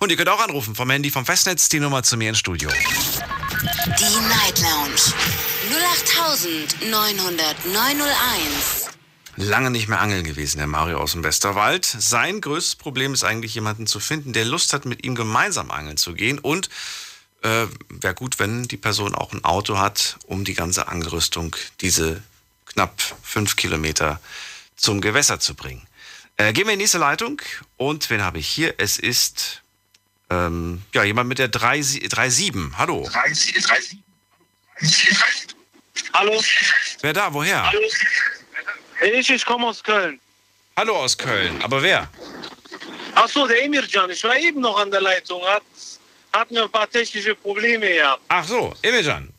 Und 0.00 0.10
ihr 0.10 0.16
könnt 0.16 0.28
auch 0.28 0.40
anrufen 0.40 0.74
vom 0.74 0.90
Handy 0.90 1.12
vom 1.12 1.24
Festnetz 1.24 1.68
die 1.68 1.78
Nummer 1.78 2.02
zu 2.02 2.16
mir 2.16 2.30
ins 2.30 2.40
Studio. 2.40 2.68
Die 2.70 4.26
Night 4.26 4.60
Lounge 4.60 5.14
0890901. 6.82 8.88
Lange 9.36 9.70
nicht 9.70 9.86
mehr 9.86 10.00
angeln 10.00 10.24
gewesen, 10.24 10.58
der 10.58 10.66
Mario 10.66 10.98
aus 10.98 11.12
dem 11.12 11.22
Westerwald. 11.22 11.84
Sein 11.84 12.40
größtes 12.40 12.74
Problem 12.74 13.14
ist 13.14 13.22
eigentlich 13.22 13.54
jemanden 13.54 13.86
zu 13.86 14.00
finden, 14.00 14.32
der 14.32 14.44
Lust 14.44 14.72
hat, 14.72 14.86
mit 14.86 15.06
ihm 15.06 15.14
gemeinsam 15.14 15.70
angeln 15.70 15.96
zu 15.96 16.14
gehen. 16.14 16.40
Und 16.40 16.68
äh, 17.42 17.66
wäre 17.88 18.14
gut, 18.14 18.40
wenn 18.40 18.66
die 18.66 18.76
Person 18.76 19.14
auch 19.14 19.32
ein 19.32 19.44
Auto 19.44 19.78
hat, 19.78 20.18
um 20.26 20.44
die 20.44 20.54
ganze 20.54 20.88
Angerüstung, 20.88 21.54
diese 21.80 22.24
knapp 22.66 23.00
fünf 23.22 23.56
Kilometer 23.56 24.20
zum 24.76 25.00
Gewässer 25.00 25.40
zu 25.40 25.54
bringen. 25.54 25.86
Äh, 26.36 26.52
gehen 26.52 26.66
wir 26.66 26.72
in 26.72 26.78
die 26.78 26.84
nächste 26.84 26.98
Leitung. 26.98 27.40
Und 27.76 28.10
wen 28.10 28.22
habe 28.22 28.38
ich 28.38 28.48
hier? 28.48 28.74
Es 28.78 28.98
ist 28.98 29.62
ähm, 30.30 30.82
ja 30.92 31.04
jemand 31.04 31.28
mit 31.28 31.38
der 31.38 31.50
37. 31.50 32.52
Hallo. 32.76 33.04
37. 33.04 33.98
Hallo. 36.12 36.42
Wer 37.02 37.12
da? 37.12 37.32
Woher? 37.32 37.66
Hallo. 37.66 37.80
Ich, 39.02 39.30
ich 39.30 39.44
komme 39.44 39.66
aus 39.66 39.82
Köln. 39.82 40.20
Hallo 40.76 40.96
aus 40.96 41.16
Köln. 41.16 41.60
Aber 41.62 41.82
wer? 41.82 42.08
Achso, 43.14 43.46
der 43.46 43.62
Emircan. 43.64 44.10
Ich 44.10 44.24
war 44.24 44.36
eben 44.36 44.60
noch 44.60 44.78
an 44.78 44.90
der 44.90 45.00
Leitung. 45.00 45.42
Hat, 45.44 45.62
hat 46.32 46.50
mir 46.50 46.64
ein 46.64 46.70
paar 46.70 46.90
technische 46.90 47.34
Probleme 47.34 47.88
gehabt. 47.88 48.22
Ach 48.28 48.46
so, 48.46 48.74
Emircan. 48.82 49.32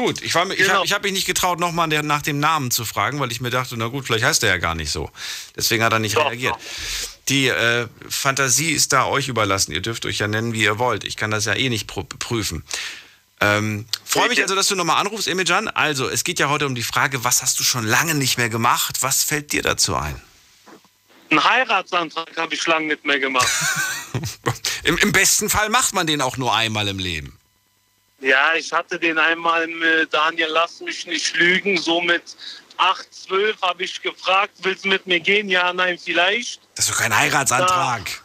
Gut, 0.00 0.22
ich, 0.22 0.34
war 0.34 0.46
mir- 0.46 0.54
ich 0.54 0.60
Genau. 0.60 0.76
habe 0.80 0.88
hab 0.88 1.02
mich 1.02 1.12
nicht 1.12 1.26
getraut, 1.26 1.60
nochmal 1.60 1.86
nach 1.88 2.22
dem 2.22 2.38
Namen 2.40 2.70
zu 2.70 2.86
fragen, 2.86 3.20
weil 3.20 3.30
ich 3.30 3.42
mir 3.42 3.50
dachte, 3.50 3.76
na 3.76 3.88
gut, 3.88 4.06
vielleicht 4.06 4.24
heißt 4.24 4.42
er 4.44 4.48
ja 4.48 4.56
gar 4.56 4.74
nicht 4.74 4.90
so. 4.90 5.10
Deswegen 5.56 5.84
hat 5.84 5.92
er 5.92 5.98
nicht 5.98 6.16
reagiert. 6.16 6.54
Die 7.28 7.48
äh, 7.48 7.86
Fantasie 8.08 8.70
ist 8.72 8.94
da 8.94 9.04
euch 9.04 9.28
überlassen. 9.28 9.72
Ihr 9.72 9.82
dürft 9.82 10.06
euch 10.06 10.16
ja 10.18 10.26
nennen, 10.26 10.54
wie 10.54 10.62
ihr 10.62 10.78
wollt. 10.78 11.04
Ich 11.04 11.18
kann 11.18 11.30
das 11.30 11.44
ja 11.44 11.52
eh 11.52 11.68
nicht 11.68 11.90
prü- 11.90 12.06
prüfen. 12.18 12.64
Ähm, 13.42 13.84
Freue 14.02 14.30
mich 14.30 14.40
also, 14.40 14.54
dass 14.54 14.68
du 14.68 14.74
nochmal 14.74 14.96
anrufst, 15.02 15.28
Emijan. 15.28 15.68
Also, 15.68 16.08
es 16.08 16.24
geht 16.24 16.38
ja 16.38 16.48
heute 16.48 16.64
um 16.66 16.74
die 16.74 16.82
Frage, 16.82 17.22
was 17.22 17.42
hast 17.42 17.60
du 17.60 17.62
schon 17.64 17.84
lange 17.86 18.14
nicht 18.14 18.38
mehr 18.38 18.48
gemacht? 18.48 19.02
Was 19.02 19.22
fällt 19.22 19.52
dir 19.52 19.60
dazu 19.60 19.96
ein? 19.96 20.18
Einen 21.30 21.44
Heiratsantrag 21.44 22.34
habe 22.38 22.54
ich 22.54 22.66
lange 22.66 22.86
nicht 22.86 23.04
mehr 23.04 23.18
gemacht. 23.18 23.46
Im, 24.82 24.96
Im 24.96 25.12
besten 25.12 25.50
Fall 25.50 25.68
macht 25.68 25.92
man 25.94 26.06
den 26.06 26.22
auch 26.22 26.38
nur 26.38 26.54
einmal 26.54 26.88
im 26.88 26.98
Leben. 26.98 27.36
Ja, 28.20 28.54
ich 28.54 28.72
hatte 28.72 28.98
den 28.98 29.18
einmal 29.18 29.66
mit 29.66 30.12
Daniel, 30.12 30.48
lass 30.50 30.80
mich 30.80 31.06
nicht 31.06 31.36
lügen. 31.36 31.78
So 31.78 32.00
mit 32.00 32.22
8, 32.76 33.14
12 33.14 33.62
habe 33.62 33.84
ich 33.84 34.00
gefragt, 34.00 34.52
willst 34.62 34.84
du 34.84 34.88
mit 34.88 35.06
mir 35.06 35.20
gehen? 35.20 35.48
Ja, 35.48 35.72
nein, 35.72 35.98
vielleicht. 35.98 36.60
Das 36.74 36.86
ist 36.86 36.94
doch 36.94 37.00
kein 37.00 37.16
Heiratsantrag. 37.16 38.22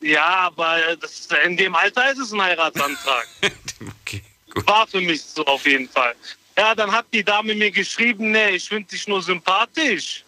Ja, 0.00 0.26
aber 0.26 0.96
das, 0.96 1.28
in 1.44 1.56
dem 1.56 1.74
Alter 1.74 2.10
ist 2.12 2.18
es 2.18 2.32
ein 2.32 2.40
Heiratsantrag. 2.40 3.28
War 4.66 4.86
für 4.86 5.00
mich 5.00 5.22
so 5.22 5.44
auf 5.44 5.66
jeden 5.66 5.88
Fall. 5.88 6.14
Ja, 6.56 6.74
dann 6.74 6.90
hat 6.90 7.06
die 7.12 7.22
Dame 7.22 7.54
mir 7.54 7.70
geschrieben, 7.70 8.32
nee, 8.32 8.50
ich 8.50 8.68
finde 8.68 8.88
dich 8.88 9.06
nur 9.06 9.22
sympathisch. 9.22 10.24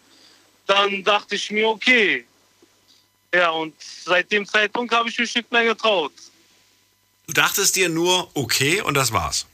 Dann 0.66 1.02
dachte 1.02 1.34
ich 1.34 1.50
mir, 1.50 1.68
okay. 1.68 2.24
Ja, 3.34 3.50
und 3.50 3.74
seit 3.80 4.30
dem 4.30 4.46
Zeitpunkt 4.46 4.94
habe 4.94 5.08
ich 5.08 5.18
mich 5.18 5.34
nicht 5.34 5.50
mehr 5.50 5.64
getraut. 5.64 6.12
Du 7.26 7.32
dachtest 7.32 7.76
dir 7.76 7.88
nur, 7.88 8.30
okay, 8.34 8.80
und 8.80 8.94
das 8.94 9.12
war's. 9.12 9.46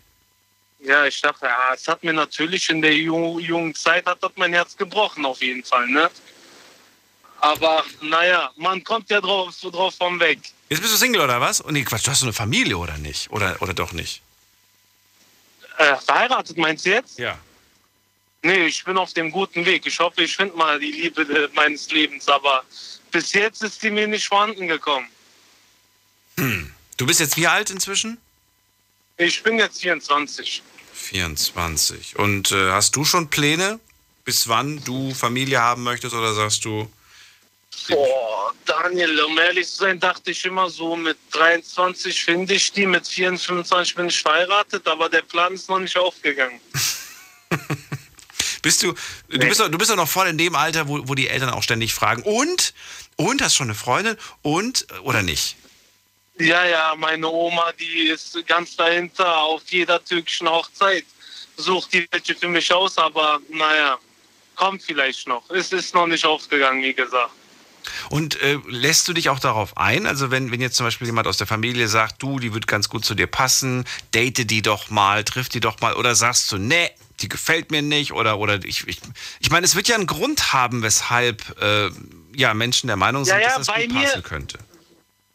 Ja, 0.81 1.05
ich 1.07 1.21
dachte, 1.21 1.47
ja, 1.47 1.75
es 1.75 1.87
hat 1.89 2.03
mir 2.05 2.13
natürlich 2.13 2.69
in 2.71 2.81
der 2.81 2.93
ju- 2.93 3.41
jungen 3.41 3.75
Zeit 3.75 4.07
hat 4.07 4.23
das 4.23 4.33
mein 4.37 4.53
Herz 4.53 4.77
gebrochen, 4.77 5.27
auf 5.27 5.41
jeden 5.43 5.65
Fall, 5.65 5.87
ne? 5.89 6.11
Aber 7.41 7.85
naja, 8.01 8.51
man 8.57 8.83
kommt 8.83 9.11
ja 9.11 9.21
drauf, 9.21 9.53
so 9.55 9.71
drauf 9.71 9.95
vom 9.97 10.19
weg. 10.19 10.39
Jetzt 10.69 10.81
bist 10.81 10.93
du 10.93 10.97
Single 10.99 11.21
oder 11.21 11.41
was? 11.41 11.61
Und 11.61 11.75
nee, 11.75 11.85
Quatsch, 11.85 12.07
du 12.07 12.11
hast 12.11 12.21
so 12.21 12.27
eine 12.27 12.33
Familie 12.33 12.77
oder 12.79 12.97
nicht? 12.99 13.31
Oder, 13.31 13.61
oder 13.61 13.75
doch 13.75 13.93
nicht? 13.93 14.23
Äh, 15.79 15.97
verheiratet 15.97 16.57
meinst 16.57 16.85
du 16.87 16.91
jetzt? 16.91 17.19
Ja. 17.19 17.39
Nee, 18.43 18.67
ich 18.67 18.85
bin 18.85 18.97
auf 18.99 19.13
dem 19.15 19.31
guten 19.31 19.65
Weg. 19.67 19.87
Ich 19.87 19.99
hoffe, 19.99 20.23
ich 20.23 20.37
finde 20.37 20.57
mal 20.57 20.79
die 20.79 20.93
Liebe 20.93 21.51
meines 21.55 21.91
Lebens, 21.91 22.29
aber 22.29 22.65
bis 23.11 23.33
jetzt 23.33 23.63
ist 23.63 23.83
die 23.83 23.91
mir 23.91 24.07
nicht 24.07 24.27
vorhanden 24.27 24.67
gekommen. 24.69 25.09
Hm. 26.37 26.73
Du 26.99 27.07
bist 27.07 27.21
jetzt 27.21 27.37
wie 27.37 27.47
alt 27.47 27.71
inzwischen? 27.71 28.19
Ich 29.17 29.43
bin 29.43 29.59
jetzt 29.59 29.81
24. 29.81 30.63
24. 30.93 32.19
Und 32.19 32.51
äh, 32.51 32.73
hast 32.73 32.97
du 32.97 33.05
schon 33.05 33.31
Pläne, 33.31 33.79
bis 34.25 34.49
wann 34.49 34.83
du 34.85 35.15
Familie 35.15 35.61
haben 35.61 35.85
möchtest 35.85 36.15
oder 36.15 36.35
sagst 36.35 36.65
du, 36.65 36.91
Boah, 37.89 38.53
Daniel, 38.67 39.21
um 39.21 39.39
ehrlich 39.39 39.69
zu 39.69 39.77
sein, 39.77 40.01
dachte 40.01 40.33
ich 40.33 40.45
immer 40.45 40.69
so, 40.69 40.97
mit 40.97 41.17
23 41.31 42.25
finde 42.25 42.55
ich 42.55 42.73
die, 42.73 42.87
mit 42.87 43.07
24 43.07 43.95
bin 43.95 44.09
ich 44.09 44.21
verheiratet, 44.21 44.87
aber 44.89 45.09
der 45.09 45.23
Plan 45.23 45.55
ist 45.55 45.69
noch 45.69 45.79
nicht 45.79 45.97
aufgegangen. 45.97 46.61
bist 48.63 48.83
du, 48.83 48.93
du, 49.29 49.39
bist 49.39 49.61
doch, 49.61 49.69
du 49.69 49.79
bist 49.79 49.91
doch 49.91 49.97
noch 49.97 50.09
voll 50.09 50.27
in 50.27 50.37
dem 50.37 50.57
Alter, 50.57 50.89
wo, 50.89 51.07
wo 51.07 51.15
die 51.15 51.29
Eltern 51.29 51.51
auch 51.51 51.63
ständig 51.63 51.95
fragen, 51.95 52.23
und? 52.23 52.75
Und 53.15 53.41
hast 53.41 53.55
schon 53.55 53.69
eine 53.69 53.77
Freundin? 53.77 54.17
Und? 54.43 54.89
Oder 55.05 55.23
nicht? 55.23 55.57
Ja, 56.39 56.65
ja, 56.65 56.95
meine 56.97 57.29
Oma, 57.29 57.73
die 57.79 58.09
ist 58.09 58.39
ganz 58.47 58.77
dahinter 58.77 59.39
auf 59.39 59.63
jeder 59.69 60.05
türkischen 60.05 60.49
Hochzeit. 60.49 61.05
Sucht 61.57 61.93
die 61.93 62.07
welche 62.13 62.35
für 62.35 62.49
mich 62.49 62.73
aus, 62.73 62.97
aber 62.99 63.41
naja, 63.51 63.99
kommt 64.55 64.83
vielleicht 64.83 65.27
noch. 65.27 65.49
Es 65.51 65.73
ist 65.73 65.95
noch 65.95 66.07
nicht 66.07 66.25
aufgegangen, 66.25 66.83
wie 66.83 66.95
gesagt. 66.95 67.31
Und 68.11 68.41
äh, 68.43 68.59
lässt 68.69 69.09
du 69.09 69.13
dich 69.13 69.29
auch 69.31 69.41
darauf 69.41 69.77
ein? 69.77 70.07
Also 70.07 70.31
wenn, 70.31 70.51
wenn 70.53 70.61
jetzt 70.61 70.77
zum 70.77 70.87
Beispiel 70.87 71.07
jemand 71.07 71.27
aus 71.27 71.39
der 71.39 71.47
Familie 71.47 71.89
sagt, 71.89 72.23
du, 72.23 72.39
die 72.39 72.55
wird 72.55 72.67
ganz 72.67 72.89
gut 72.89 73.05
zu 73.05 73.15
dir 73.15 73.27
passen, 73.27 73.85
date 74.15 74.49
die 74.51 74.63
doch 74.63 74.91
mal, 74.91 75.25
triff 75.25 75.49
die 75.49 75.61
doch 75.61 75.81
mal, 75.81 75.95
oder 75.95 76.15
sagst 76.15 76.53
du, 76.53 76.59
nee, 76.59 76.91
die 77.21 77.29
gefällt 77.29 77.71
mir 77.73 77.83
nicht, 77.83 78.13
oder, 78.13 78.39
oder 78.39 78.63
ich, 78.65 78.87
ich, 78.87 79.01
ich 79.41 79.51
meine, 79.51 79.65
es 79.67 79.75
wird 79.75 79.89
ja 79.89 79.97
einen 79.97 80.07
Grund 80.07 80.53
haben, 80.53 80.83
weshalb 80.83 81.61
äh, 81.61 81.91
ja, 82.35 82.55
Menschen 82.55 82.87
der 82.87 82.97
Meinung 82.97 83.25
sind, 83.25 83.35
Ja, 83.35 83.41
ja, 83.41 83.57
dass 83.59 83.67
das 83.67 83.75
gut 83.77 83.93
mir- 83.93 84.03
passen 84.05 84.23
könnte. 84.23 84.59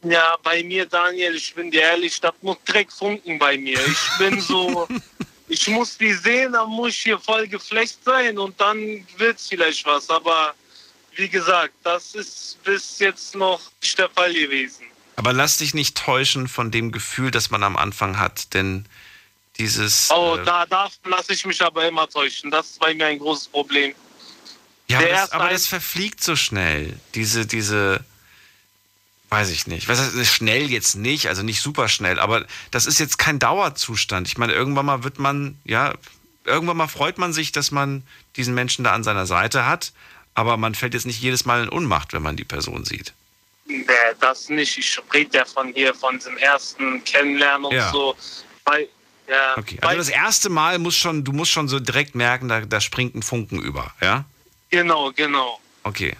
Ja, 0.04 0.36
bei 0.42 0.62
mir, 0.62 0.86
Daniel, 0.86 1.34
ich 1.34 1.54
bin 1.54 1.70
dir 1.70 1.82
ehrlich, 1.82 2.20
das 2.20 2.34
muss 2.42 2.58
direkt 2.68 2.92
funken 2.92 3.38
bei 3.38 3.56
mir. 3.56 3.78
Ich 3.86 4.18
bin 4.18 4.40
so, 4.40 4.86
ich 5.48 5.66
muss 5.68 5.96
die 5.96 6.12
sehen, 6.12 6.52
dann 6.52 6.68
muss 6.68 6.90
ich 6.90 7.02
hier 7.02 7.18
voll 7.18 7.48
geflecht 7.48 7.98
sein 8.04 8.38
und 8.38 8.60
dann 8.60 9.06
wird's 9.16 9.48
vielleicht 9.48 9.84
was. 9.86 10.10
Aber 10.10 10.54
wie 11.16 11.28
gesagt, 11.28 11.74
das 11.82 12.14
ist 12.14 12.62
bis 12.64 12.98
jetzt 12.98 13.34
noch 13.34 13.60
nicht 13.80 13.98
der 13.98 14.10
Fall 14.10 14.32
gewesen. 14.32 14.86
Aber 15.16 15.32
lass 15.32 15.58
dich 15.58 15.74
nicht 15.74 15.96
täuschen 15.96 16.48
von 16.48 16.70
dem 16.70 16.92
Gefühl, 16.92 17.30
das 17.30 17.50
man 17.50 17.62
am 17.62 17.76
Anfang 17.76 18.18
hat, 18.18 18.52
denn 18.52 18.84
dieses. 19.58 20.10
Oh, 20.10 20.36
äh, 20.36 20.44
da 20.44 20.66
davon 20.66 21.10
lasse 21.10 21.32
ich 21.32 21.46
mich 21.46 21.62
aber 21.62 21.86
immer 21.86 22.08
täuschen. 22.08 22.50
Das 22.50 22.70
ist 22.70 22.80
bei 22.80 22.94
mir 22.94 23.06
ein 23.06 23.18
großes 23.18 23.48
Problem. 23.48 23.94
ja, 24.88 24.98
aber, 24.98 25.08
das, 25.08 25.32
aber 25.32 25.48
das 25.50 25.66
verfliegt 25.66 26.22
so 26.22 26.36
schnell. 26.36 26.98
Diese, 27.14 27.46
diese. 27.46 28.04
Weiß 29.34 29.50
ich 29.50 29.66
nicht. 29.66 29.88
Was 29.88 29.98
heißt, 29.98 30.26
schnell 30.26 30.70
jetzt 30.70 30.94
nicht, 30.94 31.26
also 31.28 31.42
nicht 31.42 31.60
super 31.60 31.88
schnell, 31.88 32.20
aber 32.20 32.46
das 32.70 32.86
ist 32.86 33.00
jetzt 33.00 33.18
kein 33.18 33.40
Dauerzustand. 33.40 34.28
Ich 34.28 34.38
meine, 34.38 34.52
irgendwann 34.52 34.86
mal 34.86 35.02
wird 35.02 35.18
man, 35.18 35.58
ja, 35.64 35.92
irgendwann 36.44 36.76
mal 36.76 36.86
freut 36.88 37.18
man 37.18 37.32
sich, 37.32 37.50
dass 37.50 37.72
man 37.72 38.04
diesen 38.36 38.54
Menschen 38.54 38.84
da 38.84 38.92
an 38.92 39.02
seiner 39.02 39.26
Seite 39.26 39.66
hat, 39.66 39.92
aber 40.34 40.56
man 40.56 40.74
fällt 40.76 40.94
jetzt 40.94 41.06
nicht 41.06 41.20
jedes 41.20 41.44
Mal 41.46 41.64
in 41.64 41.68
Unmacht, 41.68 42.12
wenn 42.12 42.22
man 42.22 42.36
die 42.36 42.44
Person 42.44 42.84
sieht. 42.84 43.12
Nee, 43.66 43.84
das 44.20 44.48
nicht. 44.50 44.78
Ich 44.78 45.00
rede 45.12 45.38
ja 45.38 45.44
von 45.44 45.72
hier, 45.74 45.94
von 45.94 46.18
dem 46.20 46.36
ersten 46.36 47.02
Kennenlernen 47.04 47.64
und 47.66 47.74
Ja. 47.74 47.90
so. 47.90 48.14
Weil, 48.64 48.88
ja, 49.28 49.56
Okay, 49.56 49.78
also 49.80 49.96
das 49.98 50.08
erste 50.10 50.48
Mal 50.48 50.78
muss 50.78 50.96
schon, 50.96 51.24
du 51.24 51.32
musst 51.32 51.50
schon 51.50 51.66
so 51.66 51.80
direkt 51.80 52.14
merken, 52.14 52.48
da, 52.48 52.60
da 52.60 52.80
springt 52.80 53.14
ein 53.16 53.22
Funken 53.22 53.60
über, 53.60 53.92
ja? 54.00 54.24
genau, 54.70 55.10
genau. 55.12 55.58
Okay. 55.82 56.14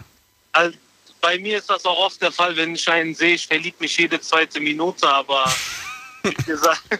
Also, 0.51 0.77
bei 1.25 1.39
mir 1.39 1.57
ist 1.57 1.71
das 1.71 1.83
auch 1.85 1.97
oft 1.97 2.21
der 2.21 2.31
Fall, 2.31 2.55
wenn 2.55 2.75
ich 2.75 2.87
einen 2.87 3.15
sehe, 3.15 3.33
ich 3.33 3.47
verliebe 3.47 3.77
mich 3.79 3.97
jede 3.97 4.21
zweite 4.21 4.59
Minute, 4.59 5.09
aber 5.09 5.51
wie 6.23 6.35
gesagt, 6.35 6.83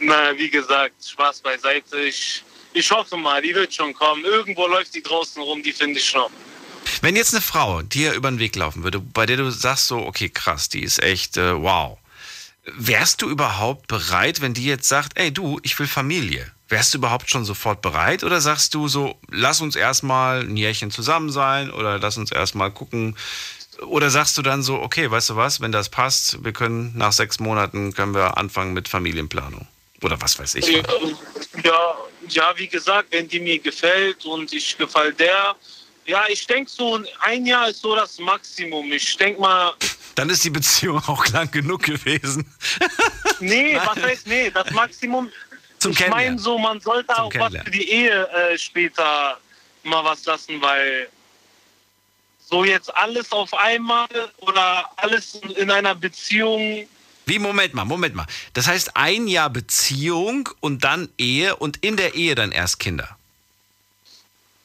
na, 0.00 0.38
wie 0.38 0.48
gesagt, 0.48 0.94
Spaß 1.06 1.42
beiseite. 1.42 2.00
Ich, 2.00 2.42
ich 2.72 2.90
hoffe 2.90 3.18
mal, 3.18 3.42
die 3.42 3.54
wird 3.54 3.74
schon 3.74 3.92
kommen. 3.92 4.24
Irgendwo 4.24 4.66
läuft 4.66 4.94
die 4.94 5.02
draußen 5.02 5.42
rum, 5.42 5.62
die 5.62 5.72
finde 5.72 5.98
ich 5.98 6.14
noch. 6.14 6.30
Wenn 7.02 7.16
jetzt 7.16 7.34
eine 7.34 7.42
Frau 7.42 7.82
dir 7.82 8.14
über 8.14 8.30
den 8.30 8.38
Weg 8.38 8.56
laufen 8.56 8.82
würde, 8.82 8.98
bei 8.98 9.26
der 9.26 9.36
du 9.36 9.50
sagst 9.50 9.88
so, 9.88 9.98
okay, 9.98 10.30
krass, 10.30 10.70
die 10.70 10.82
ist 10.82 11.02
echt 11.02 11.36
äh, 11.36 11.60
wow. 11.60 11.98
Wärst 12.64 13.20
du 13.20 13.28
überhaupt 13.28 13.88
bereit, 13.88 14.40
wenn 14.40 14.54
die 14.54 14.64
jetzt 14.64 14.88
sagt, 14.88 15.18
ey 15.18 15.34
du, 15.34 15.60
ich 15.64 15.78
will 15.78 15.86
Familie? 15.86 16.50
Wärst 16.72 16.94
du 16.94 16.98
überhaupt 16.98 17.28
schon 17.28 17.44
sofort 17.44 17.82
bereit 17.82 18.24
oder 18.24 18.40
sagst 18.40 18.72
du 18.72 18.88
so, 18.88 19.18
lass 19.28 19.60
uns 19.60 19.76
erstmal 19.76 20.40
ein 20.40 20.56
Jährchen 20.56 20.90
zusammen 20.90 21.30
sein 21.30 21.70
oder 21.70 21.98
lass 21.98 22.16
uns 22.16 22.32
erstmal 22.32 22.70
gucken? 22.70 23.14
Oder 23.82 24.08
sagst 24.08 24.38
du 24.38 24.42
dann 24.42 24.62
so, 24.62 24.80
okay, 24.80 25.10
weißt 25.10 25.28
du 25.28 25.36
was, 25.36 25.60
wenn 25.60 25.70
das 25.70 25.90
passt, 25.90 26.42
wir 26.42 26.54
können 26.54 26.96
nach 26.96 27.12
sechs 27.12 27.40
Monaten 27.40 27.92
können 27.92 28.14
wir 28.14 28.38
anfangen 28.38 28.72
mit 28.72 28.88
Familienplanung? 28.88 29.68
Oder 30.00 30.18
was 30.22 30.38
weiß 30.38 30.54
ich. 30.54 30.66
Ja, 30.66 30.82
ja, 31.62 31.94
ja, 32.28 32.54
wie 32.56 32.68
gesagt, 32.68 33.08
wenn 33.10 33.28
die 33.28 33.40
mir 33.40 33.58
gefällt 33.58 34.24
und 34.24 34.50
ich 34.54 34.78
gefall 34.78 35.12
der, 35.12 35.54
ja, 36.06 36.24
ich 36.30 36.46
denke 36.46 36.70
so, 36.70 36.98
ein 37.20 37.44
Jahr 37.44 37.68
ist 37.68 37.82
so 37.82 37.94
das 37.94 38.18
Maximum. 38.18 38.90
Ich 38.90 39.14
denke 39.18 39.42
mal, 39.42 39.74
Dann 40.14 40.30
ist 40.30 40.42
die 40.42 40.48
Beziehung 40.48 41.02
auch 41.06 41.26
lang 41.26 41.50
genug 41.50 41.82
gewesen. 41.82 42.50
nee, 43.40 43.76
was 43.84 44.02
heißt 44.02 44.26
nee, 44.26 44.50
das 44.50 44.70
Maximum. 44.70 45.28
Zum 45.82 45.92
ich 45.92 46.08
meine 46.08 46.38
so, 46.38 46.58
man 46.58 46.80
sollte 46.80 47.16
auch 47.18 47.32
was 47.34 47.52
für 47.54 47.70
die 47.70 47.90
Ehe 47.90 48.28
äh, 48.28 48.56
später 48.56 49.38
mal 49.82 50.04
was 50.04 50.24
lassen, 50.24 50.62
weil 50.62 51.08
so 52.38 52.64
jetzt 52.64 52.94
alles 52.94 53.32
auf 53.32 53.52
einmal 53.54 54.06
oder 54.38 54.88
alles 54.96 55.34
in 55.56 55.70
einer 55.70 55.94
Beziehung 55.94 56.86
Wie, 57.26 57.38
Moment 57.40 57.74
mal, 57.74 57.84
Moment 57.84 58.14
mal. 58.14 58.26
Das 58.52 58.68
heißt 58.68 58.96
ein 58.96 59.26
Jahr 59.26 59.50
Beziehung 59.50 60.48
und 60.60 60.84
dann 60.84 61.08
Ehe 61.18 61.56
und 61.56 61.78
in 61.78 61.96
der 61.96 62.14
Ehe 62.14 62.34
dann 62.36 62.52
erst 62.52 62.78
Kinder. 62.78 63.16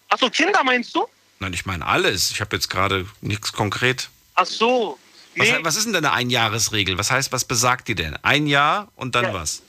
Achso, 0.10 0.30
Kinder 0.30 0.64
meinst 0.64 0.96
du? 0.96 1.08
Nein, 1.40 1.54
ich 1.54 1.66
meine 1.66 1.86
alles. 1.86 2.32
Ich 2.32 2.42
habe 2.42 2.56
jetzt 2.56 2.70
gerade 2.70 3.08
nichts 3.22 3.54
konkret. 3.54 4.10
Ach 4.36 4.46
so. 4.46 5.00
Was, 5.36 5.48
Nee. 5.48 5.58
was 5.62 5.76
ist 5.76 5.86
denn 5.86 5.94
deine 5.94 6.12
Einjahresregel? 6.14 6.98
Was 6.98 7.12
heißt, 7.12 7.32
was 7.32 7.46
besagt 7.46 7.88
die 7.88 7.96
denn? 7.96 8.16
Ein 8.24 8.48
Jahr 8.48 8.88
und 8.96 9.16
dann 9.16 9.34
was? 9.34 9.62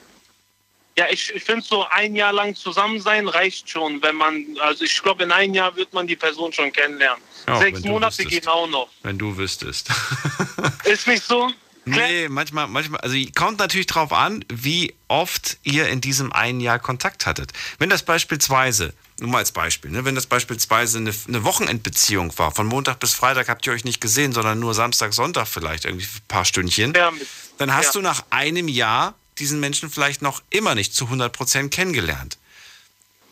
Ja, 0.98 1.06
ich, 1.08 1.32
ich 1.32 1.44
finde 1.44 1.64
so 1.64 1.86
ein 1.90 2.16
Jahr 2.16 2.32
lang 2.32 2.56
zusammen 2.56 3.00
sein 3.00 3.28
reicht 3.28 3.70
schon, 3.70 4.02
wenn 4.02 4.16
man, 4.16 4.44
also 4.60 4.82
ich 4.82 5.00
glaube, 5.00 5.22
in 5.22 5.30
einem 5.30 5.54
Jahr 5.54 5.76
wird 5.76 5.92
man 5.92 6.08
die 6.08 6.16
Person 6.16 6.52
schon 6.52 6.72
kennenlernen. 6.72 7.22
Ja, 7.46 7.56
Sechs 7.60 7.84
Monate 7.84 8.18
wüsstest. 8.18 8.30
gehen 8.30 8.48
auch 8.48 8.66
noch. 8.66 8.88
Wenn 9.04 9.16
du 9.16 9.36
wüsstest. 9.36 9.90
Ist 10.84 11.06
nicht 11.06 11.22
so? 11.22 11.52
Nee, 11.84 12.28
manchmal, 12.28 12.66
manchmal, 12.66 13.00
also 13.00 13.16
kommt 13.36 13.60
natürlich 13.60 13.86
drauf 13.86 14.12
an, 14.12 14.44
wie 14.52 14.92
oft 15.06 15.58
ihr 15.62 15.86
in 15.86 16.00
diesem 16.00 16.32
einen 16.32 16.58
Jahr 16.58 16.80
Kontakt 16.80 17.26
hattet. 17.26 17.52
Wenn 17.78 17.90
das 17.90 18.02
beispielsweise, 18.02 18.92
nur 19.20 19.30
mal 19.30 19.38
als 19.38 19.52
Beispiel, 19.52 19.92
ne, 19.92 20.04
wenn 20.04 20.16
das 20.16 20.26
beispielsweise 20.26 20.98
eine, 20.98 21.14
eine 21.28 21.44
Wochenendbeziehung 21.44 22.36
war, 22.38 22.50
von 22.50 22.66
Montag 22.66 22.98
bis 22.98 23.14
Freitag 23.14 23.48
habt 23.48 23.64
ihr 23.68 23.72
euch 23.72 23.84
nicht 23.84 24.00
gesehen, 24.00 24.32
sondern 24.32 24.58
nur 24.58 24.74
Samstag, 24.74 25.14
Sonntag 25.14 25.46
vielleicht 25.46 25.84
irgendwie 25.84 26.06
ein 26.06 26.26
paar 26.26 26.44
Stündchen, 26.44 26.92
dann 26.92 27.72
hast 27.72 27.86
ja. 27.86 27.92
du 27.92 28.00
nach 28.00 28.24
einem 28.30 28.66
Jahr 28.66 29.14
diesen 29.38 29.60
Menschen 29.60 29.90
vielleicht 29.90 30.22
noch 30.22 30.42
immer 30.50 30.74
nicht 30.74 30.94
zu 30.94 31.06
100% 31.06 31.68
kennengelernt. 31.70 32.38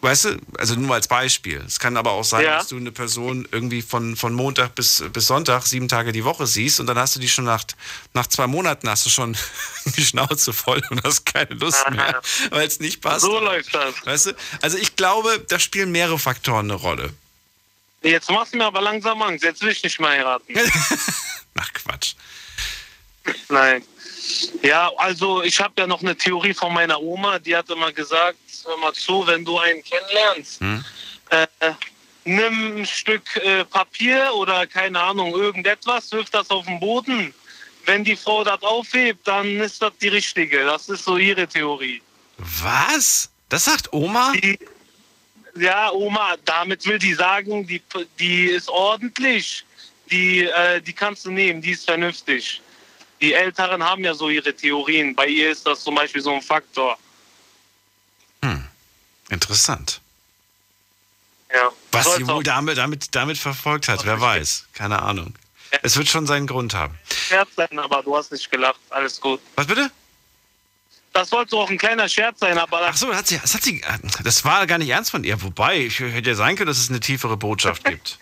Weißt 0.03 0.27
du, 0.27 0.37
also 0.59 0.75
nur 0.75 0.95
als 0.95 1.09
Beispiel. 1.09 1.65
Es 1.67 1.79
kann 1.81 1.97
aber 1.97 2.13
auch 2.13 2.23
sein, 2.23 2.45
Ja. 2.45 2.59
dass 2.59 2.69
du 2.69 2.77
eine 2.77 2.93
Person 2.93 3.49
irgendwie 3.51 3.81
von, 3.81 4.15
von 4.15 4.35
Montag 4.35 4.75
bis, 4.75 5.03
bis 5.13 5.27
Sonntag 5.27 5.67
sieben 5.67 5.89
Tage 5.89 6.13
die 6.13 6.23
Woche 6.23 6.47
siehst 6.47 6.81
und 6.81 6.87
dann 6.87 6.99
hast 6.99 7.17
du 7.17 7.21
die 7.21 7.29
schon 7.29 7.47
nach, 7.47 7.65
nach 8.13 8.27
zwei 8.27 8.47
Monaten 8.47 8.89
hast 8.91 9.07
du 9.07 9.11
schon 9.11 9.37
die 9.97 10.05
Schnauze 10.05 10.53
voll 10.53 10.83
und 10.91 11.03
hast 11.03 11.25
keine 11.25 11.55
Lust 11.55 11.91
mehr, 11.91 12.21
weil 12.51 12.69
es 12.69 12.79
nicht 12.79 13.01
passt. 13.01 13.23
So 13.23 13.41
läuft 13.41 13.75
das. 13.75 13.95
Weißt 14.05 14.27
du? 14.27 14.33
Also 14.61 14.77
ich 14.77 14.97
glaube, 14.97 15.45
da 15.49 15.59
spielen 15.59 15.91
mehrere 15.91 16.19
Faktoren 16.19 16.67
eine 16.67 16.75
Rolle. 16.75 17.13
Jetzt 18.03 18.31
machst 18.31 18.53
du 18.53 18.59
mir 18.59 18.67
aber 18.67 18.83
langsam 18.83 19.21
Angst. 19.23 19.43
Jetzt 19.43 19.63
will 19.63 19.71
ich 19.71 19.83
nicht 19.83 19.99
mehr 19.99 20.11
heiraten. 20.11 20.55
Ach 21.59 21.73
Quatsch. 21.73 22.15
Nein. 23.49 23.83
Ja, 24.63 24.91
also 24.97 25.43
ich 25.43 25.61
habe 25.61 25.75
ja 25.79 25.87
noch 25.87 26.01
eine 26.03 26.17
Theorie 26.17 26.55
von 26.55 26.73
meiner 26.73 27.01
Oma, 27.01 27.39
die 27.39 27.57
hat 27.57 27.69
immer 27.71 27.93
gesagt, 27.93 28.39
hör 28.65 28.77
mal 28.79 28.93
zu, 28.93 29.27
wenn 29.27 29.45
du 29.45 29.59
einen 29.59 29.83
kennenlernst, 29.83 30.61
Hm? 30.61 30.85
äh, 31.31 31.47
nimm 32.25 32.79
ein 32.79 32.87
Stück 32.87 33.37
äh, 33.37 33.65
Papier 33.65 34.31
oder 34.35 34.67
keine 34.67 35.01
Ahnung, 35.01 35.33
irgendetwas, 35.35 36.11
wirf 36.13 36.31
das 36.31 36.51
auf 36.51 36.67
den 36.67 36.81
Boden. 36.81 37.33
Wenn 37.85 38.03
die 38.03 38.17
Frau 38.17 38.43
das 38.43 38.63
aufhebt, 38.63 39.27
dann 39.29 39.61
ist 39.61 39.81
das 39.81 39.93
die 40.01 40.09
richtige. 40.09 40.65
Das 40.65 40.89
ist 40.89 41.05
so 41.05 41.17
ihre 41.19 41.47
Theorie. 41.47 42.03
Was? 42.39 43.31
Das 43.49 43.67
sagt 43.67 43.93
Oma? 43.93 44.33
Die, 44.43 44.59
ja, 45.57 45.93
Oma, 45.93 46.35
damit 46.45 46.85
will 46.85 46.99
die 46.99 47.15
sagen, 47.15 47.65
die, 47.67 47.81
die 48.19 48.47
ist 48.47 48.69
ordentlich. 48.69 49.65
Die, 50.11 50.45
äh, 50.47 50.81
die 50.81 50.93
kannst 50.93 51.25
du 51.27 51.31
nehmen, 51.31 51.61
die 51.63 51.71
ist 51.73 51.85
vernünftig. 51.85 52.61
Die 53.21 53.33
Älteren 53.33 53.83
haben 53.83 54.05
ja 54.05 54.15
so 54.15 54.29
ihre 54.29 54.55
Theorien. 54.55 55.15
Bei 55.15 55.27
ihr 55.27 55.51
ist 55.51 55.67
das 55.67 55.83
zum 55.83 55.95
Beispiel 55.95 56.21
so 56.21 56.33
ein 56.33 56.43
Faktor. 56.43 56.99
Interessant. 59.29 60.01
Ja. 61.53 61.71
Was 61.93 62.15
sie 62.17 62.27
wohl 62.27 62.43
damit, 62.43 62.79
damit, 62.79 63.15
damit 63.15 63.39
verfolgt 63.39 63.89
hat, 63.89 64.05
wer 64.05 64.21
weiß. 64.21 64.67
Keine 64.73 65.03
Ahnung. 65.03 65.35
Es 65.83 65.97
wird 65.97 66.09
schon 66.09 66.27
seinen 66.27 66.47
Grund 66.47 66.75
haben. 66.75 66.97
Scherz 67.11 67.49
sein, 67.57 67.79
aber 67.79 68.03
du 68.03 68.17
hast 68.17 68.31
nicht 68.31 68.51
gelacht. 68.51 68.81
Alles 68.91 69.21
gut. 69.21 69.41
Was 69.57 69.67
bitte? 69.67 69.91
Das 71.13 71.31
sollte 71.31 71.57
auch 71.57 71.71
ein 71.71 71.79
kleiner 71.79 72.09
Scherz 72.09 72.41
sein, 72.41 72.59
aber. 72.59 72.83
Ach 72.83 72.97
so, 72.97 73.13
hat 73.15 73.27
sie, 73.27 73.39
das, 73.39 73.55
hat 73.55 73.63
sie, 73.63 73.83
das 74.23 74.45
war 74.45 74.67
gar 74.67 74.79
nicht 74.79 74.91
ernst 74.91 75.11
von 75.11 75.25
ihr. 75.25 75.41
Wobei, 75.43 75.79
ich 75.79 75.99
hätte 75.99 76.31
ja 76.31 76.35
sein 76.37 76.57
können, 76.57 76.69
dass 76.69 76.79
es 76.79 76.91
eine 76.91 77.01
tiefere 77.01 77.37
Botschaft 77.37 77.85
gibt. 77.87 78.19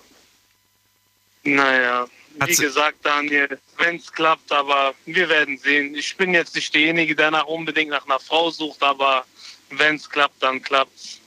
Naja, 1.42 2.06
wie 2.38 2.54
gesagt, 2.56 2.98
Daniel, 3.02 3.58
wenn 3.78 3.96
es 3.96 4.10
klappt, 4.12 4.50
aber 4.52 4.94
wir 5.06 5.28
werden 5.28 5.58
sehen. 5.58 5.94
Ich 5.94 6.16
bin 6.16 6.34
jetzt 6.34 6.54
nicht 6.54 6.74
derjenige, 6.74 7.14
der 7.14 7.30
nach 7.30 7.46
unbedingt 7.46 7.90
nach 7.90 8.04
einer 8.06 8.20
Frau 8.20 8.50
sucht, 8.50 8.82
aber 8.82 9.24
wenn 9.70 9.96
es 9.96 10.08
klappt, 10.08 10.42
dann 10.42 10.62
klappt's. 10.62 11.20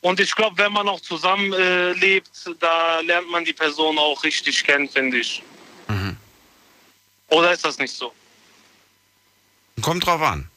Und 0.00 0.20
ich 0.20 0.34
glaube, 0.34 0.56
wenn 0.58 0.72
man 0.72 0.86
noch 0.86 1.00
zusammen 1.00 1.52
äh, 1.52 1.92
lebt, 1.92 2.30
da 2.60 3.00
lernt 3.00 3.28
man 3.30 3.44
die 3.44 3.52
Person 3.52 3.98
auch 3.98 4.22
richtig 4.22 4.62
kennen, 4.62 4.88
finde 4.88 5.18
ich. 5.18 5.42
Mhm. 5.88 6.16
Oder 7.28 7.52
ist 7.52 7.64
das 7.64 7.78
nicht 7.78 7.92
so? 7.94 8.12
Kommt 9.82 10.06
drauf 10.06 10.20
an. 10.22 10.48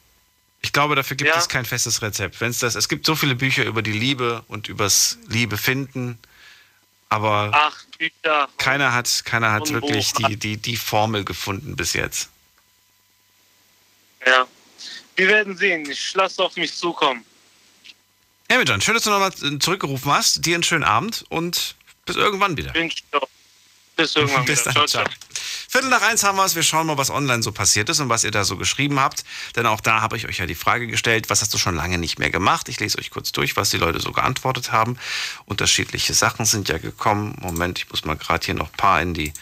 Ich 0.62 0.72
glaube, 0.72 0.94
dafür 0.94 1.16
gibt 1.16 1.30
Ja. 1.30 1.38
es 1.38 1.48
kein 1.48 1.64
festes 1.64 2.02
Rezept. 2.02 2.40
Wenn's 2.40 2.58
das, 2.58 2.74
es 2.74 2.88
gibt 2.88 3.06
so 3.06 3.14
viele 3.14 3.34
Bücher 3.34 3.64
über 3.64 3.82
die 3.82 3.92
Liebe 3.92 4.44
und 4.48 4.68
übers 4.68 5.18
Liebe 5.26 5.56
finden, 5.56 6.18
aber 7.10 7.50
Ach, 7.52 7.84
Bücher. 7.98 8.48
keiner 8.56 8.94
hat, 8.94 9.24
keiner 9.24 9.52
hat 9.52 9.70
wirklich 9.70 10.12
die, 10.14 10.36
die, 10.36 10.56
die 10.56 10.76
Formel 10.76 11.24
gefunden 11.24 11.76
bis 11.76 11.92
jetzt. 11.92 12.30
Ja. 14.24 14.46
Wir 15.16 15.28
werden 15.28 15.56
sehen. 15.56 15.90
Ich 15.90 16.14
lasse 16.14 16.42
auf 16.42 16.56
mich 16.56 16.74
zukommen. 16.74 17.24
Ja, 18.50 18.62
John, 18.62 18.80
schön, 18.80 18.94
dass 18.94 19.04
du 19.04 19.10
nochmal 19.10 19.32
zurückgerufen 19.32 20.10
hast. 20.10 20.46
Dir 20.46 20.54
einen 20.54 20.62
schönen 20.62 20.84
Abend 20.84 21.24
und 21.28 21.74
bis 22.06 22.16
irgendwann 22.16 22.56
wieder. 22.56 22.74
Wünsche 22.74 22.96
ich 22.96 23.04
doch. 23.10 23.28
Bis 23.96 24.16
irgendwann 24.16 24.44
Bis 24.44 24.60
wieder. 24.60 24.72
dann, 24.72 24.88
Ciao, 24.88 25.04
ciao. 25.04 25.04
Viertel 25.68 25.88
nach 25.88 26.02
eins 26.02 26.24
haben 26.24 26.36
wir 26.36 26.44
es. 26.44 26.56
Wir 26.56 26.64
schauen 26.64 26.86
mal, 26.88 26.98
was 26.98 27.10
online 27.10 27.42
so 27.42 27.52
passiert 27.52 27.88
ist 27.88 28.00
und 28.00 28.08
was 28.08 28.24
ihr 28.24 28.32
da 28.32 28.44
so 28.44 28.56
geschrieben 28.56 28.98
habt. 28.98 29.24
Denn 29.54 29.66
auch 29.66 29.80
da 29.80 30.00
habe 30.00 30.16
ich 30.16 30.26
euch 30.26 30.38
ja 30.38 30.46
die 30.46 30.56
Frage 30.56 30.88
gestellt, 30.88 31.30
was 31.30 31.42
hast 31.42 31.54
du 31.54 31.58
schon 31.58 31.76
lange 31.76 31.96
nicht 31.96 32.18
mehr 32.18 32.30
gemacht? 32.30 32.68
Ich 32.68 32.80
lese 32.80 32.98
euch 32.98 33.10
kurz 33.10 33.30
durch, 33.30 33.56
was 33.56 33.70
die 33.70 33.76
Leute 33.76 34.00
so 34.00 34.10
geantwortet 34.10 34.72
haben. 34.72 34.98
Unterschiedliche 35.44 36.12
Sachen 36.12 36.44
sind 36.44 36.68
ja 36.68 36.78
gekommen. 36.78 37.36
Moment, 37.40 37.78
ich 37.78 37.88
muss 37.88 38.04
mal 38.04 38.16
gerade 38.16 38.44
hier 38.44 38.54
noch 38.54 38.70
ein 38.70 38.76
paar 38.76 39.00
in 39.00 39.14
die 39.14 39.32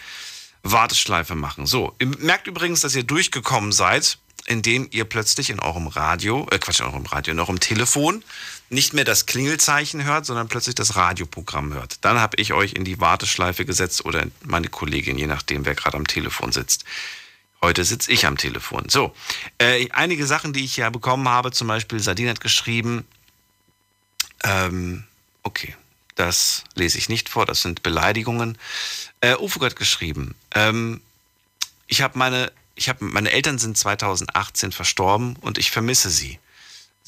Warteschleife 0.62 1.34
machen. 1.34 1.66
So, 1.66 1.94
ihr 1.98 2.08
merkt 2.18 2.46
übrigens, 2.46 2.82
dass 2.82 2.94
ihr 2.94 3.04
durchgekommen 3.04 3.72
seid, 3.72 4.18
indem 4.46 4.88
ihr 4.90 5.04
plötzlich 5.04 5.50
in 5.50 5.60
eurem 5.60 5.86
Radio, 5.86 6.46
äh 6.50 6.58
Quatsch, 6.58 6.80
in 6.80 6.86
eurem 6.86 7.06
Radio, 7.06 7.32
in 7.32 7.40
eurem 7.40 7.60
Telefon 7.60 8.22
nicht 8.70 8.92
mehr 8.92 9.04
das 9.04 9.26
Klingelzeichen 9.26 10.04
hört, 10.04 10.26
sondern 10.26 10.48
plötzlich 10.48 10.74
das 10.74 10.96
Radioprogramm 10.96 11.72
hört. 11.72 12.04
Dann 12.04 12.18
habe 12.18 12.36
ich 12.36 12.52
euch 12.52 12.74
in 12.74 12.84
die 12.84 13.00
Warteschleife 13.00 13.64
gesetzt 13.64 14.04
oder 14.04 14.26
meine 14.44 14.68
Kollegin, 14.68 15.18
je 15.18 15.26
nachdem, 15.26 15.64
wer 15.64 15.74
gerade 15.74 15.96
am 15.96 16.06
Telefon 16.06 16.52
sitzt. 16.52 16.84
Heute 17.60 17.84
sitze 17.84 18.12
ich 18.12 18.26
am 18.26 18.36
Telefon. 18.36 18.88
So, 18.88 19.14
äh, 19.58 19.88
einige 19.90 20.26
Sachen, 20.26 20.52
die 20.52 20.64
ich 20.64 20.76
ja 20.76 20.90
bekommen 20.90 21.28
habe, 21.28 21.50
zum 21.50 21.66
Beispiel 21.66 21.98
Sardin 21.98 22.28
hat 22.28 22.40
geschrieben, 22.40 23.04
ähm, 24.44 25.04
okay, 25.42 25.74
das 26.14 26.64
lese 26.74 26.98
ich 26.98 27.08
nicht 27.08 27.28
vor, 27.28 27.46
das 27.46 27.62
sind 27.62 27.82
Beleidigungen. 27.82 28.58
Äh, 29.20 29.36
Ufuk 29.36 29.64
hat 29.64 29.76
geschrieben, 29.76 30.34
ähm, 30.54 31.00
ich 31.86 32.02
habe 32.02 32.18
meine, 32.18 32.52
ich 32.74 32.88
habe, 32.88 33.04
meine 33.04 33.32
Eltern 33.32 33.58
sind 33.58 33.76
2018 33.76 34.72
verstorben 34.72 35.36
und 35.40 35.58
ich 35.58 35.70
vermisse 35.70 36.10
sie. 36.10 36.38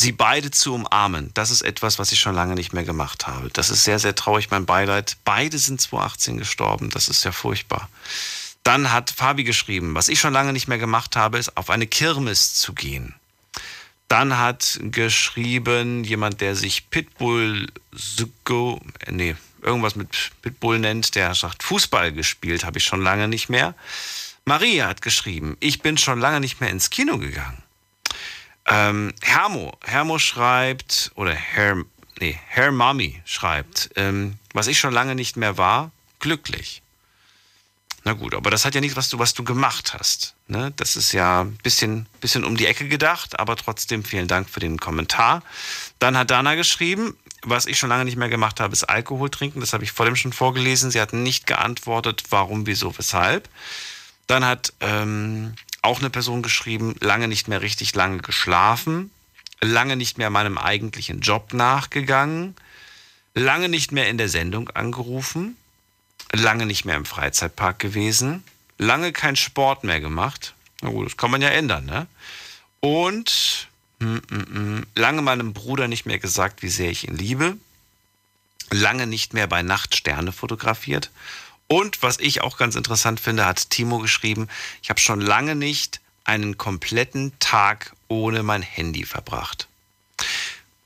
Sie 0.00 0.12
beide 0.12 0.50
zu 0.50 0.72
umarmen, 0.72 1.30
das 1.34 1.50
ist 1.50 1.60
etwas, 1.60 1.98
was 1.98 2.10
ich 2.10 2.20
schon 2.20 2.34
lange 2.34 2.54
nicht 2.54 2.72
mehr 2.72 2.84
gemacht 2.84 3.26
habe. 3.26 3.50
Das 3.50 3.68
ist 3.68 3.84
sehr, 3.84 3.98
sehr 3.98 4.14
traurig, 4.14 4.50
mein 4.50 4.64
Beileid. 4.64 5.18
Beide 5.26 5.58
sind 5.58 5.78
2018 5.78 6.38
gestorben, 6.38 6.88
das 6.88 7.10
ist 7.10 7.22
ja 7.22 7.32
furchtbar. 7.32 7.90
Dann 8.62 8.92
hat 8.92 9.10
Fabi 9.10 9.44
geschrieben, 9.44 9.94
was 9.94 10.08
ich 10.08 10.18
schon 10.18 10.32
lange 10.32 10.54
nicht 10.54 10.68
mehr 10.68 10.78
gemacht 10.78 11.16
habe, 11.16 11.36
ist 11.36 11.54
auf 11.58 11.68
eine 11.68 11.86
Kirmes 11.86 12.54
zu 12.54 12.72
gehen. 12.72 13.14
Dann 14.08 14.38
hat 14.38 14.80
geschrieben 14.84 16.02
jemand, 16.02 16.40
der 16.40 16.56
sich 16.56 16.88
Pitbull 16.88 17.66
Zuko, 17.94 18.80
nee, 19.06 19.36
irgendwas 19.60 19.96
mit 19.96 20.30
Pitbull 20.40 20.78
nennt, 20.78 21.14
der 21.14 21.34
sagt, 21.34 21.62
Fußball 21.62 22.10
gespielt 22.12 22.64
habe 22.64 22.78
ich 22.78 22.84
schon 22.84 23.02
lange 23.02 23.28
nicht 23.28 23.50
mehr. 23.50 23.74
Maria 24.46 24.88
hat 24.88 25.02
geschrieben, 25.02 25.58
ich 25.60 25.82
bin 25.82 25.98
schon 25.98 26.20
lange 26.20 26.40
nicht 26.40 26.62
mehr 26.62 26.70
ins 26.70 26.88
Kino 26.88 27.18
gegangen. 27.18 27.62
Ähm, 28.70 29.12
Hermo, 29.20 29.76
Hermo 29.84 30.18
schreibt, 30.18 31.10
oder 31.16 31.34
Herr, 31.34 31.76
nee, 32.20 32.38
Herr 32.46 32.70
Mami 32.70 33.20
schreibt, 33.24 33.90
ähm, 33.96 34.38
was 34.52 34.68
ich 34.68 34.78
schon 34.78 34.94
lange 34.94 35.16
nicht 35.16 35.36
mehr 35.36 35.58
war, 35.58 35.90
glücklich. 36.20 36.82
Na 38.04 38.12
gut, 38.14 38.34
aber 38.34 38.50
das 38.50 38.64
hat 38.64 38.74
ja 38.74 38.80
nichts, 38.80 38.96
was 38.96 39.10
du, 39.10 39.18
was 39.18 39.34
du 39.34 39.44
gemacht 39.44 39.92
hast. 39.92 40.34
Ne? 40.46 40.72
Das 40.76 40.96
ist 40.96 41.12
ja 41.12 41.42
ein 41.42 41.58
bisschen, 41.62 42.06
bisschen 42.20 42.44
um 42.44 42.56
die 42.56 42.66
Ecke 42.66 42.88
gedacht, 42.88 43.38
aber 43.38 43.56
trotzdem 43.56 44.04
vielen 44.04 44.28
Dank 44.28 44.48
für 44.48 44.60
den 44.60 44.78
Kommentar. 44.78 45.42
Dann 45.98 46.16
hat 46.16 46.30
Dana 46.30 46.54
geschrieben, 46.54 47.16
was 47.42 47.66
ich 47.66 47.78
schon 47.78 47.88
lange 47.88 48.04
nicht 48.04 48.16
mehr 48.16 48.28
gemacht 48.28 48.60
habe, 48.60 48.72
ist 48.72 48.84
Alkohol 48.84 49.30
trinken. 49.30 49.60
Das 49.60 49.72
habe 49.72 49.84
ich 49.84 49.92
vor 49.92 50.06
dem 50.06 50.16
schon 50.16 50.32
vorgelesen. 50.32 50.90
Sie 50.90 51.00
hat 51.00 51.12
nicht 51.12 51.46
geantwortet, 51.46 52.24
warum, 52.30 52.66
wieso, 52.66 52.96
weshalb. 52.96 53.48
Dann 54.26 54.44
hat 54.44 54.72
ähm, 54.80 55.54
auch 55.82 56.00
eine 56.00 56.10
Person 56.10 56.42
geschrieben, 56.42 56.94
lange 57.00 57.28
nicht 57.28 57.48
mehr 57.48 57.62
richtig 57.62 57.94
lange 57.94 58.18
geschlafen, 58.18 59.10
lange 59.60 59.96
nicht 59.96 60.18
mehr 60.18 60.30
meinem 60.30 60.58
eigentlichen 60.58 61.20
Job 61.20 61.52
nachgegangen, 61.52 62.56
lange 63.34 63.68
nicht 63.68 63.92
mehr 63.92 64.08
in 64.08 64.18
der 64.18 64.28
Sendung 64.28 64.68
angerufen, 64.70 65.56
lange 66.32 66.66
nicht 66.66 66.84
mehr 66.84 66.96
im 66.96 67.04
Freizeitpark 67.04 67.78
gewesen, 67.78 68.44
lange 68.78 69.12
kein 69.12 69.36
Sport 69.36 69.84
mehr 69.84 70.00
gemacht. 70.00 70.54
Na 70.82 70.90
gut, 70.90 71.06
das 71.06 71.16
kann 71.16 71.30
man 71.30 71.42
ja 71.42 71.48
ändern, 71.48 71.84
ne? 71.84 72.06
Und 72.80 73.68
mm, 73.98 74.06
mm, 74.06 74.78
mm, 74.78 74.86
lange 74.94 75.22
meinem 75.22 75.52
Bruder 75.52 75.88
nicht 75.88 76.06
mehr 76.06 76.18
gesagt, 76.18 76.62
wie 76.62 76.68
sehr 76.68 76.90
ich 76.90 77.06
ihn 77.06 77.16
liebe. 77.16 77.56
Lange 78.70 79.06
nicht 79.06 79.34
mehr 79.34 79.46
bei 79.46 79.62
Nacht 79.62 79.96
Sterne 79.96 80.32
fotografiert. 80.32 81.10
Und 81.72 82.02
was 82.02 82.18
ich 82.18 82.40
auch 82.40 82.56
ganz 82.56 82.74
interessant 82.74 83.20
finde, 83.20 83.46
hat 83.46 83.70
Timo 83.70 84.00
geschrieben, 84.00 84.48
ich 84.82 84.90
habe 84.90 84.98
schon 84.98 85.20
lange 85.20 85.54
nicht 85.54 86.00
einen 86.24 86.58
kompletten 86.58 87.32
Tag 87.38 87.94
ohne 88.08 88.42
mein 88.42 88.62
Handy 88.62 89.04
verbracht. 89.04 89.68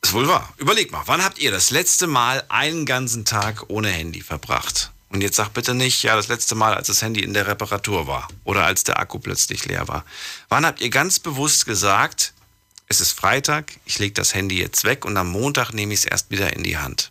Ist 0.02 0.12
wohl 0.12 0.28
wahr. 0.28 0.52
Überleg 0.58 0.92
mal, 0.92 1.02
wann 1.06 1.24
habt 1.24 1.38
ihr 1.38 1.50
das 1.50 1.70
letzte 1.70 2.06
Mal 2.06 2.44
einen 2.50 2.84
ganzen 2.84 3.24
Tag 3.24 3.70
ohne 3.70 3.88
Handy 3.88 4.20
verbracht? 4.20 4.92
Und 5.08 5.22
jetzt 5.22 5.36
sag 5.36 5.54
bitte 5.54 5.72
nicht, 5.72 6.02
ja, 6.02 6.16
das 6.16 6.28
letzte 6.28 6.54
Mal, 6.54 6.74
als 6.74 6.88
das 6.88 7.00
Handy 7.00 7.22
in 7.22 7.32
der 7.32 7.46
Reparatur 7.46 8.06
war 8.06 8.28
oder 8.44 8.66
als 8.66 8.84
der 8.84 8.98
Akku 8.98 9.18
plötzlich 9.18 9.64
leer 9.64 9.88
war. 9.88 10.04
Wann 10.50 10.66
habt 10.66 10.82
ihr 10.82 10.90
ganz 10.90 11.18
bewusst 11.18 11.64
gesagt, 11.64 12.34
es 12.88 13.00
ist 13.00 13.12
Freitag, 13.12 13.72
ich 13.86 13.98
lege 13.98 14.12
das 14.12 14.34
Handy 14.34 14.58
jetzt 14.58 14.84
weg 14.84 15.06
und 15.06 15.16
am 15.16 15.30
Montag 15.30 15.72
nehme 15.72 15.94
ich 15.94 16.00
es 16.00 16.04
erst 16.04 16.30
wieder 16.30 16.52
in 16.52 16.62
die 16.62 16.76
Hand? 16.76 17.10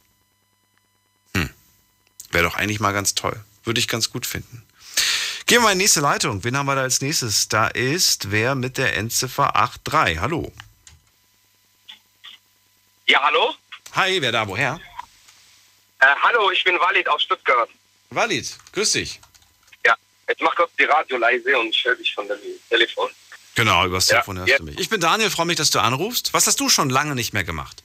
Hm. 1.35 1.49
Wäre 2.29 2.43
doch 2.43 2.55
eigentlich 2.55 2.79
mal 2.79 2.93
ganz 2.93 3.15
toll. 3.15 3.43
Würde 3.63 3.79
ich 3.79 3.87
ganz 3.87 4.09
gut 4.09 4.25
finden. 4.25 4.65
Gehen 5.45 5.57
wir 5.57 5.61
mal 5.61 5.71
in 5.73 5.79
die 5.79 5.83
nächste 5.85 5.99
Leitung. 6.01 6.43
Wen 6.43 6.57
haben 6.57 6.65
wir 6.65 6.75
da 6.75 6.81
als 6.81 7.01
nächstes? 7.01 7.47
Da 7.49 7.67
ist 7.67 8.31
wer 8.31 8.55
mit 8.55 8.77
der 8.77 8.95
Endziffer 8.97 9.51
83. 9.83 10.19
Hallo. 10.19 10.51
Ja, 13.07 13.21
hallo? 13.21 13.53
Hi, 13.93 14.21
wer 14.21 14.31
da? 14.31 14.47
Woher? 14.47 14.79
Äh, 15.99 16.05
hallo, 16.23 16.49
ich 16.51 16.63
bin 16.63 16.79
Walid 16.79 17.07
aus 17.09 17.23
Stuttgart. 17.23 17.69
Walid, 18.09 18.55
grüß 18.73 18.93
dich. 18.93 19.19
Ja, 19.85 19.95
jetzt 20.27 20.41
mach 20.41 20.55
kurz 20.55 20.71
die 20.79 20.83
Radio 20.85 21.17
leise 21.17 21.57
und 21.59 21.69
ich 21.69 21.83
höre 21.83 21.95
dich 21.95 22.13
von 22.13 22.27
dem 22.27 22.37
Telefon. 22.69 23.09
Genau, 23.55 23.85
übers 23.85 24.07
Ja, 24.07 24.15
Telefon 24.15 24.37
hörst 24.37 24.49
jetzt. 24.49 24.59
du 24.59 24.63
mich. 24.65 24.79
Ich 24.79 24.89
bin 24.89 24.99
Daniel, 25.01 25.29
freue 25.29 25.45
mich, 25.45 25.57
dass 25.57 25.69
du 25.69 25.79
anrufst. 25.79 26.33
Was 26.33 26.47
hast 26.47 26.59
du 26.59 26.69
schon 26.69 26.89
lange 26.89 27.15
nicht 27.15 27.33
mehr 27.33 27.43
gemacht? 27.43 27.83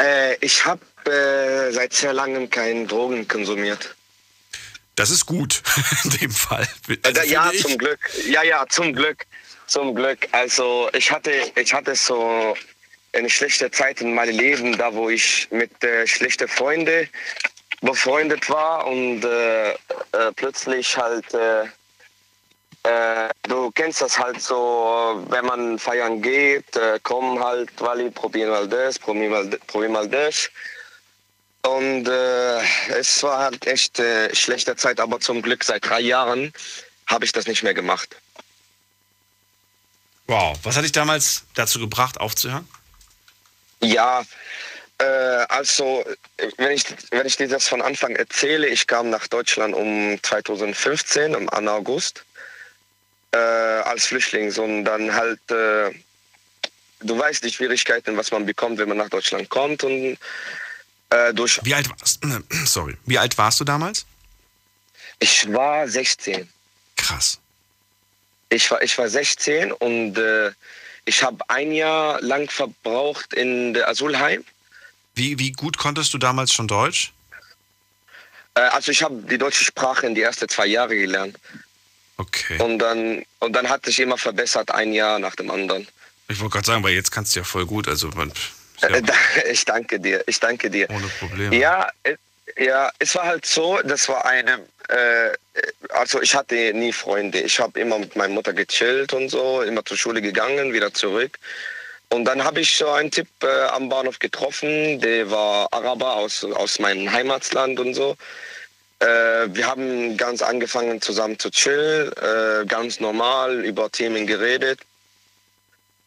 Äh, 0.00 0.36
ich 0.44 0.64
habe 0.64 0.80
äh, 1.04 1.70
seit 1.72 1.92
sehr 1.92 2.12
langem 2.12 2.48
keine 2.50 2.86
Drogen 2.86 3.28
konsumiert. 3.28 3.94
Das 4.96 5.10
ist 5.10 5.26
gut, 5.26 5.62
in 6.04 6.10
dem 6.10 6.30
Fall. 6.30 6.68
Äh, 6.88 7.12
da, 7.12 7.22
ja, 7.22 7.50
zum 7.60 7.78
Glück. 7.78 7.98
Ja, 8.26 8.42
ja, 8.42 8.66
zum 8.68 8.92
Glück. 8.92 9.24
Zum 9.66 9.94
Glück. 9.94 10.28
Also 10.32 10.90
ich 10.92 11.10
hatte, 11.10 11.32
ich 11.54 11.72
hatte 11.72 11.94
so 11.94 12.56
eine 13.12 13.30
schlechte 13.30 13.70
Zeit 13.70 14.00
in 14.00 14.14
meinem 14.14 14.36
Leben, 14.36 14.76
da 14.76 14.92
wo 14.94 15.08
ich 15.08 15.48
mit 15.50 15.82
äh, 15.82 16.06
schlechten 16.06 16.48
Freunden 16.48 17.08
befreundet 17.80 18.48
war 18.48 18.86
und 18.86 19.24
äh, 19.24 19.70
äh, 19.70 19.76
plötzlich 20.36 20.96
halt, 20.96 21.32
äh, 21.34 21.64
äh, 22.82 23.30
du 23.42 23.70
kennst 23.72 24.02
das 24.02 24.18
halt 24.18 24.40
so, 24.40 25.24
wenn 25.28 25.46
man 25.46 25.78
feiern 25.78 26.20
geht, 26.20 26.76
äh, 26.76 26.98
komm 27.02 27.42
halt, 27.42 27.70
Wally, 27.80 28.10
probier 28.10 28.48
mal 28.48 28.68
das, 28.68 28.98
probier 28.98 29.30
mal, 29.30 29.46
probier 29.66 29.88
mal 29.88 30.08
das. 30.08 30.50
Und 31.62 32.08
äh, 32.08 32.60
es 32.88 33.22
war 33.22 33.38
halt 33.38 33.66
echt 33.66 33.98
äh, 33.98 34.34
schlechte 34.34 34.76
Zeit, 34.76 34.98
aber 34.98 35.20
zum 35.20 35.42
Glück 35.42 35.62
seit 35.62 35.84
drei 35.84 36.00
Jahren 36.00 36.52
habe 37.06 37.24
ich 37.24 37.32
das 37.32 37.46
nicht 37.46 37.62
mehr 37.62 37.74
gemacht. 37.74 38.16
Wow, 40.26 40.56
was 40.62 40.76
hat 40.76 40.84
dich 40.84 40.92
damals 40.92 41.44
dazu 41.54 41.80
gebracht, 41.80 42.18
aufzuhören? 42.20 42.66
Ja, 43.82 44.22
äh, 44.98 45.04
also 45.48 46.04
wenn 46.56 46.72
ich, 46.72 46.84
wenn 47.10 47.26
ich 47.26 47.36
dir 47.36 47.48
das 47.48 47.66
von 47.66 47.82
Anfang 47.82 48.14
erzähle, 48.14 48.68
ich 48.68 48.86
kam 48.86 49.10
nach 49.10 49.26
Deutschland 49.26 49.74
um 49.74 50.18
2015, 50.22 51.34
im 51.34 51.48
Anfang 51.50 51.68
August, 51.68 52.24
äh, 53.32 53.38
als 53.38 54.06
Flüchtling. 54.06 54.52
Und 54.58 54.84
dann 54.84 55.14
halt, 55.14 55.40
äh, 55.50 55.90
du 57.00 57.18
weißt 57.18 57.42
die 57.44 57.52
Schwierigkeiten, 57.52 58.16
was 58.16 58.30
man 58.30 58.46
bekommt, 58.46 58.78
wenn 58.78 58.88
man 58.88 58.98
nach 58.98 59.08
Deutschland 59.08 59.48
kommt. 59.48 59.84
Und 59.84 60.18
äh, 61.10 61.34
durch. 61.34 61.60
Wie 61.62 61.74
alt 61.74 61.88
warst 61.90 62.20
Sorry. 62.66 62.96
Wie 63.06 63.18
alt 63.18 63.36
warst 63.38 63.60
du 63.60 63.64
damals? 63.64 64.06
Ich 65.18 65.52
war 65.52 65.86
16. 65.86 66.48
Krass. 66.96 67.38
Ich 68.48 68.70
war, 68.70 68.82
ich 68.82 68.96
war 68.98 69.08
16 69.08 69.72
und 69.72 70.16
äh, 70.18 70.50
ich 71.04 71.22
habe 71.22 71.38
ein 71.48 71.72
Jahr 71.72 72.20
lang 72.20 72.48
verbraucht 72.50 73.34
in 73.34 73.74
der 73.74 73.88
Asylheim. 73.88 74.44
Wie, 75.14 75.38
wie 75.38 75.52
gut 75.52 75.76
konntest 75.76 76.12
du 76.14 76.18
damals 76.18 76.52
schon 76.52 76.68
Deutsch? 76.68 77.12
Äh, 78.54 78.60
also 78.60 78.90
ich 78.90 79.02
habe 79.02 79.22
die 79.22 79.38
deutsche 79.38 79.64
Sprache 79.64 80.06
in 80.06 80.14
die 80.14 80.22
ersten 80.22 80.48
zwei 80.48 80.66
Jahre 80.66 80.96
gelernt. 80.96 81.38
Okay. 82.16 82.60
Und 82.62 82.78
dann, 82.78 83.24
und 83.38 83.52
dann 83.54 83.68
hat 83.68 83.86
sich 83.86 83.98
immer 84.00 84.18
verbessert, 84.18 84.70
ein 84.70 84.92
Jahr 84.92 85.18
nach 85.18 85.36
dem 85.36 85.50
anderen. 85.50 85.86
Ich 86.28 86.38
wollte 86.40 86.52
gerade 86.52 86.66
sagen, 86.66 86.84
weil 86.84 86.94
jetzt 86.94 87.10
kannst 87.10 87.34
du 87.34 87.40
ja 87.40 87.44
voll 87.44 87.66
gut, 87.66 87.88
also 87.88 88.08
man, 88.08 88.32
Ich 89.50 89.64
danke 89.64 90.00
dir, 90.00 90.22
ich 90.26 90.40
danke 90.40 90.70
dir. 90.70 90.88
ohne 90.90 91.06
Probleme. 91.18 91.56
Ja, 91.56 91.90
äh, 92.02 92.16
ja, 92.58 92.90
es 92.98 93.14
war 93.14 93.24
halt 93.24 93.46
so, 93.46 93.78
das 93.84 94.08
war 94.08 94.26
eine, 94.26 94.60
äh, 94.88 95.32
also 95.90 96.20
ich 96.20 96.34
hatte 96.34 96.72
nie 96.74 96.92
Freunde. 96.92 97.40
Ich 97.40 97.58
habe 97.60 97.78
immer 97.80 97.98
mit 97.98 98.16
meiner 98.16 98.34
Mutter 98.34 98.52
gechillt 98.52 99.12
und 99.12 99.28
so, 99.28 99.62
immer 99.62 99.84
zur 99.84 99.96
Schule 99.96 100.20
gegangen, 100.20 100.72
wieder 100.72 100.92
zurück. 100.92 101.38
Und 102.12 102.24
dann 102.24 102.42
habe 102.42 102.60
ich 102.60 102.76
so 102.76 102.88
einen 102.88 103.10
Typ 103.10 103.28
äh, 103.42 103.68
am 103.68 103.88
Bahnhof 103.88 104.18
getroffen, 104.18 105.00
der 105.00 105.30
war 105.30 105.68
Araber 105.72 106.16
aus, 106.16 106.44
aus 106.44 106.80
meinem 106.80 107.10
Heimatland 107.10 107.78
und 107.78 107.94
so. 107.94 108.16
Äh, 108.98 109.06
wir 109.54 109.66
haben 109.66 110.16
ganz 110.16 110.42
angefangen 110.42 111.00
zusammen 111.00 111.38
zu 111.38 111.50
chillen, 111.50 112.12
äh, 112.16 112.66
ganz 112.66 112.98
normal 112.98 113.64
über 113.64 113.90
Themen 113.90 114.26
geredet. 114.26 114.80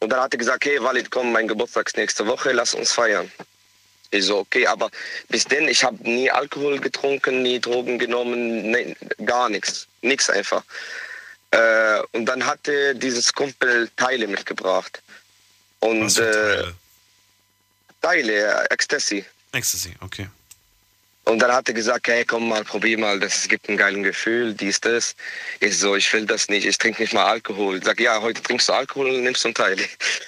Und 0.03 0.09
dann 0.09 0.19
hat 0.19 0.33
er 0.33 0.37
gesagt, 0.37 0.65
hey 0.65 0.83
Walid, 0.83 1.09
komm, 1.11 1.31
mein 1.31 1.47
Geburtstag 1.47 1.87
ist 1.87 1.95
nächste 1.95 2.27
Woche, 2.27 2.51
lass 2.51 2.73
uns 2.73 2.91
feiern. 2.91 3.31
Ich 4.11 4.25
so, 4.25 4.39
okay, 4.39 4.67
aber 4.67 4.91
bis 5.29 5.45
denn, 5.45 5.69
ich 5.69 5.81
habe 5.81 5.95
nie 6.03 6.29
Alkohol 6.29 6.77
getrunken, 6.81 7.41
nie 7.41 7.57
Drogen 7.57 7.97
genommen, 7.97 8.69
nee, 8.69 8.97
gar 9.25 9.47
nichts. 9.47 9.87
Nichts 10.01 10.29
einfach. 10.29 10.61
Äh, 11.51 12.01
und 12.11 12.25
dann 12.25 12.45
hatte 12.45 12.93
dieses 12.95 13.31
Kumpel 13.31 13.89
Teile 13.95 14.27
mitgebracht. 14.27 15.01
Und 15.79 16.19
äh, 16.19 16.65
Teile, 18.01 18.33
äh, 18.33 18.73
Ecstasy. 18.73 19.23
Ecstasy, 19.53 19.95
okay. 20.01 20.27
Und 21.25 21.39
dann 21.39 21.53
hat 21.53 21.67
er 21.69 21.73
gesagt, 21.73 22.07
hey, 22.07 22.25
komm 22.25 22.49
mal, 22.49 22.63
probier 22.63 22.97
mal, 22.97 23.19
das 23.19 23.47
gibt 23.47 23.69
ein 23.69 23.77
geiles 23.77 24.03
Gefühl, 24.03 24.53
dies, 24.53 24.81
das. 24.81 25.15
Ich 25.61 25.79
so, 25.79 25.95
ich 25.95 26.11
will 26.11 26.25
das 26.25 26.49
nicht, 26.49 26.65
ich 26.65 26.77
trinke 26.77 27.01
nicht 27.01 27.13
mal 27.13 27.25
Alkohol. 27.25 27.81
Sag, 27.83 27.99
ja, 27.99 28.21
heute 28.21 28.41
trinkst 28.41 28.67
du 28.67 28.73
Alkohol 28.73 29.09
und 29.09 29.23
nimmst 29.23 29.43
du 29.43 29.49
ein 29.49 29.53
Teil. 29.53 29.77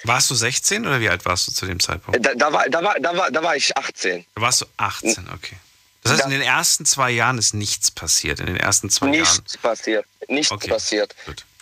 Warst 0.04 0.30
du 0.30 0.34
16 0.34 0.86
oder 0.86 1.00
wie 1.00 1.08
alt 1.08 1.24
warst 1.26 1.48
du 1.48 1.52
zu 1.52 1.66
dem 1.66 1.80
Zeitpunkt? 1.80 2.24
Da, 2.24 2.34
da, 2.34 2.52
war, 2.52 2.68
da, 2.70 2.82
war, 2.82 2.98
da, 2.98 3.16
war, 3.16 3.30
da 3.30 3.42
war 3.42 3.56
ich 3.56 3.76
18. 3.76 4.24
Da 4.34 4.40
warst 4.40 4.62
du 4.62 4.66
18, 4.78 5.28
okay. 5.34 5.56
Das 6.02 6.12
heißt, 6.12 6.24
in 6.26 6.30
den 6.30 6.42
ersten 6.42 6.86
zwei 6.86 7.10
Jahren 7.10 7.36
ist 7.36 7.52
nichts 7.52 7.90
passiert. 7.90 8.38
In 8.38 8.46
den 8.46 8.56
ersten 8.56 8.90
zwei 8.90 9.08
nichts 9.08 9.28
Jahren. 9.28 9.42
Nichts 9.42 9.58
passiert. 9.58 10.06
Nichts 10.28 10.52
Okay, 10.52 10.68
passiert. 10.68 11.14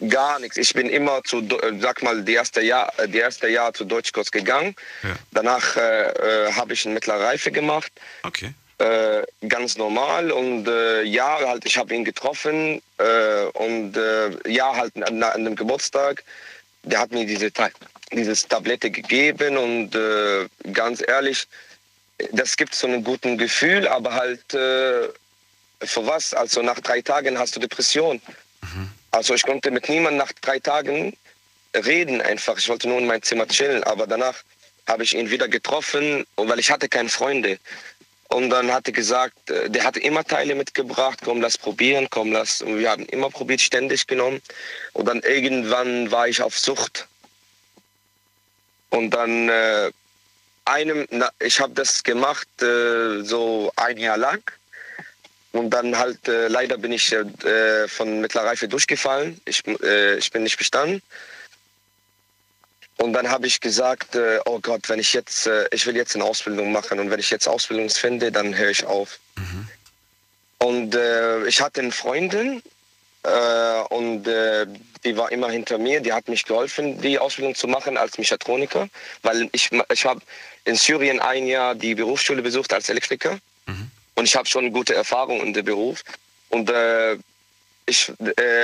Gar 0.09 0.39
nichts. 0.41 0.59
Ich 0.59 0.75
bin 0.75 0.89
immer 0.91 1.23
zu, 1.25 1.39
äh, 1.39 1.79
sag 1.81 2.03
mal, 2.03 2.23
die 2.23 2.35
erste 2.35 2.61
Jahr, 2.61 2.93
äh, 2.99 3.09
die 3.09 3.19
erste 3.19 3.49
Jahr 3.49 3.73
zu 3.73 3.85
Deutschkurs 3.85 4.31
gegangen. 4.31 4.77
Ja. 5.03 5.17
Danach 5.33 5.77
äh, 5.77 6.47
äh, 6.47 6.53
habe 6.53 6.75
ich 6.75 6.85
eine 6.85 6.95
mittlere 6.95 7.21
Reife 7.21 7.51
gemacht. 7.51 7.91
Okay. 8.23 8.53
Äh, 8.79 9.23
ganz 9.49 9.77
normal 9.77 10.33
und 10.33 10.67
äh, 10.67 11.03
ja, 11.05 11.39
halt, 11.47 11.65
ich 11.65 11.79
habe 11.79 11.95
ihn 11.95 12.05
getroffen 12.05 12.83
äh, 12.99 13.45
und 13.55 13.97
äh, 13.97 14.31
ja, 14.51 14.75
halt 14.75 14.97
an, 14.97 15.23
an 15.23 15.23
einem 15.23 15.55
Geburtstag, 15.55 16.25
der 16.83 16.99
hat 16.99 17.13
mir 17.13 17.25
diese, 17.25 17.53
dieses 18.11 18.49
Tablette 18.49 18.91
gegeben 18.91 19.57
und 19.57 19.95
äh, 19.95 20.49
ganz 20.73 21.05
ehrlich, 21.07 21.47
das 22.33 22.57
gibt 22.57 22.75
so 22.75 22.89
ein 22.89 23.05
gutes 23.05 23.39
Gefühl, 23.39 23.87
aber 23.87 24.15
halt 24.15 24.45
für 24.49 26.07
was? 26.07 26.35
Also 26.35 26.63
nach 26.63 26.81
drei 26.81 27.01
Tagen 27.01 27.39
hast 27.39 27.57
du 27.57 27.61
Depression. 27.61 28.21
Also 29.11 29.35
ich 29.35 29.43
konnte 29.43 29.71
mit 29.71 29.89
niemandem 29.89 30.19
nach 30.19 30.33
drei 30.41 30.59
Tagen 30.59 31.17
reden 31.75 32.21
einfach. 32.21 32.59
Ich 32.59 32.69
wollte 32.69 32.89
nur 32.89 32.99
in 32.99 33.07
mein 33.07 33.23
Zimmer 33.23 33.47
chillen, 33.47 33.83
aber 33.85 34.07
danach 34.07 34.43
habe 34.87 35.03
ich 35.03 35.15
ihn 35.15 35.31
wieder 35.31 35.49
getroffen, 35.49 36.27
weil 36.37 36.59
ich 36.59 36.71
hatte 36.71 36.89
keine 36.89 37.09
Freunde. 37.09 37.59
Und 38.29 38.51
dann 38.51 38.73
hat 38.73 38.87
er 38.87 38.93
gesagt, 38.93 39.51
äh, 39.51 39.71
der 39.71 39.85
hatte 39.85 40.01
immer 40.01 40.25
Teile 40.25 40.55
mitgebracht, 40.55 41.21
komm, 41.25 41.41
lass 41.41 41.59
probieren, 41.59 42.09
komm, 42.11 42.33
lass. 42.33 42.63
Und 42.63 42.79
wir 42.79 42.91
haben 42.91 43.07
immer 43.07 43.31
probiert, 43.31 43.61
ständig 43.61 44.07
genommen. 44.07 44.41
Und 44.93 45.07
dann 45.07 45.21
irgendwann 45.21 46.11
war 46.11 46.29
ich 46.29 46.43
auf 46.43 46.59
Sucht. 46.59 47.07
Und 48.91 49.11
dann 49.11 49.49
äh, 49.49 49.91
einem, 50.65 51.07
na, 51.11 51.31
ich 51.41 51.61
habe 51.61 51.75
das 51.75 52.03
gemacht 52.03 52.49
äh, 52.63 53.23
so 53.23 53.73
ein 53.77 53.99
Jahr 53.99 54.17
lang. 54.17 54.43
Und 55.53 55.71
dann 55.71 55.97
halt, 55.97 56.27
äh, 56.27 56.49
leider 56.49 56.79
bin 56.79 56.93
ich 56.93 57.13
äh, 57.13 57.89
von 57.89 58.21
mittlerer 58.21 58.47
Reife 58.47 58.67
durchgefallen. 58.67 59.41
Ich, 59.45 59.63
äh, 59.83 60.17
ich 60.17 60.31
bin 60.33 60.43
nicht 60.43 60.59
bestanden. 60.59 61.01
Und 62.99 63.13
dann 63.13 63.29
habe 63.29 63.47
ich 63.47 63.61
gesagt, 63.61 64.15
äh, 64.15 64.39
oh 64.47 64.61
Gott, 64.61 64.89
wenn 64.89 64.99
ich 65.01 65.13
jetzt, 65.13 65.47
äh, 65.47 65.69
ich 65.73 65.87
will 65.87 65.97
jetzt 65.97 66.15
eine 66.15 66.25
Ausbildung 66.25 66.73
machen 66.73 67.01
und 67.01 67.11
wenn 67.11 67.21
ich 67.21 67.31
jetzt 67.31 67.49
Ausbildung 67.49 67.91
finde, 67.91 68.31
dann 68.31 68.57
höre 68.57 68.71
ich 68.71 68.85
auf. 68.85 69.19
Und 70.59 70.95
äh, 70.95 71.45
ich 71.47 71.61
hatte 71.61 71.81
eine 71.81 71.93
Freundin 71.93 72.63
äh, 73.25 73.81
und 73.91 74.27
äh, 74.27 74.67
die 75.05 75.17
war 75.17 75.31
immer 75.33 75.51
hinter 75.51 75.77
mir, 75.77 76.01
die 76.01 76.13
hat 76.13 76.29
mich 76.29 76.45
geholfen, 76.45 77.01
die 77.01 77.19
Ausbildung 77.19 77.55
zu 77.55 77.69
machen 77.69 77.99
als 77.99 78.17
Mechatroniker, 78.17 78.89
weil 79.23 79.49
ich, 79.53 79.71
ich 79.93 80.05
habe 80.07 80.21
in 80.65 80.77
Syrien 80.77 81.21
ein 81.21 81.47
Jahr 81.47 81.75
die 81.75 81.95
Berufsschule 81.95 82.41
besucht 82.41 82.73
als 82.73 82.89
Elektriker 82.89 83.39
und 84.15 84.25
ich 84.25 84.37
habe 84.37 84.49
schon 84.49 84.73
gute 84.73 84.95
Erfahrung 84.95 85.43
in 85.43 85.53
dem 85.53 85.65
Beruf. 85.65 86.03
Und 86.49 86.71
äh, 86.71 87.19
ich, 87.87 88.11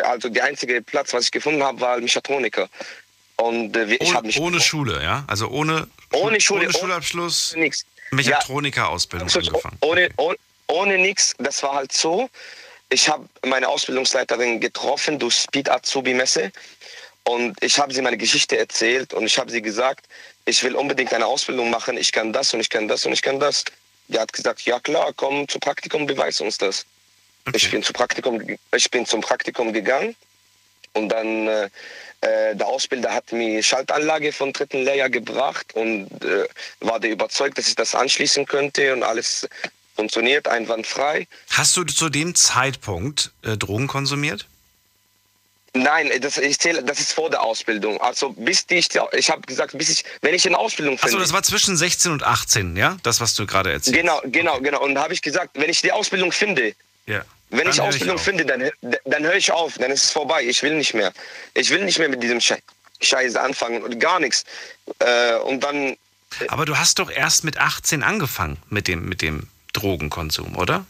also 0.05 0.31
der 0.31 0.44
einzige 0.44 0.81
Platz, 0.81 1.12
was 1.12 1.24
ich 1.24 1.31
gefunden 1.31 1.62
habe, 1.62 1.81
war 1.81 1.98
Mechatroniker. 1.98 2.70
Und 3.40 3.74
äh, 3.76 3.94
ich 3.94 4.00
Ohne, 4.02 4.14
habe 4.14 4.26
mich 4.26 4.38
ohne 4.38 4.60
Schule, 4.60 5.02
ja? 5.02 5.24
Also 5.26 5.48
ohne, 5.48 5.86
ohne 6.12 6.40
Schule, 6.40 6.64
ohne 6.64 6.72
Schulabschluss, 6.72 7.54
nix. 7.56 7.86
Mechatroniker-Ausbildung 8.10 9.28
Absolut, 9.28 9.48
angefangen. 9.48 9.78
Ohne, 9.80 10.08
ohne, 10.16 10.36
ohne 10.66 10.98
nichts. 10.98 11.34
Das 11.38 11.62
war 11.62 11.74
halt 11.74 11.92
so. 11.92 12.28
Ich 12.90 13.08
habe 13.08 13.26
meine 13.46 13.68
Ausbildungsleiterin 13.68 14.60
getroffen 14.60 15.18
durch 15.18 15.34
Speed 15.36 15.70
Azubi 15.70 16.12
Messe 16.12 16.52
und 17.24 17.56
ich 17.62 17.78
habe 17.78 17.94
sie 17.94 18.02
meine 18.02 18.18
Geschichte 18.18 18.58
erzählt 18.58 19.14
und 19.14 19.24
ich 19.24 19.38
habe 19.38 19.50
sie 19.50 19.62
gesagt, 19.62 20.06
ich 20.44 20.62
will 20.62 20.74
unbedingt 20.74 21.14
eine 21.14 21.26
Ausbildung 21.26 21.70
machen. 21.70 21.96
Ich 21.96 22.12
kann 22.12 22.32
das 22.32 22.52
und 22.52 22.60
ich 22.60 22.68
kann 22.68 22.88
das 22.88 23.06
und 23.06 23.12
ich 23.12 23.22
kann 23.22 23.38
das. 23.38 23.64
Die 24.08 24.18
hat 24.18 24.32
gesagt, 24.32 24.62
ja 24.62 24.80
klar, 24.80 25.12
komm 25.14 25.48
zum 25.48 25.60
Praktikum, 25.60 26.06
beweis 26.06 26.40
uns 26.40 26.58
das. 26.58 26.84
Ich 27.54 27.70
bin 27.70 27.82
zum 27.82 27.94
Praktikum, 27.94 28.42
ich 28.76 28.90
bin 28.90 29.06
zum 29.06 29.20
Praktikum 29.20 29.72
gegangen 29.72 30.14
und 30.92 31.08
dann 31.08 31.46
äh, 31.46 31.70
äh, 32.20 32.55
der 32.55 32.66
Ausbilder 32.66 33.12
hat 33.14 33.32
mir 33.32 33.62
Schaltanlage 33.62 34.32
von 34.32 34.52
dritten 34.52 34.84
Lehrjahr 34.84 35.10
gebracht 35.10 35.74
und 35.74 36.09
äh, 36.24 36.47
war 36.80 37.01
der 37.01 37.10
überzeugt, 37.10 37.56
dass 37.59 37.68
ich 37.68 37.74
das 37.74 37.94
anschließen 37.94 38.47
könnte 38.47 38.92
und 38.92 39.02
alles 39.02 39.48
funktioniert 39.97 40.48
einwandfrei. 40.48 41.26
Hast 41.51 41.76
du 41.76 41.84
zu 41.84 42.09
dem 42.09 42.34
Zeitpunkt 42.34 43.32
äh, 43.42 43.56
Drogen 43.56 43.86
konsumiert? 43.86 44.47
Nein, 45.72 46.10
das, 46.20 46.36
ich 46.36 46.59
zähle, 46.59 46.82
das 46.82 46.98
ist 46.98 47.12
vor 47.12 47.30
der 47.30 47.42
Ausbildung. 47.42 48.01
Also 48.01 48.30
bis 48.30 48.66
die, 48.66 48.76
ich, 48.76 48.88
ich 49.12 49.30
habe 49.30 49.42
gesagt, 49.42 49.78
bis 49.78 49.88
ich, 49.88 50.05
wenn 50.20 50.34
ich 50.34 50.44
in 50.44 50.55
Ausbildung 50.55 50.98
finde. 50.98 51.14
Achso, 51.14 51.20
das 51.20 51.32
war 51.32 51.42
zwischen 51.44 51.76
16 51.76 52.10
und 52.10 52.24
18, 52.24 52.76
ja? 52.76 52.97
Das, 53.05 53.20
was 53.20 53.34
du 53.34 53.47
gerade 53.47 53.70
erzählt 53.70 53.97
Genau, 53.97 54.20
genau, 54.24 54.60
genau. 54.60 54.82
Und 54.82 54.97
da 54.97 55.05
habe 55.05 55.14
ich 55.14 55.22
gesagt, 55.22 55.51
wenn 55.55 55.70
ich 55.70 55.80
die 55.80 55.92
Ausbildung 55.92 56.32
finde, 56.32 56.74
Ja. 57.06 57.24
Wenn 57.51 57.64
Dann 57.64 57.70
ich 57.70 57.81
Ausbildung 57.81 58.16
auf. 58.16 58.22
finde, 58.22 58.44
dann, 58.47 58.70
dann 59.05 59.22
höre 59.24 59.35
ich 59.36 59.51
auf, 59.52 59.77
dann 59.78 59.90
ist 59.90 60.05
es 60.05 60.10
vorbei. 60.10 60.44
Ich 60.44 60.62
will 60.62 60.74
nicht 60.74 60.94
mehr. 60.94 61.12
Ich 61.55 61.70
will 61.70 61.85
nicht 61.85 61.98
mehr 61.98 62.09
mit 62.09 62.22
diesem 62.22 62.40
Sche 62.40 62.59
Scheiße 63.02 63.40
anfangen 63.40 63.82
und 63.82 63.98
gar 63.98 64.20
nichts. 64.20 64.44
Äh, 64.98 65.36
und 65.36 65.60
dann, 65.60 65.97
Aber 66.48 66.66
du 66.66 66.77
hast 66.77 66.98
doch 66.98 67.10
erst 67.10 67.44
mit 67.44 67.59
18 67.59 68.02
angefangen 68.02 68.59
mit 68.68 68.89
dem, 68.89 69.09
mit 69.09 69.22
dem 69.22 69.48
Drogenkonsum, 69.72 70.56
oder? 70.56 70.85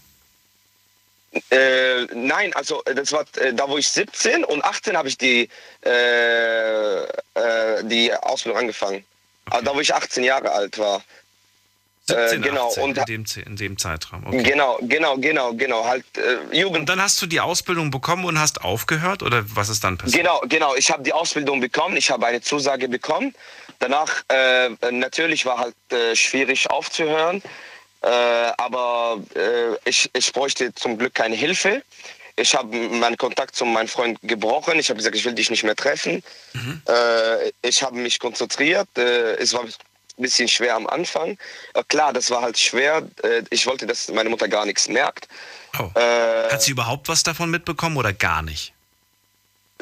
äh, 1.50 2.06
nein, 2.14 2.52
also 2.54 2.82
äh, 2.84 2.94
das 2.94 3.12
war 3.12 3.24
äh, 3.36 3.54
da, 3.54 3.68
wo 3.68 3.78
ich 3.78 3.88
17 3.88 4.44
und 4.44 4.64
18 4.64 4.96
habe 4.96 5.08
ich 5.08 5.16
die, 5.18 5.48
äh, 5.84 7.02
äh, 7.04 7.84
die 7.84 8.12
Ausbildung 8.14 8.60
angefangen. 8.60 9.04
Also 9.50 9.64
da, 9.64 9.74
wo 9.74 9.80
ich 9.80 9.94
18 9.94 10.24
Jahre 10.24 10.50
alt 10.52 10.78
war. 10.78 11.02
17, 12.10 12.42
äh, 12.42 12.48
genau, 12.48 12.68
18, 12.68 12.82
und 12.82 12.98
in, 12.98 13.04
dem, 13.04 13.24
in 13.46 13.56
dem 13.56 13.78
Zeitraum. 13.78 14.26
Okay. 14.26 14.42
Genau, 14.42 14.78
genau, 14.82 15.16
genau, 15.16 15.54
genau. 15.54 15.84
Halt 15.84 16.04
äh, 16.16 16.56
Jugend. 16.56 16.80
Und 16.80 16.88
dann 16.88 17.00
hast 17.00 17.20
du 17.22 17.26
die 17.26 17.40
Ausbildung 17.40 17.90
bekommen 17.90 18.24
und 18.24 18.38
hast 18.38 18.62
aufgehört 18.62 19.22
oder 19.22 19.44
was 19.54 19.68
ist 19.68 19.82
dann 19.84 19.98
passiert? 19.98 20.22
Genau, 20.22 20.40
genau. 20.48 20.74
Ich 20.74 20.90
habe 20.90 21.02
die 21.02 21.12
Ausbildung 21.12 21.60
bekommen, 21.60 21.96
ich 21.96 22.10
habe 22.10 22.26
eine 22.26 22.40
Zusage 22.40 22.88
bekommen. 22.88 23.34
Danach 23.78 24.22
äh, 24.28 24.70
natürlich 24.90 25.46
war 25.46 25.58
halt 25.58 25.74
äh, 25.90 26.14
schwierig 26.14 26.70
aufzuhören, 26.70 27.42
äh, 28.02 28.08
aber 28.08 29.18
äh, 29.34 29.88
ich, 29.88 30.10
ich 30.12 30.32
bräuchte 30.32 30.74
zum 30.74 30.98
Glück 30.98 31.14
keine 31.14 31.34
Hilfe. 31.34 31.82
Ich 32.36 32.54
habe 32.54 32.74
meinen 32.74 33.16
Kontakt 33.16 33.54
zu 33.54 33.64
meinem 33.64 33.88
Freund 33.88 34.18
gebrochen. 34.22 34.78
Ich 34.78 34.88
habe 34.88 34.98
gesagt, 34.98 35.14
ich 35.14 35.24
will 35.24 35.34
dich 35.34 35.50
nicht 35.50 35.62
mehr 35.62 35.76
treffen. 35.76 36.22
Äh, 36.88 37.52
ich 37.62 37.82
habe 37.82 37.96
mich 37.96 38.18
konzentriert. 38.18 38.88
Äh, 38.96 39.36
es 39.36 39.52
war 39.52 39.64
bisschen 40.22 40.48
schwer 40.48 40.74
am 40.76 40.86
Anfang. 40.86 41.38
Klar, 41.88 42.12
das 42.12 42.30
war 42.30 42.42
halt 42.42 42.58
schwer. 42.58 43.02
Äh, 43.22 43.42
ich 43.50 43.66
wollte, 43.66 43.86
dass 43.86 44.08
meine 44.08 44.30
Mutter 44.30 44.48
gar 44.48 44.66
nichts 44.66 44.88
merkt. 44.88 45.28
Äh, 45.94 46.00
Hat 46.50 46.62
sie 46.62 46.72
überhaupt 46.72 47.08
was 47.08 47.22
davon 47.22 47.50
mitbekommen 47.50 47.96
oder 47.96 48.12
gar 48.12 48.42
nicht? 48.42 48.72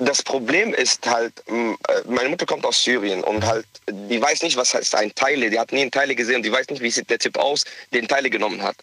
das 0.00 0.22
Problem 0.22 0.74
ist 0.74 1.06
halt, 1.06 1.32
äh, 1.48 1.74
meine 2.06 2.28
Mutter 2.28 2.46
kommt 2.46 2.64
aus 2.64 2.82
Syrien 2.82 3.22
und 3.24 3.44
halt, 3.44 3.66
die 3.88 4.20
weiß 4.20 4.42
nicht, 4.42 4.56
was 4.56 4.74
heißt 4.74 4.94
ein 4.94 5.14
Teile. 5.14 5.50
Die 5.50 5.58
hat 5.58 5.72
nie 5.72 5.82
einen 5.82 5.90
Teile 5.90 6.14
gesehen 6.14 6.36
und 6.36 6.42
die 6.44 6.52
weiß 6.52 6.68
nicht, 6.68 6.82
wie 6.82 6.90
sieht 6.90 7.10
der 7.10 7.18
Typ 7.18 7.36
aus, 7.36 7.64
den 7.92 8.06
Teile 8.06 8.30
genommen 8.30 8.62
hat. 8.62 8.76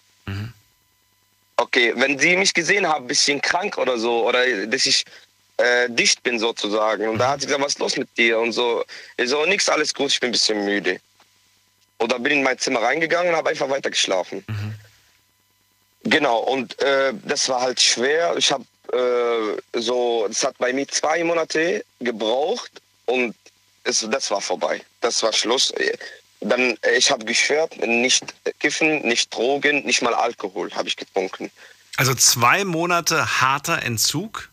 Okay, 1.58 1.94
wenn 1.96 2.20
sie 2.20 2.36
mich 2.36 2.54
gesehen 2.54 2.86
haben, 2.86 3.08
bisschen 3.08 3.42
krank 3.42 3.78
oder 3.78 3.98
so, 3.98 4.28
oder 4.28 4.68
dass 4.68 4.86
ich 4.86 5.06
äh, 5.56 5.90
dicht 5.90 6.22
bin 6.22 6.38
sozusagen, 6.38 7.08
und 7.08 7.18
da 7.18 7.30
hat 7.30 7.42
sie 7.42 7.48
gesagt, 7.48 7.64
was 7.64 7.74
ist 7.74 7.80
los 7.80 7.96
mit 7.96 8.10
dir? 8.18 8.40
Und 8.40 8.52
so, 8.52 8.84
ich 9.16 9.30
so, 9.30 9.46
nix, 9.46 9.70
alles 9.70 9.94
gut, 9.94 10.12
ich 10.12 10.20
bin 10.20 10.30
ein 10.30 10.34
bisschen 10.34 10.66
müde. 10.66 11.00
Und 11.98 12.12
da 12.12 12.18
bin 12.18 12.32
ich 12.32 12.38
in 12.38 12.44
mein 12.44 12.58
Zimmer 12.60 12.82
reingegangen 12.82 13.32
und 13.32 13.38
habe 13.38 13.50
einfach 13.50 13.70
weiter 13.70 13.90
geschlafen. 13.90 14.44
Genau, 16.04 16.40
und 16.40 16.80
äh, 16.82 17.14
das 17.24 17.50
war 17.50 17.62
halt 17.62 17.82
schwer. 17.82 18.36
Ich 18.38 18.52
habe 18.52 18.64
äh, 18.94 19.80
so, 19.80 20.28
das 20.28 20.44
hat 20.44 20.58
bei 20.58 20.72
mir 20.72 20.88
zwei 20.88 21.24
Monate 21.24 21.84
gebraucht 22.00 22.72
und 23.06 23.36
es, 23.84 24.08
das 24.10 24.30
war 24.30 24.42
vorbei. 24.42 24.82
Das 25.02 25.24
war 25.24 25.34
Schluss. 25.34 25.74
Dann, 26.42 26.78
äh, 26.82 26.98
ich 26.98 27.10
habe 27.10 27.26
geschwört, 27.26 27.78
nicht 27.78 28.24
kiffen, 28.60 29.02
nicht 29.02 29.34
Drogen, 29.34 29.84
nicht 29.86 30.02
mal 30.02 30.14
Alkohol 30.14 30.72
habe 30.74 30.88
ich 30.88 30.96
getrunken. 30.96 31.50
Also 31.98 32.14
zwei 32.14 32.66
Monate 32.66 33.42
harter 33.42 33.82
Entzug. 33.84 34.50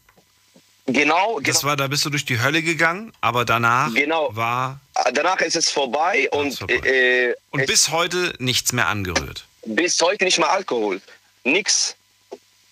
Genau, 0.86 1.38
Das 1.40 1.62
war, 1.62 1.76
da 1.76 1.86
bist 1.86 2.04
du 2.04 2.10
durch 2.10 2.24
die 2.24 2.40
Hölle 2.40 2.60
gegangen, 2.62 3.12
aber 3.20 3.44
danach 3.44 3.92
Genau. 3.94 4.34
war 4.34 4.80
Danach 5.14 5.40
ist 5.40 5.56
es 5.56 5.70
vorbei 5.70 6.28
und, 6.32 6.60
Äh, 6.70 7.34
und 7.50 7.60
es- 7.60 7.66
bis 7.66 7.90
heute 7.90 8.34
nichts 8.38 8.72
mehr 8.72 8.88
angerührt. 8.88 9.46
bis 9.64 10.00
heute 10.00 10.24
nicht 10.24 10.38
mal 10.38 10.48
Alkohol. 10.48 11.00
Nix. 11.44 11.94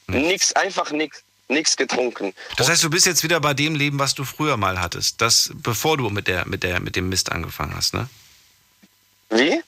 Nix, 0.09 0.53
einfach 0.55 0.91
nix. 0.91 1.23
Nix 1.49 1.77
getrunken. 1.77 2.33
Das 2.57 2.69
heißt, 2.69 2.83
du 2.85 2.91
bist 2.91 3.07
jetzt 3.07 3.23
wieder 3.25 3.41
bei 3.41 3.55
dem 3.55 3.75
Leben, 3.75 3.99
was 3.99 4.15
du 4.15 4.25
früher 4.25 4.57
mal 4.57 4.81
hattest, 4.81 5.21
das 5.21 5.51
bevor 5.55 5.97
du 5.97 6.09
mit 6.11 6.29
der 6.29 6.47
mit 6.47 6.63
der 6.63 6.79
mit 6.81 6.95
dem 6.97 7.09
Mist 7.09 7.33
angefangen 7.33 7.75
hast, 7.77 7.95
ne? 7.95 8.09
Wie? 9.31 9.61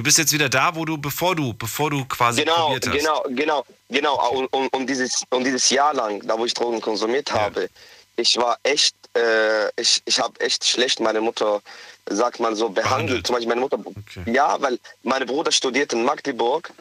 Du 0.00 0.04
bist 0.04 0.16
jetzt 0.16 0.32
wieder 0.32 0.48
da, 0.48 0.74
wo 0.74 0.86
du, 0.86 0.96
bevor 0.96 1.36
du, 1.36 1.52
bevor 1.52 1.90
du 1.90 2.06
quasi 2.06 2.40
Genau, 2.42 2.68
probiert 2.68 2.86
hast. 2.86 2.96
genau, 2.96 3.22
genau, 3.28 3.66
genau. 3.90 4.30
Und, 4.30 4.46
und, 4.46 4.72
und, 4.72 4.86
dieses, 4.86 5.24
und 5.28 5.44
dieses 5.44 5.68
Jahr 5.68 5.92
lang, 5.92 6.26
da 6.26 6.38
wo 6.38 6.46
ich 6.46 6.54
Drogen 6.54 6.80
konsumiert 6.80 7.30
habe, 7.30 7.68
ich 8.16 8.34
war 8.38 8.56
echt, 8.62 8.94
äh, 9.14 9.68
ich, 9.78 10.00
ich 10.06 10.18
habe 10.18 10.40
echt 10.40 10.64
schlecht 10.64 11.00
meine 11.00 11.20
Mutter, 11.20 11.60
sagt 12.08 12.40
man 12.40 12.56
so, 12.56 12.70
behandelt. 12.70 13.26
Zum 13.26 13.34
Beispiel 13.34 13.50
meine 13.50 13.60
Mutter, 13.60 13.78
ja, 14.24 14.56
weil 14.62 14.78
mein 15.02 15.26
Bruder 15.26 15.52
studiert 15.52 15.92
in 15.92 16.02
Magdeburg, 16.02 16.72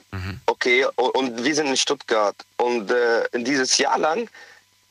okay, 0.45 0.85
und, 0.95 1.09
und 1.09 1.43
wir 1.43 1.55
sind 1.55 1.67
in 1.67 1.75
Stuttgart. 1.75 2.37
Und 2.55 2.89
äh, 2.89 3.25
dieses 3.33 3.77
Jahr 3.77 3.99
lang, 3.99 4.29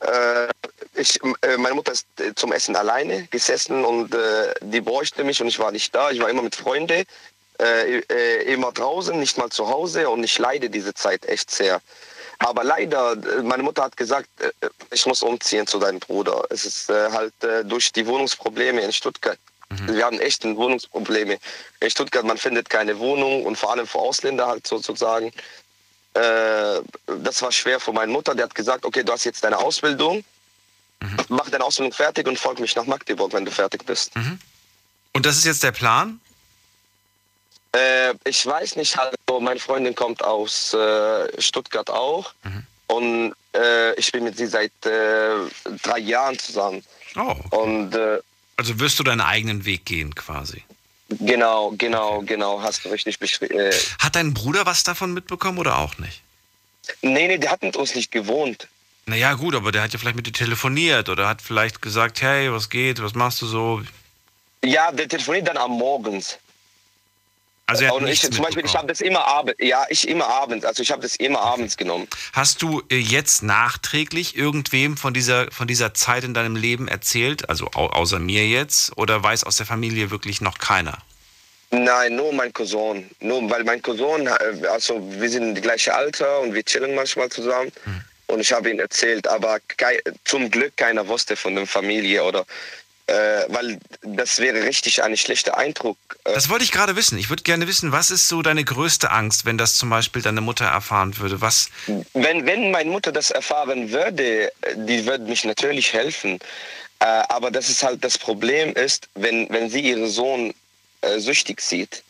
äh, 0.01 0.47
ich, 0.93 1.19
äh, 1.41 1.57
meine 1.57 1.73
Mutter 1.73 1.93
ist 1.93 2.05
äh, 2.19 2.35
zum 2.35 2.51
Essen 2.51 2.75
alleine 2.75 3.23
gesessen 3.31 3.83
und 3.83 4.15
die 4.61 4.81
bräuchte 4.81 5.23
mich 5.23 5.41
und 5.41 5.47
ich 5.47 5.57
war 5.57 5.71
nicht 5.71 5.95
da. 5.95 6.11
Ich 6.11 6.19
war 6.19 6.29
immer 6.29 6.43
mit 6.43 6.55
Freunden, 6.55 7.05
äh, 7.59 7.99
äh, 8.09 8.53
immer 8.53 8.71
draußen, 8.71 9.19
nicht 9.19 9.37
mal 9.37 9.49
zu 9.49 9.67
Hause 9.67 10.09
und 10.09 10.23
ich 10.23 10.39
leide 10.39 10.69
diese 10.69 10.93
Zeit 10.93 11.25
echt 11.25 11.51
sehr. 11.51 11.81
Aber 12.37 12.63
leider, 12.63 13.17
meine 13.43 13.63
Mutter 13.63 13.83
hat 13.83 13.97
gesagt, 13.97 14.29
äh, 14.39 14.69
ich 14.91 15.05
muss 15.05 15.21
umziehen 15.21 15.67
zu 15.67 15.77
deinem 15.77 15.99
Bruder. 15.99 16.45
Es 16.49 16.65
ist 16.65 16.89
äh, 16.89 17.11
halt 17.11 17.33
durch 17.65 17.91
die 17.91 18.07
Wohnungsprobleme 18.07 18.79
in 18.79 18.93
Stuttgart. 18.93 19.37
Wir 19.85 20.03
haben 20.03 20.19
echt 20.19 20.43
Wohnungsprobleme. 20.45 21.37
In 21.79 21.89
Stuttgart, 21.91 22.25
man 22.25 22.39
findet 22.39 22.71
keine 22.71 22.97
Wohnung 22.97 23.45
und 23.45 23.55
vor 23.55 23.71
allem 23.71 23.85
für 23.85 23.99
Ausländer 23.99 24.47
halt 24.47 24.65
sozusagen. 24.65 25.31
Das 26.11 27.41
war 27.43 27.51
schwer 27.51 27.79
für 27.79 27.93
meine 27.93 28.11
Mutter. 28.11 28.33
Die 28.33 28.41
hat 28.41 28.55
gesagt, 28.55 28.83
okay, 28.83 29.03
du 29.03 29.13
hast 29.13 29.25
jetzt 29.25 29.43
deine 29.43 29.59
Ausbildung, 29.59 30.23
mach 31.27 31.51
deine 31.51 31.63
Ausbildung 31.63 31.93
fertig 31.93 32.27
und 32.27 32.39
folg 32.39 32.59
mich 32.59 32.75
nach 32.75 32.85
Magdeburg, 32.85 33.31
wenn 33.33 33.45
du 33.45 33.51
fertig 33.51 33.85
bist. 33.85 34.11
Und 35.13 35.27
das 35.27 35.37
ist 35.37 35.45
jetzt 35.45 35.61
der 35.61 35.71
Plan? 35.71 36.19
Äh, 37.75 38.13
ich 38.25 38.45
weiß 38.45 38.75
nicht, 38.77 38.97
also 38.97 39.39
meine 39.39 39.59
Freundin 39.59 39.93
kommt 39.95 40.23
aus 40.23 40.73
äh, 40.73 41.41
Stuttgart 41.41 41.89
auch 41.89 42.33
und 42.87 43.33
äh, 43.55 43.93
ich 43.95 44.11
bin 44.11 44.23
mit 44.23 44.37
sie 44.37 44.47
seit 44.47 44.71
äh, 44.85 45.35
drei 45.83 45.99
Jahren 45.99 46.37
zusammen. 46.39 46.83
Oh. 47.15 47.35
Und 47.51 47.93
äh, 47.95 48.19
Also 48.57 48.79
wirst 48.79 48.97
du 48.99 49.03
deinen 49.03 49.21
eigenen 49.21 49.65
Weg 49.65 49.85
gehen 49.85 50.15
quasi. 50.15 50.63
genau, 51.09 51.71
genau, 51.77 52.21
genau, 52.21 52.61
hast 52.61 52.85
du 52.85 52.89
richtig 52.89 53.19
beschrieben. 53.19 53.59
Äh, 53.59 53.71
Hat 53.99 54.15
dein 54.15 54.33
Bruder 54.33 54.65
was 54.65 54.83
davon 54.83 55.13
mitbekommen 55.13 55.59
oder 55.59 55.77
auch 55.77 55.97
nicht? 55.99 56.21
nee, 57.03 57.27
nee, 57.27 57.37
der 57.37 57.51
hat 57.51 57.61
mit 57.61 57.75
uns 57.77 57.93
nicht 57.93 58.11
gewohnt. 58.11 58.67
Naja, 59.05 59.33
gut, 59.33 59.53
aber 59.53 59.71
der 59.71 59.83
hat 59.83 59.93
ja 59.93 59.99
vielleicht 59.99 60.15
mit 60.15 60.25
dir 60.27 60.33
telefoniert 60.33 61.07
oder 61.09 61.27
hat 61.27 61.41
vielleicht 61.41 61.81
gesagt, 61.83 62.21
hey, 62.21 62.51
was 62.51 62.69
geht, 62.69 63.01
was 63.01 63.13
machst 63.13 63.41
du 63.43 63.45
so? 63.45 63.81
Ja, 64.63 64.91
der 64.91 65.07
telefoniert 65.07 65.47
dann 65.47 65.57
am 65.57 65.71
Morgens. 65.71 66.37
Also 67.69 67.93
und 67.93 68.07
ich 68.07 68.21
zum 68.21 68.43
Beispiel, 68.43 68.65
ich 68.65 68.75
habe 68.75 68.87
das 68.87 68.99
immer 69.01 69.25
abends, 69.25 69.55
ja, 69.59 69.85
ich 69.89 70.07
immer 70.07 70.27
abends, 70.27 70.65
also 70.65 70.81
ich 70.81 70.91
habe 70.91 71.01
das 71.01 71.15
immer 71.17 71.39
abends 71.39 71.77
genommen. 71.77 72.07
Hast 72.33 72.61
du 72.61 72.81
äh, 72.89 72.97
jetzt 72.97 73.43
nachträglich 73.43 74.35
irgendwem 74.35 74.97
von 74.97 75.13
dieser, 75.13 75.51
von 75.51 75.67
dieser 75.67 75.93
Zeit 75.93 76.23
in 76.23 76.33
deinem 76.33 76.55
Leben 76.55 76.87
erzählt, 76.87 77.49
also 77.49 77.67
au 77.75 77.87
außer 77.87 78.19
mir 78.19 78.47
jetzt, 78.47 78.97
oder 78.97 79.21
weiß 79.21 79.43
aus 79.43 79.57
der 79.57 79.65
Familie 79.65 80.09
wirklich 80.09 80.41
noch 80.41 80.57
keiner? 80.57 80.97
Nein, 81.71 82.15
nur 82.15 82.33
mein 82.33 82.51
Cousin. 82.51 83.09
Nur 83.19 83.47
weil 83.49 83.63
mein 83.63 83.81
Cousin, 83.81 84.25
äh, 84.25 84.67
also 84.67 84.99
wir 85.19 85.29
sind 85.29 85.53
die 85.55 85.61
gleiche 85.61 85.93
Alter 85.93 86.39
und 86.39 86.53
wir 86.53 86.63
chillen 86.63 86.95
manchmal 86.95 87.29
zusammen. 87.29 87.71
Und 88.29 88.39
ich 88.41 88.51
habe 88.51 88.69
ihm 88.69 88.79
erzählt, 88.79 89.27
aber 89.27 89.57
zum 90.23 90.51
Glück 90.51 90.77
keiner 90.77 91.07
wusste 91.07 91.35
von 91.35 91.55
der 91.55 91.65
Familie 91.65 92.23
oder 92.23 92.45
äh, 93.09 93.45
weil 93.47 93.79
das 94.03 94.39
wäre 94.39 94.63
richtig 94.63 95.03
ein 95.03 95.17
schlechter 95.17 95.57
Eindruck. 95.57 95.97
Äh, 96.25 96.33
Das 96.33 96.49
wollte 96.49 96.63
ich 96.63 96.71
gerade 96.71 96.95
wissen. 96.95 97.17
Ich 97.17 97.29
würde 97.29 97.43
gerne 97.43 97.67
wissen, 97.67 97.91
was 97.91 98.11
ist 98.11 98.27
so 98.27 98.41
deine 98.41 98.63
größte 98.63 99.09
Angst, 99.11 99.45
wenn 99.45 99.57
das 99.57 99.77
zum 99.77 99.89
Beispiel 99.89 100.21
deine 100.21 100.41
Mutter 100.41 100.65
erfahren 100.65 101.17
würde? 101.17 101.41
Was? 101.41 101.69
Wenn, 102.13 102.45
wenn 102.45 102.71
meine 102.71 102.89
Mutter 102.89 103.11
das 103.11 103.31
erfahren 103.31 103.91
würde, 103.91 104.51
die 104.75 105.05
würde 105.05 105.23
mich 105.23 105.43
natürlich 105.43 105.91
helfen. 105.93 106.39
Äh, 106.99 107.05
aber 107.29 107.49
das 107.49 107.69
ist 107.69 107.81
halt 107.81 108.03
das 108.03 108.17
Problem 108.17 108.73
ist, 108.73 109.07
wenn, 109.15 109.49
wenn 109.49 109.69
sie 109.69 109.81
ihren 109.81 110.07
Sohn 110.09 110.53
äh, 111.01 111.19
süchtig 111.19 111.61
sieht, 111.61 112.03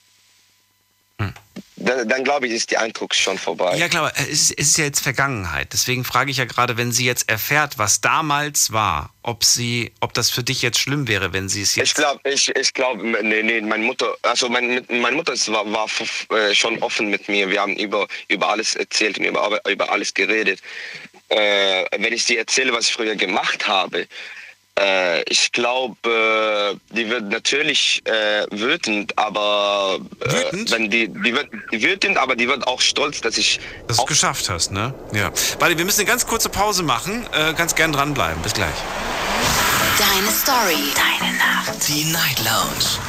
dann, 1.18 1.34
dann 1.80 2.24
glaube 2.24 2.48
ich, 2.48 2.54
ist 2.54 2.72
der 2.72 2.82
Eindruck 2.82 3.16
schon 3.16 3.38
vorbei. 3.38 3.78
Ja 3.78 3.88
klar, 3.88 4.12
es 4.30 4.52
ist, 4.52 4.78
ja 4.78 4.86
jetzt 4.86 5.02
Vergangenheit. 5.02 5.74
Deswegen 5.74 6.04
frage 6.04 6.32
ich 6.32 6.38
ja 6.38 6.46
gerade, 6.46 6.78
wenn 6.78 6.92
sie 6.92 7.06
jetzt 7.06 7.30
erfährt, 7.30 7.78
was 7.78 8.02
damals 8.02 8.72
war, 8.72 9.14
ob 9.24 9.44
sie, 9.44 9.92
ob 10.00 10.14
das 10.14 10.30
für 10.30 10.44
dich 10.44 10.62
jetzt 10.62 10.80
schlimm 10.80 11.08
wäre, 11.08 11.34
wenn 11.34 11.50
sie 11.50 11.62
es 11.62 11.76
jetzt. 11.76 11.88
Ich 11.88 11.94
glaube, 11.96 12.20
ich, 12.30 12.50
ich 12.56 12.74
glaube, 12.74 13.06
nee, 13.24 13.44
nee, 13.44 13.62
meine 13.62 13.84
Mutter, 13.84 14.16
also 14.24 14.50
mein, 14.50 14.86
meine 14.90 15.16
Mutter 15.16 15.34
war, 15.48 15.72
war 15.72 15.88
äh, 16.38 16.54
schon 16.54 16.82
offen 16.82 17.10
mit 17.10 17.28
mir. 17.30 17.50
Wir 17.50 17.62
haben 17.62 17.76
über, 17.76 18.08
über 18.28 18.50
alles 18.50 18.76
erzählt 18.76 19.18
und 19.18 19.26
über, 19.26 19.62
über 19.68 19.92
alles 19.92 20.14
geredet. 20.14 20.62
Äh, 21.30 21.86
wenn 21.98 22.14
ich 22.14 22.26
dir 22.26 22.40
erzähle, 22.40 22.74
was 22.74 22.88
ich 22.88 22.94
früher 22.94 23.16
gemacht 23.16 23.68
habe, 23.68 24.08
äh, 24.78 25.22
ich 25.24 25.52
glaube, 25.52 25.98
äh, 26.92 26.96
die 26.96 27.10
wird 27.10 27.30
natürlich 27.30 28.02
äh, 28.06 28.46
wütend, 28.52 29.18
aber 29.18 30.00
äh, 30.22 30.32
Wütend? 30.32 30.72
wenn 30.72 30.90
die, 30.90 31.08
die 31.08 31.34
wird 31.34 31.50
die 31.72 31.82
wütend, 31.82 32.18
aber 32.18 32.36
die 32.36 32.48
wird 32.48 32.68
auch 32.68 32.82
stolz, 32.82 33.22
dass 33.22 33.38
ich 33.38 33.60
dass 33.88 33.98
du 33.98 34.04
es 34.04 34.08
geschafft 34.08 34.50
hast, 34.50 34.72
ne? 34.72 34.94
Ja. 35.14 35.32
Warte, 35.60 35.78
wir 35.78 35.86
müssen 35.86 36.02
eine 36.02 36.10
ganz 36.10 36.26
kurze 36.26 36.50
Pause 36.50 36.84
machen. 36.84 37.26
Äh, 37.34 37.54
ganz 37.54 37.76
gern 37.76 37.92
dranbleiben. 37.92 38.42
Bis 38.42 38.54
gleich. 38.54 38.76
Deine 39.98 40.32
Story. 40.32 40.94
Deine 40.96 41.38
Nacht. 41.38 41.88
Die 41.88 42.06
Night 42.06 42.40
Lounge. 42.46 43.09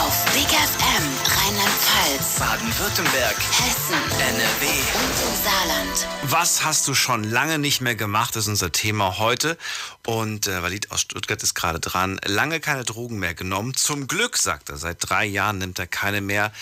Auf 0.00 0.24
Big 0.32 0.46
FM 0.48 1.04
Rheinland-Pfalz, 1.26 2.38
Baden-Württemberg, 2.38 3.36
Hessen, 3.36 3.94
NRW. 4.18 4.66
und 4.94 5.28
im 5.28 5.44
Saarland. 5.44 6.06
Was 6.22 6.64
hast 6.64 6.88
du 6.88 6.94
schon 6.94 7.24
lange 7.24 7.58
nicht 7.58 7.80
mehr 7.80 7.94
gemacht, 7.94 8.34
ist 8.36 8.48
unser 8.48 8.72
Thema 8.72 9.18
heute. 9.18 9.58
Und 10.06 10.46
äh, 10.46 10.62
Walid 10.62 10.90
aus 10.90 11.02
Stuttgart 11.02 11.42
ist 11.42 11.54
gerade 11.54 11.80
dran. 11.80 12.18
Lange 12.24 12.60
keine 12.60 12.84
Drogen 12.84 13.18
mehr 13.18 13.34
genommen. 13.34 13.74
Zum 13.74 14.06
Glück, 14.08 14.38
sagt 14.38 14.70
er, 14.70 14.78
seit 14.78 14.96
drei 15.00 15.24
Jahren 15.26 15.58
nimmt 15.58 15.78
er 15.78 15.86
keine 15.86 16.20
mehr. 16.20 16.52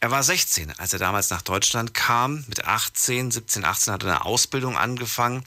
Er 0.00 0.10
war 0.10 0.22
16, 0.22 0.72
als 0.78 0.92
er 0.92 0.98
damals 0.98 1.28
nach 1.30 1.42
Deutschland 1.42 1.92
kam. 1.92 2.44
Mit 2.48 2.64
18, 2.64 3.30
17, 3.30 3.64
18 3.64 3.92
hat 3.92 4.02
er 4.04 4.08
eine 4.10 4.24
Ausbildung 4.24 4.76
angefangen. 4.78 5.44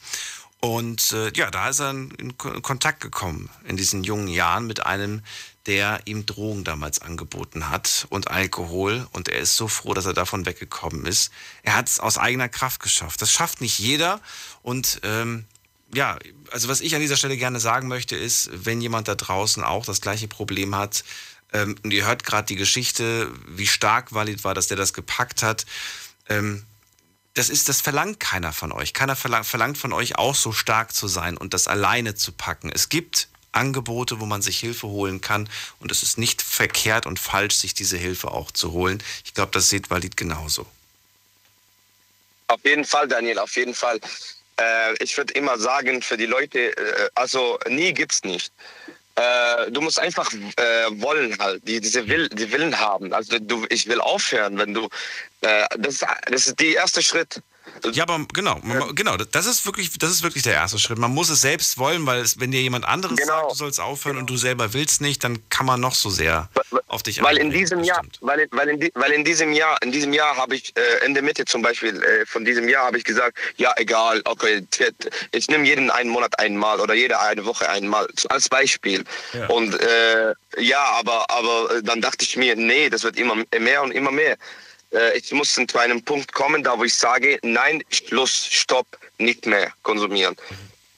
Und 0.62 1.14
äh, 1.14 1.32
ja, 1.36 1.50
da 1.50 1.70
ist 1.70 1.80
er 1.80 1.92
in, 1.92 2.12
in 2.12 2.38
Ko- 2.38 2.60
Kontakt 2.62 3.00
gekommen 3.00 3.50
in 3.66 3.78
diesen 3.78 4.04
jungen 4.04 4.28
Jahren 4.28 4.68
mit 4.68 4.86
einem, 4.86 5.24
der 5.70 6.02
ihm 6.06 6.26
Drogen 6.26 6.64
damals 6.64 7.00
angeboten 7.00 7.70
hat 7.70 8.08
und 8.10 8.32
Alkohol. 8.32 9.08
Und 9.12 9.30
er 9.30 9.38
ist 9.38 9.56
so 9.56 9.68
froh, 9.68 9.94
dass 9.94 10.08
er 10.08 10.14
davon 10.14 10.48
weggekommen 10.48 11.06
ist. 11.06 11.32
Er 11.62 11.76
hat 11.76 11.88
es 11.88 12.00
aus 12.00 12.18
eigener 12.18 12.50
Kraft 12.50 12.82
geschafft. 12.82 13.22
Das 13.22 13.32
schafft 13.32 13.62
nicht 13.62 13.78
jeder. 13.78 14.20
Und 14.64 15.00
ähm, 15.04 15.46
ja, 15.94 16.18
also 16.50 16.70
was 16.70 16.82
ich 16.82 16.96
an 16.96 17.02
dieser 17.02 17.18
Stelle 17.18 17.38
gerne 17.38 17.60
sagen 17.60 17.88
möchte, 17.88 18.16
ist, 18.16 18.50
wenn 18.52 18.82
jemand 18.82 19.08
da 19.08 19.14
draußen 19.14 19.64
auch 19.64 19.86
das 19.86 20.02
gleiche 20.02 20.28
Problem 20.28 20.74
hat, 20.74 21.04
ähm, 21.54 21.76
und 21.84 21.94
ihr 21.94 22.08
hört 22.08 22.24
gerade 22.24 22.48
die 22.48 22.56
Geschichte, 22.56 23.32
wie 23.48 23.68
stark 23.68 24.12
Walid 24.12 24.44
war, 24.44 24.56
dass 24.56 24.70
der 24.70 24.78
das 24.78 24.94
gepackt 24.94 25.44
hat, 25.44 25.68
ähm, 26.30 26.66
das 27.36 27.50
ist, 27.50 27.70
das 27.70 27.80
verlangt 27.80 28.20
keiner 28.20 28.54
von 28.54 28.72
euch. 28.72 28.96
Keiner 28.96 29.16
verlangt, 29.16 29.46
verlangt 29.46 29.78
von 29.78 29.94
euch 29.94 30.18
auch 30.18 30.34
so 30.34 30.52
stark 30.52 30.96
zu 30.96 31.08
sein 31.08 31.38
und 31.38 31.54
das 31.54 31.68
alleine 31.68 32.16
zu 32.16 32.32
packen. 32.32 32.72
Es 32.72 32.90
gibt 32.90 33.30
Angebote, 33.52 34.20
wo 34.20 34.26
man 34.26 34.42
sich 34.42 34.60
Hilfe 34.60 34.88
holen 34.88 35.22
kann 35.22 35.50
und 35.80 35.92
es 35.92 36.04
ist 36.04 36.18
nicht 36.18 36.42
verkehrt 36.42 37.06
und 37.06 37.20
falsch, 37.20 37.56
sich 37.56 37.74
diese 37.74 37.98
Hilfe 37.98 38.32
auch 38.32 38.52
zu 38.52 38.72
holen. 38.72 39.02
Ich 39.26 39.34
glaube, 39.34 39.52
das 39.52 39.70
sieht 39.70 39.90
Walid 39.90 40.18
genauso. 40.18 40.66
Auf 42.48 42.60
jeden 42.64 42.86
Fall, 42.86 43.08
Daniel, 43.08 43.40
auf 43.40 43.56
jeden 43.56 43.76
Fall. 43.76 44.00
Äh, 44.60 45.04
ich 45.04 45.16
würde 45.18 45.34
immer 45.34 45.58
sagen, 45.58 46.02
für 46.02 46.18
die 46.18 46.26
Leute, 46.26 46.76
äh, 46.76 47.10
also 47.16 47.60
nie 47.68 47.94
gibt's 47.94 48.24
nicht. 48.24 48.52
Äh, 49.16 49.72
du 49.72 49.82
musst 49.82 50.00
einfach 50.00 50.32
äh, 50.34 51.02
wollen 51.02 51.38
halt, 51.40 51.68
die, 51.68 51.82
diese 51.82 52.08
Will, 52.08 52.30
die 52.30 52.52
Willen 52.52 52.80
haben. 52.80 53.14
Also 53.14 53.38
du, 53.38 53.66
ich 53.70 53.88
will 53.88 54.00
aufhören, 54.00 54.58
wenn 54.58 54.74
du, 54.74 54.88
äh, 55.42 55.66
das, 55.78 56.06
das 56.26 56.48
ist 56.48 56.60
der 56.60 56.76
erste 56.76 57.02
Schritt. 57.02 57.42
Ja, 57.94 58.04
aber 58.04 58.26
genau, 58.34 58.60
man, 58.64 58.94
genau, 58.96 59.18
das 59.18 59.46
ist 59.46 59.66
wirklich, 59.66 59.98
das 59.98 60.10
ist 60.12 60.24
wirklich 60.24 60.44
der 60.44 60.54
erste 60.54 60.78
Schritt. 60.80 60.98
Man 60.98 61.12
muss 61.14 61.30
es 61.30 61.42
selbst 61.42 61.78
wollen, 61.78 62.06
weil 62.06 62.20
es, 62.22 62.40
wenn 62.40 62.52
dir 62.52 62.62
jemand 62.62 62.86
anderes 62.86 63.18
sagt, 63.26 63.52
du 63.52 63.56
sollst 63.56 63.80
aufhören 63.80 64.18
und 64.18 64.30
du 64.30 64.38
selber 64.38 64.74
willst 64.74 65.02
nicht, 65.02 65.24
dann 65.24 65.40
kann 65.50 65.66
man 65.66 65.80
noch 65.80 65.96
so 65.96 66.10
sehr 66.10 66.50
auf 66.88 67.04
dich 67.04 67.22
Weil 67.22 67.38
in 67.38 67.52
diesem 67.52 67.84
Jahr, 67.84 68.02
weil, 68.22 68.40
in- 68.40 68.50
weil, 68.52 68.70
in, 68.70 68.90
weil 68.96 69.12
in 69.12 69.24
diesem 69.24 69.54
Jahr, 69.54 69.78
in 69.82 69.92
diesem 69.92 70.14
Jahr 70.14 70.36
habe 70.38 70.56
ich 70.56 70.74
äh, 70.76 71.06
in 71.06 71.14
der 71.14 71.24
Mitte 71.24 71.46
zum 71.46 71.62
Beispiel 71.62 72.02
äh, 72.04 72.26
von 72.26 72.46
diesem 72.46 72.68
Jahr 72.68 72.86
habe 72.86 72.98
ich 72.98 73.04
gesagt, 73.04 73.38
ja 73.58 73.74
egal, 73.78 74.22
okay, 74.26 74.66
ich 75.32 75.48
nehme 75.48 75.66
jeden 75.66 75.90
einen 75.92 76.10
Monat 76.10 76.38
einmal 76.40 76.80
oder 76.80 76.94
jede 76.94 77.20
eine 77.20 77.46
Woche 77.46 77.70
einmal 77.70 78.08
als 78.30 78.50
Beispiel. 78.50 79.04
Ja. 79.34 79.48
Und 79.48 79.80
äh, 79.80 80.34
ja, 80.58 80.82
aber 81.00 81.30
aber 81.30 81.76
äh, 81.76 81.84
dann 81.84 82.02
dachte 82.02 82.26
ich 82.26 82.36
mir, 82.36 82.56
nee, 82.56 82.90
das 82.90 83.04
wird 83.04 83.18
immer 83.18 83.36
mehr 83.58 83.84
und 83.84 83.92
immer 83.92 84.12
mehr. 84.12 84.38
Äh, 84.94 85.18
ich 85.18 85.32
muss 85.32 85.54
zu 85.54 85.78
einem 85.78 86.04
Punkt 86.04 86.34
kommen, 86.34 86.64
da 86.64 86.78
wo 86.78 86.84
ich 86.84 86.96
sage, 86.96 87.40
nein, 87.44 87.84
Schluss, 87.90 88.48
Stopp, 88.50 88.88
nicht 89.18 89.46
mehr 89.46 89.72
konsumieren. 89.84 90.36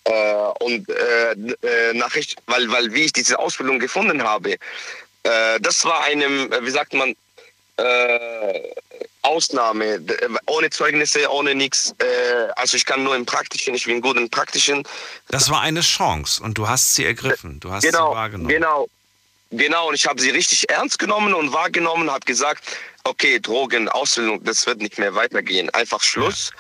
Äh, 0.04 0.12
und 0.60 0.90
äh, 0.90 1.32
äh, 1.32 1.94
nach 1.94 2.16
ich, 2.16 2.36
weil, 2.48 2.70
weil 2.72 2.92
wie 2.94 3.04
ich 3.06 3.14
diese 3.14 3.38
Ausbildung 3.38 3.80
gefunden 3.80 4.24
habe, 4.24 4.54
äh, 4.54 5.60
das 5.60 5.86
war 5.86 6.04
einem, 6.04 6.52
äh, 6.52 6.66
wie 6.66 6.72
sagt 6.72 6.94
man, 6.94 7.16
Ausnahme, 9.24 10.00
ohne 10.46 10.70
Zeugnisse, 10.70 11.32
ohne 11.32 11.56
nichts. 11.56 11.96
Also 12.56 12.78
ich 12.78 12.86
kann 12.86 13.04
nur 13.04 13.16
im 13.16 13.26
Praktischen, 13.26 13.74
ich 13.74 13.86
bin 13.86 14.02
gut 14.02 14.18
im 14.18 14.30
Praktischen. 14.30 14.84
Das 15.30 15.50
war 15.50 15.62
eine 15.62 15.82
Chance 15.82 16.44
und 16.44 16.60
du 16.60 16.68
hast 16.68 16.94
sie 16.94 17.06
ergriffen. 17.06 17.60
Du 17.60 17.72
hast 17.72 17.84
genau, 17.84 18.12
sie 18.12 18.16
wahrgenommen. 18.18 18.50
genau, 18.50 18.88
genau. 19.52 19.90
Und 19.90 19.96
ich 19.96 20.06
habe 20.08 20.22
sie 20.22 20.30
richtig 20.30 20.70
ernst 20.70 21.00
genommen 21.00 21.34
und 21.34 21.54
wahrgenommen, 21.54 22.10
habe 22.10 22.26
gesagt, 22.26 22.64
okay, 23.04 23.40
Drogen, 23.40 23.90
Ausbildung, 23.90 24.44
das 24.44 24.66
wird 24.66 24.80
nicht 24.80 24.98
mehr 25.00 25.16
weitergehen. 25.16 25.70
Einfach 25.72 26.02
Schluss 26.02 26.52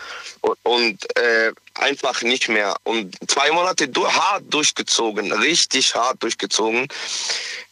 und, 0.41 0.57
und 0.63 1.17
äh, 1.17 1.51
einfach 1.75 2.21
nicht 2.21 2.49
mehr. 2.49 2.75
Und 2.83 3.15
zwei 3.29 3.51
Monate 3.51 3.87
du 3.87 4.07
hart 4.07 4.43
durchgezogen, 4.49 5.31
richtig 5.31 5.95
hart 5.95 6.21
durchgezogen. 6.23 6.87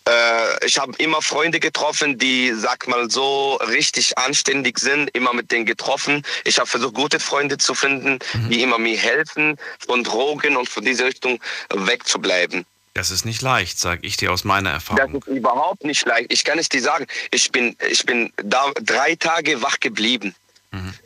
Äh, 0.08 0.66
ich 0.66 0.78
habe 0.78 0.94
immer 0.98 1.22
Freunde 1.22 1.60
getroffen, 1.60 2.18
die, 2.18 2.54
sag 2.54 2.88
mal 2.88 3.10
so, 3.10 3.56
richtig 3.56 4.18
anständig 4.18 4.80
sind, 4.80 5.10
immer 5.16 5.34
mit 5.34 5.52
denen 5.52 5.66
getroffen. 5.66 6.24
Ich 6.46 6.58
habe 6.58 6.68
versucht, 6.68 6.94
gute 6.94 7.20
Freunde 7.20 7.58
zu 7.58 7.74
finden, 7.74 8.20
die 8.50 8.62
immer 8.62 8.78
mir 8.78 8.98
helfen, 8.98 9.58
von 9.86 10.04
Drogen 10.04 10.58
und 10.58 10.70
von 10.70 10.84
dieser 10.84 11.06
Richtung 11.06 11.40
wegzubleiben. 11.74 12.66
Das 12.94 13.12
ist 13.12 13.24
nicht 13.26 13.42
leicht, 13.42 13.80
sage 13.80 14.06
ich 14.06 14.18
dir 14.18 14.32
aus 14.32 14.44
meiner 14.44 14.74
Das 14.74 14.84
Erfahrung. 14.90 15.16
ist 15.24 15.28
überhaupt 15.28 15.84
nicht 15.84 16.06
leicht. 16.06 16.32
Ich 16.34 16.44
kann 16.44 16.60
es 16.60 16.70
dir 16.70 16.82
sagen. 16.82 17.06
Ich 17.32 17.52
bin, 17.52 17.76
ich 17.90 18.06
bin 18.06 18.34
da 18.38 18.72
drei 18.82 19.16
Tage 19.16 19.62
wach 19.62 19.80
geblieben. 19.80 20.36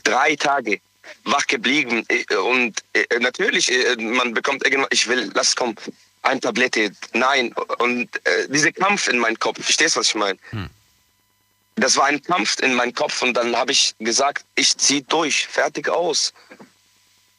Drei 0.04 0.36
Tage 0.36 0.80
wach 1.26 1.46
geblieben. 1.48 2.06
Und 2.46 2.84
äh, 2.94 3.06
natürlich, 3.20 3.72
äh, 3.72 3.96
man 3.98 4.34
bekommt 4.34 4.66
irgendwann, 4.66 4.88
ich 4.92 5.08
will, 5.08 5.30
lass 5.36 5.56
kommen, 5.56 5.76
eine 6.22 6.40
Tablette. 6.40 6.92
Nein. 7.14 7.54
Und 7.80 8.10
äh, 8.26 8.48
dieser 8.50 8.72
Kampf 8.72 9.08
in 9.08 9.20
meinem 9.20 9.38
Kopf, 9.40 9.62
verstehst 9.64 9.96
du, 9.96 10.00
was 10.00 10.08
ich 10.08 10.16
meine? 10.16 10.40
Das 11.76 11.98
war 11.98 12.06
ein 12.06 12.22
Kampf 12.22 12.60
in 12.62 12.76
meinem 12.76 12.94
Kopf 12.94 13.22
und 13.22 13.34
dann 13.36 13.56
habe 13.56 13.72
ich 13.72 13.96
gesagt, 14.00 14.46
ich 14.56 14.78
ziehe 14.78 15.02
durch, 15.04 15.48
fertig 15.48 15.90
aus. 15.90 16.34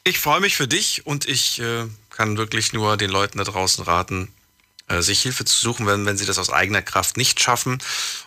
Ich 0.04 0.18
freue 0.18 0.40
mich 0.40 0.56
für 0.56 0.68
dich 0.68 1.06
und 1.06 1.26
ich 1.28 1.60
äh, 1.60 1.86
kann 2.14 2.36
wirklich 2.36 2.72
nur 2.72 2.96
den 2.96 3.10
Leuten 3.10 3.38
da 3.38 3.44
draußen 3.44 3.84
raten, 3.84 4.32
äh, 4.88 5.00
sich 5.02 5.22
Hilfe 5.22 5.44
zu 5.44 5.58
suchen, 5.58 5.86
wenn, 5.86 6.06
wenn 6.06 6.16
sie 6.16 6.26
das 6.26 6.38
aus 6.38 6.50
eigener 6.50 6.82
Kraft 6.82 7.16
nicht 7.16 7.40
schaffen. 7.40 7.82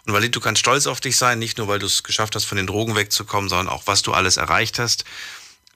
Und 0.06 0.14
Walid, 0.14 0.36
du 0.36 0.40
kannst 0.40 0.60
stolz 0.60 0.88
auf 0.88 1.00
dich 1.00 1.18
sein, 1.18 1.40
nicht 1.40 1.58
nur, 1.58 1.68
weil 1.68 1.80
du 1.80 1.86
es 1.86 2.04
geschafft 2.04 2.36
hast, 2.36 2.46
von 2.46 2.58
den 2.58 2.68
Drogen 2.68 2.96
wegzukommen, 2.96 3.50
sondern 3.50 3.70
auch, 3.70 3.84
was 3.86 4.02
du 4.02 4.14
alles 4.14 4.38
erreicht 4.38 4.80
hast, 4.80 5.06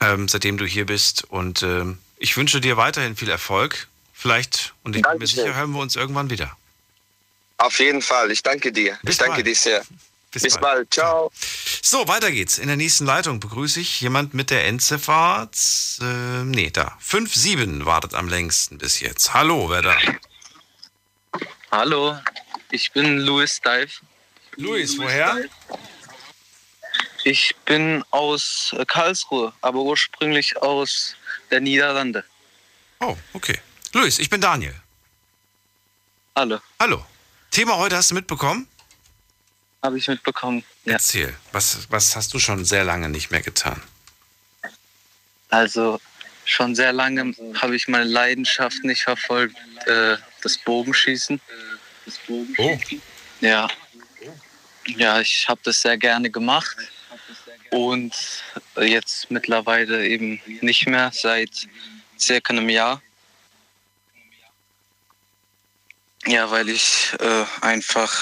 ähm, 0.00 0.28
seitdem 0.28 0.58
du 0.58 0.66
hier 0.66 0.86
bist. 0.86 1.24
Und 1.24 1.62
ähm, 1.62 1.98
ich 2.18 2.36
wünsche 2.36 2.60
dir 2.60 2.76
weiterhin 2.76 3.16
viel 3.16 3.30
Erfolg. 3.30 3.88
Vielleicht, 4.12 4.74
und 4.84 4.94
ich 4.94 5.02
bin 5.02 5.18
mir 5.18 5.26
sicher, 5.26 5.54
hören 5.54 5.72
wir 5.72 5.80
uns 5.80 5.96
irgendwann 5.96 6.30
wieder. 6.30 6.56
Auf 7.58 7.78
jeden 7.78 8.02
Fall. 8.02 8.30
Ich 8.30 8.42
danke 8.42 8.72
dir. 8.72 8.98
Bis 9.02 9.14
ich 9.14 9.18
danke 9.18 9.34
bald. 9.36 9.46
dir 9.46 9.54
sehr. 9.54 9.82
Bis 10.32 10.42
Bis, 10.42 10.54
bald. 10.54 10.62
bald. 10.62 10.94
Ciao. 10.94 11.30
So, 11.82 12.08
weiter 12.08 12.30
geht's. 12.30 12.58
In 12.58 12.68
der 12.68 12.76
nächsten 12.76 13.04
Leitung 13.04 13.38
begrüße 13.38 13.80
ich 13.80 14.00
jemand 14.00 14.32
mit 14.32 14.50
der 14.50 14.66
Endziffer. 14.66 15.48
Äh, 16.00 16.44
nee, 16.44 16.70
da. 16.70 16.96
5-7 17.06 17.84
wartet 17.84 18.14
am 18.14 18.28
längsten 18.28 18.78
bis 18.78 19.00
jetzt. 19.00 19.34
Hallo, 19.34 19.68
wer 19.68 19.82
da? 19.82 19.96
Hallo, 21.70 22.18
ich 22.70 22.92
bin 22.92 23.18
Louis 23.18 23.60
Dive. 23.60 23.92
Luis, 24.56 24.98
woher? 24.98 25.44
Ich 27.24 27.54
bin 27.64 28.04
aus 28.10 28.74
Karlsruhe, 28.88 29.52
aber 29.60 29.80
ursprünglich 29.80 30.56
aus 30.56 31.14
der 31.50 31.60
Niederlande. 31.60 32.24
Oh, 33.00 33.16
okay. 33.32 33.58
Luis, 33.92 34.18
ich 34.18 34.28
bin 34.30 34.40
Daniel. 34.40 34.74
Hallo. 36.34 36.58
Hallo. 36.80 37.04
Thema 37.50 37.76
heute 37.76 37.96
hast 37.96 38.10
du 38.10 38.14
mitbekommen? 38.14 38.66
Habe 39.82 39.98
ich 39.98 40.08
mitbekommen. 40.08 40.64
Ja. 40.84 40.94
Erzähl. 40.94 41.34
Was, 41.50 41.90
was 41.90 42.14
hast 42.14 42.32
du 42.34 42.38
schon 42.38 42.64
sehr 42.64 42.84
lange 42.84 43.08
nicht 43.08 43.30
mehr 43.30 43.42
getan? 43.42 43.82
Also 45.50 46.00
schon 46.44 46.74
sehr 46.74 46.92
lange 46.92 47.34
habe 47.60 47.76
ich 47.76 47.88
meine 47.88 48.04
Leidenschaft 48.04 48.84
nicht 48.84 49.02
verfolgt, 49.02 49.56
äh, 49.86 50.16
das 50.40 50.58
Bogenschießen. 50.58 51.40
Oh. 52.58 52.78
Ja. 53.40 53.68
Ja, 54.86 55.20
ich 55.20 55.48
habe 55.48 55.60
das 55.62 55.80
sehr 55.82 55.96
gerne 55.96 56.30
gemacht 56.30 56.76
und 57.70 58.14
jetzt 58.80 59.30
mittlerweile 59.30 60.06
eben 60.06 60.40
nicht 60.60 60.86
mehr 60.86 61.10
seit 61.12 61.68
circa 62.18 62.52
einem 62.52 62.68
Jahr. 62.68 63.00
Ja, 66.26 66.50
weil 66.50 66.68
ich 66.68 67.12
äh, 67.20 67.44
einfach 67.60 68.12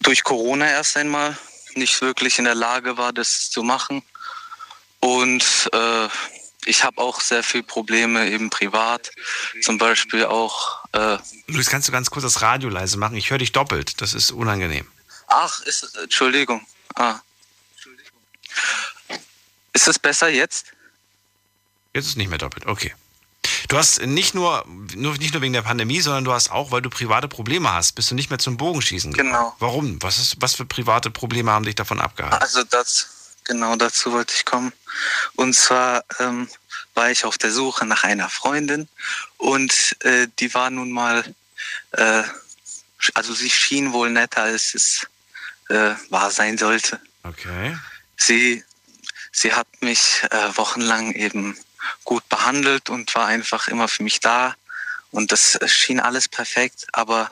durch 0.00 0.24
Corona 0.24 0.68
erst 0.68 0.96
einmal 0.96 1.36
nicht 1.74 2.00
wirklich 2.00 2.38
in 2.38 2.44
der 2.44 2.54
Lage 2.54 2.96
war, 2.96 3.12
das 3.12 3.50
zu 3.50 3.62
machen. 3.62 4.02
Und 5.00 5.70
äh, 5.72 6.08
ich 6.66 6.84
habe 6.84 7.00
auch 7.00 7.20
sehr 7.20 7.42
viele 7.42 7.62
Probleme 7.62 8.28
eben 8.30 8.50
privat. 8.50 9.10
Zum 9.62 9.78
Beispiel 9.78 10.24
auch. 10.24 10.84
Äh, 10.92 11.18
Luis, 11.46 11.68
kannst 11.70 11.88
du 11.88 11.92
ganz 11.92 12.10
kurz 12.10 12.24
das 12.24 12.42
Radio 12.42 12.68
leise 12.68 12.98
machen? 12.98 13.16
Ich 13.16 13.30
höre 13.30 13.38
dich 13.38 13.52
doppelt. 13.52 14.00
Das 14.00 14.14
ist 14.14 14.30
unangenehm. 14.30 14.86
ach, 15.28 15.62
ist, 15.62 15.96
Entschuldigung. 15.96 16.66
Ah. 16.94 17.20
Ist 19.72 19.88
es 19.88 19.98
besser 19.98 20.28
jetzt? 20.28 20.72
Jetzt 21.94 22.04
ist 22.04 22.10
es 22.10 22.16
nicht 22.16 22.28
mehr 22.28 22.38
doppelt. 22.38 22.66
Okay. 22.66 22.94
Du 23.70 23.78
hast 23.78 24.02
nicht 24.02 24.34
nur, 24.34 24.64
nur, 24.96 25.16
nicht 25.18 25.32
nur 25.32 25.42
wegen 25.42 25.52
der 25.52 25.62
Pandemie, 25.62 26.00
sondern 26.00 26.24
du 26.24 26.32
hast 26.32 26.50
auch, 26.50 26.72
weil 26.72 26.82
du 26.82 26.90
private 26.90 27.28
Probleme 27.28 27.72
hast, 27.72 27.92
bist 27.92 28.10
du 28.10 28.16
nicht 28.16 28.28
mehr 28.28 28.40
zum 28.40 28.56
Bogenschießen. 28.56 29.12
Genau. 29.12 29.54
Warum? 29.60 30.02
Was, 30.02 30.18
ist, 30.18 30.36
was 30.40 30.56
für 30.56 30.64
private 30.64 31.08
Probleme 31.12 31.52
haben 31.52 31.64
dich 31.64 31.76
davon 31.76 32.00
abgehalten? 32.00 32.42
Also 32.42 32.64
das, 32.64 33.36
genau 33.44 33.76
dazu 33.76 34.10
wollte 34.10 34.34
ich 34.34 34.44
kommen. 34.44 34.72
Und 35.36 35.54
zwar 35.54 36.04
ähm, 36.18 36.48
war 36.94 37.12
ich 37.12 37.24
auf 37.24 37.38
der 37.38 37.52
Suche 37.52 37.86
nach 37.86 38.02
einer 38.02 38.28
Freundin 38.28 38.88
und 39.36 39.94
äh, 40.00 40.26
die 40.40 40.52
war 40.52 40.70
nun 40.70 40.90
mal, 40.90 41.22
äh, 41.92 42.24
also 43.14 43.32
sie 43.34 43.50
schien 43.50 43.92
wohl 43.92 44.10
netter, 44.10 44.42
als 44.42 44.74
es 44.74 45.06
äh, 45.68 45.94
wahr 46.08 46.32
sein 46.32 46.58
sollte. 46.58 47.00
Okay. 47.22 47.78
Sie, 48.16 48.64
sie 49.30 49.52
hat 49.52 49.68
mich 49.80 50.24
äh, 50.28 50.56
wochenlang 50.56 51.12
eben 51.12 51.56
gut 52.04 52.28
behandelt 52.28 52.90
und 52.90 53.14
war 53.14 53.26
einfach 53.26 53.68
immer 53.68 53.88
für 53.88 54.02
mich 54.02 54.20
da. 54.20 54.54
Und 55.10 55.32
das 55.32 55.58
schien 55.66 56.00
alles 56.00 56.28
perfekt. 56.28 56.86
Aber 56.92 57.30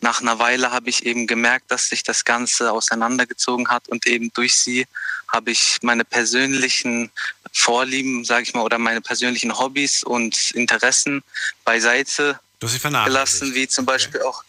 nach 0.00 0.20
einer 0.20 0.38
Weile 0.38 0.70
habe 0.70 0.90
ich 0.90 1.06
eben 1.06 1.26
gemerkt, 1.26 1.70
dass 1.70 1.88
sich 1.88 2.02
das 2.02 2.24
Ganze 2.24 2.72
auseinandergezogen 2.72 3.68
hat 3.68 3.88
und 3.88 4.06
eben 4.06 4.32
durch 4.32 4.56
sie 4.56 4.86
habe 5.28 5.50
ich 5.50 5.78
meine 5.82 6.04
persönlichen 6.04 7.10
Vorlieben, 7.52 8.24
sage 8.24 8.44
ich 8.44 8.54
mal, 8.54 8.62
oder 8.62 8.78
meine 8.78 9.00
persönlichen 9.00 9.58
Hobbys 9.58 10.02
und 10.02 10.52
Interessen 10.52 11.22
beiseite 11.64 12.38
gelassen, 12.60 13.54
wie 13.54 13.68
zum 13.68 13.86
Beispiel 13.86 14.22
auch 14.22 14.44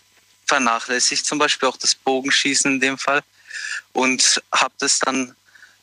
vernachlässigt, 0.46 1.26
zum 1.26 1.38
Beispiel 1.38 1.68
auch 1.68 1.78
das 1.78 1.96
Bogenschießen 1.96 2.74
in 2.74 2.80
dem 2.80 2.98
Fall 2.98 3.22
und 3.94 4.42
habe 4.52 4.74
das 4.80 5.00
dann 5.00 5.36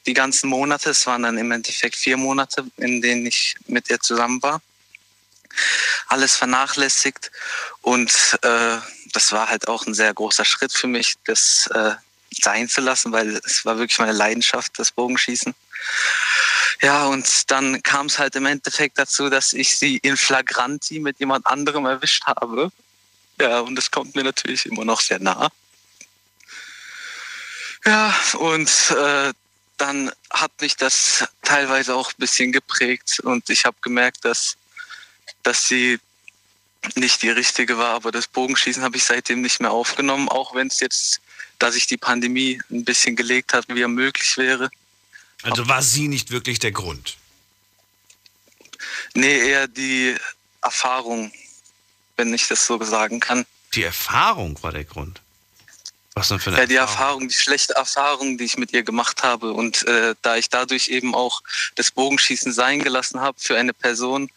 die 0.06 0.14
ganzen 0.14 0.48
Monate, 0.48 0.90
es 0.90 1.06
waren 1.06 1.22
dann 1.22 1.38
im 1.38 1.50
Endeffekt 1.52 1.96
vier 1.96 2.16
Monate, 2.16 2.64
in 2.76 3.02
denen 3.02 3.26
ich 3.26 3.56
mit 3.66 3.90
ihr 3.90 4.00
zusammen 4.00 4.42
war, 4.42 4.60
alles 6.08 6.36
vernachlässigt 6.36 7.30
und 7.82 8.38
äh, 8.42 8.78
das 9.12 9.32
war 9.32 9.48
halt 9.48 9.68
auch 9.68 9.86
ein 9.86 9.94
sehr 9.94 10.12
großer 10.12 10.44
Schritt 10.44 10.72
für 10.72 10.86
mich, 10.86 11.14
das 11.24 11.68
äh, 11.72 11.94
sein 12.30 12.68
zu 12.68 12.80
lassen, 12.80 13.12
weil 13.12 13.40
es 13.44 13.64
war 13.64 13.78
wirklich 13.78 13.98
meine 13.98 14.12
Leidenschaft, 14.12 14.78
das 14.78 14.90
Bogenschießen. 14.92 15.54
Ja, 16.82 17.06
und 17.06 17.50
dann 17.50 17.82
kam 17.82 18.06
es 18.06 18.18
halt 18.18 18.36
im 18.36 18.46
Endeffekt 18.46 18.98
dazu, 18.98 19.30
dass 19.30 19.52
ich 19.52 19.78
sie 19.78 19.96
in 19.98 20.16
Flagranti 20.16 20.98
mit 20.98 21.18
jemand 21.18 21.46
anderem 21.46 21.86
erwischt 21.86 22.24
habe. 22.26 22.70
Ja, 23.40 23.60
und 23.60 23.76
das 23.76 23.90
kommt 23.90 24.14
mir 24.14 24.24
natürlich 24.24 24.66
immer 24.66 24.84
noch 24.84 25.00
sehr 25.00 25.18
nah. 25.18 25.48
Ja, 27.84 28.14
und 28.34 28.70
äh, 28.90 29.32
dann 29.77 30.11
hat 30.31 30.53
mich 30.61 30.77
das 30.77 31.24
teilweise 31.43 31.94
auch 31.94 32.11
ein 32.11 32.19
bisschen 32.19 32.53
geprägt 32.53 33.20
und 33.20 33.48
ich 33.51 33.65
habe 33.65 33.77
gemerkt, 33.82 34.24
dass, 34.24 34.57
dass 35.43 35.69
sie 35.69 35.98
nicht 36.94 37.23
die 37.23 37.31
richtige 37.31 37.77
war, 37.78 37.94
aber 37.94 38.12
das 38.12 38.27
Bogenschießen 38.27 38.82
habe 38.82 38.97
ich 38.97 39.05
seitdem 39.05 39.43
nicht 39.43 39.61
mehr 39.61 39.73
aufgenommen, 39.73 40.28
auch 40.28 40.55
wenn 40.55 40.69
es 40.69 40.81
jetzt, 40.81 41.20
dass 41.59 41.74
sich 41.74 41.86
die 41.86 41.97
Pandemie 41.97 42.61
ein 42.70 42.85
bisschen 42.85 43.16
gelegt 43.16 43.53
hat, 43.53 43.66
wie 43.69 43.82
er 43.82 43.89
möglich 43.89 44.36
wäre. 44.36 44.70
Also 45.43 45.69
war 45.69 45.82
sie 45.82 46.09
nicht 46.09 46.31
wirklich 46.31 46.59
der 46.59 46.73
Grund? 46.73 47.16
Nee, 49.15 49.39
eher 49.48 49.69
die 49.69 50.16
Erfahrung, 50.62 51.32
wenn 52.16 52.32
ich 52.32 52.48
das 52.48 52.66
so 52.66 52.82
sagen 52.82 53.20
kann. 53.20 53.47
Die 53.74 53.82
Erfahrung 53.82 54.62
war 54.62 54.73
der 54.73 54.85
Grund. 54.85 55.20
Was 56.16 56.28
denn 56.28 56.40
für 56.40 56.48
eine 56.48 56.60
Ja, 56.60 56.66
die 56.66 56.76
Erfahrung, 56.76 57.28
die 57.28 57.34
schlechte 57.34 57.74
Erfahrung, 57.74 58.38
die 58.38 58.44
ich 58.44 58.56
mit 58.56 58.72
ihr 58.72 58.82
gemacht 58.82 59.22
habe. 59.22 59.52
Und 59.52 59.86
äh, 59.86 60.14
da 60.22 60.36
ich 60.36 60.48
dadurch 60.48 60.88
eben 60.88 61.14
auch 61.14 61.43
das 61.74 61.90
Bogenschießen 61.90 62.55
sein 62.55 62.82
gelassen 62.82 63.20
habe 63.20 63.38
für 63.38 63.59
eine 63.59 63.74
Person, 63.74 64.30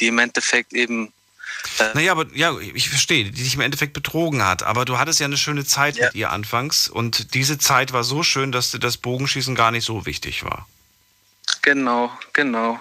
die 0.00 0.06
im 0.06 0.18
Endeffekt 0.18 0.72
eben. 0.72 1.12
Äh 1.78 1.90
naja, 1.92 2.12
aber 2.12 2.24
ja, 2.34 2.58
ich 2.58 2.88
verstehe, 2.88 3.24
die 3.24 3.42
dich 3.42 3.54
im 3.54 3.60
Endeffekt 3.60 3.92
betrogen 3.92 4.42
hat. 4.46 4.62
Aber 4.62 4.86
du 4.86 4.98
hattest 4.98 5.20
ja 5.20 5.26
eine 5.26 5.36
schöne 5.36 5.66
Zeit 5.66 5.96
ja. 5.96 6.06
mit 6.06 6.14
ihr 6.14 6.30
anfangs. 6.30 6.88
Und 6.88 7.34
diese 7.34 7.58
Zeit 7.58 7.92
war 7.92 8.02
so 8.02 8.22
schön, 8.22 8.50
dass 8.50 8.70
dir 8.70 8.78
das 8.78 8.96
Bogenschießen 8.96 9.54
gar 9.54 9.72
nicht 9.72 9.84
so 9.84 10.06
wichtig 10.06 10.42
war. 10.42 10.66
Genau, 11.60 12.10
genau. 12.32 12.80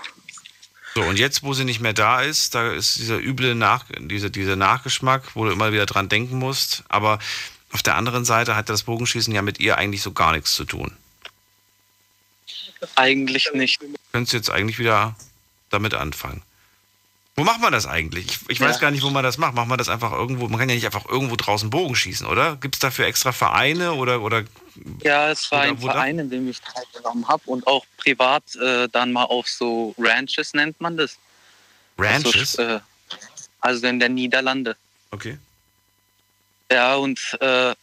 So, 0.94 1.02
und 1.02 1.20
jetzt, 1.20 1.44
wo 1.44 1.54
sie 1.54 1.66
nicht 1.66 1.82
mehr 1.82 1.92
da 1.92 2.22
ist, 2.22 2.56
da 2.56 2.72
ist 2.72 3.00
dieser 3.00 3.18
üble 3.18 3.54
Nach 3.54 3.84
dieser, 4.00 4.30
dieser 4.30 4.56
Nachgeschmack, 4.56 5.36
wo 5.36 5.44
du 5.44 5.52
immer 5.52 5.74
wieder 5.74 5.86
dran 5.86 6.08
denken 6.08 6.40
musst. 6.40 6.86
Aber 6.88 7.20
auf 7.76 7.84
der 7.84 7.98
anderen 7.98 8.24
Seite 8.24 8.56
hat 8.56 8.70
das 8.70 8.84
Bogenschießen 8.84 9.34
ja 9.36 9.42
mit 9.42 9.60
ihr 9.60 9.78
eigentlich 9.78 10.02
so 10.02 10.14
gar 10.14 10.32
nichts 10.32 10.56
zu 10.56 10.64
tun. 10.64 10.96
Eigentlich 12.96 13.52
nicht. 13.54 13.82
Könntest 14.14 14.32
du 14.32 14.38
jetzt 14.38 14.50
eigentlich 14.50 14.80
wieder 14.80 15.14
damit 15.72 15.94
anfangen. 15.94 16.42
Wo 17.36 17.44
macht 17.44 17.60
man 17.60 17.74
das 17.74 17.86
eigentlich? 17.86 18.28
Ich, 18.28 18.40
ich 18.48 18.60
ja. 18.60 18.70
weiß 18.70 18.80
gar 18.80 18.92
nicht, 18.92 19.04
wo 19.04 19.10
man 19.10 19.26
das 19.26 19.38
macht. 19.38 19.56
Macht 19.56 19.68
man 19.68 19.78
das 19.78 19.90
einfach 19.90 20.14
irgendwo? 20.14 20.48
Man 20.48 20.58
kann 20.58 20.70
ja 20.70 20.76
nicht 20.76 20.86
einfach 20.86 21.06
irgendwo 21.06 21.36
draußen 21.36 21.70
Bogen 21.70 21.98
schießen, 21.98 22.26
oder? 22.26 22.56
Gibt 22.56 22.76
es 22.76 22.80
dafür 22.80 23.08
extra 23.08 23.34
Vereine 23.34 23.92
oder, 23.92 24.22
oder 24.22 24.46
Ja, 25.04 25.30
es 25.30 25.52
war 25.52 25.64
ein 25.64 25.78
Verein, 25.78 26.18
in 26.18 26.30
dem 26.30 26.50
ich 26.50 26.62
teilgenommen 26.62 27.28
habe 27.28 27.44
und 27.46 27.68
auch 27.68 27.86
privat 27.98 28.56
äh, 28.56 28.88
dann 28.88 29.12
mal 29.12 29.26
auf 29.26 29.50
so 29.50 29.94
Ranches 29.98 30.54
nennt 30.54 30.80
man 30.80 30.96
das. 30.96 31.18
Ranches? 31.98 32.58
Also, 32.58 32.76
äh, 32.76 32.80
also 33.60 33.86
in 33.88 34.00
der 34.00 34.08
Niederlande. 34.08 34.78
Okay. 35.12 35.38
Ja, 36.72 36.96
und 36.96 37.20
äh, 37.42 37.76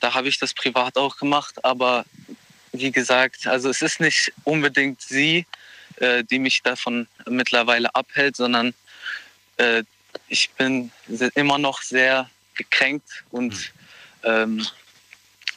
da 0.00 0.14
habe 0.14 0.28
ich 0.28 0.38
das 0.38 0.54
privat 0.54 0.96
auch 0.96 1.16
gemacht, 1.16 1.64
aber 1.64 2.04
wie 2.72 2.90
gesagt, 2.90 3.46
also 3.46 3.68
es 3.68 3.82
ist 3.82 4.00
nicht 4.00 4.32
unbedingt 4.44 5.00
sie, 5.02 5.46
äh, 5.96 6.24
die 6.24 6.38
mich 6.38 6.62
davon 6.62 7.06
mittlerweile 7.26 7.94
abhält, 7.94 8.36
sondern 8.36 8.74
äh, 9.58 9.82
ich 10.28 10.50
bin 10.50 10.90
immer 11.34 11.58
noch 11.58 11.82
sehr 11.82 12.30
gekränkt 12.54 13.24
und 13.30 13.54
hm. 14.22 14.60
ähm, 14.60 14.66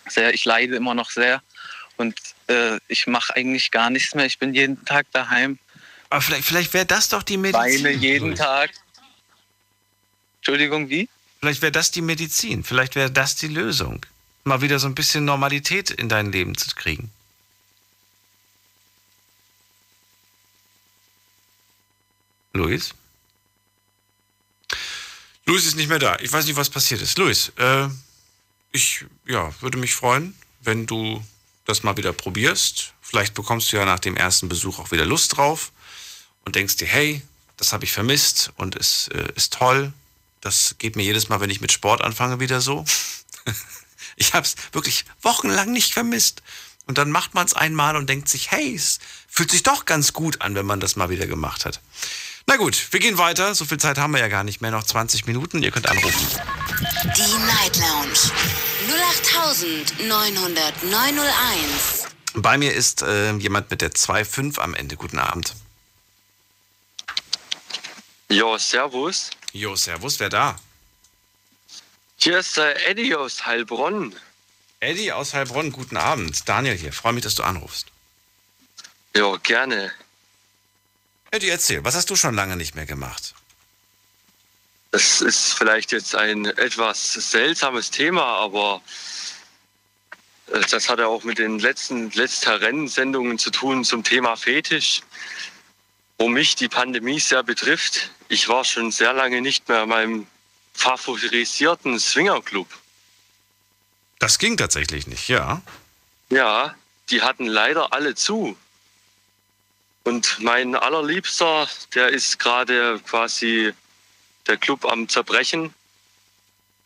sehr, 0.08 0.34
ich 0.34 0.46
leide 0.46 0.76
immer 0.76 0.94
noch 0.94 1.10
sehr 1.10 1.42
und 1.98 2.16
äh, 2.48 2.78
ich 2.88 3.08
mache 3.08 3.36
eigentlich 3.36 3.72
gar 3.72 3.90
nichts 3.90 4.14
mehr. 4.16 4.26
Ich 4.26 4.40
bin 4.40 4.54
jeden 4.54 4.84
Tag 4.86 5.08
daheim. 5.12 5.58
Aber 6.10 6.22
vielleicht, 6.22 6.46
vielleicht 6.46 6.74
wäre 6.74 6.86
das 6.86 7.10
doch 7.10 7.24
die 7.24 7.38
Medizin. 7.38 7.84
Weine 7.84 7.92
jeden 7.92 8.36
Tag. 8.36 8.72
Entschuldigung, 10.38 10.90
wie? 10.90 11.10
Vielleicht 11.46 11.62
wäre 11.62 11.72
das 11.72 11.92
die 11.92 12.02
Medizin. 12.02 12.64
Vielleicht 12.64 12.96
wäre 12.96 13.12
das 13.12 13.36
die 13.36 13.48
Lösung. 13.48 14.04
Mal 14.46 14.62
wieder 14.62 14.80
so 14.80 14.88
ein 14.88 14.96
bisschen 14.96 15.26
Normalität 15.26 15.92
in 15.92 16.10
dein 16.10 16.32
Leben 16.32 16.58
zu 16.58 16.74
kriegen. 16.74 17.12
Luis? 22.54 22.96
Luis 25.46 25.68
ist 25.68 25.76
nicht 25.76 25.88
mehr 25.88 26.00
da. 26.00 26.18
Ich 26.20 26.34
weiß 26.34 26.48
nicht, 26.48 26.56
was 26.56 26.72
passiert 26.72 27.04
ist. 27.04 27.16
Luis, 27.20 27.52
äh, 27.58 27.90
ich 28.72 29.06
ja, 29.28 29.54
würde 29.62 29.78
mich 29.78 29.94
freuen, 29.94 30.34
wenn 30.62 30.88
du 30.88 31.24
das 31.66 31.84
mal 31.84 31.96
wieder 31.96 32.12
probierst. 32.12 32.94
Vielleicht 33.04 33.36
bekommst 33.36 33.72
du 33.72 33.78
ja 33.78 33.86
nach 33.86 34.00
dem 34.00 34.18
ersten 34.18 34.50
Besuch 34.50 34.80
auch 34.80 34.90
wieder 34.90 35.06
Lust 35.06 35.38
drauf 35.38 35.72
und 36.44 36.56
denkst 36.56 36.78
dir, 36.78 36.88
hey, 36.88 37.22
das 37.58 37.72
habe 37.72 37.84
ich 37.84 37.92
vermisst 37.92 38.52
und 38.56 38.76
es 38.76 39.10
äh, 39.10 39.32
ist 39.36 39.54
toll. 39.54 39.94
Das 40.46 40.76
geht 40.78 40.96
mir 40.96 41.02
jedes 41.02 41.28
Mal, 41.28 41.42
wenn 41.42 41.50
ich 41.50 41.60
mit 41.60 41.72
Sport 41.72 42.04
anfange, 42.04 42.40
wieder 42.40 42.62
so. 42.62 42.86
ich 44.16 44.36
habe 44.36 44.46
es 44.46 44.56
wirklich 44.74 45.06
wochenlang 45.24 45.72
nicht 45.72 45.92
vermisst. 45.92 46.44
Und 46.86 47.00
dann 47.00 47.10
macht 47.10 47.34
man 47.34 47.48
es 47.48 47.56
einmal 47.56 47.96
und 47.96 48.08
denkt 48.08 48.30
sich, 48.30 48.52
hey, 48.52 48.76
es 48.76 49.00
fühlt 49.28 49.50
sich 49.50 49.64
doch 49.64 49.86
ganz 49.86 50.14
gut 50.14 50.44
an, 50.44 50.54
wenn 50.54 50.68
man 50.68 50.80
das 50.80 50.98
mal 50.98 51.10
wieder 51.10 51.26
gemacht 51.26 51.66
hat. 51.66 51.82
Na 52.46 52.58
gut, 52.58 52.90
wir 52.92 53.00
gehen 53.00 53.18
weiter. 53.18 53.56
So 53.56 53.66
viel 53.66 53.80
Zeit 53.80 53.98
haben 53.98 54.14
wir 54.14 54.20
ja 54.20 54.28
gar 54.28 54.44
nicht 54.44 54.62
mehr. 54.62 54.70
Noch 54.70 54.84
20 54.84 55.26
Minuten. 55.26 55.64
Ihr 55.64 55.72
könnt 55.72 55.90
anrufen. 55.90 56.28
Die 57.18 57.38
Night 57.48 57.78
Lounge 57.78 58.20
0890901. 59.98 62.06
Bei 62.36 62.60
mir 62.60 62.72
ist 62.72 63.02
äh, 63.02 63.34
jemand 63.38 63.72
mit 63.72 63.82
der 63.82 63.94
2.5 63.94 64.60
am 64.60 64.76
Ende. 64.76 64.96
Guten 64.96 65.18
Abend. 65.18 65.56
Jo, 68.30 68.60
servus. 68.60 69.32
Jo, 69.56 69.74
servus. 69.78 70.20
Wer 70.20 70.28
da? 70.28 70.60
Hier 72.18 72.40
ist 72.40 72.58
äh, 72.58 72.74
Eddie 72.90 73.16
aus 73.16 73.46
Heilbronn. 73.46 74.14
Eddie 74.82 75.14
aus 75.14 75.34
Heilbronn, 75.34 75.72
guten 75.72 75.96
Abend. 75.96 76.50
Daniel 76.50 76.76
hier. 76.76 76.92
Freue 76.92 77.14
mich, 77.14 77.24
dass 77.24 77.36
du 77.36 77.44
anrufst. 77.44 77.88
Jo, 79.16 79.40
gerne. 79.42 79.94
Eddie, 81.32 81.48
erzähl, 81.48 81.86
was 81.86 81.96
hast 81.96 82.10
du 82.10 82.18
schon 82.18 82.36
lange 82.36 82.58
nicht 82.58 82.76
mehr 82.76 82.86
gemacht? 82.86 83.34
Das 84.92 85.22
ist 85.22 85.54
vielleicht 85.54 85.94
jetzt 85.94 86.16
ein 86.16 86.44
etwas 86.46 87.14
seltsames 87.14 87.92
Thema, 87.92 88.26
aber 88.26 88.82
äh, 90.48 90.60
das 90.70 90.90
hat 90.90 91.00
ja 91.00 91.08
auch 91.08 91.24
mit 91.24 91.38
den 91.38 91.60
letzten 91.60 92.12
Letzter-Rennen-Sendungen 92.12 93.40
zu 93.40 93.52
tun 93.52 93.86
zum 93.86 94.04
Thema 94.04 94.36
Fetisch, 94.36 95.02
wo 96.18 96.30
mich 96.30 96.56
die 96.56 96.70
Pandemie 96.70 97.20
sehr 97.20 97.44
betrifft. 97.44 98.12
Ich 98.30 98.48
war 98.48 98.64
schon 98.64 98.92
sehr 98.92 99.14
lange 99.14 99.42
nicht 99.42 99.68
mehr 99.68 99.84
in 99.84 99.90
meinem 99.90 100.28
favorisierten 100.74 102.00
Swingerclub. 102.00 102.68
Das 104.20 104.40
ging 104.40 104.58
tatsächlich 104.58 105.08
nicht, 105.08 105.28
ja. 105.28 105.62
Ja, 106.30 106.76
die 107.10 107.22
hatten 107.22 107.46
leider 107.46 107.94
alle 107.94 108.16
zu. 108.16 108.58
Und 110.04 110.40
mein 110.40 110.76
allerliebster, 110.76 111.68
der 111.94 112.10
ist 112.10 112.40
gerade 112.40 113.00
quasi 113.00 113.74
der 114.48 114.58
Club 114.58 114.86
am 114.86 115.10
Zerbrechen. 115.10 115.74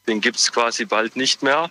Den 0.07 0.21
gibt 0.21 0.37
es 0.37 0.51
quasi 0.51 0.85
bald 0.85 1.15
nicht 1.15 1.43
mehr. 1.43 1.69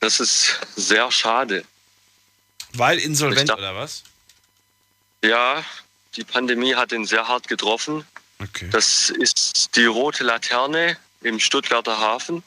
Das 0.00 0.20
ist 0.20 0.60
sehr 0.76 1.10
schade. 1.10 1.64
Weil 2.74 2.98
insolvent 2.98 3.48
dachte, 3.48 3.60
oder 3.60 3.74
was? 3.74 4.04
Ja, 5.24 5.64
die 6.16 6.24
Pandemie 6.24 6.74
hat 6.74 6.92
ihn 6.92 7.06
sehr 7.06 7.26
hart 7.26 7.48
getroffen. 7.48 8.06
Okay. 8.38 8.68
Das 8.70 9.08
ist 9.08 9.74
die 9.74 9.86
rote 9.86 10.22
Laterne 10.22 10.98
im 11.22 11.40
Stuttgarter 11.40 11.98
Hafen. 11.98 12.42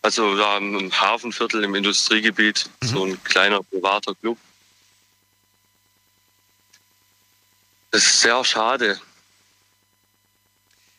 Also 0.00 0.34
da 0.36 0.56
im 0.56 0.90
Hafenviertel 0.90 1.62
im 1.64 1.74
Industriegebiet, 1.74 2.68
mhm. 2.80 2.86
so 2.86 3.04
ein 3.04 3.24
kleiner 3.24 3.62
privater 3.62 4.14
Club. 4.14 4.38
Das 7.90 8.02
ist 8.04 8.20
sehr 8.22 8.42
schade. 8.42 8.98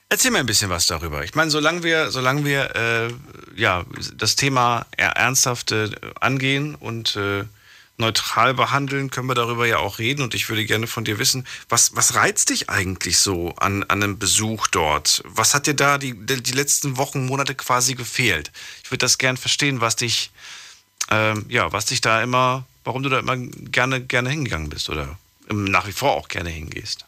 Erzähl 0.10 0.30
mir 0.30 0.40
ein 0.40 0.46
bisschen 0.46 0.70
was 0.70 0.86
darüber. 0.86 1.24
Ich 1.24 1.34
meine, 1.34 1.50
solange 1.50 1.82
wir, 1.82 2.12
solange 2.12 2.46
wir 2.46 2.76
äh, 2.76 3.14
ja, 3.60 3.84
das 4.14 4.36
Thema 4.36 4.86
ernsthaft 4.96 5.72
äh, 5.72 5.90
angehen 6.20 6.76
und 6.76 7.16
äh, 7.16 7.46
neutral 7.98 8.54
behandeln, 8.54 9.12
können 9.12 9.28
wir 9.28 9.36
darüber 9.36 9.66
ja 9.66 9.78
auch 9.78 10.00
reden. 10.00 10.24
Und 10.24 10.34
ich 10.34 10.50
würde 10.50 10.66
gerne 10.66 10.88
von 10.88 11.04
dir 11.04 11.20
wissen, 11.20 11.46
was, 11.70 11.96
was 11.96 12.16
reizt 12.16 12.50
dich 12.50 12.70
eigentlich 12.70 13.20
so 13.20 13.54
an, 13.58 13.84
an 13.84 14.04
einem 14.04 14.20
Besuch 14.20 14.68
dort? 14.68 15.22
Was 15.26 15.54
hat 15.54 15.68
dir 15.68 15.76
da 15.76 15.98
die, 15.98 16.14
die 16.14 16.52
letzten 16.52 16.98
Wochen, 16.98 17.26
Monate 17.26 17.56
quasi 17.56 17.96
gefehlt? 17.96 18.52
Ich 18.84 18.92
würde 18.92 19.00
das 19.00 19.18
gerne 19.18 19.38
verstehen, 19.38 19.82
was 19.82 19.96
dich, 19.96 20.32
ähm, 21.10 21.46
ja, 21.50 21.72
was 21.72 21.86
dich 21.86 22.02
da 22.02 22.22
immer, 22.22 22.66
warum 22.84 23.04
du 23.04 23.10
da 23.10 23.20
immer 23.20 23.38
gerne, 23.38 24.02
gerne 24.02 24.30
hingegangen 24.30 24.70
bist 24.70 24.90
oder 24.90 25.18
nach 25.50 25.88
wie 25.88 25.92
vor 25.92 26.14
auch 26.14 26.28
gerne 26.28 26.50
hingehst. 26.50 27.06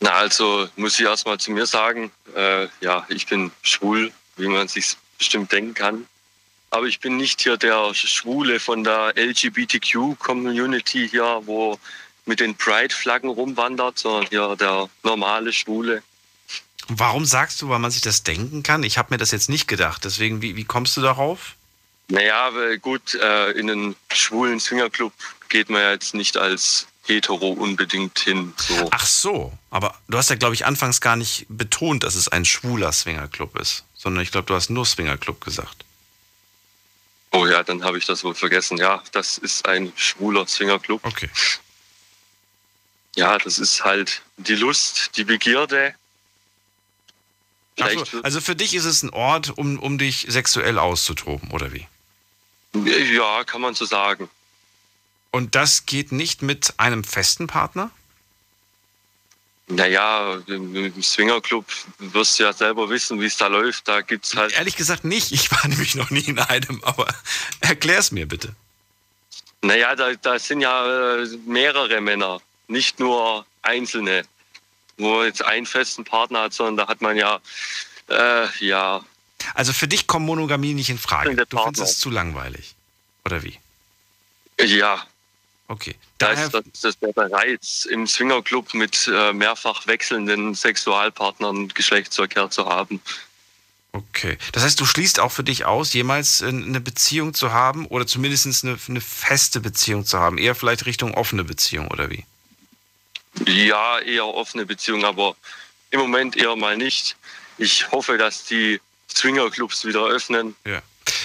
Na, 0.00 0.10
also 0.10 0.68
muss 0.76 0.98
ich 0.98 1.06
erstmal 1.06 1.38
zu 1.38 1.52
mir 1.52 1.66
sagen, 1.66 2.10
äh, 2.34 2.66
ja, 2.80 3.06
ich 3.08 3.26
bin 3.26 3.52
schwul, 3.62 4.12
wie 4.36 4.48
man 4.48 4.66
sich 4.66 4.96
bestimmt 5.16 5.52
denken 5.52 5.74
kann. 5.74 6.06
Aber 6.72 6.86
ich 6.86 7.00
bin 7.00 7.18
nicht 7.18 7.42
hier 7.42 7.58
der 7.58 7.92
Schwule 7.92 8.58
von 8.58 8.82
der 8.82 9.12
LGBTQ-Community 9.14 11.06
hier, 11.06 11.42
wo 11.44 11.78
mit 12.24 12.40
den 12.40 12.54
Pride-Flaggen 12.56 13.28
rumwandert, 13.28 13.98
sondern 13.98 14.26
hier 14.30 14.56
der 14.56 14.88
normale 15.02 15.52
Schwule. 15.52 16.02
Warum 16.88 17.26
sagst 17.26 17.60
du, 17.60 17.68
weil 17.68 17.78
man 17.78 17.90
sich 17.90 18.00
das 18.00 18.22
denken 18.22 18.62
kann? 18.62 18.84
Ich 18.84 18.96
habe 18.96 19.08
mir 19.10 19.18
das 19.18 19.32
jetzt 19.32 19.50
nicht 19.50 19.68
gedacht. 19.68 20.06
Deswegen, 20.06 20.40
wie, 20.40 20.56
wie 20.56 20.64
kommst 20.64 20.96
du 20.96 21.02
darauf? 21.02 21.56
Naja, 22.08 22.50
gut, 22.80 23.16
äh, 23.16 23.50
in 23.50 23.70
einen 23.70 23.96
schwulen 24.10 24.58
Swingerclub 24.58 25.12
geht 25.50 25.68
man 25.68 25.82
ja 25.82 25.92
jetzt 25.92 26.14
nicht 26.14 26.38
als 26.38 26.86
hetero 27.06 27.50
unbedingt 27.50 28.18
hin. 28.18 28.54
So. 28.56 28.88
Ach 28.92 29.04
so, 29.04 29.52
aber 29.70 29.94
du 30.08 30.16
hast 30.16 30.30
ja, 30.30 30.36
glaube 30.36 30.54
ich, 30.54 30.64
anfangs 30.64 31.02
gar 31.02 31.16
nicht 31.16 31.44
betont, 31.50 32.02
dass 32.04 32.14
es 32.14 32.28
ein 32.28 32.46
schwuler 32.46 32.92
Swingerclub 32.92 33.58
ist, 33.58 33.84
sondern 33.92 34.22
ich 34.22 34.30
glaube, 34.30 34.46
du 34.46 34.54
hast 34.54 34.70
nur 34.70 34.86
Swingerclub 34.86 35.44
gesagt. 35.44 35.84
Oh 37.32 37.46
ja, 37.46 37.62
dann 37.62 37.82
habe 37.82 37.98
ich 37.98 38.04
das 38.04 38.24
wohl 38.24 38.34
vergessen. 38.34 38.76
Ja, 38.76 39.02
das 39.12 39.38
ist 39.38 39.66
ein 39.66 39.92
schwuler 39.96 40.46
Swingerclub. 40.46 41.04
Okay. 41.04 41.30
Ja, 43.16 43.38
das 43.38 43.58
ist 43.58 43.84
halt 43.84 44.22
die 44.36 44.54
Lust, 44.54 45.16
die 45.16 45.24
Begierde. 45.24 45.94
So, 47.78 48.20
also 48.22 48.40
für 48.40 48.54
dich 48.54 48.74
ist 48.74 48.84
es 48.84 49.02
ein 49.02 49.10
Ort, 49.10 49.56
um, 49.56 49.78
um 49.78 49.96
dich 49.96 50.26
sexuell 50.28 50.78
auszutoben, 50.78 51.50
oder 51.50 51.72
wie? 51.72 51.86
Ja, 53.14 53.44
kann 53.44 53.62
man 53.62 53.74
so 53.74 53.86
sagen. 53.86 54.28
Und 55.30 55.54
das 55.54 55.86
geht 55.86 56.12
nicht 56.12 56.42
mit 56.42 56.74
einem 56.76 57.02
festen 57.02 57.46
Partner? 57.46 57.90
Naja, 59.74 60.38
im 60.46 61.02
Swingerclub 61.02 61.64
wirst 61.98 62.38
du 62.38 62.44
ja 62.44 62.52
selber 62.52 62.88
wissen, 62.90 63.20
wie 63.20 63.26
es 63.26 63.36
da 63.36 63.46
läuft. 63.46 63.88
Da 63.88 64.00
gibt's 64.00 64.36
halt. 64.36 64.52
Ehrlich 64.52 64.76
gesagt 64.76 65.04
nicht. 65.04 65.32
Ich 65.32 65.50
war 65.50 65.66
nämlich 65.68 65.94
noch 65.94 66.10
nie 66.10 66.20
in 66.20 66.38
einem, 66.38 66.82
aber 66.84 67.06
erklär's 67.60 68.12
mir 68.12 68.26
bitte. 68.26 68.54
Naja, 69.62 69.94
da, 69.94 70.12
da 70.14 70.38
sind 70.38 70.60
ja 70.60 71.16
äh, 71.16 71.26
mehrere 71.46 72.00
Männer, 72.00 72.40
nicht 72.66 72.98
nur 72.98 73.46
einzelne, 73.62 74.24
wo 74.98 75.22
jetzt 75.22 75.44
einen 75.44 75.66
festen 75.66 76.04
Partner 76.04 76.42
hat, 76.42 76.52
sondern 76.52 76.76
da 76.78 76.88
hat 76.88 77.00
man 77.00 77.16
ja, 77.16 77.40
äh, 78.08 78.46
ja. 78.58 79.04
Also 79.54 79.72
für 79.72 79.88
dich 79.88 80.06
kommt 80.06 80.26
Monogamie 80.26 80.74
nicht 80.74 80.90
in 80.90 80.98
Frage. 80.98 81.46
Du 81.46 81.58
findest 81.62 81.92
es 81.92 81.98
zu 81.98 82.10
langweilig. 82.10 82.74
Oder 83.24 83.44
wie? 83.44 83.58
Ja, 84.60 85.06
Okay. 85.68 85.94
Da 86.18 86.32
ist 86.32 86.52
das, 86.52 86.64
das 86.82 86.98
der 86.98 87.32
Reiz, 87.32 87.86
im 87.90 88.06
Swingerclub 88.06 88.74
mit 88.74 89.08
äh, 89.12 89.32
mehrfach 89.32 89.86
wechselnden 89.86 90.54
Sexualpartnern 90.54 91.68
Geschlechtsverkehr 91.68 92.50
zu 92.50 92.66
haben. 92.66 93.00
Okay. 93.92 94.38
Das 94.52 94.62
heißt, 94.64 94.80
du 94.80 94.86
schließt 94.86 95.20
auch 95.20 95.32
für 95.32 95.44
dich 95.44 95.64
aus, 95.64 95.92
jemals 95.92 96.42
eine 96.42 96.80
Beziehung 96.80 97.34
zu 97.34 97.52
haben 97.52 97.86
oder 97.86 98.06
zumindest 98.06 98.64
eine, 98.64 98.78
eine 98.88 99.00
feste 99.00 99.60
Beziehung 99.60 100.04
zu 100.04 100.18
haben. 100.18 100.38
Eher 100.38 100.54
vielleicht 100.54 100.86
Richtung 100.86 101.14
offene 101.14 101.44
Beziehung 101.44 101.88
oder 101.88 102.10
wie? 102.10 102.24
Ja, 103.46 103.98
eher 104.00 104.26
offene 104.26 104.66
Beziehung, 104.66 105.04
aber 105.04 105.36
im 105.90 106.00
Moment 106.00 106.36
eher 106.36 106.56
mal 106.56 106.76
nicht. 106.76 107.16
Ich 107.58 107.90
hoffe, 107.90 108.18
dass 108.18 108.44
die 108.44 108.80
Swingerclubs 109.10 109.84
wieder 109.84 110.06
öffnen. 110.06 110.56
Ja. 110.66 110.82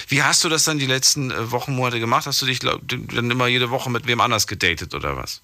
Wie 0.08 0.22
hast 0.22 0.42
du 0.42 0.48
das 0.48 0.64
dann 0.64 0.78
die 0.78 0.86
letzten 0.86 1.30
äh, 1.30 1.50
Wochen, 1.50 1.74
Monate 1.74 2.00
gemacht? 2.00 2.26
Hast 2.26 2.40
du 2.42 2.46
dich 2.46 2.60
dann 2.60 3.30
immer 3.30 3.46
jede 3.46 3.70
Woche 3.70 3.90
mit 3.90 4.06
wem 4.06 4.20
anders 4.20 4.46
gedatet 4.46 4.94
oder 4.94 5.16
was? 5.16 5.42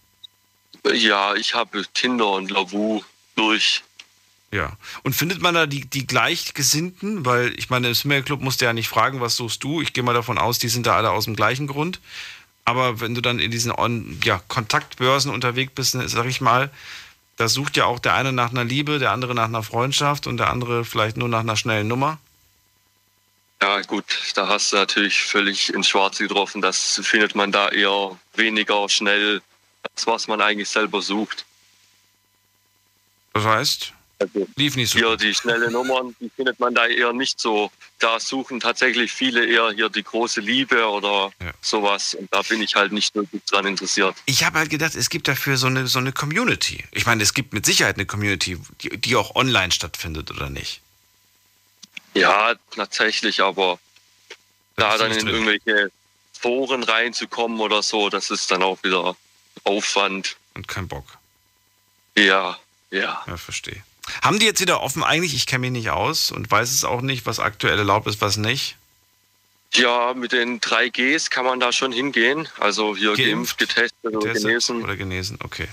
Ja, 0.92 1.34
ich 1.34 1.54
habe 1.54 1.84
Tinder 1.92 2.30
und 2.30 2.50
Lavu 2.50 3.02
durch. 3.36 3.82
Ja. 4.50 4.72
Und 5.02 5.14
findet 5.14 5.42
man 5.42 5.54
da 5.54 5.66
die, 5.66 5.84
die 5.84 6.06
Gleichgesinnten? 6.06 7.26
Weil 7.26 7.52
ich 7.58 7.70
meine, 7.70 7.88
im 7.88 7.94
Swimmerclub 7.94 8.40
musst 8.40 8.60
du 8.60 8.64
ja 8.64 8.72
nicht 8.72 8.88
fragen, 8.88 9.20
was 9.20 9.36
suchst 9.36 9.62
du? 9.64 9.80
Ich 9.80 9.92
gehe 9.92 10.04
mal 10.04 10.14
davon 10.14 10.38
aus, 10.38 10.58
die 10.58 10.68
sind 10.68 10.86
da 10.86 10.96
alle 10.96 11.10
aus 11.10 11.24
dem 11.24 11.36
gleichen 11.36 11.66
Grund. 11.66 12.00
Aber 12.64 13.00
wenn 13.00 13.14
du 13.14 13.20
dann 13.20 13.40
in 13.40 13.50
diesen 13.50 13.72
On 13.72 14.18
ja, 14.24 14.40
Kontaktbörsen 14.48 15.30
unterwegs 15.30 15.72
bist, 15.74 15.94
ne, 15.96 16.08
sag 16.08 16.26
ich 16.26 16.40
mal, 16.40 16.70
da 17.36 17.48
sucht 17.48 17.76
ja 17.76 17.84
auch 17.86 17.98
der 17.98 18.14
eine 18.14 18.32
nach 18.32 18.50
einer 18.50 18.64
Liebe, 18.64 18.98
der 18.98 19.10
andere 19.10 19.34
nach 19.34 19.44
einer 19.44 19.62
Freundschaft 19.62 20.26
und 20.26 20.36
der 20.38 20.50
andere 20.50 20.84
vielleicht 20.84 21.16
nur 21.16 21.28
nach 21.28 21.40
einer 21.40 21.56
schnellen 21.56 21.88
Nummer. 21.88 22.18
Ja, 23.64 23.80
gut, 23.80 24.04
da 24.34 24.46
hast 24.46 24.74
du 24.74 24.76
natürlich 24.76 25.22
völlig 25.22 25.72
ins 25.72 25.88
Schwarze 25.88 26.28
getroffen. 26.28 26.60
Das 26.60 27.00
findet 27.02 27.34
man 27.34 27.50
da 27.50 27.70
eher 27.70 28.14
weniger 28.34 28.86
schnell, 28.90 29.40
als 29.82 30.06
was 30.06 30.28
man 30.28 30.42
eigentlich 30.42 30.68
selber 30.68 31.00
sucht. 31.00 31.46
Das 33.32 33.44
heißt, 33.44 33.94
also, 34.18 34.46
lief 34.56 34.76
nicht 34.76 34.90
so. 34.90 34.98
Hier 34.98 35.16
die 35.16 35.32
schnelle 35.32 35.70
Nummern, 35.70 36.14
die 36.20 36.28
findet 36.36 36.60
man 36.60 36.74
da 36.74 36.84
eher 36.84 37.14
nicht 37.14 37.40
so. 37.40 37.70
Da 38.00 38.20
suchen 38.20 38.60
tatsächlich 38.60 39.10
viele 39.10 39.46
eher 39.46 39.70
hier 39.70 39.88
die 39.88 40.02
große 40.02 40.42
Liebe 40.42 40.86
oder 40.86 41.32
ja. 41.42 41.52
sowas. 41.62 42.12
Und 42.12 42.30
da 42.34 42.42
bin 42.42 42.60
ich 42.60 42.74
halt 42.74 42.92
nicht 42.92 43.14
wirklich 43.14 43.44
dran 43.44 43.64
interessiert. 43.64 44.14
Ich 44.26 44.44
habe 44.44 44.58
halt 44.58 44.68
gedacht, 44.68 44.94
es 44.94 45.08
gibt 45.08 45.26
dafür 45.26 45.56
so 45.56 45.68
eine, 45.68 45.86
so 45.86 46.00
eine 46.00 46.12
Community. 46.12 46.84
Ich 46.92 47.06
meine, 47.06 47.22
es 47.22 47.32
gibt 47.32 47.54
mit 47.54 47.64
Sicherheit 47.64 47.96
eine 47.96 48.04
Community, 48.04 48.58
die, 48.82 48.90
die 48.98 49.16
auch 49.16 49.34
online 49.34 49.72
stattfindet, 49.72 50.30
oder 50.30 50.50
nicht? 50.50 50.82
Ja, 52.14 52.54
tatsächlich, 52.74 53.42
aber 53.42 53.78
da 54.76 54.96
dann 54.98 55.12
in 55.12 55.26
irgendwelche 55.26 55.90
Foren 56.32 56.82
reinzukommen 56.82 57.60
oder 57.60 57.82
so, 57.82 58.08
das 58.08 58.30
ist 58.30 58.50
dann 58.50 58.62
auch 58.62 58.82
wieder 58.82 59.16
Aufwand. 59.64 60.36
Und 60.54 60.68
kein 60.68 60.88
Bock. 60.88 61.04
Ja, 62.16 62.58
ja. 62.90 63.22
Ja, 63.26 63.36
verstehe. 63.36 63.82
Haben 64.22 64.38
die 64.38 64.46
jetzt 64.46 64.60
wieder 64.60 64.82
offen 64.82 65.02
eigentlich? 65.02 65.34
Ich 65.34 65.46
kenne 65.46 65.60
mich 65.60 65.70
nicht 65.72 65.90
aus 65.90 66.30
und 66.30 66.50
weiß 66.50 66.70
es 66.70 66.84
auch 66.84 67.00
nicht, 67.00 67.26
was 67.26 67.40
aktuell 67.40 67.78
erlaubt 67.78 68.06
ist, 68.06 68.20
was 68.20 68.36
nicht. 68.36 68.76
Ja, 69.72 70.14
mit 70.14 70.32
den 70.32 70.60
3Gs 70.60 71.30
kann 71.30 71.44
man 71.44 71.58
da 71.58 71.72
schon 71.72 71.90
hingehen. 71.90 72.48
Also 72.60 72.94
hier 72.94 73.16
geimpft, 73.16 73.58
geimpft 73.58 73.58
getestet 73.58 74.14
oder 74.14 74.32
genesen. 74.32 74.82
Oder 74.82 74.96
genesen, 74.96 75.38
okay. 75.42 75.68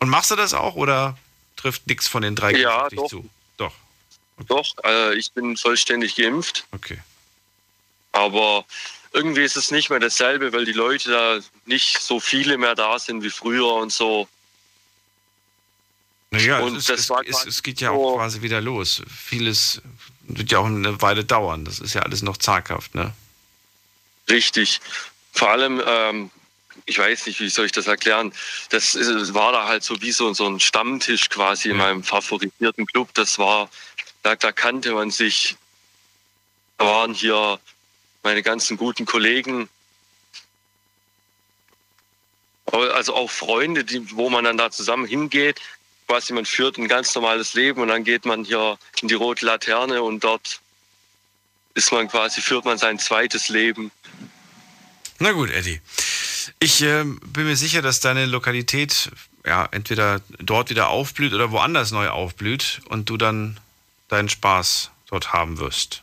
Und 0.00 0.08
machst 0.08 0.30
du 0.30 0.36
das 0.36 0.52
auch 0.52 0.74
oder 0.74 1.16
trifft 1.56 1.86
nichts 1.86 2.08
von 2.08 2.22
den 2.22 2.36
3Gs 2.36 2.58
ja, 2.58 2.88
dich 2.88 2.98
doch. 2.98 3.08
zu? 3.08 3.30
Doch. 4.48 4.74
Äh, 4.84 5.14
ich 5.16 5.32
bin 5.32 5.56
vollständig 5.56 6.16
geimpft. 6.16 6.64
Okay. 6.72 6.98
Aber 8.12 8.64
irgendwie 9.12 9.42
ist 9.42 9.56
es 9.56 9.70
nicht 9.70 9.90
mehr 9.90 10.00
dasselbe, 10.00 10.52
weil 10.52 10.64
die 10.64 10.72
Leute 10.72 11.10
da 11.10 11.38
nicht 11.66 11.98
so 11.98 12.20
viele 12.20 12.58
mehr 12.58 12.74
da 12.74 12.98
sind 12.98 13.22
wie 13.22 13.30
früher 13.30 13.74
und 13.74 13.92
so. 13.92 14.28
Naja, 16.30 16.60
und 16.60 16.76
es, 16.76 16.86
das 16.86 17.10
es, 17.10 17.10
es, 17.26 17.46
es 17.46 17.62
geht 17.62 17.80
ja 17.80 17.90
auch 17.90 18.16
quasi 18.16 18.40
wieder 18.40 18.60
los. 18.62 19.02
Vieles 19.06 19.82
wird 20.22 20.50
ja 20.50 20.58
auch 20.58 20.66
eine 20.66 21.00
Weile 21.02 21.24
dauern. 21.24 21.64
Das 21.64 21.78
ist 21.78 21.94
ja 21.94 22.02
alles 22.02 22.22
noch 22.22 22.38
zaghaft, 22.38 22.94
ne? 22.94 23.12
Richtig. 24.30 24.80
Vor 25.32 25.50
allem, 25.50 25.82
ähm, 25.86 26.30
ich 26.86 26.98
weiß 26.98 27.26
nicht, 27.26 27.40
wie 27.40 27.48
soll 27.50 27.66
ich 27.66 27.72
das 27.72 27.86
erklären. 27.86 28.32
Das 28.70 28.94
war 28.94 29.52
da 29.52 29.66
halt 29.66 29.82
so 29.82 30.00
wie 30.00 30.12
so, 30.12 30.32
so 30.32 30.46
ein 30.46 30.58
Stammtisch 30.58 31.28
quasi 31.28 31.68
ja. 31.68 31.74
in 31.74 31.78
meinem 31.78 32.02
favorisierten 32.02 32.86
Club. 32.86 33.10
Das 33.14 33.38
war, 33.38 33.68
da, 34.22 34.36
da 34.36 34.52
kannte 34.52 34.92
man 34.92 35.10
sich. 35.10 35.56
Da 36.78 36.86
waren 36.86 37.14
hier 37.14 37.60
meine 38.22 38.42
ganzen 38.42 38.76
guten 38.76 39.04
Kollegen. 39.04 39.68
Also 42.66 43.14
auch 43.14 43.30
Freunde, 43.30 43.84
die, 43.84 44.16
wo 44.16 44.30
man 44.30 44.44
dann 44.44 44.56
da 44.56 44.70
zusammen 44.70 45.06
hingeht. 45.06 45.60
Quasi 46.06 46.32
man 46.32 46.46
führt 46.46 46.78
ein 46.78 46.88
ganz 46.88 47.14
normales 47.14 47.54
Leben 47.54 47.80
und 47.80 47.88
dann 47.88 48.04
geht 48.04 48.24
man 48.24 48.44
hier 48.44 48.78
in 49.00 49.08
die 49.08 49.14
rote 49.14 49.44
Laterne 49.46 50.02
und 50.02 50.24
dort 50.24 50.60
ist 51.74 51.92
man 51.92 52.08
quasi, 52.08 52.40
führt 52.40 52.64
man 52.64 52.78
sein 52.78 52.98
zweites 52.98 53.48
Leben. 53.48 53.90
Na 55.18 55.32
gut, 55.32 55.50
Eddie. 55.50 55.80
Ich 56.58 56.82
äh, 56.82 57.04
bin 57.04 57.46
mir 57.46 57.56
sicher, 57.56 57.82
dass 57.82 58.00
deine 58.00 58.26
Lokalität 58.26 59.10
ja 59.46 59.66
entweder 59.70 60.20
dort 60.38 60.70
wieder 60.70 60.88
aufblüht 60.88 61.32
oder 61.32 61.50
woanders 61.50 61.92
neu 61.92 62.08
aufblüht 62.08 62.80
und 62.88 63.08
du 63.08 63.16
dann 63.16 63.58
deinen 64.12 64.28
Spaß 64.28 64.90
dort 65.06 65.32
haben 65.32 65.58
wirst. 65.58 66.02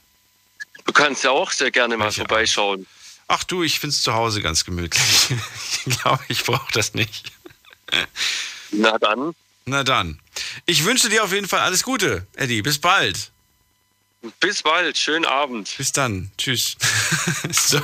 Du 0.86 0.94
kannst 0.94 1.23
ja 1.23 1.31
auch 1.31 1.52
sehr 1.52 1.72
gerne 1.72 1.98
mal 1.98 2.06
Welche 2.06 2.22
vorbeischauen. 2.22 2.88
Ach 3.27 3.44
du, 3.44 3.61
ich 3.64 3.80
finde 3.80 3.94
es 3.95 4.02
zu 4.02 4.14
Hause 4.14 4.41
ganz 4.41 4.65
gemütlich. 4.65 5.30
ich 5.86 5.99
glaube, 5.99 6.23
ich 6.30 6.44
brauche 6.44 6.72
das 6.73 6.95
nicht. 6.95 7.31
Na 8.72 8.98
dann. 8.98 9.36
Na 9.65 9.84
dann. 9.84 10.19
Ich 10.65 10.84
wünsche 10.84 11.10
dir 11.10 11.23
auf 11.23 11.31
jeden 11.31 11.48
Fall 11.48 11.60
alles 11.60 11.84
Gute, 11.84 12.26
Eddie. 12.36 12.64
Bis 12.64 12.80
bald. 12.80 13.31
Bis 14.40 14.64
bald. 14.64 14.98
Schönen 14.98 15.26
Abend. 15.26 15.76
Bis 15.77 15.91
dann. 15.91 16.31
Tschüss. 16.38 16.76
so. 17.52 17.81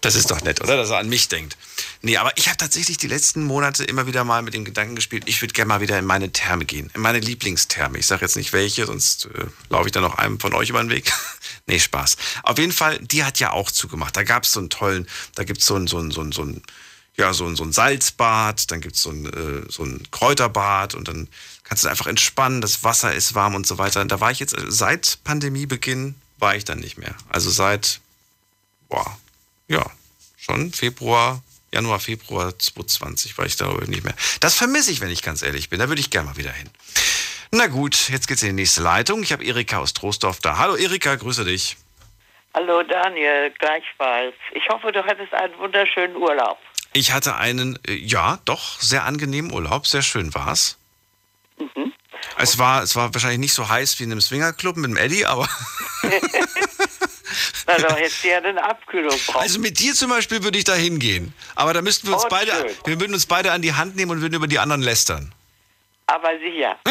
Das 0.00 0.14
ist 0.14 0.30
doch 0.30 0.40
nett, 0.42 0.60
oder? 0.60 0.76
Dass 0.76 0.90
er 0.90 0.98
an 0.98 1.08
mich 1.08 1.28
denkt. 1.28 1.56
Nee, 2.02 2.16
aber 2.16 2.36
ich 2.36 2.46
habe 2.46 2.56
tatsächlich 2.56 2.98
die 2.98 3.08
letzten 3.08 3.42
Monate 3.42 3.84
immer 3.84 4.06
wieder 4.06 4.24
mal 4.24 4.42
mit 4.42 4.54
dem 4.54 4.64
Gedanken 4.64 4.94
gespielt, 4.94 5.24
ich 5.26 5.42
würde 5.42 5.54
gerne 5.54 5.68
mal 5.68 5.80
wieder 5.80 5.98
in 5.98 6.04
meine 6.04 6.30
Therme 6.30 6.64
gehen. 6.64 6.90
In 6.94 7.00
meine 7.00 7.18
Lieblingstherme. 7.18 7.98
Ich 7.98 8.06
sage 8.06 8.24
jetzt 8.24 8.36
nicht 8.36 8.52
welche, 8.52 8.86
sonst 8.86 9.26
äh, 9.26 9.46
laufe 9.68 9.86
ich 9.86 9.92
dann 9.92 10.04
noch 10.04 10.16
einem 10.16 10.38
von 10.38 10.54
euch 10.54 10.70
über 10.70 10.80
den 10.80 10.90
Weg. 10.90 11.12
nee, 11.66 11.80
Spaß. 11.80 12.16
Auf 12.44 12.58
jeden 12.58 12.72
Fall, 12.72 12.98
die 13.00 13.24
hat 13.24 13.40
ja 13.40 13.52
auch 13.52 13.70
zugemacht. 13.70 14.16
Da 14.16 14.22
gab 14.22 14.44
es 14.44 14.52
so 14.52 14.60
einen 14.60 14.70
tollen, 14.70 15.08
da 15.34 15.44
gibt 15.44 15.60
so 15.60 15.76
es 15.76 15.90
so 15.90 15.98
ein, 15.98 16.10
so 16.10 16.20
ein, 16.22 16.32
so 16.32 16.42
ein, 16.42 16.62
ja, 17.16 17.32
so 17.34 17.46
ein, 17.46 17.56
so 17.56 17.70
Salzbad, 17.70 18.70
dann 18.70 18.80
gibt 18.80 18.94
es 18.94 19.02
so 19.02 19.10
ein, 19.10 19.26
äh, 19.26 19.70
so 19.70 19.82
ein 19.82 20.02
Kräuterbad 20.12 20.94
und 20.94 21.08
dann 21.08 21.28
kannst 21.64 21.84
du 21.84 21.88
einfach 21.88 22.06
entspannen, 22.06 22.60
das 22.60 22.84
Wasser 22.84 23.12
ist 23.12 23.34
warm 23.34 23.56
und 23.56 23.66
so 23.66 23.78
weiter. 23.78 24.00
Und 24.00 24.12
da 24.12 24.20
war 24.20 24.30
ich 24.30 24.38
jetzt, 24.38 24.56
äh, 24.56 24.64
seit 24.68 25.18
Pandemiebeginn 25.24 26.14
war 26.38 26.54
ich 26.54 26.64
dann 26.64 26.78
nicht 26.78 26.96
mehr. 26.96 27.16
Also 27.28 27.50
seit, 27.50 28.00
boah, 28.88 29.18
ja, 29.68 29.84
schon 30.36 30.72
Februar, 30.72 31.42
Januar, 31.72 32.00
Februar 32.00 32.58
2020 32.58 33.36
war 33.36 33.46
ich 33.46 33.56
da 33.56 33.66
aber 33.66 33.86
nicht 33.86 34.04
mehr. 34.04 34.14
Das 34.40 34.54
vermisse 34.54 34.90
ich, 34.90 35.00
wenn 35.00 35.10
ich 35.10 35.22
ganz 35.22 35.42
ehrlich 35.42 35.68
bin. 35.68 35.78
Da 35.78 35.88
würde 35.88 36.00
ich 36.00 36.10
gerne 36.10 36.30
mal 36.30 36.36
wieder 36.36 36.52
hin. 36.52 36.68
Na 37.50 37.66
gut, 37.66 38.08
jetzt 38.08 38.26
geht's 38.26 38.42
in 38.42 38.48
die 38.48 38.62
nächste 38.62 38.82
Leitung. 38.82 39.22
Ich 39.22 39.32
habe 39.32 39.44
Erika 39.44 39.78
aus 39.78 39.94
Troisdorf 39.94 40.40
da. 40.40 40.58
Hallo 40.58 40.76
Erika, 40.76 41.14
grüße 41.14 41.44
dich. 41.44 41.76
Hallo 42.54 42.82
Daniel, 42.82 43.50
gleichfalls. 43.58 44.34
Ich 44.52 44.68
hoffe, 44.68 44.90
du 44.90 45.04
hattest 45.04 45.32
einen 45.34 45.56
wunderschönen 45.58 46.16
Urlaub. 46.16 46.58
Ich 46.94 47.12
hatte 47.12 47.36
einen, 47.36 47.78
äh, 47.86 47.94
ja, 47.94 48.38
doch, 48.46 48.80
sehr 48.80 49.04
angenehmen 49.04 49.52
Urlaub. 49.52 49.86
Sehr 49.86 50.02
schön 50.02 50.34
war's. 50.34 50.78
Mhm. 51.58 51.92
Es 52.38 52.58
war, 52.58 52.82
es 52.82 52.96
war 52.96 53.12
wahrscheinlich 53.12 53.38
nicht 53.38 53.52
so 53.52 53.68
heiß 53.68 53.98
wie 53.98 54.04
in 54.04 54.12
einem 54.12 54.20
Swingerclub 54.20 54.76
mit 54.76 54.90
dem 54.90 54.96
Eddie, 54.96 55.26
aber. 55.26 55.48
Na, 57.66 57.76
da 57.78 57.96
hättest 57.96 58.24
du 58.24 58.28
ja 58.28 58.38
eine 58.38 58.62
Abkühlung 58.62 59.14
brauchen. 59.26 59.40
Also 59.40 59.58
mit 59.60 59.78
dir 59.78 59.94
zum 59.94 60.10
Beispiel 60.10 60.42
würde 60.42 60.58
ich 60.58 60.64
da 60.64 60.74
hingehen. 60.74 61.32
Aber 61.54 61.72
da 61.74 61.82
müssten 61.82 62.06
wir 62.08 62.14
uns 62.14 62.24
Oh, 62.24 62.28
beide, 62.30 62.52
schön. 62.52 62.70
wir 62.84 63.00
würden 63.00 63.14
uns 63.14 63.26
beide 63.26 63.52
an 63.52 63.62
die 63.62 63.74
Hand 63.74 63.96
nehmen 63.96 64.10
und 64.12 64.20
würden 64.20 64.34
über 64.34 64.46
die 64.46 64.58
anderen 64.58 64.82
lästern. 64.82 65.32
Aber 66.06 66.30
sicher. 66.38 66.76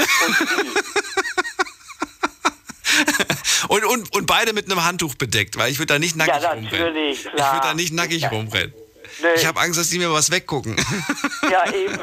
Und, 3.70 3.84
und, 3.86 4.16
und 4.16 4.26
beide 4.26 4.54
mit 4.54 4.66
einem 4.72 4.84
Handtuch 4.84 5.16
bedeckt, 5.16 5.58
weil 5.58 5.72
ich 5.72 5.78
würde 5.78 5.94
da 5.94 6.00
nicht 6.00 6.16
nackig 6.16 6.42
Ja, 6.42 6.52
rumrennen. 6.54 6.96
Ich 7.12 7.26
würde 7.26 7.38
da 7.38 7.74
nicht 7.74 7.94
nackig 7.94 8.22
Ja. 8.22 8.30
rumrennen. 8.30 8.74
Nee. 9.22 9.28
Ich 9.36 9.46
habe 9.46 9.60
Angst, 9.60 9.78
dass 9.80 9.90
die 9.90 10.00
mir 10.00 10.12
was 10.12 10.32
weggucken. 10.32 10.76
Ja, 11.52 11.72
eben. 11.74 11.98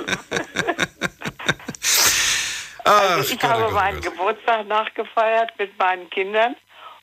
Also 2.84 3.32
ich 3.32 3.40
Gott, 3.40 3.44
oh 3.44 3.48
habe 3.48 3.62
Gott, 3.62 3.70
oh 3.70 3.74
meinen 3.74 4.00
Gott. 4.00 4.12
Geburtstag 4.12 4.66
nachgefeiert 4.66 5.50
mit 5.58 5.76
meinen 5.78 6.08
Kindern 6.10 6.54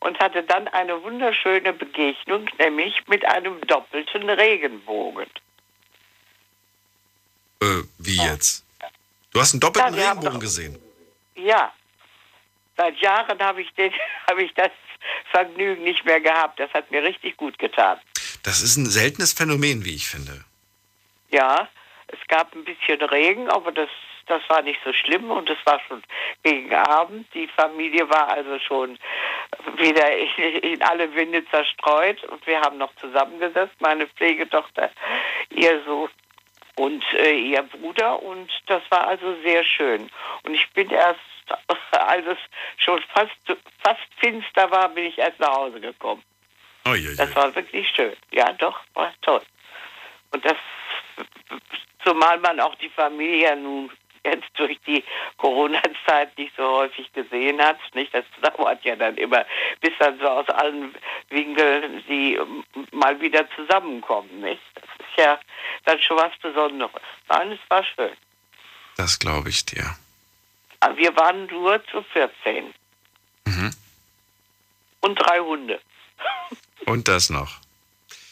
und 0.01 0.19
hatte 0.19 0.43
dann 0.43 0.67
eine 0.69 1.01
wunderschöne 1.03 1.71
Begegnung, 1.73 2.49
nämlich 2.59 3.07
mit 3.07 3.23
einem 3.25 3.61
doppelten 3.61 4.29
Regenbogen. 4.29 5.27
Äh, 7.61 7.83
wie 7.99 8.17
jetzt? 8.17 8.65
Du 9.31 9.39
hast 9.39 9.53
einen 9.53 9.61
doppelten 9.61 9.93
Ja, 9.95 10.09
Regenbogen 10.09 10.33
doch- 10.33 10.39
gesehen. 10.39 10.77
Ja, 11.35 11.71
seit 12.77 12.97
Jahren 12.99 13.39
habe 13.39 13.61
ich, 13.61 13.71
den, 13.75 13.93
habe 14.29 14.43
ich 14.43 14.53
das 14.55 14.71
Vergnügen 15.31 15.83
nicht 15.83 16.03
mehr 16.03 16.19
gehabt. 16.19 16.59
Das 16.59 16.71
hat 16.73 16.91
mir 16.91 17.03
richtig 17.03 17.37
gut 17.37 17.57
getan. 17.59 17.99
Das 18.43 18.61
ist 18.61 18.75
ein 18.77 18.87
seltenes 18.87 19.33
Phänomen, 19.33 19.85
wie 19.85 19.95
ich 19.95 20.07
finde. 20.07 20.43
Ja, 21.29 21.69
es 22.07 22.19
gab 22.27 22.53
ein 22.55 22.65
bisschen 22.65 23.01
Regen, 23.03 23.49
aber 23.49 23.71
das, 23.71 23.89
das 24.27 24.41
war 24.49 24.61
nicht 24.61 24.79
so 24.83 24.93
schlimm 24.93 25.29
und 25.31 25.49
es 25.49 25.57
war 25.65 25.79
schon 25.87 26.03
gegen 26.43 26.73
Abend. 26.73 27.27
Die 27.33 27.47
Familie 27.47 28.09
war 28.09 28.29
also 28.29 28.59
schon 28.59 28.97
wieder 29.77 30.11
in, 30.63 30.81
alle 30.83 31.13
Winde 31.15 31.45
zerstreut 31.49 32.23
und 32.25 32.45
wir 32.47 32.61
haben 32.61 32.77
noch 32.77 32.95
zusammengesetzt, 32.95 33.75
meine 33.79 34.07
Pflegetochter, 34.07 34.89
ihr 35.49 35.81
so 35.85 36.09
und 36.75 37.03
äh, 37.13 37.37
ihr 37.37 37.63
Bruder 37.63 38.21
und 38.23 38.49
das 38.67 38.81
war 38.89 39.07
also 39.07 39.35
sehr 39.43 39.63
schön. 39.63 40.09
Und 40.43 40.53
ich 40.53 40.69
bin 40.71 40.89
erst, 40.89 41.19
als 41.91 42.25
es 42.25 42.37
schon 42.77 43.01
fast, 43.13 43.59
fast 43.83 44.01
finster 44.17 44.71
war, 44.71 44.89
bin 44.89 45.05
ich 45.05 45.17
erst 45.17 45.39
nach 45.39 45.55
Hause 45.55 45.79
gekommen. 45.79 46.23
Oh, 46.87 46.93
je, 46.93 47.09
je. 47.09 47.15
Das 47.15 47.35
war 47.35 47.53
wirklich 47.53 47.87
schön. 47.89 48.15
Ja, 48.31 48.51
doch, 48.53 48.79
war 48.93 49.13
toll. 49.21 49.41
Und 50.31 50.43
das, 50.45 50.55
zumal 52.03 52.39
man 52.39 52.59
auch 52.59 52.75
die 52.75 52.89
Familie 52.89 53.49
ja 53.49 53.55
nun 53.55 53.91
jetzt 54.23 54.47
durch 54.55 54.77
die 54.85 55.03
Corona-Zeit 55.37 56.37
nicht 56.37 56.53
so 56.55 56.63
häufig 56.63 57.11
gesehen 57.13 57.61
hat. 57.61 57.77
Nicht? 57.93 58.13
Das 58.13 58.25
dauert 58.41 58.83
ja 58.83 58.95
dann 58.95 59.17
immer, 59.17 59.45
bis 59.79 59.91
dann 59.99 60.17
so 60.19 60.27
aus 60.27 60.47
allen 60.49 60.93
Winkeln 61.29 62.03
sie 62.07 62.35
ähm, 62.35 62.63
mal 62.91 63.19
wieder 63.21 63.47
zusammenkommen. 63.55 64.41
Nicht? 64.41 64.61
Das 64.75 64.83
ist 64.99 65.17
ja 65.17 65.39
dann 65.85 65.99
schon 66.01 66.17
was 66.17 66.31
Besonderes. 66.41 67.01
Nein, 67.29 67.51
es 67.53 67.59
war 67.69 67.83
schön. 67.83 68.11
Das 68.97 69.17
glaube 69.19 69.49
ich 69.49 69.65
dir. 69.65 69.95
Aber 70.81 70.97
wir 70.97 71.15
waren 71.15 71.45
nur 71.47 71.83
zu 71.87 72.03
14 72.13 72.73
Mhm. 73.47 73.71
und 75.01 75.15
drei 75.15 75.39
Hunde. 75.39 75.81
Und 76.85 77.07
das 77.07 77.29
noch. 77.29 77.57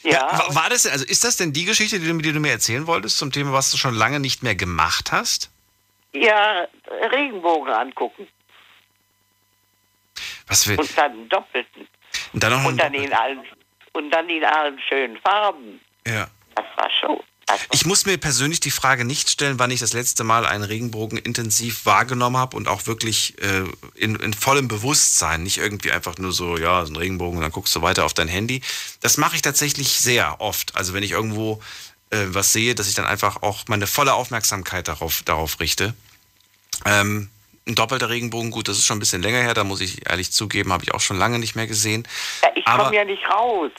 Ja, 0.04 0.32
Wa- 0.32 0.56
War 0.56 0.70
das, 0.70 0.86
also 0.88 1.04
ist 1.06 1.24
das 1.24 1.38
denn 1.38 1.52
die 1.52 1.66
Geschichte, 1.66 2.00
die 2.00 2.08
du, 2.08 2.18
die 2.20 2.32
du 2.32 2.40
mir 2.40 2.52
erzählen 2.52 2.88
wolltest, 2.88 3.18
zum 3.18 3.32
Thema, 3.32 3.52
was 3.54 3.70
du 3.72 3.78
schon 3.78 3.96
lange 3.96 4.20
nicht 4.20 4.44
mehr 4.44 4.56
gemacht 4.56 5.12
hast? 5.12 5.50
Ja, 6.14 6.68
Regenbogen 7.12 7.74
angucken. 7.74 8.28
Was 10.48 10.68
will, 10.68 10.80
Und 10.80 10.98
dann 10.98 11.12
einen 11.12 11.30
doppelten. 11.30 11.88
und 12.34 12.44
dann 12.44 12.52
noch 12.52 12.66
Und 12.66 12.78
dann 12.78 12.94
in 12.94 13.14
allen, 13.14 13.42
und 13.94 14.10
dann 14.12 14.30
in 14.30 14.44
allen 14.44 14.80
schönen 14.88 15.18
Farben. 15.18 15.80
ja. 16.06 16.28
Das 16.56 16.66
war 16.76 16.90
schon. 17.00 17.20
Ich 17.72 17.86
muss 17.86 18.06
mir 18.06 18.18
persönlich 18.18 18.60
die 18.60 18.70
Frage 18.70 19.06
nicht 19.06 19.30
stellen, 19.30 19.58
wann 19.60 19.72
ich 19.72 19.80
das 19.80 19.94
letzte 19.94 20.24
Mal 20.24 20.46
einen 20.46 20.64
Regenbogen 20.64 21.18
intensiv 21.18 21.86
wahrgenommen 21.86 22.38
habe 22.38 22.56
und 22.58 22.68
auch 22.68 22.86
wirklich 22.86 23.42
äh, 23.42 23.64
in, 23.96 24.16
in 24.18 24.34
vollem 24.34 24.68
Bewusstsein, 24.68 25.44
nicht 25.44 25.58
irgendwie 25.58 25.92
einfach 25.92 26.18
nur 26.18 26.32
so, 26.34 26.58
ja, 26.58 26.86
so 26.86 26.92
ein 26.92 26.98
Regenbogen 26.98 27.38
und 27.38 27.42
dann 27.44 27.52
guckst 27.52 27.76
du 27.76 27.82
weiter 27.82 28.06
auf 28.06 28.14
dein 28.14 28.28
Handy. 28.28 28.62
Das 29.00 29.18
mache 29.18 29.36
ich 29.36 29.42
tatsächlich 29.42 30.00
sehr 30.00 30.42
oft. 30.42 30.76
Also 30.76 30.94
wenn 30.94 31.02
ich 31.02 31.12
irgendwo 31.12 31.62
äh, 32.12 32.26
was 32.28 32.54
sehe, 32.54 32.76
dass 32.76 32.88
ich 32.88 32.96
dann 32.96 33.06
einfach 33.06 33.42
auch 33.42 33.66
meine 33.68 33.88
volle 33.88 34.14
Aufmerksamkeit 34.14 34.88
darauf, 34.88 35.24
darauf 35.24 35.60
richte. 35.60 35.94
Ähm, 36.86 37.30
ein 37.68 37.76
doppelter 37.76 38.10
Regenbogen, 38.10 38.52
gut, 38.52 38.68
das 38.68 38.78
ist 38.78 38.86
schon 38.86 38.98
ein 38.98 39.00
bisschen 39.00 39.22
länger 39.22 39.40
her, 39.40 39.54
da 39.54 39.64
muss 39.64 39.82
ich 39.82 40.10
ehrlich 40.10 40.32
zugeben, 40.32 40.74
habe 40.74 40.84
ich 40.84 40.94
auch 40.94 41.02
schon 41.02 41.18
lange 41.18 41.40
nicht 41.40 41.56
mehr 41.56 41.68
gesehen. 41.68 42.08
Ja, 42.42 42.50
ich 42.56 42.66
komme 42.66 42.96
ja 42.96 43.06
nicht 43.06 43.24
raus. 43.30 43.72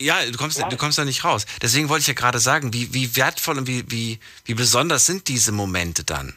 Ja, 0.00 0.24
du 0.24 0.36
kommst, 0.36 0.60
du 0.60 0.76
kommst 0.76 0.98
da 0.98 1.04
nicht 1.04 1.24
raus. 1.24 1.46
Deswegen 1.62 1.88
wollte 1.88 2.02
ich 2.02 2.08
ja 2.08 2.14
gerade 2.14 2.38
sagen, 2.38 2.72
wie, 2.72 2.92
wie 2.92 3.16
wertvoll 3.16 3.58
und 3.58 3.66
wie, 3.66 3.90
wie, 3.90 4.18
wie 4.44 4.54
besonders 4.54 5.06
sind 5.06 5.28
diese 5.28 5.52
Momente 5.52 6.04
dann? 6.04 6.36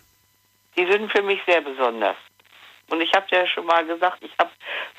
Die 0.78 0.86
sind 0.92 1.12
für 1.12 1.24
mich 1.24 1.40
sehr 1.48 1.62
besonders. 1.62 2.16
Und 2.90 3.02
ich 3.02 3.12
habe 3.14 3.26
ja 3.32 3.46
schon 3.48 3.66
mal 3.66 3.86
gesagt, 3.86 4.18
ich 4.24 4.32
habe 4.40 4.50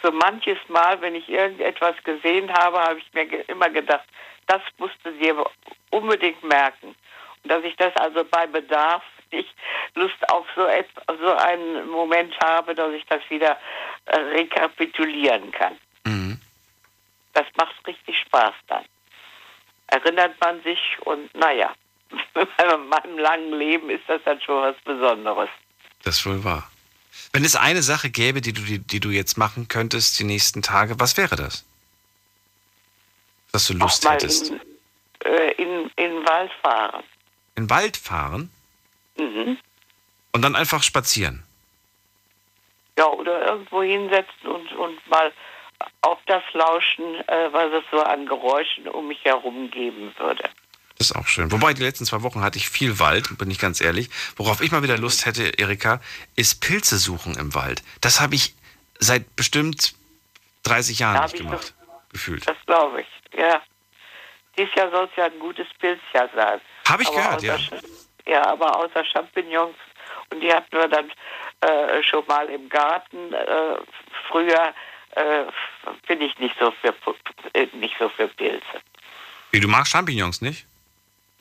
so 0.03 0.11
manches 0.13 0.59
Mal, 0.69 1.01
wenn 1.01 1.15
ich 1.15 1.29
irgendetwas 1.29 1.97
gesehen 2.05 2.53
habe, 2.53 2.79
habe 2.81 2.99
ich 2.99 3.13
mir 3.15 3.27
ge 3.27 3.45
immer 3.49 3.71
gedacht, 3.71 4.05
das 4.47 4.61
musst 4.79 4.97
du 5.05 5.11
dir 5.13 5.45
unbedingt 5.91 6.43
merken. 6.43 6.95
Und 7.43 7.51
dass 7.53 7.65
ich 7.65 7.77
das 7.77 7.95
also 7.97 8.25
bei 8.25 8.47
Bedarf 8.47 9.03
nicht 9.31 9.55
Lust 9.95 10.17
auf 10.31 10.47
so, 10.55 10.67
et- 10.67 10.87
so 11.21 11.33
einen 11.37 11.89
Moment 11.89 12.39
habe, 12.41 12.75
dass 12.75 12.93
ich 12.93 13.05
das 13.07 13.21
wieder 13.31 13.59
äh, 14.07 14.17
rekapitulieren 14.17 15.51
kann. 15.53 15.77
Das 17.35 17.47
macht 17.57 17.75
richtig 17.87 18.19
Spaß 18.19 18.55
dann. 18.69 18.85
Erinnert 19.89 20.39
man 20.41 20.63
sich 20.63 20.79
und 21.05 21.35
naja, 21.35 21.73
bei 22.35 22.77
meinem 22.77 23.19
langen 23.19 23.53
Leben 23.59 23.91
ist 23.91 24.05
das 24.09 24.21
dann 24.25 24.41
schon 24.41 24.63
was 24.63 24.77
Besonderes. 24.85 25.49
Das 26.05 26.17
ist 26.17 26.27
wohl 26.27 26.43
wahr. 26.45 26.71
Wenn 27.33 27.45
es 27.45 27.57
eine 27.57 27.83
Sache 27.83 28.11
gäbe, 28.11 28.41
die 28.41 28.53
du, 28.53 28.63
die, 28.63 28.79
die 28.79 29.01
du 29.01 29.11
jetzt 29.11 29.37
machen 29.37 29.69
könntest 29.69 30.19
die 30.19 30.25
nächsten 30.25 30.63
Tage, 30.63 30.99
was 30.99 31.17
wäre 31.17 31.37
das? 31.37 31.65
Dass 33.53 33.67
du 33.67 33.75
Lust 33.75 34.05
mal 34.05 34.13
hättest. 34.15 34.51
in, 34.51 34.61
äh, 35.25 35.53
in, 35.53 35.91
in 35.97 36.11
den 36.17 36.27
Wald 36.27 36.51
fahren. 36.63 37.05
In 37.55 37.65
den 37.65 37.71
Wald 37.71 37.97
fahren 37.97 38.51
Mhm. 39.19 39.59
und 40.33 40.43
dann 40.43 40.55
einfach 40.55 40.83
spazieren. 40.85 41.43
Ja, 42.97 43.07
oder 43.09 43.47
irgendwo 43.47 43.83
hinsetzen 43.83 44.47
und, 44.49 44.71
und 44.75 45.07
mal 45.11 45.33
auf 46.03 46.19
das 46.27 46.43
lauschen, 46.53 47.17
äh, 47.27 47.53
was 47.53 47.73
es 47.73 47.85
so 47.91 48.01
an 48.01 48.27
Geräuschen 48.27 48.87
um 48.89 49.09
mich 49.09 49.25
herum 49.25 49.71
geben 49.73 50.13
würde. 50.19 50.49
Das 50.99 51.11
ist 51.11 51.17
auch 51.17 51.29
schön. 51.29 51.53
Wobei, 51.53 51.75
die 51.75 51.83
letzten 51.83 52.05
zwei 52.05 52.23
Wochen 52.23 52.43
hatte 52.43 52.59
ich 52.59 52.69
viel 52.69 52.99
Wald, 52.99 53.39
bin 53.39 53.51
ich 53.51 53.61
ganz 53.61 53.81
ehrlich. 53.81 54.11
Worauf 54.37 54.61
ich 54.61 54.73
mal 54.73 54.83
wieder 54.83 54.99
Lust 54.99 55.27
hätte, 55.27 55.45
Erika, 55.59 56.01
ist 56.35 56.61
Pilze 56.61 56.99
suchen 56.99 57.37
im 57.37 57.55
Wald. 57.55 57.83
Das 58.01 58.21
habe 58.21 58.35
ich 58.35 58.55
seit 58.99 59.37
bestimmt 59.37 59.95
30 60.65 60.99
Jahren 60.99 61.23
nicht 61.23 61.37
gemacht. 61.37 61.75
Gefühlt. 62.13 62.49
Das 62.49 62.57
glaube 62.67 63.03
ich, 63.03 63.39
ja. 63.39 63.63
Dieses 64.57 64.75
Jahr 64.75 64.91
soll 64.91 65.05
es 65.05 65.17
ja 65.17 65.27
ein 65.27 65.39
gutes 65.39 65.67
Pilzjahr 65.79 66.29
sein. 66.35 66.61
Hab 66.89 67.01
ich 67.01 67.09
Aber 67.09 67.17
gehört, 67.17 67.43
ja. 67.43 67.59
Ja, 68.27 68.47
aber 68.47 68.77
außer 68.77 69.05
Champignons, 69.05 69.77
und 70.31 70.41
die 70.41 70.53
hatten 70.53 70.77
wir 70.77 70.89
dann 70.89 71.11
äh, 71.61 72.03
schon 72.03 72.27
mal 72.27 72.49
im 72.49 72.69
Garten. 72.69 73.33
Äh, 73.33 73.77
früher 74.31 74.75
äh, 75.13 75.45
bin 76.07 76.21
ich 76.21 76.39
nicht 76.39 76.55
so 76.59 76.73
für 76.81 76.95
äh, 77.55 77.67
nicht 77.73 77.95
so 77.99 78.09
für 78.09 78.29
Pilze. 78.29 78.83
Wie, 79.51 79.61
du 79.61 79.69
magst 79.69 79.93
Champignons 79.93 80.43
nicht? 80.43 80.68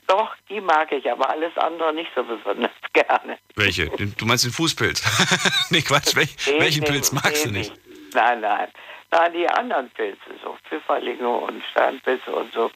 Doch, 0.07 0.33
die 0.49 0.61
mag 0.61 0.91
ich, 0.91 1.09
aber 1.11 1.29
alles 1.29 1.55
andere 1.57 1.93
nicht 1.93 2.09
so 2.15 2.23
besonders 2.23 2.71
gerne. 2.93 3.37
Welche? 3.55 3.87
Du 3.89 4.25
meinst 4.25 4.45
den 4.45 4.51
Fußpilz? 4.53 5.03
nee, 5.69 5.81
Quatsch. 5.81 6.15
Welch, 6.15 6.35
welchen 6.59 6.83
nee, 6.83 6.89
Pilz 6.91 7.11
magst 7.11 7.45
du 7.45 7.51
nicht? 7.51 7.73
Nein, 8.13 8.39
nein. 8.41 8.69
Nein, 9.11 9.33
die 9.33 9.47
anderen 9.47 9.89
Pilze, 9.91 10.19
so 10.43 10.57
Pfifferlinge 10.67 11.27
und 11.29 11.63
Steinpilze 11.71 12.29
und 12.31 12.51
so, 12.53 12.69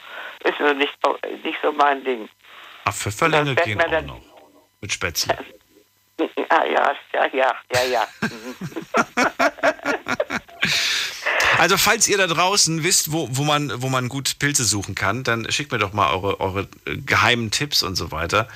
ist 0.46 0.58
so 0.60 0.72
nicht, 0.74 0.98
nicht 1.44 1.58
so 1.62 1.72
mein 1.74 2.04
Ding. 2.04 2.30
Ach, 2.86 2.94
Pfifferlinge 2.94 3.56
gehen 3.56 3.82
auch 3.82 3.90
dann- 3.90 4.06
noch. 4.06 4.22
Mit 4.82 4.92
Spätzle. 4.94 5.38
Ah, 6.50 6.66
ja, 6.66 6.94
ja, 7.14 7.26
ja, 7.34 7.56
ja, 7.74 7.84
ja. 7.86 8.08
Also, 11.58 11.78
falls 11.78 12.08
ihr 12.08 12.18
da 12.18 12.28
draußen 12.28 12.84
wisst, 12.84 13.12
wo, 13.12 13.28
wo, 13.32 13.44
man, 13.44 13.82
wo 13.82 13.90
man 13.90 14.10
gut 14.10 14.40
Pilze 14.40 14.64
suchen 14.66 14.96
kann, 14.96 15.24
dann 15.24 15.50
schickt 15.52 15.72
mir 15.72 15.78
doch 15.80 15.94
mal 15.94 16.12
eure, 16.12 16.40
eure 16.40 16.68
äh, 16.86 16.98
geheimen 16.98 17.52
Tipps 17.52 17.84
und 17.84 17.96
so 17.96 18.12
weiter. 18.12 18.48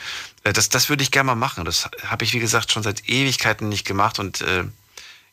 Äh, 0.43 0.53
Das, 0.53 0.69
das 0.69 0.89
würde 0.89 1.03
ich 1.03 1.11
gerne 1.11 1.27
mal 1.27 1.35
machen. 1.35 1.65
Das 1.65 1.89
habe 2.07 2.23
ich, 2.23 2.33
wie 2.33 2.39
gesagt, 2.39 2.71
schon 2.71 2.83
seit 2.83 3.07
Ewigkeiten 3.09 3.69
nicht 3.69 3.85
gemacht. 3.85 4.19
Und 4.19 4.41
äh, 4.41 4.63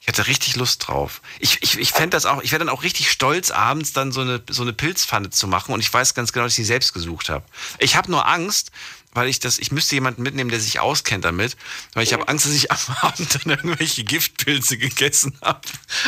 Ich 0.00 0.08
hatte 0.08 0.26
richtig 0.26 0.56
Lust 0.56 0.88
drauf. 0.88 1.22
Ich, 1.38 1.62
ich, 1.62 1.78
ich 1.78 1.92
fände 1.92 2.10
das 2.16 2.26
auch, 2.26 2.42
ich 2.42 2.50
wäre 2.50 2.58
dann 2.58 2.68
auch 2.74 2.82
richtig 2.82 3.08
stolz, 3.10 3.50
abends 3.52 3.92
dann 3.92 4.10
so 4.10 4.20
eine, 4.22 4.42
so 4.50 4.62
eine 4.62 4.72
Pilzpfanne 4.72 5.30
zu 5.30 5.46
machen 5.46 5.72
und 5.72 5.80
ich 5.80 5.92
weiß 5.94 6.14
ganz 6.14 6.32
genau, 6.32 6.44
dass 6.46 6.54
ich 6.54 6.56
sie 6.56 6.64
selbst 6.64 6.92
gesucht 6.92 7.28
habe. 7.28 7.44
Ich 7.78 7.94
habe 7.94 8.10
nur 8.10 8.26
Angst, 8.26 8.72
weil 9.14 9.28
ich 9.28 9.40
das, 9.40 9.58
ich 9.58 9.72
müsste 9.72 9.94
jemanden 9.94 10.22
mitnehmen, 10.22 10.50
der 10.50 10.60
sich 10.60 10.80
auskennt 10.80 11.24
damit, 11.24 11.56
weil 11.94 12.02
ich 12.02 12.12
habe 12.12 12.28
Angst, 12.28 12.46
dass 12.46 12.54
ich 12.54 12.70
am 12.70 12.78
Abend 13.02 13.34
dann 13.34 13.52
irgendwelche 13.52 14.04
Giftpilze 14.04 14.78
gegessen 14.78 15.38
habe. 15.42 15.60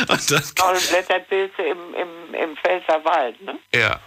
Und 0.07 0.31
dann, 0.31 0.43
Blätterpilze 0.89 1.61
im, 1.61 1.93
im, 1.93 2.33
im 2.33 2.57
Pfälzer 2.57 3.03
Wald, 3.05 3.41
ne? 3.41 3.59
ja. 3.73 3.99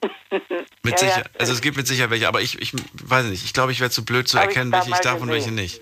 Mit 0.30 0.92
Ja, 0.92 0.98
sicher, 0.98 1.18
ja. 1.18 1.40
also 1.40 1.52
es 1.52 1.60
gibt 1.60 1.76
mit 1.76 1.88
Sicherheit 1.88 2.10
welche, 2.10 2.28
aber 2.28 2.40
ich, 2.40 2.60
ich 2.62 2.72
weiß 2.72 3.26
nicht, 3.26 3.44
ich 3.44 3.52
glaube, 3.52 3.72
ich 3.72 3.80
wäre 3.80 3.90
zu 3.90 4.04
blöd 4.04 4.28
zu 4.28 4.38
Hab 4.38 4.46
erkennen, 4.46 4.70
welche 4.70 4.90
ich 4.90 4.98
darf 4.98 5.20
und 5.20 5.28
welche 5.28 5.50
nicht. 5.50 5.80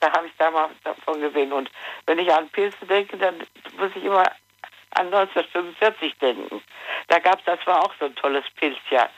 Da 0.00 0.10
habe 0.12 0.26
ich 0.26 0.32
damals 0.36 0.72
davon 0.82 1.20
gesehen. 1.20 1.52
Und 1.52 1.70
wenn 2.06 2.18
ich 2.18 2.32
an 2.32 2.48
Pilze 2.48 2.86
denke, 2.88 3.16
dann 3.18 3.36
muss 3.78 3.90
ich 3.94 4.02
immer 4.02 4.24
an 4.92 5.06
1945 5.06 6.14
denken. 6.20 6.60
Da 7.08 7.18
gab 7.18 7.38
es, 7.38 7.44
das 7.44 7.64
war 7.66 7.84
auch 7.84 7.92
so 8.00 8.06
ein 8.06 8.16
tolles 8.16 8.44
Pilzjahr. 8.56 9.10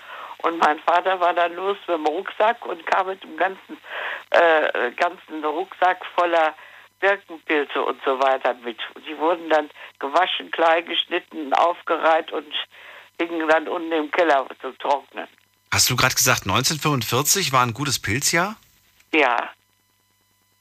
Und 0.42 0.58
mein 0.58 0.78
Vater 0.80 1.18
war 1.20 1.34
dann 1.34 1.54
los 1.54 1.76
mit 1.86 1.96
dem 1.96 2.06
Rucksack 2.06 2.64
und 2.66 2.84
kam 2.86 3.06
mit 3.06 3.22
dem 3.22 3.36
ganzen, 3.36 3.78
äh, 4.30 4.90
ganzen 4.92 5.44
Rucksack 5.44 6.04
voller 6.14 6.54
Birkenpilze 7.00 7.82
und 7.82 8.00
so 8.04 8.18
weiter 8.18 8.54
mit. 8.64 8.78
Und 8.94 9.06
die 9.06 9.16
wurden 9.18 9.48
dann 9.48 9.70
gewaschen, 9.98 10.50
klein 10.50 10.84
geschnitten, 10.86 11.52
aufgereiht 11.54 12.32
und 12.32 12.52
hingen 13.18 13.48
dann 13.48 13.68
unten 13.68 13.92
im 13.92 14.10
Keller 14.10 14.46
zu 14.60 14.72
trocknen. 14.78 15.28
Hast 15.70 15.88
du 15.88 15.96
gerade 15.96 16.14
gesagt, 16.14 16.42
1945 16.42 17.52
war 17.52 17.62
ein 17.62 17.72
gutes 17.72 17.98
Pilzjahr? 17.98 18.56
Ja. 19.12 19.50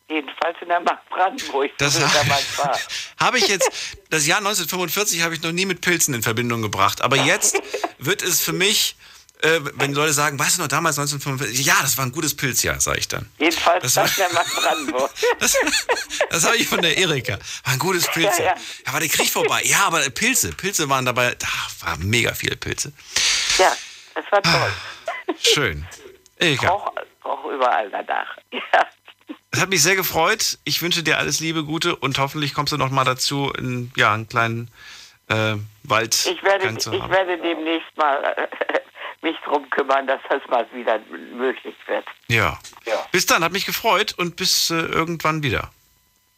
Jedenfalls 0.10 0.58
in 0.62 0.68
der 0.68 0.82
Mark 0.82 1.10
Brandenburg. 1.10 1.72
Das. 1.78 2.00
Habe 3.20 3.38
ich 3.38 3.48
jetzt, 3.48 3.98
das 4.10 4.28
Jahr 4.28 4.40
1945 4.40 5.24
habe 5.24 5.36
ich 5.36 5.42
noch 5.42 5.54
nie 5.54 5.66
mit 5.66 5.80
Pilzen 5.82 6.14
in 6.14 6.22
Verbindung 6.22 6.62
gebracht. 6.62 7.02
Aber 7.02 7.16
jetzt 7.16 7.62
wird 7.98 8.22
es 8.22 8.42
für 8.44 8.52
mich, 8.52 8.96
äh, 9.42 9.60
wenn 9.76 9.90
die 9.92 9.96
Leute 9.98 10.14
sagen, 10.14 10.38
weißt 10.40 10.58
du 10.58 10.62
noch 10.62 10.68
damals 10.68 10.98
1945? 11.00 11.66
Ja, 11.66 11.76
das 11.82 11.98
war 11.98 12.06
ein 12.06 12.12
gutes 12.12 12.36
Pilzjahr, 12.36 12.80
sage 12.80 13.00
ich 13.00 13.08
dann. 13.08 13.30
Jedenfalls 13.40 13.84
Das 13.84 13.94
das 13.96 14.18
war- 14.20 14.28
der 14.28 14.34
Mark 14.34 14.48
Brandenburg. 14.56 15.12
Das 16.30 16.46
habe 16.46 16.56
ich 16.58 16.68
von 16.68 16.82
der 16.82 16.98
Erika. 16.98 17.34
War 17.66 17.74
ein 17.74 17.80
gutes 17.80 18.08
Pilzjahr. 18.08 18.40
Ja, 18.40 18.46
Ja, 18.46 18.56
ja. 18.88 18.94
war 18.94 19.00
der 19.02 19.10
Krieg 19.10 19.30
vorbei. 19.30 19.62
Ja, 19.66 19.86
aber 19.88 20.02
Pilze, 20.10 20.52
Pilze 20.54 20.88
waren 20.88 21.06
dabei, 21.06 21.36
da 21.38 21.48
waren 21.82 22.08
mega 22.08 22.34
viele 22.34 22.56
Pilze. 22.56 22.94
Ja, 23.58 23.76
das 24.16 24.26
war 24.32 24.42
toll. 24.42 24.72
Schön. 25.40 25.86
Erika, 26.38 26.70
Auch, 26.70 26.94
auch 27.24 27.46
überall 27.46 27.90
danach. 27.90 28.38
Ja. 28.52 28.86
es 29.52 29.60
hat 29.62 29.70
mich 29.70 29.84
sehr 29.84 29.96
gefreut. 29.96 30.58
Ich 30.64 30.82
wünsche 30.82 31.04
dir 31.04 31.18
alles 31.18 31.40
Liebe, 31.40 31.64
Gute 31.66 31.96
und 31.96 32.18
hoffentlich 32.18 32.54
kommst 32.54 32.72
du 32.74 32.78
noch 32.78 32.90
mal 32.90 33.04
dazu, 33.04 33.52
in, 33.58 33.92
ja, 33.98 34.14
einen 34.14 34.28
kleinen 34.30 34.72
äh, 35.28 35.56
Wald 35.84 36.14
Ich 36.32 36.42
werde, 36.44 36.70
ich 36.70 36.86
werde 37.10 37.38
demnächst 37.42 37.96
mal 37.98 38.24
äh, 38.38 38.48
mich 39.22 39.38
drum 39.46 39.70
kümmern, 39.70 40.08
dass 40.08 40.22
das 40.30 40.42
mal 40.50 40.68
wieder 40.74 41.00
möglich 41.34 41.76
wird. 41.88 42.06
Ja. 42.28 42.60
Ja. 42.86 43.06
Bis 43.12 43.26
dann, 43.26 43.44
hat 43.44 43.52
mich 43.52 43.66
gefreut 43.66 44.14
und 44.14 44.36
bis 44.36 44.70
äh, 44.70 44.76
irgendwann 44.76 45.44
wieder. 45.44 45.72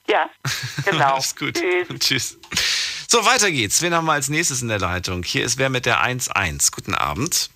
Ja, 0.08 0.30
genau. 0.86 1.16
Alles 1.16 1.36
gut. 1.36 1.60
Tschüss. 2.00 2.38
So, 3.08 3.26
weiter 3.26 3.52
geht's. 3.52 3.82
Wen 3.82 3.94
haben 3.94 4.06
wir 4.06 4.14
als 4.14 4.28
nächstes 4.28 4.62
in 4.62 4.68
der 4.68 4.80
Leitung? 4.80 5.24
Hier 5.24 5.46
ist 5.46 5.58
wer 5.58 5.70
mit 5.70 5.86
der 5.86 6.04
1-1. 6.04 6.72
Guten 6.74 6.96
Abend. 6.96 7.50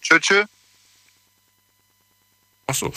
Tschö, 0.00 0.18
tschö. 0.18 0.44
Ach 2.66 2.74
so. 2.74 2.92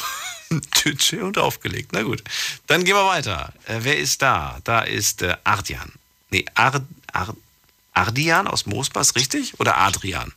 Tschö, 0.72 0.96
tschö 0.96 1.24
und 1.24 1.38
aufgelegt. 1.38 1.92
Na 1.92 2.04
gut. 2.04 2.24
Dann 2.68 2.84
gehen 2.84 2.96
wir 2.96 3.06
weiter. 3.06 3.54
Äh, 3.66 3.80
wer 3.82 3.98
ist 3.98 4.22
da? 4.22 4.60
Da 4.64 4.82
ist 4.82 5.22
äh, 5.22 5.36
Ardian. 5.44 5.92
Nee, 6.30 6.46
Ar 6.56 6.82
Ar 7.12 7.36
Ardian 7.96 8.48
aus 8.48 8.66
Moosbach, 8.66 9.16
richtig? 9.16 9.60
Oder 9.60 9.78
Adrian? 9.78 10.34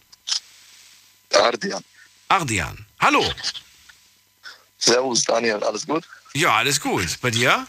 Ardian. 1.34 1.84
Ardian. 2.28 2.86
Hallo. 3.00 3.24
Servus, 4.78 5.24
Daniel, 5.24 5.62
alles 5.62 5.86
gut? 5.86 6.04
Ja, 6.34 6.56
alles 6.56 6.80
gut. 6.80 7.20
Bei 7.20 7.30
dir? 7.30 7.66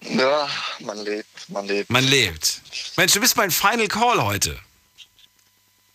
Ja, 0.00 0.48
man 0.80 0.98
lebt, 0.98 1.48
man 1.48 1.66
lebt. 1.66 1.90
Man 1.90 2.04
lebt. 2.04 2.60
Mensch, 2.96 3.12
du 3.12 3.20
bist 3.20 3.36
mein 3.36 3.50
Final 3.50 3.88
Call 3.88 4.22
heute. 4.22 4.58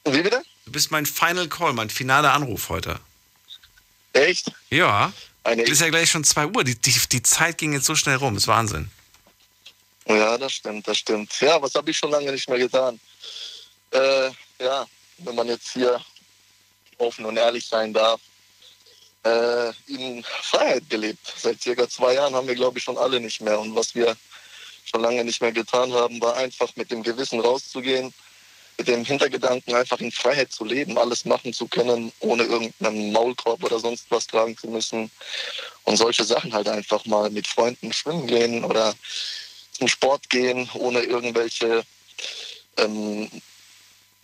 Wie 0.06 0.22
bitte? 0.22 0.44
Du 0.66 0.72
bist 0.72 0.92
mein 0.92 1.06
Final 1.06 1.48
Call, 1.48 1.74
mein 1.74 1.90
finaler 1.90 2.34
Anruf 2.34 2.70
heute. 2.70 3.00
Echt? 4.14 4.52
Ja. 4.70 5.12
Es 5.44 5.70
ist 5.70 5.82
ja 5.82 5.90
gleich 5.90 6.10
schon 6.10 6.24
2 6.24 6.48
Uhr. 6.48 6.64
Die, 6.64 6.76
die, 6.76 6.94
die 7.12 7.24
Zeit 7.24 7.58
ging 7.58 7.74
jetzt 7.74 7.86
so 7.86 7.96
schnell 7.96 8.16
rum. 8.16 8.38
ist 8.38 8.48
Wahnsinn. 8.48 8.90
Ja, 10.08 10.38
das 10.38 10.54
stimmt, 10.54 10.88
das 10.88 10.98
stimmt. 10.98 11.40
Ja, 11.40 11.62
was 11.62 11.76
habe 11.76 11.90
ich 11.92 11.98
schon 11.98 12.12
lange 12.12 12.32
nicht 12.32 12.50
mehr 12.50 12.60
getan? 12.60 13.00
Äh, 13.92 14.30
ja, 14.60 14.86
wenn 15.20 15.36
man 15.36 15.48
jetzt 15.48 15.72
hier 15.74 16.02
offen 16.98 17.26
und 17.26 17.38
ehrlich 17.38 17.66
sein 17.66 17.94
darf, 17.94 18.20
äh, 19.24 19.70
in 19.88 20.24
Freiheit 20.24 20.90
gelebt. 20.90 21.34
Seit 21.38 21.62
circa 21.62 21.88
zwei 21.88 22.16
Jahren 22.16 22.36
haben 22.36 22.48
wir, 22.48 22.56
glaube 22.56 22.78
ich, 22.78 22.84
schon 22.84 22.98
alle 22.98 23.20
nicht 23.20 23.42
mehr. 23.42 23.60
Und 23.60 23.76
was 23.76 23.96
wir 23.96 24.16
schon 24.86 25.02
lange 25.02 25.24
nicht 25.24 25.42
mehr 25.42 25.52
getan 25.52 25.94
haben, 25.94 26.20
war 26.22 26.36
einfach 26.36 26.76
mit 26.76 26.92
dem 26.92 27.04
Gewissen 27.04 27.40
rauszugehen, 27.40 28.14
mit 28.78 28.88
dem 28.88 29.06
Hintergedanken 29.06 29.76
einfach 29.76 30.00
in 30.00 30.12
Freiheit 30.12 30.52
zu 30.52 30.66
leben, 30.66 30.98
alles 30.98 31.26
machen 31.26 31.54
zu 31.54 31.68
können, 31.68 32.12
ohne 32.20 32.44
irgendeinen 32.44 33.12
Maulkorb 33.12 33.64
oder 33.64 33.80
sonst 33.80 34.08
was 34.10 34.28
tragen 34.28 34.58
zu 34.58 34.68
müssen. 34.68 35.10
Und 35.84 35.98
solche 35.98 36.24
Sachen 36.24 36.54
halt 36.54 36.68
einfach 36.68 37.06
mal 37.06 37.30
mit 37.30 37.48
Freunden 37.48 37.94
schwimmen 37.94 38.28
gehen 38.28 38.64
oder 38.66 38.94
zum 39.74 39.88
Sport 39.88 40.30
gehen, 40.30 40.70
ohne 40.76 41.02
irgendwelche 41.02 41.84
ähm, 42.78 43.30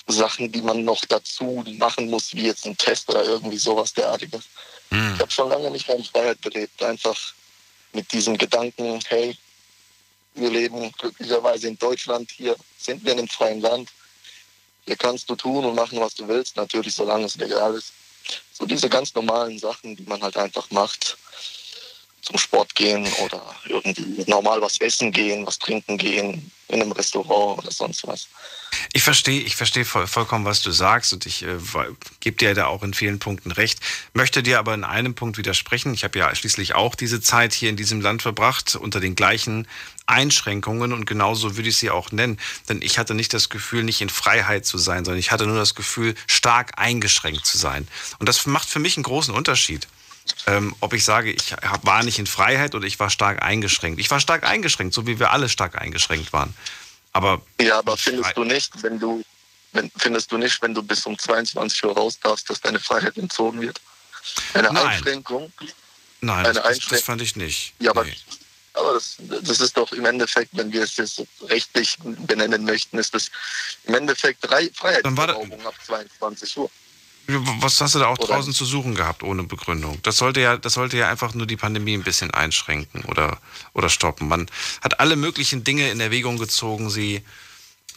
Sachen, 0.07 0.51
die 0.51 0.61
man 0.61 0.83
noch 0.83 1.03
dazu 1.05 1.63
machen 1.77 2.09
muss, 2.09 2.33
wie 2.33 2.45
jetzt 2.45 2.65
ein 2.65 2.77
Test 2.77 3.09
oder 3.09 3.23
irgendwie 3.23 3.57
sowas 3.57 3.93
derartiges. 3.93 4.43
Ich 4.91 5.19
habe 5.19 5.31
schon 5.31 5.49
lange 5.49 5.69
nicht 5.69 5.87
mehr 5.87 5.97
in 5.97 6.03
Freiheit 6.03 6.41
gelebt. 6.41 6.81
Einfach 6.81 7.17
mit 7.93 8.11
diesem 8.11 8.37
Gedanken, 8.37 8.99
hey, 9.07 9.37
wir 10.33 10.49
leben 10.49 10.91
glücklicherweise 10.93 11.67
in 11.67 11.77
Deutschland, 11.77 12.31
hier 12.31 12.55
sind 12.77 13.03
wir 13.03 13.13
in 13.13 13.19
einem 13.19 13.27
freien 13.27 13.61
Land. 13.61 13.89
Hier 14.85 14.95
kannst 14.95 15.29
du 15.29 15.35
tun 15.35 15.65
und 15.65 15.75
machen, 15.75 15.99
was 15.99 16.15
du 16.15 16.27
willst, 16.27 16.55
natürlich, 16.55 16.95
solange 16.95 17.25
es 17.25 17.35
legal 17.35 17.75
ist. 17.75 17.91
So 18.53 18.65
diese 18.65 18.89
ganz 18.89 19.13
normalen 19.13 19.59
Sachen, 19.59 19.95
die 19.95 20.03
man 20.03 20.21
halt 20.21 20.37
einfach 20.37 20.69
macht. 20.71 21.17
Zum 22.21 22.37
Sport 22.37 22.75
gehen 22.75 23.07
oder 23.23 23.41
irgendwie 23.65 24.23
normal 24.27 24.61
was 24.61 24.79
essen 24.81 25.11
gehen, 25.11 25.45
was 25.45 25.57
trinken 25.57 25.97
gehen, 25.97 26.51
in 26.67 26.81
einem 26.81 26.91
Restaurant 26.91 27.59
oder 27.59 27.71
sonst 27.71 28.05
was. 28.07 28.27
Ich 28.93 29.03
verstehe, 29.03 29.41
ich 29.41 29.55
verstehe 29.55 29.85
voll, 29.85 30.07
vollkommen, 30.07 30.45
was 30.45 30.61
du 30.61 30.71
sagst 30.71 31.13
und 31.13 31.25
ich 31.25 31.43
äh, 31.43 31.57
gebe 32.19 32.37
dir 32.37 32.53
da 32.53 32.67
auch 32.67 32.83
in 32.83 32.93
vielen 32.93 33.19
Punkten 33.19 33.51
recht. 33.51 33.79
Möchte 34.13 34.43
dir 34.43 34.59
aber 34.59 34.73
in 34.73 34.83
einem 34.83 35.15
Punkt 35.15 35.37
widersprechen. 35.37 35.93
Ich 35.93 36.03
habe 36.03 36.17
ja 36.19 36.33
schließlich 36.33 36.75
auch 36.75 36.95
diese 36.95 37.21
Zeit 37.21 37.53
hier 37.53 37.69
in 37.69 37.75
diesem 37.75 38.01
Land 38.01 38.21
verbracht 38.21 38.75
unter 38.75 38.99
den 38.99 39.15
gleichen 39.15 39.67
Einschränkungen 40.05 40.93
und 40.93 41.05
genauso 41.05 41.55
würde 41.55 41.69
ich 41.69 41.77
sie 41.77 41.89
auch 41.89 42.11
nennen. 42.11 42.39
Denn 42.67 42.81
ich 42.81 42.99
hatte 42.99 43.13
nicht 43.13 43.33
das 43.33 43.49
Gefühl, 43.49 43.83
nicht 43.83 44.01
in 44.01 44.09
Freiheit 44.09 44.65
zu 44.65 44.77
sein, 44.77 45.05
sondern 45.05 45.19
ich 45.19 45.31
hatte 45.31 45.47
nur 45.47 45.57
das 45.57 45.75
Gefühl, 45.75 46.15
stark 46.27 46.73
eingeschränkt 46.77 47.45
zu 47.45 47.57
sein. 47.57 47.87
Und 48.19 48.29
das 48.29 48.45
macht 48.45 48.69
für 48.69 48.79
mich 48.79 48.97
einen 48.97 49.03
großen 49.03 49.33
Unterschied. 49.33 49.87
Ähm, 50.47 50.75
ob 50.79 50.93
ich 50.93 51.03
sage, 51.03 51.31
ich 51.31 51.53
hab, 51.53 51.85
war 51.85 52.03
nicht 52.03 52.19
in 52.19 52.27
Freiheit 52.27 52.75
oder 52.75 52.85
ich 52.87 52.99
war 52.99 53.09
stark 53.09 53.41
eingeschränkt. 53.43 53.99
Ich 53.99 54.09
war 54.09 54.19
stark 54.19 54.43
eingeschränkt, 54.43 54.93
so 54.93 55.05
wie 55.07 55.19
wir 55.19 55.31
alle 55.31 55.49
stark 55.49 55.79
eingeschränkt 55.79 56.31
waren. 56.33 56.53
Aber 57.13 57.41
Ja, 57.59 57.79
aber 57.79 57.97
findest 57.97 58.35
du 58.37 58.43
nicht, 58.43 58.71
wenn 58.83 58.99
du, 58.99 59.23
wenn, 59.73 59.91
findest 59.97 60.31
du 60.31 60.37
nicht, 60.37 60.61
wenn 60.61 60.73
du 60.73 60.81
bis 60.83 61.05
um 61.05 61.17
22 61.17 61.83
Uhr 61.83 61.93
raus 61.95 62.19
darfst, 62.21 62.49
dass 62.49 62.61
deine 62.61 62.79
Freiheit 62.79 63.17
entzogen 63.17 63.61
wird? 63.61 63.79
Eine 64.53 64.71
Nein. 64.73 64.87
Einschränkung? 64.87 65.51
nein, 66.21 66.45
Eine 66.45 66.53
das, 66.53 66.53
das, 66.53 66.63
das 66.63 66.65
Einschränkung. 66.75 67.05
fand 67.05 67.21
ich 67.21 67.35
nicht. 67.35 67.73
Ja, 67.79 67.91
aber, 67.91 68.05
aber 68.73 68.93
das, 68.93 69.15
das 69.19 69.59
ist 69.61 69.75
doch 69.77 69.91
im 69.91 70.05
Endeffekt, 70.05 70.51
wenn 70.53 70.71
wir 70.71 70.83
es 70.83 70.97
jetzt 70.97 71.21
rechtlich 71.47 71.97
benennen 72.03 72.63
möchten, 72.63 72.97
ist 72.97 73.13
das 73.13 73.29
im 73.85 73.95
Endeffekt 73.95 74.49
Rei- 74.51 74.69
Freiheitsberaubung 74.73 75.65
ab 75.65 75.73
22 75.85 76.57
Uhr. 76.57 76.69
Was 77.59 77.79
hast 77.79 77.93
du 77.95 77.99
da 77.99 78.07
auch 78.07 78.17
Oder- 78.17 78.35
draußen 78.35 78.53
zu 78.53 78.65
suchen 78.65 78.95
gehabt 78.95 79.21
ohne 79.21 79.43
Begründung? 79.43 79.99
Das 80.03 80.17
sollte 80.17 80.41
ja, 80.41 80.57
das 80.57 80.73
sollte 80.73 80.97
ja 80.97 81.09
einfach 81.09 81.33
nur 81.35 81.45
die 81.45 81.57
Pandemie 81.57 81.93
ein 81.93 82.03
bisschen 82.03 82.31
einschränken 82.31 83.03
oder, 83.05 83.37
oder 83.73 83.89
stoppen. 83.89 84.27
Man 84.27 84.49
hat 84.81 84.99
alle 84.99 85.15
möglichen 85.15 85.63
Dinge 85.63 85.91
in 85.91 85.99
Erwägung 85.99 86.37
gezogen, 86.37 86.89
sie, 86.89 87.21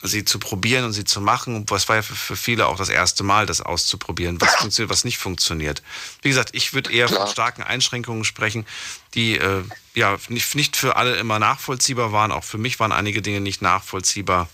sie 0.02 0.26
zu 0.26 0.38
probieren 0.38 0.84
und 0.84 0.92
sie 0.92 1.04
zu 1.04 1.22
machen. 1.22 1.64
Was 1.68 1.88
war 1.88 1.96
ja 1.96 2.02
für, 2.02 2.14
für 2.14 2.36
viele 2.36 2.66
auch 2.66 2.76
das 2.76 2.90
erste 2.90 3.22
Mal, 3.22 3.46
das 3.46 3.62
auszuprobieren, 3.62 4.38
was 4.40 4.54
funktioniert, 4.56 4.90
was 4.90 5.04
nicht 5.04 5.16
funktioniert. 5.16 5.82
Wie 6.20 6.28
gesagt, 6.28 6.50
ich 6.52 6.74
würde 6.74 6.92
eher 6.92 7.09
von 7.09 7.26
starken 7.26 7.62
Einschränkungen 7.62 8.24
sprechen, 8.24 8.66
die 9.14 9.38
äh, 9.38 9.62
ja 9.94 10.18
nicht, 10.28 10.54
nicht 10.54 10.76
für 10.76 10.96
alle 10.96 11.16
immer 11.16 11.38
nachvollziehbar 11.38 12.12
waren. 12.12 12.32
Auch 12.32 12.44
für 12.44 12.59
mich 12.59 12.78
waren 12.80 12.92
einige 12.92 13.22
Dinge 13.22 13.40
nicht 13.40 13.62
nachvollziehbar. 13.62 14.48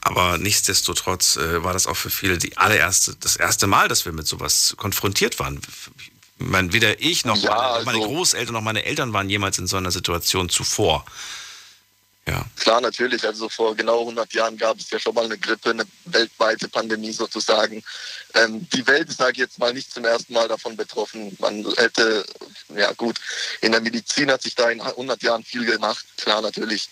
Aber 0.00 0.38
nichtsdestotrotz 0.38 1.36
äh, 1.36 1.62
war 1.64 1.72
das 1.72 1.86
auch 1.86 1.96
für 1.96 2.10
viele 2.10 2.38
die 2.38 2.56
allererste, 2.56 3.16
das 3.20 3.36
erste 3.36 3.66
Mal, 3.66 3.88
dass 3.88 4.04
wir 4.04 4.12
mit 4.12 4.26
sowas 4.26 4.74
konfrontiert 4.76 5.38
waren. 5.38 5.60
mein, 6.38 6.72
weder 6.72 7.00
ich 7.00 7.24
noch, 7.24 7.36
ja, 7.36 7.50
meine, 7.50 7.62
also, 7.62 7.86
meine 7.86 7.98
Großeltern 8.00 8.52
noch 8.52 8.60
meine 8.60 8.84
Eltern 8.84 9.12
waren 9.12 9.30
jemals 9.30 9.58
in 9.58 9.66
so 9.66 9.76
einer 9.76 9.90
Situation 9.90 10.48
zuvor. 10.48 11.04
Ja. 12.26 12.42
Klar, 12.56 12.80
natürlich. 12.80 13.24
Also 13.24 13.48
vor 13.48 13.76
genau 13.76 14.00
100 14.00 14.32
Jahren 14.32 14.56
gab 14.56 14.78
es 14.78 14.88
ja 14.90 14.98
schon 14.98 15.14
mal 15.14 15.26
eine 15.26 15.36
Grippe, 15.36 15.70
eine 15.70 15.84
weltweite 16.06 16.68
Pandemie 16.68 17.12
sozusagen. 17.12 17.82
Ähm, 18.32 18.66
die 18.70 18.86
Welt 18.86 19.10
ist, 19.10 19.18
sage 19.18 19.32
ich 19.32 19.38
jetzt 19.38 19.58
mal, 19.58 19.74
nicht 19.74 19.92
zum 19.92 20.06
ersten 20.06 20.32
Mal 20.32 20.48
davon 20.48 20.74
betroffen. 20.76 21.36
Man 21.38 21.66
hätte, 21.76 22.24
ja 22.74 22.92
gut, 22.92 23.20
in 23.60 23.72
der 23.72 23.82
Medizin 23.82 24.30
hat 24.30 24.42
sich 24.42 24.54
da 24.54 24.70
in 24.70 24.80
100 24.80 25.22
Jahren 25.22 25.44
viel 25.44 25.66
gemacht. 25.66 26.04
Klar, 26.16 26.40
natürlich. 26.40 26.88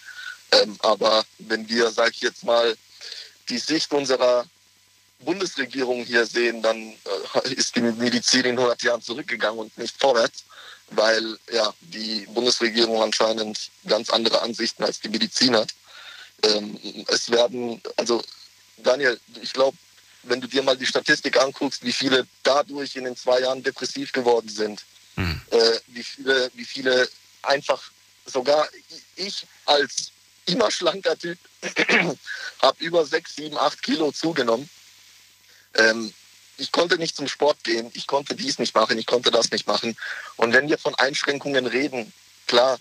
Ähm, 0.52 0.76
aber 0.80 1.24
wenn 1.38 1.66
wir, 1.66 1.90
sage 1.90 2.10
ich 2.12 2.20
jetzt 2.20 2.44
mal, 2.44 2.76
die 3.48 3.58
Sicht 3.58 3.92
unserer 3.92 4.44
Bundesregierung 5.20 6.04
hier 6.04 6.26
sehen, 6.26 6.62
dann 6.62 6.94
äh, 7.44 7.54
ist 7.54 7.76
die 7.76 7.80
Medizin 7.80 8.44
in 8.44 8.58
100 8.58 8.82
Jahren 8.82 9.02
zurückgegangen 9.02 9.60
und 9.60 9.78
nicht 9.78 9.98
vorwärts 9.98 10.44
weil 10.96 11.38
ja 11.50 11.72
die 11.80 12.26
Bundesregierung 12.26 13.02
anscheinend 13.02 13.70
ganz 13.86 14.10
andere 14.10 14.42
Ansichten 14.42 14.84
als 14.84 15.00
die 15.00 15.08
Medizin 15.08 15.56
hat. 15.56 15.74
Ähm, 16.44 16.78
es 17.08 17.30
werden, 17.30 17.80
also 17.96 18.22
Daniel, 18.78 19.18
ich 19.40 19.52
glaube, 19.52 19.76
wenn 20.24 20.40
du 20.40 20.46
dir 20.46 20.62
mal 20.62 20.76
die 20.76 20.86
Statistik 20.86 21.40
anguckst, 21.40 21.84
wie 21.84 21.92
viele 21.92 22.26
dadurch 22.42 22.96
in 22.96 23.04
den 23.04 23.16
zwei 23.16 23.40
Jahren 23.40 23.62
depressiv 23.62 24.12
geworden 24.12 24.48
sind, 24.48 24.84
mhm. 25.16 25.40
äh, 25.50 25.78
wie, 25.88 26.02
viele, 26.02 26.50
wie 26.54 26.64
viele 26.64 27.08
einfach, 27.42 27.82
sogar 28.26 28.68
ich 29.16 29.46
als 29.64 30.12
immer 30.46 30.70
schlanker 30.70 31.18
Typ, 31.18 31.38
habe 32.62 32.84
über 32.84 33.04
sechs, 33.04 33.36
sieben, 33.36 33.56
acht 33.56 33.82
Kilo 33.82 34.12
zugenommen. 34.12 34.68
Ähm, 35.74 36.12
ich 36.58 36.70
konnte 36.70 36.98
nicht 36.98 37.16
zum 37.16 37.28
Sport 37.28 37.64
gehen, 37.64 37.90
ich 37.94 38.06
konnte 38.06 38.34
dies 38.34 38.58
nicht 38.58 38.74
machen, 38.74 38.98
ich 38.98 39.06
konnte 39.06 39.30
das 39.30 39.50
nicht 39.50 39.66
machen. 39.66 39.96
Und 40.36 40.52
wenn 40.52 40.68
wir 40.68 40.78
von 40.78 40.94
Einschränkungen 40.96 41.66
reden, 41.66 42.12
klar, 42.46 42.78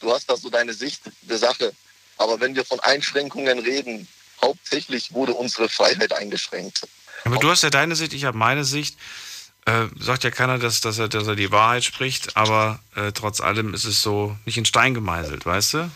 du 0.00 0.12
hast 0.12 0.28
da 0.30 0.36
so 0.36 0.50
deine 0.50 0.74
Sicht 0.74 1.02
der 1.22 1.38
Sache, 1.38 1.72
aber 2.18 2.40
wenn 2.40 2.54
wir 2.54 2.64
von 2.64 2.80
Einschränkungen 2.80 3.58
reden, 3.58 4.06
hauptsächlich 4.42 5.12
wurde 5.12 5.34
unsere 5.34 5.68
Freiheit 5.68 6.12
eingeschränkt. 6.12 6.82
Aber 7.24 7.38
du 7.38 7.50
hast 7.50 7.62
ja 7.62 7.70
deine 7.70 7.96
Sicht, 7.96 8.12
ich 8.12 8.24
habe 8.24 8.36
meine 8.36 8.64
Sicht. 8.64 8.96
Äh, 9.64 9.88
sagt 9.98 10.22
ja 10.22 10.30
keiner, 10.30 10.60
dass, 10.60 10.80
dass, 10.80 10.98
er, 10.98 11.08
dass 11.08 11.26
er 11.26 11.34
die 11.34 11.50
Wahrheit 11.50 11.82
spricht, 11.82 12.36
aber 12.36 12.78
äh, 12.94 13.10
trotz 13.10 13.40
allem 13.40 13.74
ist 13.74 13.84
es 13.84 14.00
so 14.00 14.36
nicht 14.44 14.56
in 14.56 14.64
Stein 14.64 14.94
gemeißelt, 14.94 15.44
weißt 15.44 15.74
du? 15.74 15.90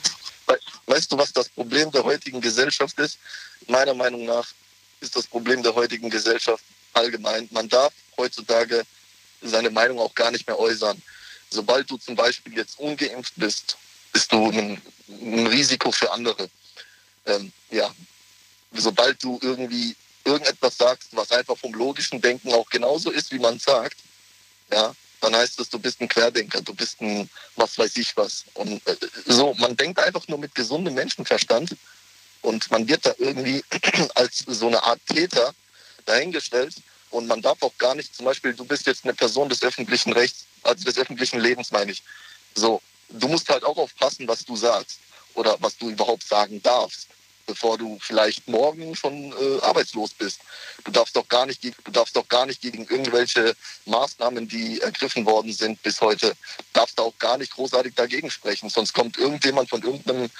Weißt 0.86 1.10
du, 1.12 1.18
was 1.18 1.32
das 1.32 1.48
Problem 1.48 1.90
der 1.90 2.04
heutigen 2.04 2.40
Gesellschaft 2.40 2.98
ist? 2.98 3.18
Meiner 3.66 3.94
Meinung 3.94 4.24
nach 4.24 4.46
ist 5.00 5.16
das 5.16 5.26
Problem 5.26 5.62
der 5.62 5.74
heutigen 5.74 6.10
Gesellschaft 6.10 6.64
allgemein. 6.92 7.48
Man 7.52 7.68
darf 7.68 7.92
heutzutage 8.16 8.84
seine 9.42 9.70
Meinung 9.70 9.98
auch 9.98 10.14
gar 10.14 10.30
nicht 10.30 10.46
mehr 10.46 10.58
äußern. 10.58 11.00
Sobald 11.50 11.90
du 11.90 11.96
zum 11.96 12.14
Beispiel 12.14 12.54
jetzt 12.56 12.78
ungeimpft 12.78 13.32
bist, 13.36 13.76
bist 14.12 14.32
du 14.32 14.50
ein, 14.50 14.80
ein 15.08 15.46
Risiko 15.46 15.90
für 15.90 16.10
andere. 16.12 16.48
Ähm, 17.26 17.52
ja, 17.70 17.92
sobald 18.72 19.22
du 19.22 19.38
irgendwie 19.42 19.96
irgendetwas 20.24 20.76
sagst, 20.76 21.08
was 21.12 21.32
einfach 21.32 21.56
vom 21.56 21.72
logischen 21.74 22.20
Denken 22.20 22.52
auch 22.52 22.68
genauso 22.68 23.10
ist, 23.10 23.32
wie 23.32 23.38
man 23.38 23.58
sagt, 23.58 23.96
ja, 24.70 24.94
dann 25.20 25.34
heißt 25.36 25.60
es, 25.60 25.68
du 25.68 25.78
bist 25.78 26.00
ein 26.00 26.08
Querdenker, 26.08 26.60
du 26.62 26.74
bist 26.74 27.00
ein 27.00 27.28
was 27.56 27.78
weiß 27.78 27.96
ich 27.96 28.16
was. 28.16 28.44
Und 28.54 28.86
äh, 28.86 28.96
so, 29.26 29.54
man 29.54 29.76
denkt 29.76 29.98
einfach 29.98 30.26
nur 30.28 30.38
mit 30.38 30.54
gesundem 30.54 30.94
Menschenverstand 30.94 31.76
und 32.42 32.70
man 32.70 32.88
wird 32.88 33.04
da 33.06 33.14
irgendwie 33.18 33.62
als 34.14 34.44
so 34.46 34.66
eine 34.68 34.82
Art 34.82 35.00
Täter 35.06 35.54
dahingestellt 36.06 36.74
und 37.10 37.26
man 37.26 37.42
darf 37.42 37.62
auch 37.62 37.76
gar 37.78 37.94
nicht, 37.94 38.14
zum 38.14 38.24
Beispiel, 38.24 38.54
du 38.54 38.64
bist 38.64 38.86
jetzt 38.86 39.04
eine 39.04 39.14
Person 39.14 39.48
des 39.48 39.62
öffentlichen 39.62 40.12
Rechts, 40.12 40.46
also 40.62 40.84
des 40.84 40.98
öffentlichen 40.98 41.40
Lebens, 41.40 41.70
meine 41.72 41.92
ich. 41.92 42.02
So, 42.54 42.80
du 43.08 43.28
musst 43.28 43.48
halt 43.48 43.64
auch 43.64 43.76
aufpassen, 43.76 44.26
was 44.28 44.44
du 44.44 44.56
sagst 44.56 45.00
oder 45.34 45.56
was 45.60 45.76
du 45.76 45.90
überhaupt 45.90 46.26
sagen 46.26 46.62
darfst, 46.62 47.08
bevor 47.50 47.76
du 47.76 47.98
vielleicht 48.00 48.46
morgen 48.46 48.94
schon 48.94 49.32
äh, 49.32 49.60
arbeitslos 49.62 50.14
bist. 50.14 50.40
Du 50.84 50.92
darfst 50.92 51.16
doch 51.16 51.28
gar 51.28 51.46
nicht, 51.46 51.64
du 51.64 51.90
darfst 51.90 52.14
doch 52.14 52.28
gar 52.28 52.46
nicht 52.46 52.60
gegen 52.60 52.86
irgendwelche 52.86 53.56
Maßnahmen, 53.86 54.46
die 54.46 54.80
ergriffen 54.80 55.26
worden 55.26 55.52
sind 55.52 55.82
bis 55.82 56.00
heute, 56.00 56.34
darfst 56.72 56.98
du 56.98 57.02
auch 57.02 57.18
gar 57.18 57.38
nicht 57.38 57.52
großartig 57.52 57.94
dagegen 57.96 58.30
sprechen. 58.30 58.70
Sonst 58.70 58.92
kommt 58.92 59.18
irgendjemand 59.18 59.68
von 59.68 59.82
irgendeinem 59.82 60.30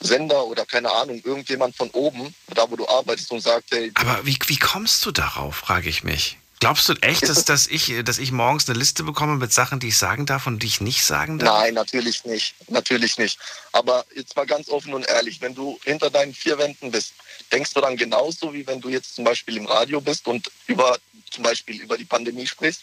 Sender 0.00 0.44
oder 0.44 0.66
keine 0.66 0.92
Ahnung, 0.92 1.22
irgendjemand 1.24 1.74
von 1.74 1.88
oben, 1.90 2.34
da 2.54 2.70
wo 2.70 2.76
du 2.76 2.86
arbeitest 2.86 3.32
und 3.32 3.40
sagt, 3.40 3.70
hey. 3.70 3.90
Aber 3.94 4.26
wie, 4.26 4.38
wie 4.46 4.58
kommst 4.58 5.04
du 5.06 5.10
darauf, 5.10 5.56
frage 5.56 5.88
ich 5.88 6.04
mich. 6.04 6.36
Glaubst 6.60 6.88
du 6.88 6.94
echt, 6.94 7.28
dass, 7.28 7.44
dass, 7.44 7.68
ich, 7.68 7.94
dass 8.04 8.18
ich 8.18 8.32
morgens 8.32 8.68
eine 8.68 8.78
Liste 8.78 9.04
bekomme 9.04 9.36
mit 9.36 9.52
Sachen, 9.52 9.78
die 9.78 9.88
ich 9.88 9.96
sagen 9.96 10.26
darf 10.26 10.46
und 10.46 10.62
die 10.62 10.66
ich 10.66 10.80
nicht 10.80 11.04
sagen 11.04 11.38
darf? 11.38 11.60
Nein, 11.60 11.74
natürlich 11.74 12.24
nicht. 12.24 12.54
Natürlich 12.68 13.16
nicht. 13.18 13.38
Aber 13.72 14.04
jetzt 14.14 14.34
mal 14.34 14.46
ganz 14.46 14.68
offen 14.68 14.92
und 14.92 15.06
ehrlich, 15.06 15.40
wenn 15.40 15.54
du 15.54 15.78
hinter 15.84 16.10
deinen 16.10 16.34
vier 16.34 16.58
Wänden 16.58 16.90
bist, 16.90 17.14
denkst 17.52 17.74
du 17.74 17.80
dann 17.80 17.96
genauso, 17.96 18.52
wie 18.52 18.66
wenn 18.66 18.80
du 18.80 18.88
jetzt 18.88 19.14
zum 19.14 19.24
Beispiel 19.24 19.56
im 19.56 19.66
Radio 19.66 20.00
bist 20.00 20.26
und 20.26 20.50
über 20.66 20.98
zum 21.30 21.44
Beispiel 21.44 21.80
über 21.80 21.96
die 21.96 22.04
Pandemie 22.04 22.46
sprichst? 22.46 22.82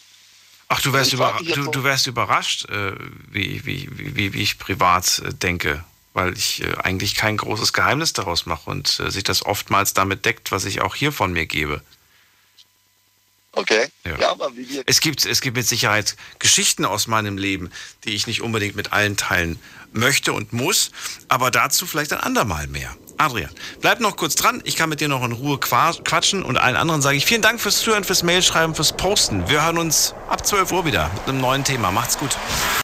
Ach, 0.68 0.80
du 0.80 0.92
wärst, 0.92 1.12
über, 1.12 1.38
du, 1.44 1.70
du 1.70 1.84
wärst 1.84 2.06
überrascht, 2.06 2.68
äh, 2.70 2.92
wie, 3.30 3.64
wie, 3.64 3.88
wie, 3.92 4.32
wie 4.32 4.42
ich 4.42 4.58
privat 4.58 5.20
äh, 5.20 5.34
denke 5.34 5.84
weil 6.16 6.32
ich 6.32 6.62
äh, 6.62 6.74
eigentlich 6.78 7.14
kein 7.14 7.36
großes 7.36 7.74
Geheimnis 7.74 8.14
daraus 8.14 8.46
mache 8.46 8.70
und 8.70 9.00
äh, 9.00 9.10
sich 9.10 9.22
das 9.22 9.44
oftmals 9.44 9.92
damit 9.92 10.24
deckt, 10.24 10.50
was 10.50 10.64
ich 10.64 10.80
auch 10.80 10.94
hier 10.94 11.12
von 11.12 11.32
mir 11.32 11.44
gebe. 11.44 11.82
Okay. 13.56 13.88
Ja. 14.04 14.18
ja. 14.18 14.30
aber 14.30 14.54
wie 14.54 14.68
wir 14.68 14.82
es 14.86 15.00
gibt, 15.00 15.24
es 15.24 15.40
gibt 15.40 15.56
mit 15.56 15.66
Sicherheit 15.66 16.16
Geschichten 16.38 16.84
aus 16.84 17.06
meinem 17.06 17.38
Leben, 17.38 17.70
die 18.04 18.14
ich 18.14 18.26
nicht 18.26 18.42
unbedingt 18.42 18.76
mit 18.76 18.92
allen 18.92 19.16
teilen 19.16 19.58
möchte 19.92 20.34
und 20.34 20.52
muss, 20.52 20.90
aber 21.28 21.50
dazu 21.50 21.86
vielleicht 21.86 22.12
ein 22.12 22.20
andermal 22.20 22.66
mehr. 22.66 22.94
Adrian, 23.16 23.50
bleib 23.80 24.00
noch 24.00 24.16
kurz 24.16 24.34
dran. 24.34 24.60
Ich 24.64 24.76
kann 24.76 24.90
mit 24.90 25.00
dir 25.00 25.08
noch 25.08 25.24
in 25.24 25.32
Ruhe 25.32 25.58
quatschen 25.58 26.42
und 26.42 26.58
allen 26.58 26.76
anderen 26.76 27.00
sage 27.00 27.16
ich 27.16 27.24
vielen 27.24 27.40
Dank 27.40 27.58
fürs 27.58 27.80
Zuhören, 27.80 28.04
fürs 28.04 28.22
Mailschreiben, 28.22 28.74
fürs 28.74 28.94
Posten. 28.94 29.48
Wir 29.48 29.64
hören 29.64 29.78
uns 29.78 30.14
ab 30.28 30.46
12 30.46 30.72
Uhr 30.72 30.84
wieder 30.84 31.10
mit 31.14 31.28
einem 31.28 31.40
neuen 31.40 31.64
Thema. 31.64 31.90
Macht's 31.90 32.18
gut. 32.18 32.36